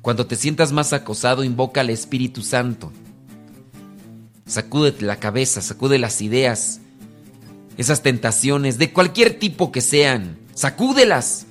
Cuando 0.02 0.26
te 0.26 0.38
sientas 0.38 0.72
más 0.72 0.94
acosado, 0.94 1.44
invoca 1.44 1.82
al 1.82 1.90
Espíritu 1.90 2.42
Santo. 2.42 2.92
Sacúdete 4.46 5.06
la 5.06 5.18
cabeza, 5.18 5.62
sacude 5.62 6.00
las 6.00 6.22
ideas, 6.22 6.80
esas 7.78 8.02
tentaciones, 8.02 8.78
de 8.78 8.94
cualquier 8.94 9.38
tipo 9.38 9.72
que 9.72 9.82
sean, 9.82 10.40
sacúdelas. 10.56 11.46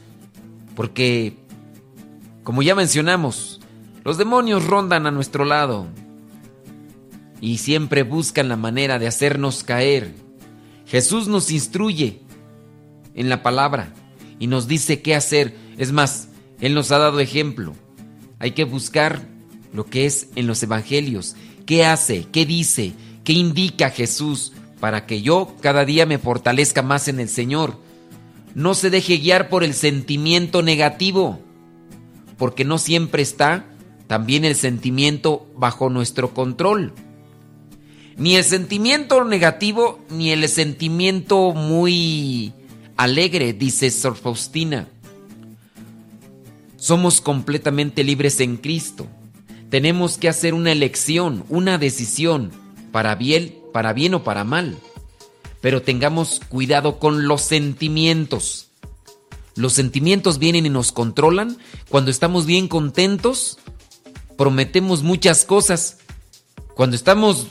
Porque, 0.75 1.37
como 2.43 2.63
ya 2.63 2.75
mencionamos, 2.75 3.61
los 4.03 4.17
demonios 4.17 4.67
rondan 4.67 5.07
a 5.07 5.11
nuestro 5.11 5.45
lado 5.45 5.87
y 7.41 7.59
siempre 7.59 8.03
buscan 8.03 8.49
la 8.49 8.57
manera 8.57 8.99
de 8.99 9.07
hacernos 9.07 9.63
caer. 9.63 10.15
Jesús 10.87 11.29
nos 11.29 11.51
instruye 11.51 12.23
en 13.19 13.29
la 13.29 13.43
palabra 13.43 13.93
y 14.39 14.47
nos 14.47 14.69
dice 14.69 15.03
qué 15.03 15.15
hacer. 15.15 15.55
Es 15.77 15.93
más, 15.93 16.29
Él 16.61 16.73
nos 16.73 16.91
ha 16.93 16.99
dado 16.99 17.21
ejemplo. 17.21 17.75
Hay 18.39 18.53
que 18.53 18.65
buscar 18.65 19.27
lo 19.73 19.85
que 19.85 20.07
es 20.07 20.29
en 20.37 20.47
los 20.47 20.63
evangelios. 20.63 21.35
¿Qué 21.67 21.85
hace? 21.85 22.27
¿Qué 22.33 22.47
dice? 22.47 22.93
¿Qué 23.25 23.33
indica 23.33 23.91
Jesús 23.91 24.53
para 24.81 25.05
que 25.05 25.21
yo 25.21 25.57
cada 25.61 25.85
día 25.85 26.07
me 26.07 26.19
fortalezca 26.19 26.83
más 26.83 27.09
en 27.09 27.19
el 27.19 27.29
Señor? 27.29 27.77
No 28.55 28.75
se 28.75 28.89
deje 28.89 29.19
guiar 29.19 29.49
por 29.49 29.65
el 29.65 29.75
sentimiento 29.75 30.63
negativo, 30.63 31.41
porque 32.39 32.65
no 32.65 32.79
siempre 32.79 33.23
está 33.23 33.67
también 34.07 34.45
el 34.45 34.55
sentimiento 34.55 35.47
bajo 35.57 35.91
nuestro 35.91 36.33
control. 36.33 36.95
Ni 38.17 38.37
el 38.37 38.45
sentimiento 38.45 39.25
negativo, 39.25 39.99
ni 40.09 40.31
el 40.31 40.49
sentimiento 40.49 41.53
muy 41.53 42.53
alegre, 42.99 43.55
dice 43.55 43.91
Sor 43.91 44.17
Faustina. 44.17 44.89
Somos 46.77 47.23
completamente 47.23 48.05
libres 48.05 48.41
en 48.41 48.59
Cristo. 48.59 49.07
Tenemos 49.71 50.19
que 50.19 50.29
hacer 50.29 50.53
una 50.53 50.73
elección, 50.73 51.45
una 51.49 51.79
decisión, 51.79 52.51
para 52.93 53.15
bien, 53.15 53.57
para 53.73 53.93
bien 53.93 54.15
o 54.15 54.25
para 54.25 54.45
mal. 54.45 54.77
Pero 55.61 55.83
tengamos 55.83 56.41
cuidado 56.49 56.99
con 56.99 57.29
los 57.29 57.43
sentimientos. 57.43 58.69
Los 59.55 59.73
sentimientos 59.73 60.39
vienen 60.39 60.67
y 60.67 60.71
nos 60.71 60.93
controlan. 60.93 61.57
Cuando 61.89 62.11
estamos 62.11 62.47
bien 62.47 62.69
contentos, 62.69 63.59
prometemos 64.37 65.03
muchas 65.03 65.45
cosas. 65.45 65.99
Cuando 66.75 66.97
estamos 66.97 67.47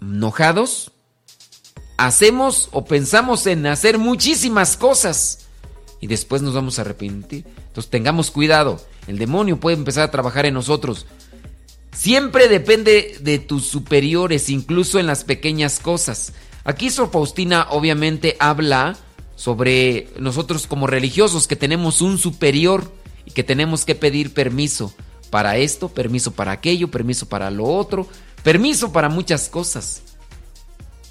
enojados, 0.00 0.92
hacemos 2.06 2.70
o 2.72 2.84
pensamos 2.84 3.46
en 3.46 3.66
hacer 3.66 3.98
muchísimas 3.98 4.78
cosas 4.78 5.46
y 6.00 6.06
después 6.06 6.40
nos 6.40 6.54
vamos 6.54 6.78
a 6.78 6.82
arrepentir. 6.82 7.44
Entonces 7.68 7.90
tengamos 7.90 8.30
cuidado. 8.30 8.80
El 9.06 9.18
demonio 9.18 9.60
puede 9.60 9.76
empezar 9.76 10.04
a 10.04 10.10
trabajar 10.10 10.46
en 10.46 10.54
nosotros. 10.54 11.06
Siempre 11.92 12.48
depende 12.48 13.18
de 13.20 13.38
tus 13.38 13.66
superiores, 13.66 14.48
incluso 14.48 14.98
en 14.98 15.06
las 15.06 15.24
pequeñas 15.24 15.78
cosas. 15.78 16.32
Aquí 16.64 16.88
Sor 16.88 17.10
Faustina 17.10 17.66
obviamente 17.68 18.36
habla 18.40 18.96
sobre 19.36 20.08
nosotros 20.18 20.66
como 20.66 20.86
religiosos 20.86 21.46
que 21.46 21.56
tenemos 21.56 22.00
un 22.00 22.16
superior 22.16 22.90
y 23.26 23.32
que 23.32 23.44
tenemos 23.44 23.84
que 23.84 23.94
pedir 23.94 24.32
permiso 24.32 24.94
para 25.28 25.58
esto, 25.58 25.90
permiso 25.90 26.32
para 26.32 26.52
aquello, 26.52 26.90
permiso 26.90 27.28
para 27.28 27.50
lo 27.50 27.64
otro, 27.64 28.06
permiso 28.42 28.90
para 28.90 29.10
muchas 29.10 29.50
cosas. 29.50 30.02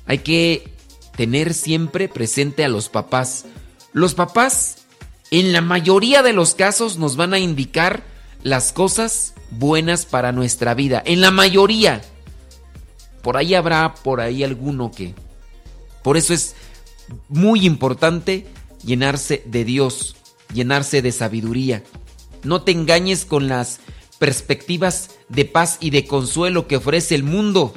Hay 0.07 0.20
que 0.20 0.78
tener 1.20 1.54
siempre 1.54 2.08
presente 2.08 2.64
a 2.64 2.70
los 2.70 2.88
papás. 2.88 3.44
Los 3.91 4.14
papás 4.14 4.86
en 5.32 5.52
la 5.52 5.60
mayoría 5.60 6.24
de 6.24 6.32
los 6.32 6.56
casos 6.56 6.98
nos 6.98 7.18
van 7.18 7.34
a 7.34 7.40
indicar 7.40 8.06
las 8.41 8.72
cosas 8.72 9.34
buenas 9.52 10.06
para 10.06 10.32
nuestra 10.32 10.76
vida. 10.76 11.04
En 11.06 11.20
la 11.20 11.30
mayoría. 11.30 12.02
Por 13.22 13.36
ahí 13.36 13.54
habrá 13.54 13.96
por 13.96 14.22
ahí 14.22 14.46
alguno 14.46 14.91
que. 14.91 15.14
Por 16.06 16.16
eso 16.16 16.34
es 16.34 16.56
muy 17.28 17.66
importante 17.66 18.48
llenarse 18.86 19.44
de 19.46 19.66
Dios, 19.66 20.16
llenarse 20.54 21.02
de 21.02 21.12
sabiduría. 21.12 21.84
No 22.44 22.62
te 22.62 22.72
engañes 22.72 23.26
con 23.26 23.50
las 23.50 23.82
perspectivas 24.20 25.10
de 25.28 25.44
paz 25.44 25.80
y 25.82 25.90
de 25.90 26.08
consuelo 26.08 26.66
que 26.66 26.78
ofrece 26.78 27.14
el 27.14 27.24
mundo. 27.24 27.74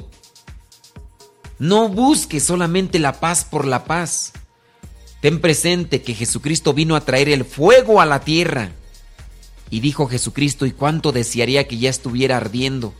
No 1.59 1.89
busques 1.89 2.43
solamente 2.43 2.99
la 2.99 3.19
paz 3.19 3.45
por 3.45 3.65
la 3.65 3.85
paz. 3.85 4.33
Ten 5.21 5.39
presente 5.39 6.01
que 6.01 6.13
Jesucristo 6.13 6.73
vino 6.73 6.95
a 6.95 7.01
traer 7.01 7.29
el 7.29 7.45
fuego 7.45 8.01
a 8.01 8.05
la 8.05 8.21
tierra. 8.21 8.71
Y 9.69 9.79
dijo 9.79 10.07
Jesucristo, 10.07 10.65
¿y 10.65 10.71
cuánto 10.71 11.11
desearía 11.11 11.67
que 11.67 11.77
ya 11.77 11.89
estuviera 11.89 12.37
ardiendo? 12.37 12.93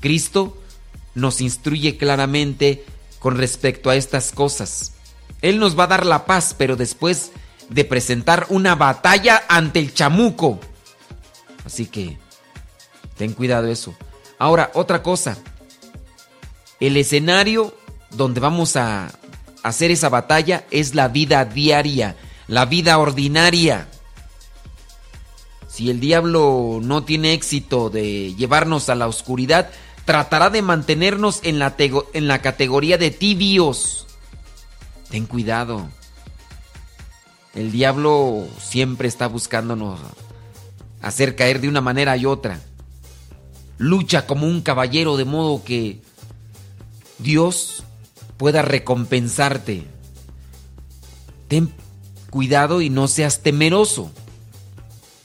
Cristo 0.00 0.56
nos 1.14 1.40
instruye 1.40 1.96
claramente 1.96 2.84
con 3.18 3.36
respecto 3.36 3.90
a 3.90 3.96
estas 3.96 4.32
cosas. 4.32 4.92
Él 5.42 5.58
nos 5.58 5.78
va 5.78 5.84
a 5.84 5.88
dar 5.88 6.06
la 6.06 6.24
paz, 6.24 6.54
pero 6.56 6.76
después 6.76 7.32
de 7.68 7.84
presentar 7.84 8.46
una 8.48 8.74
batalla 8.74 9.42
ante 9.48 9.80
el 9.80 9.92
chamuco. 9.92 10.60
Así 11.64 11.86
que, 11.86 12.16
ten 13.16 13.32
cuidado 13.32 13.66
eso. 13.68 13.94
Ahora, 14.38 14.70
otra 14.74 15.02
cosa. 15.02 15.36
El 16.80 16.96
escenario 16.96 17.74
donde 18.10 18.40
vamos 18.40 18.76
a 18.76 19.10
hacer 19.62 19.90
esa 19.90 20.08
batalla 20.08 20.64
es 20.70 20.94
la 20.94 21.08
vida 21.08 21.44
diaria, 21.44 22.16
la 22.46 22.64
vida 22.66 22.98
ordinaria. 22.98 23.88
Si 25.68 25.90
el 25.90 26.00
diablo 26.00 26.80
no 26.82 27.04
tiene 27.04 27.32
éxito 27.32 27.90
de 27.90 28.34
llevarnos 28.34 28.88
a 28.88 28.94
la 28.94 29.06
oscuridad, 29.06 29.70
tratará 30.04 30.50
de 30.50 30.62
mantenernos 30.62 31.40
en 31.42 31.58
la, 31.58 31.74
en 31.78 32.28
la 32.28 32.40
categoría 32.40 32.96
de 32.96 33.10
tibios. 33.10 34.06
Ten 35.10 35.26
cuidado. 35.26 35.88
El 37.54 37.72
diablo 37.72 38.46
siempre 38.60 39.08
está 39.08 39.26
buscándonos 39.26 39.98
hacer 41.02 41.36
caer 41.36 41.60
de 41.60 41.68
una 41.68 41.80
manera 41.80 42.16
y 42.16 42.26
otra. 42.26 42.60
Lucha 43.78 44.26
como 44.26 44.46
un 44.46 44.62
caballero 44.62 45.16
de 45.16 45.24
modo 45.24 45.62
que 45.64 46.00
Dios 47.18 47.84
pueda 48.36 48.62
recompensarte. 48.62 49.84
Ten 51.48 51.72
cuidado 52.30 52.80
y 52.80 52.90
no 52.90 53.08
seas 53.08 53.42
temeroso. 53.42 54.10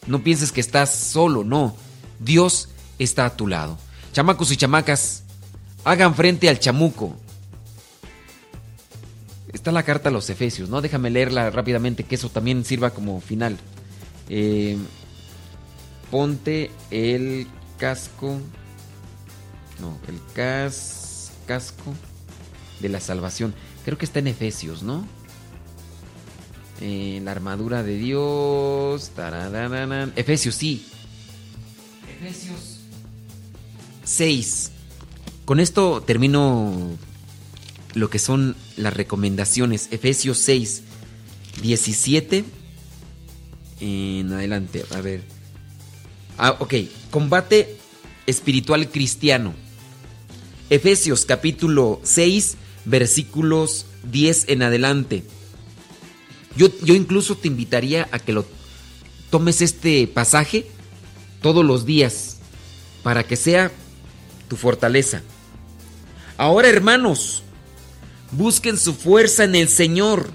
No 0.08 0.24
pienses 0.24 0.52
que 0.52 0.62
estás 0.62 0.94
solo, 0.94 1.44
no. 1.44 1.76
Dios 2.20 2.70
está 3.00 3.26
a 3.26 3.36
tu 3.36 3.48
lado. 3.48 3.78
Chamacos 4.12 4.52
y 4.52 4.58
chamacas, 4.58 5.24
hagan 5.84 6.16
frente 6.16 6.50
al 6.50 6.60
chamuco. 6.60 7.16
Está 9.52 9.72
la 9.72 9.84
carta 9.84 10.10
a 10.10 10.12
los 10.12 10.30
Efesios, 10.30 10.70
¿no? 10.70 10.82
Déjame 10.82 11.10
leerla 11.10 11.50
rápidamente, 11.50 12.04
que 12.04 12.16
eso 12.16 12.30
también 12.30 12.66
sirva 12.66 12.90
como 12.90 13.22
final. 13.22 13.58
Eh, 14.30 14.78
ponte 16.12 16.72
el 16.92 17.48
casco. 17.78 18.40
No, 19.80 19.98
el 20.08 20.20
cas, 20.34 21.03
casco 21.46 21.94
de 22.80 22.90
la 22.90 23.00
salvación. 23.00 23.54
Creo 23.86 23.98
que 23.98 24.06
está 24.06 24.20
en 24.20 24.28
Efesios, 24.28 24.84
¿no? 24.84 25.06
Eh, 26.82 27.22
la 27.24 27.32
armadura 27.32 27.84
de 27.84 27.98
Dios. 27.98 29.12
Efesios, 30.16 30.56
sí. 30.56 30.86
Efesios 32.20 32.80
6. 34.04 34.72
Con 35.46 35.60
esto 35.60 36.02
termino 36.02 36.98
lo 37.94 38.10
que 38.10 38.20
son 38.20 38.56
las 38.76 38.94
recomendaciones. 38.94 39.88
Efesios 39.92 40.38
6, 40.40 40.84
17. 41.62 42.44
En 43.80 44.32
adelante, 44.32 44.86
a 44.92 45.02
ver. 45.02 45.24
Ah, 46.38 46.58
ok. 46.60 46.74
Combate 47.12 47.78
espiritual 48.26 48.90
cristiano. 48.90 49.54
Efesios 50.70 51.26
capítulo 51.26 52.00
6, 52.04 52.56
versículos 52.86 53.86
10 54.12 54.46
en 54.48 54.64
adelante. 54.64 55.24
Yo, 56.56 56.68
yo 56.84 56.94
incluso 56.94 57.36
te 57.36 57.48
invitaría 57.48 58.08
a 58.12 58.20
que 58.20 58.34
lo 58.34 58.46
tomes 59.30 59.62
este 59.62 60.08
pasaje 60.08 60.68
todos 61.42 61.66
los 61.66 61.86
días 61.86 62.38
para 63.02 63.24
que 63.24 63.36
sea 63.36 63.72
tu 64.48 64.56
fortaleza. 64.56 65.22
Ahora, 66.38 66.70
hermanos, 66.70 67.44
busquen 68.32 68.78
su 68.78 68.94
fuerza 68.94 69.44
en 69.44 69.56
el 69.56 69.68
Señor, 69.68 70.30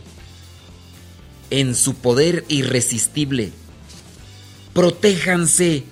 en 1.50 1.74
su 1.74 1.94
poder 1.94 2.44
irresistible. 2.48 3.52
Protéjanse 4.74 5.84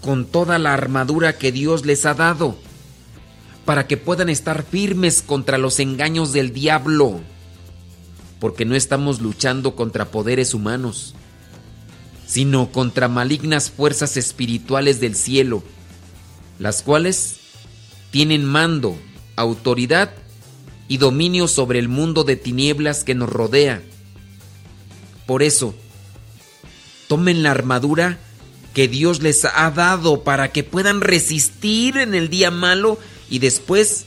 con 0.00 0.26
toda 0.26 0.58
la 0.58 0.72
armadura 0.72 1.36
que 1.36 1.50
Dios 1.50 1.84
les 1.84 2.06
ha 2.06 2.14
dado 2.14 2.56
para 3.66 3.88
que 3.88 3.96
puedan 3.96 4.30
estar 4.30 4.62
firmes 4.62 5.22
contra 5.22 5.58
los 5.58 5.80
engaños 5.80 6.32
del 6.32 6.52
diablo, 6.52 7.20
porque 8.38 8.64
no 8.64 8.76
estamos 8.76 9.20
luchando 9.20 9.74
contra 9.74 10.06
poderes 10.12 10.54
humanos, 10.54 11.14
sino 12.26 12.70
contra 12.70 13.08
malignas 13.08 13.70
fuerzas 13.70 14.16
espirituales 14.16 15.00
del 15.00 15.16
cielo, 15.16 15.64
las 16.60 16.82
cuales 16.82 17.40
tienen 18.12 18.44
mando, 18.44 18.96
autoridad 19.34 20.12
y 20.86 20.98
dominio 20.98 21.48
sobre 21.48 21.80
el 21.80 21.88
mundo 21.88 22.22
de 22.22 22.36
tinieblas 22.36 23.02
que 23.02 23.16
nos 23.16 23.28
rodea. 23.28 23.82
Por 25.26 25.42
eso, 25.42 25.74
tomen 27.08 27.42
la 27.42 27.50
armadura 27.50 28.20
que 28.74 28.86
Dios 28.86 29.22
les 29.22 29.44
ha 29.44 29.70
dado 29.72 30.22
para 30.22 30.52
que 30.52 30.62
puedan 30.62 31.00
resistir 31.00 31.96
en 31.96 32.14
el 32.14 32.30
día 32.30 32.52
malo 32.52 33.00
y 33.28 33.38
después 33.38 34.06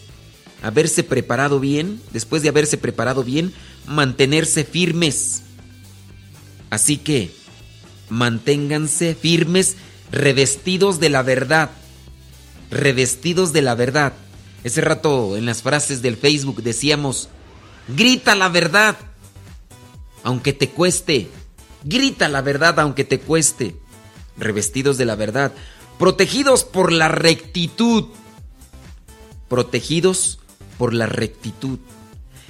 haberse 0.61 1.03
preparado 1.03 1.59
bien, 1.59 2.01
después 2.11 2.41
de 2.41 2.49
haberse 2.49 2.77
preparado 2.77 3.23
bien, 3.23 3.53
mantenerse 3.85 4.63
firmes. 4.63 5.43
Así 6.69 6.97
que 6.97 7.31
manténganse 8.09 9.15
firmes, 9.15 9.77
revestidos 10.11 10.99
de 10.99 11.09
la 11.09 11.23
verdad, 11.23 11.71
revestidos 12.71 13.53
de 13.53 13.61
la 13.61 13.75
verdad. 13.75 14.13
Ese 14.63 14.81
rato 14.81 15.37
en 15.37 15.45
las 15.45 15.61
frases 15.61 16.01
del 16.01 16.17
Facebook 16.17 16.61
decíamos, 16.61 17.29
grita 17.87 18.35
la 18.35 18.49
verdad, 18.49 18.97
aunque 20.23 20.53
te 20.53 20.69
cueste, 20.69 21.29
grita 21.83 22.27
la 22.27 22.41
verdad 22.41 22.79
aunque 22.79 23.05
te 23.05 23.19
cueste, 23.19 23.75
revestidos 24.37 24.97
de 24.97 25.05
la 25.05 25.15
verdad, 25.15 25.53
protegidos 25.97 26.63
por 26.63 26.91
la 26.91 27.07
rectitud 27.07 28.05
protegidos 29.49 30.39
por 30.77 30.93
la 30.93 31.05
rectitud. 31.07 31.79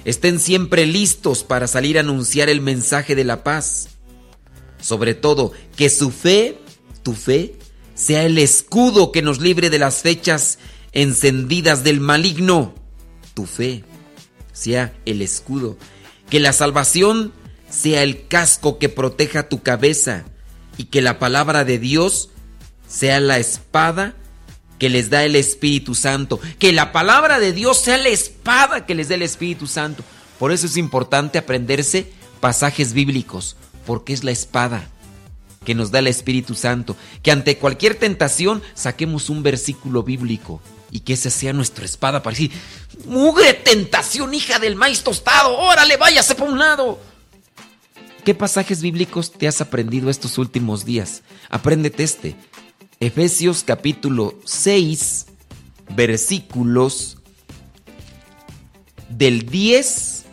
Estén 0.04 0.38
siempre 0.38 0.86
listos 0.86 1.42
para 1.42 1.66
salir 1.66 1.98
a 1.98 2.00
anunciar 2.00 2.48
el 2.48 2.60
mensaje 2.60 3.14
de 3.14 3.24
la 3.24 3.42
paz. 3.42 3.88
Sobre 4.80 5.14
todo, 5.14 5.52
que 5.76 5.90
su 5.90 6.10
fe, 6.10 6.58
tu 7.02 7.12
fe, 7.12 7.56
sea 7.94 8.24
el 8.24 8.38
escudo 8.38 9.12
que 9.12 9.20
nos 9.20 9.40
libre 9.40 9.68
de 9.68 9.78
las 9.78 10.02
fechas 10.02 10.58
encendidas 10.92 11.84
del 11.84 12.00
maligno. 12.00 12.74
Tu 13.34 13.44
fe 13.44 13.84
sea 14.52 14.94
el 15.04 15.20
escudo. 15.20 15.76
Que 16.30 16.40
la 16.40 16.52
salvación 16.52 17.32
sea 17.68 18.02
el 18.02 18.26
casco 18.26 18.78
que 18.78 18.88
proteja 18.88 19.48
tu 19.48 19.62
cabeza 19.62 20.24
y 20.78 20.84
que 20.84 21.02
la 21.02 21.18
palabra 21.18 21.64
de 21.64 21.78
Dios 21.78 22.30
sea 22.88 23.20
la 23.20 23.38
espada 23.38 24.16
que 24.80 24.88
les 24.88 25.10
da 25.10 25.22
el 25.24 25.36
Espíritu 25.36 25.94
Santo. 25.94 26.40
Que 26.58 26.72
la 26.72 26.90
palabra 26.90 27.38
de 27.38 27.52
Dios 27.52 27.80
sea 27.80 27.98
la 27.98 28.08
espada 28.08 28.86
que 28.86 28.96
les 28.96 29.08
dé 29.08 29.14
el 29.14 29.22
Espíritu 29.22 29.68
Santo. 29.68 30.02
Por 30.40 30.50
eso 30.50 30.66
es 30.66 30.76
importante 30.78 31.38
aprenderse 31.38 32.10
pasajes 32.40 32.94
bíblicos, 32.94 33.56
porque 33.86 34.12
es 34.12 34.24
la 34.24 34.32
espada. 34.32 34.88
que 35.64 35.74
nos 35.74 35.90
da 35.90 35.98
el 35.98 36.06
Espíritu 36.06 36.54
Santo. 36.54 36.96
Que 37.22 37.30
ante 37.30 37.58
cualquier 37.58 37.94
tentación 37.94 38.62
saquemos 38.72 39.28
un 39.28 39.42
versículo 39.42 40.02
bíblico 40.02 40.62
y 40.90 41.00
que 41.00 41.12
esa 41.12 41.28
sea 41.28 41.52
nuestra 41.52 41.84
espada 41.84 42.22
para 42.22 42.32
decir, 42.32 42.50
mugre 43.04 43.52
tentación, 43.52 44.32
hija 44.32 44.58
del 44.58 44.74
maíz 44.74 45.02
tostado, 45.02 45.56
órale, 45.58 45.98
váyase 45.98 46.34
por 46.34 46.48
un 46.48 46.58
lado. 46.58 46.98
¿Qué 48.24 48.34
pasajes 48.34 48.80
bíblicos 48.80 49.32
te 49.32 49.48
has 49.48 49.60
aprendido 49.60 50.08
estos 50.08 50.38
últimos 50.38 50.86
días? 50.86 51.22
Apréndete 51.50 52.02
este. 52.02 52.36
Efesios 53.02 53.64
capítulo 53.64 54.38
6, 54.44 55.24
versículos 55.96 57.16
del 59.08 59.46
10 59.46 60.26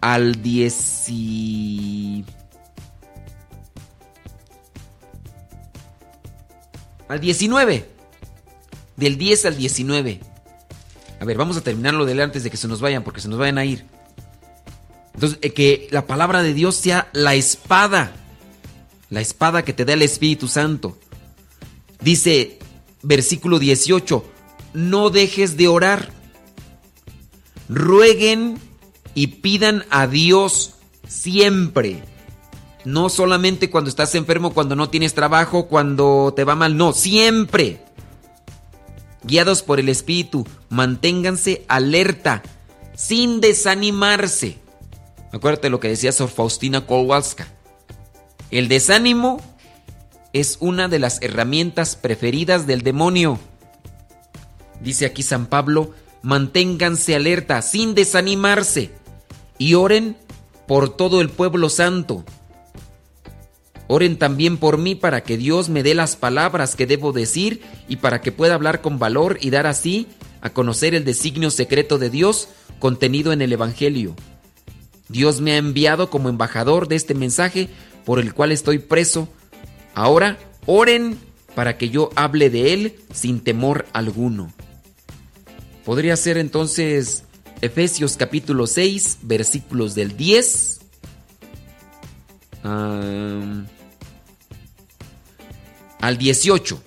al 0.00 0.40
10 0.40 2.24
al 7.08 7.20
19. 7.20 7.90
Del 8.96 9.18
10 9.18 9.46
al 9.46 9.56
19. 9.56 10.20
A 11.18 11.24
ver, 11.24 11.36
vamos 11.36 11.56
a 11.56 11.62
terminarlo 11.62 12.04
de 12.06 12.22
antes 12.22 12.44
de 12.44 12.50
que 12.50 12.56
se 12.56 12.68
nos 12.68 12.80
vayan, 12.80 13.02
porque 13.02 13.20
se 13.20 13.28
nos 13.28 13.40
vayan 13.40 13.58
a 13.58 13.64
ir. 13.64 13.84
Entonces, 15.14 15.40
eh, 15.42 15.52
que 15.52 15.88
la 15.90 16.06
palabra 16.06 16.44
de 16.44 16.54
Dios 16.54 16.76
sea 16.76 17.08
la 17.12 17.34
espada. 17.34 18.12
La 19.10 19.20
espada 19.20 19.64
que 19.64 19.72
te 19.72 19.84
da 19.84 19.94
el 19.94 20.02
Espíritu 20.02 20.46
Santo. 20.46 20.96
Dice, 22.04 22.58
versículo 23.02 23.58
18, 23.58 24.22
no 24.74 25.08
dejes 25.08 25.56
de 25.56 25.68
orar. 25.68 26.12
Rueguen 27.70 28.58
y 29.14 29.28
pidan 29.28 29.86
a 29.88 30.06
Dios 30.06 30.74
siempre. 31.08 32.02
No 32.84 33.08
solamente 33.08 33.70
cuando 33.70 33.88
estás 33.88 34.14
enfermo, 34.14 34.52
cuando 34.52 34.76
no 34.76 34.90
tienes 34.90 35.14
trabajo, 35.14 35.66
cuando 35.66 36.34
te 36.36 36.44
va 36.44 36.54
mal, 36.54 36.76
no, 36.76 36.92
siempre. 36.92 37.82
Guiados 39.22 39.62
por 39.62 39.80
el 39.80 39.88
Espíritu, 39.88 40.46
manténganse 40.68 41.64
alerta, 41.68 42.42
sin 42.94 43.40
desanimarse. 43.40 44.58
Acuérdate 45.32 45.70
lo 45.70 45.80
que 45.80 45.88
decía 45.88 46.12
Sor 46.12 46.28
Faustina 46.28 46.86
Kowalska. 46.86 47.48
El 48.50 48.68
desánimo 48.68 49.40
es 50.34 50.58
una 50.60 50.88
de 50.88 50.98
las 50.98 51.22
herramientas 51.22 51.96
preferidas 51.96 52.66
del 52.66 52.82
demonio. 52.82 53.38
Dice 54.82 55.06
aquí 55.06 55.22
San 55.22 55.46
Pablo, 55.46 55.94
manténganse 56.22 57.14
alerta, 57.14 57.62
sin 57.62 57.94
desanimarse, 57.94 58.90
y 59.58 59.74
oren 59.74 60.16
por 60.66 60.94
todo 60.94 61.20
el 61.20 61.30
pueblo 61.30 61.68
santo. 61.70 62.24
Oren 63.86 64.18
también 64.18 64.58
por 64.58 64.76
mí 64.76 64.96
para 64.96 65.22
que 65.22 65.36
Dios 65.36 65.68
me 65.68 65.84
dé 65.84 65.94
las 65.94 66.16
palabras 66.16 66.74
que 66.74 66.86
debo 66.86 67.12
decir 67.12 67.62
y 67.88 67.96
para 67.96 68.20
que 68.20 68.32
pueda 68.32 68.54
hablar 68.54 68.80
con 68.80 68.98
valor 68.98 69.38
y 69.40 69.50
dar 69.50 69.66
así 69.66 70.08
a 70.40 70.50
conocer 70.50 70.94
el 70.94 71.04
designio 71.04 71.50
secreto 71.50 71.98
de 71.98 72.10
Dios 72.10 72.48
contenido 72.80 73.32
en 73.32 73.40
el 73.40 73.52
Evangelio. 73.52 74.16
Dios 75.08 75.40
me 75.40 75.52
ha 75.52 75.58
enviado 75.58 76.10
como 76.10 76.28
embajador 76.28 76.88
de 76.88 76.96
este 76.96 77.14
mensaje 77.14 77.68
por 78.04 78.18
el 78.18 78.34
cual 78.34 78.52
estoy 78.52 78.78
preso. 78.78 79.28
Ahora 79.94 80.38
oren 80.66 81.18
para 81.54 81.78
que 81.78 81.88
yo 81.88 82.10
hable 82.16 82.50
de 82.50 82.72
él 82.72 82.96
sin 83.12 83.40
temor 83.40 83.86
alguno. 83.92 84.52
Podría 85.84 86.16
ser 86.16 86.38
entonces 86.38 87.24
Efesios 87.60 88.16
capítulo 88.16 88.66
6, 88.66 89.18
versículos 89.22 89.94
del 89.94 90.16
10 90.16 90.80
al 92.62 93.68
18. 96.18 96.82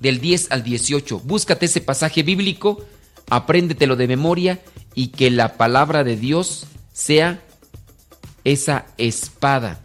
Del 0.00 0.20
10 0.20 0.50
al 0.50 0.62
18. 0.62 1.20
Búscate 1.20 1.66
ese 1.66 1.80
pasaje 1.80 2.22
bíblico, 2.22 2.84
apréndetelo 3.30 3.96
de 3.96 4.08
memoria 4.08 4.60
y 4.94 5.08
que 5.08 5.30
la 5.30 5.56
palabra 5.56 6.04
de 6.04 6.16
Dios 6.16 6.66
sea 6.92 7.42
esa 8.44 8.86
espada. 8.98 9.80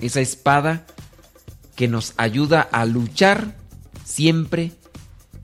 Esa 0.00 0.20
espada 0.20 0.86
que 1.74 1.88
nos 1.88 2.14
ayuda 2.16 2.60
a 2.60 2.84
luchar 2.84 3.56
siempre 4.04 4.72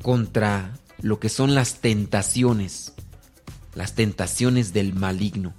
contra 0.02 0.78
lo 1.00 1.18
que 1.18 1.28
son 1.28 1.54
las 1.54 1.76
tentaciones, 1.76 2.92
las 3.74 3.94
tentaciones 3.94 4.72
del 4.72 4.94
maligno. 4.94 5.54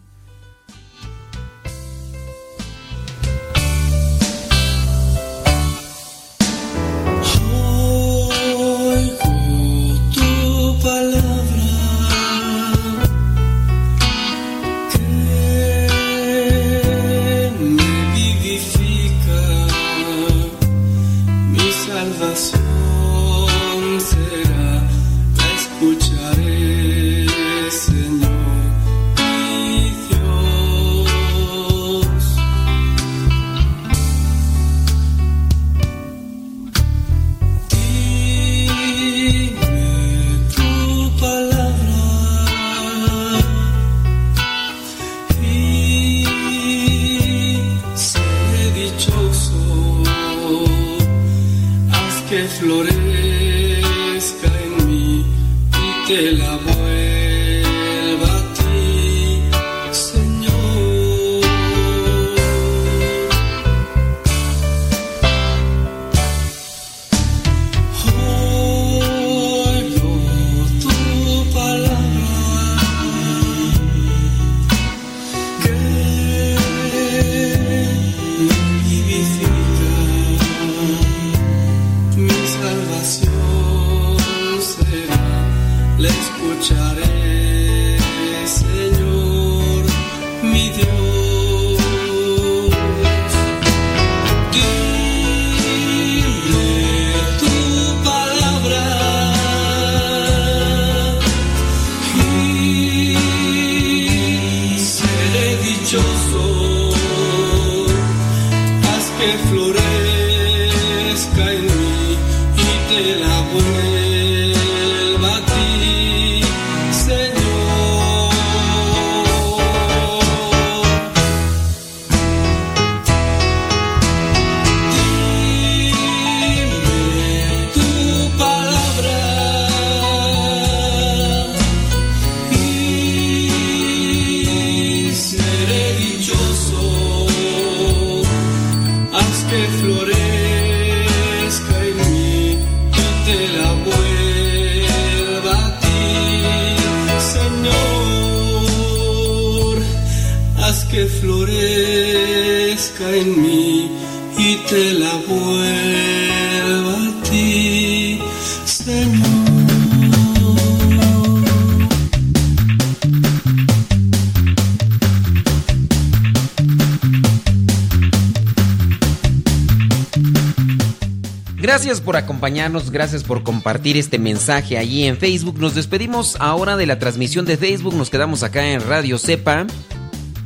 Gracias 171.91 172.05
por 172.05 172.15
acompañarnos, 172.15 172.89
gracias 172.89 173.25
por 173.25 173.43
compartir 173.43 173.97
este 173.97 174.17
mensaje 174.17 174.77
allí 174.77 175.03
en 175.03 175.17
Facebook. 175.17 175.59
Nos 175.59 175.75
despedimos 175.75 176.37
ahora 176.39 176.77
de 176.77 176.85
la 176.85 176.99
transmisión 176.99 177.43
de 177.43 177.57
Facebook, 177.57 177.95
nos 177.95 178.09
quedamos 178.09 178.43
acá 178.43 178.65
en 178.65 178.79
Radio 178.79 179.17
Cepa. 179.17 179.67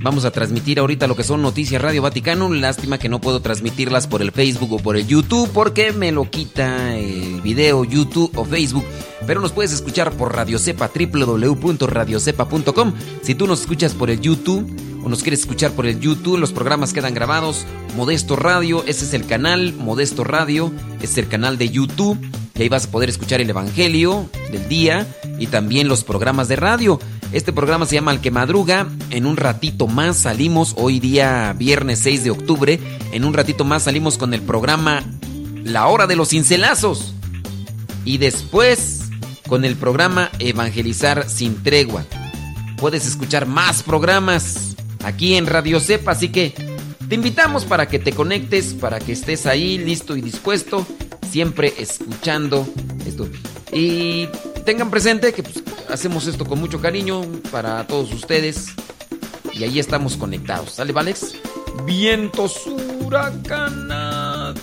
Vamos 0.01 0.26
a 0.26 0.31
transmitir 0.31 0.80
ahorita 0.80 1.05
lo 1.05 1.15
que 1.15 1.23
son 1.23 1.43
Noticias 1.43 1.80
Radio 1.80 2.01
Vaticano. 2.01 2.51
Lástima 2.51 2.97
que 2.97 3.09
no 3.09 3.22
puedo 3.22 3.41
transmitirlas 3.41 4.07
por 4.07 4.23
el 4.23 4.31
Facebook 4.31 4.73
o 4.73 4.80
por 4.80 4.97
el 4.97 5.05
YouTube 5.05 5.47
porque 5.53 5.93
me 5.93 6.11
lo 6.11 6.31
quita 6.31 6.97
el 6.97 7.41
video 7.41 7.84
YouTube 7.84 8.31
o 8.35 8.43
Facebook. 8.43 8.85
Pero 9.27 9.39
nos 9.39 9.51
puedes 9.51 9.72
escuchar 9.72 10.13
por 10.13 10.35
Radio 10.35 10.57
Cepa, 10.57 10.89
www.radiocepa.com. 10.89 12.93
Si 13.22 13.35
tú 13.35 13.45
nos 13.45 13.61
escuchas 13.61 13.93
por 13.93 14.09
el 14.09 14.19
YouTube 14.19 14.67
o 15.06 15.10
nos 15.10 15.22
quieres 15.22 15.41
escuchar 15.41 15.72
por 15.72 15.86
el 15.86 15.99
YouTube, 15.99 16.40
los 16.40 16.52
programas 16.52 16.91
quedan 16.91 17.14
grabados. 17.14 17.65
Modesto 17.95 18.36
Radio, 18.36 18.84
ese 18.88 19.06
es 19.06 19.14
el 19.14 19.27
canal, 19.27 19.73
Modesto 19.73 20.23
Radio, 20.23 20.73
es 20.99 21.19
el 21.19 21.27
canal 21.27 21.60
de 21.60 21.69
YouTube. 21.69 22.18
Y 22.56 22.64
ahí 22.64 22.69
vas 22.69 22.86
a 22.86 22.91
poder 22.91 23.10
escuchar 23.10 23.40
el 23.40 23.49
Evangelio 23.49 24.27
del 24.52 24.68
día 24.68 25.06
y 25.38 25.45
también 25.45 25.88
los 25.88 26.03
programas 26.03 26.48
de 26.48 26.56
radio. 26.56 26.99
Este 27.32 27.53
programa 27.53 27.86
se 27.86 27.94
llama 27.94 28.11
Al 28.11 28.19
que 28.19 28.32
Madruga. 28.32 28.88
En 29.11 29.27
un 29.27 29.38
ratito 29.38 29.86
más 29.86 30.18
salimos, 30.18 30.73
hoy 30.76 30.99
día 30.99 31.53
viernes 31.56 31.99
6 31.99 32.23
de 32.23 32.32
octubre, 32.32 32.80
en 33.11 33.26
un 33.26 33.36
ratito 33.36 33.64
más 33.64 33.84
salimos 33.84 34.18
con 34.18 34.34
el 34.34 34.41
programa 34.41 35.03
La 35.64 35.86
Hora 35.86 36.07
de 36.07 36.15
los 36.15 36.30
Cincelazos. 36.30 37.14
Y 38.06 38.18
después 38.18 39.02
con 39.48 39.65
el 39.65 39.76
programa 39.76 40.32
Evangelizar 40.40 41.30
sin 41.30 41.61
tregua. 41.61 42.06
Puedes 42.77 43.06
escuchar 43.06 43.45
más 43.45 43.84
programas 43.84 44.74
aquí 45.06 45.36
en 45.36 45.45
Radio 45.45 45.80
Cepa, 45.80 46.11
así 46.11 46.30
que 46.30 46.53
te 47.07 47.15
invitamos 47.15 47.64
para 47.65 47.88
que 47.88 47.99
te 47.99 48.11
conectes, 48.11 48.73
para 48.73 48.99
que 48.99 49.11
estés 49.11 49.45
ahí 49.45 49.77
listo 49.77 50.18
y 50.18 50.22
dispuesto, 50.22 50.86
siempre 51.30 51.73
escuchando 51.77 52.68
esto. 53.06 53.30
Y 53.72 54.27
tengan 54.65 54.90
presente 54.90 55.32
que 55.34 55.44
pues, 55.44 55.64
hacemos 55.90 56.26
esto 56.27 56.45
con 56.45 56.60
mucho 56.60 56.82
cariño 56.82 57.22
para 57.52 57.86
todos 57.86 58.11
ustedes 58.14 58.69
y 59.53 59.64
ahí 59.64 59.80
estamos 59.80 60.18
conectados. 60.18 60.72
¿Sale, 60.72 60.91
Valex? 60.91 61.36
Vientos 61.86 62.65
huracanados. 63.02 64.56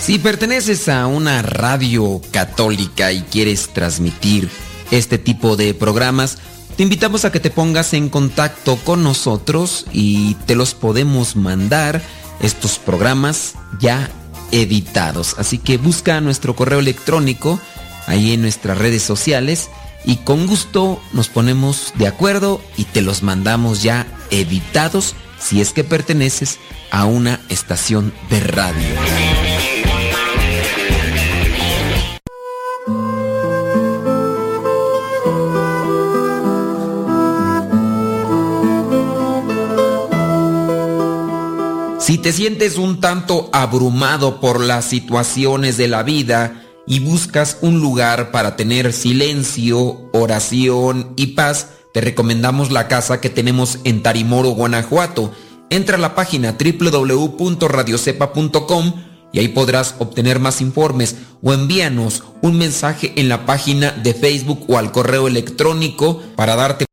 Si 0.00 0.18
perteneces 0.18 0.88
a 0.88 1.06
una 1.06 1.42
radio 1.42 2.20
católica 2.32 3.12
y 3.12 3.22
quieres 3.22 3.68
transmitir 3.68 4.48
este 4.90 5.18
tipo 5.18 5.56
de 5.56 5.74
programas, 5.74 6.38
te 6.76 6.82
invitamos 6.82 7.24
a 7.24 7.32
que 7.32 7.40
te 7.40 7.50
pongas 7.50 7.92
en 7.94 8.08
contacto 8.08 8.76
con 8.76 9.02
nosotros 9.02 9.86
y 9.92 10.34
te 10.46 10.54
los 10.54 10.74
podemos 10.74 11.36
mandar 11.36 12.02
estos 12.40 12.78
programas 12.78 13.54
ya 13.80 14.10
editados. 14.50 15.36
Así 15.38 15.58
que 15.58 15.76
busca 15.76 16.20
nuestro 16.20 16.56
correo 16.56 16.80
electrónico 16.80 17.60
ahí 18.06 18.32
en 18.32 18.42
nuestras 18.42 18.78
redes 18.78 19.02
sociales 19.02 19.68
y 20.04 20.16
con 20.16 20.46
gusto 20.46 21.00
nos 21.12 21.28
ponemos 21.28 21.92
de 21.96 22.06
acuerdo 22.06 22.60
y 22.76 22.84
te 22.84 23.02
los 23.02 23.22
mandamos 23.22 23.82
ya 23.82 24.06
editados 24.30 25.14
si 25.38 25.60
es 25.60 25.72
que 25.72 25.84
perteneces 25.84 26.58
a 26.90 27.04
una 27.04 27.40
estación 27.48 28.12
de 28.28 28.40
radio. 28.40 29.69
Si 42.10 42.18
te 42.18 42.32
sientes 42.32 42.76
un 42.76 42.98
tanto 42.98 43.48
abrumado 43.52 44.40
por 44.40 44.58
las 44.58 44.84
situaciones 44.84 45.76
de 45.76 45.86
la 45.86 46.02
vida 46.02 46.60
y 46.84 46.98
buscas 46.98 47.58
un 47.60 47.78
lugar 47.78 48.32
para 48.32 48.56
tener 48.56 48.92
silencio, 48.92 50.10
oración 50.12 51.12
y 51.14 51.34
paz, 51.34 51.68
te 51.94 52.00
recomendamos 52.00 52.72
la 52.72 52.88
casa 52.88 53.20
que 53.20 53.30
tenemos 53.30 53.78
en 53.84 54.02
Tarimoro, 54.02 54.50
Guanajuato. 54.50 55.30
Entra 55.70 55.98
a 55.98 56.00
la 56.00 56.16
página 56.16 56.56
www.radiocepa.com 56.58 58.94
y 59.32 59.38
ahí 59.38 59.46
podrás 59.46 59.94
obtener 60.00 60.40
más 60.40 60.60
informes 60.60 61.14
o 61.44 61.52
envíanos 61.52 62.24
un 62.42 62.58
mensaje 62.58 63.12
en 63.20 63.28
la 63.28 63.46
página 63.46 63.92
de 63.92 64.14
Facebook 64.14 64.64
o 64.66 64.78
al 64.78 64.90
correo 64.90 65.28
electrónico 65.28 66.20
para 66.34 66.56
darte 66.56 66.86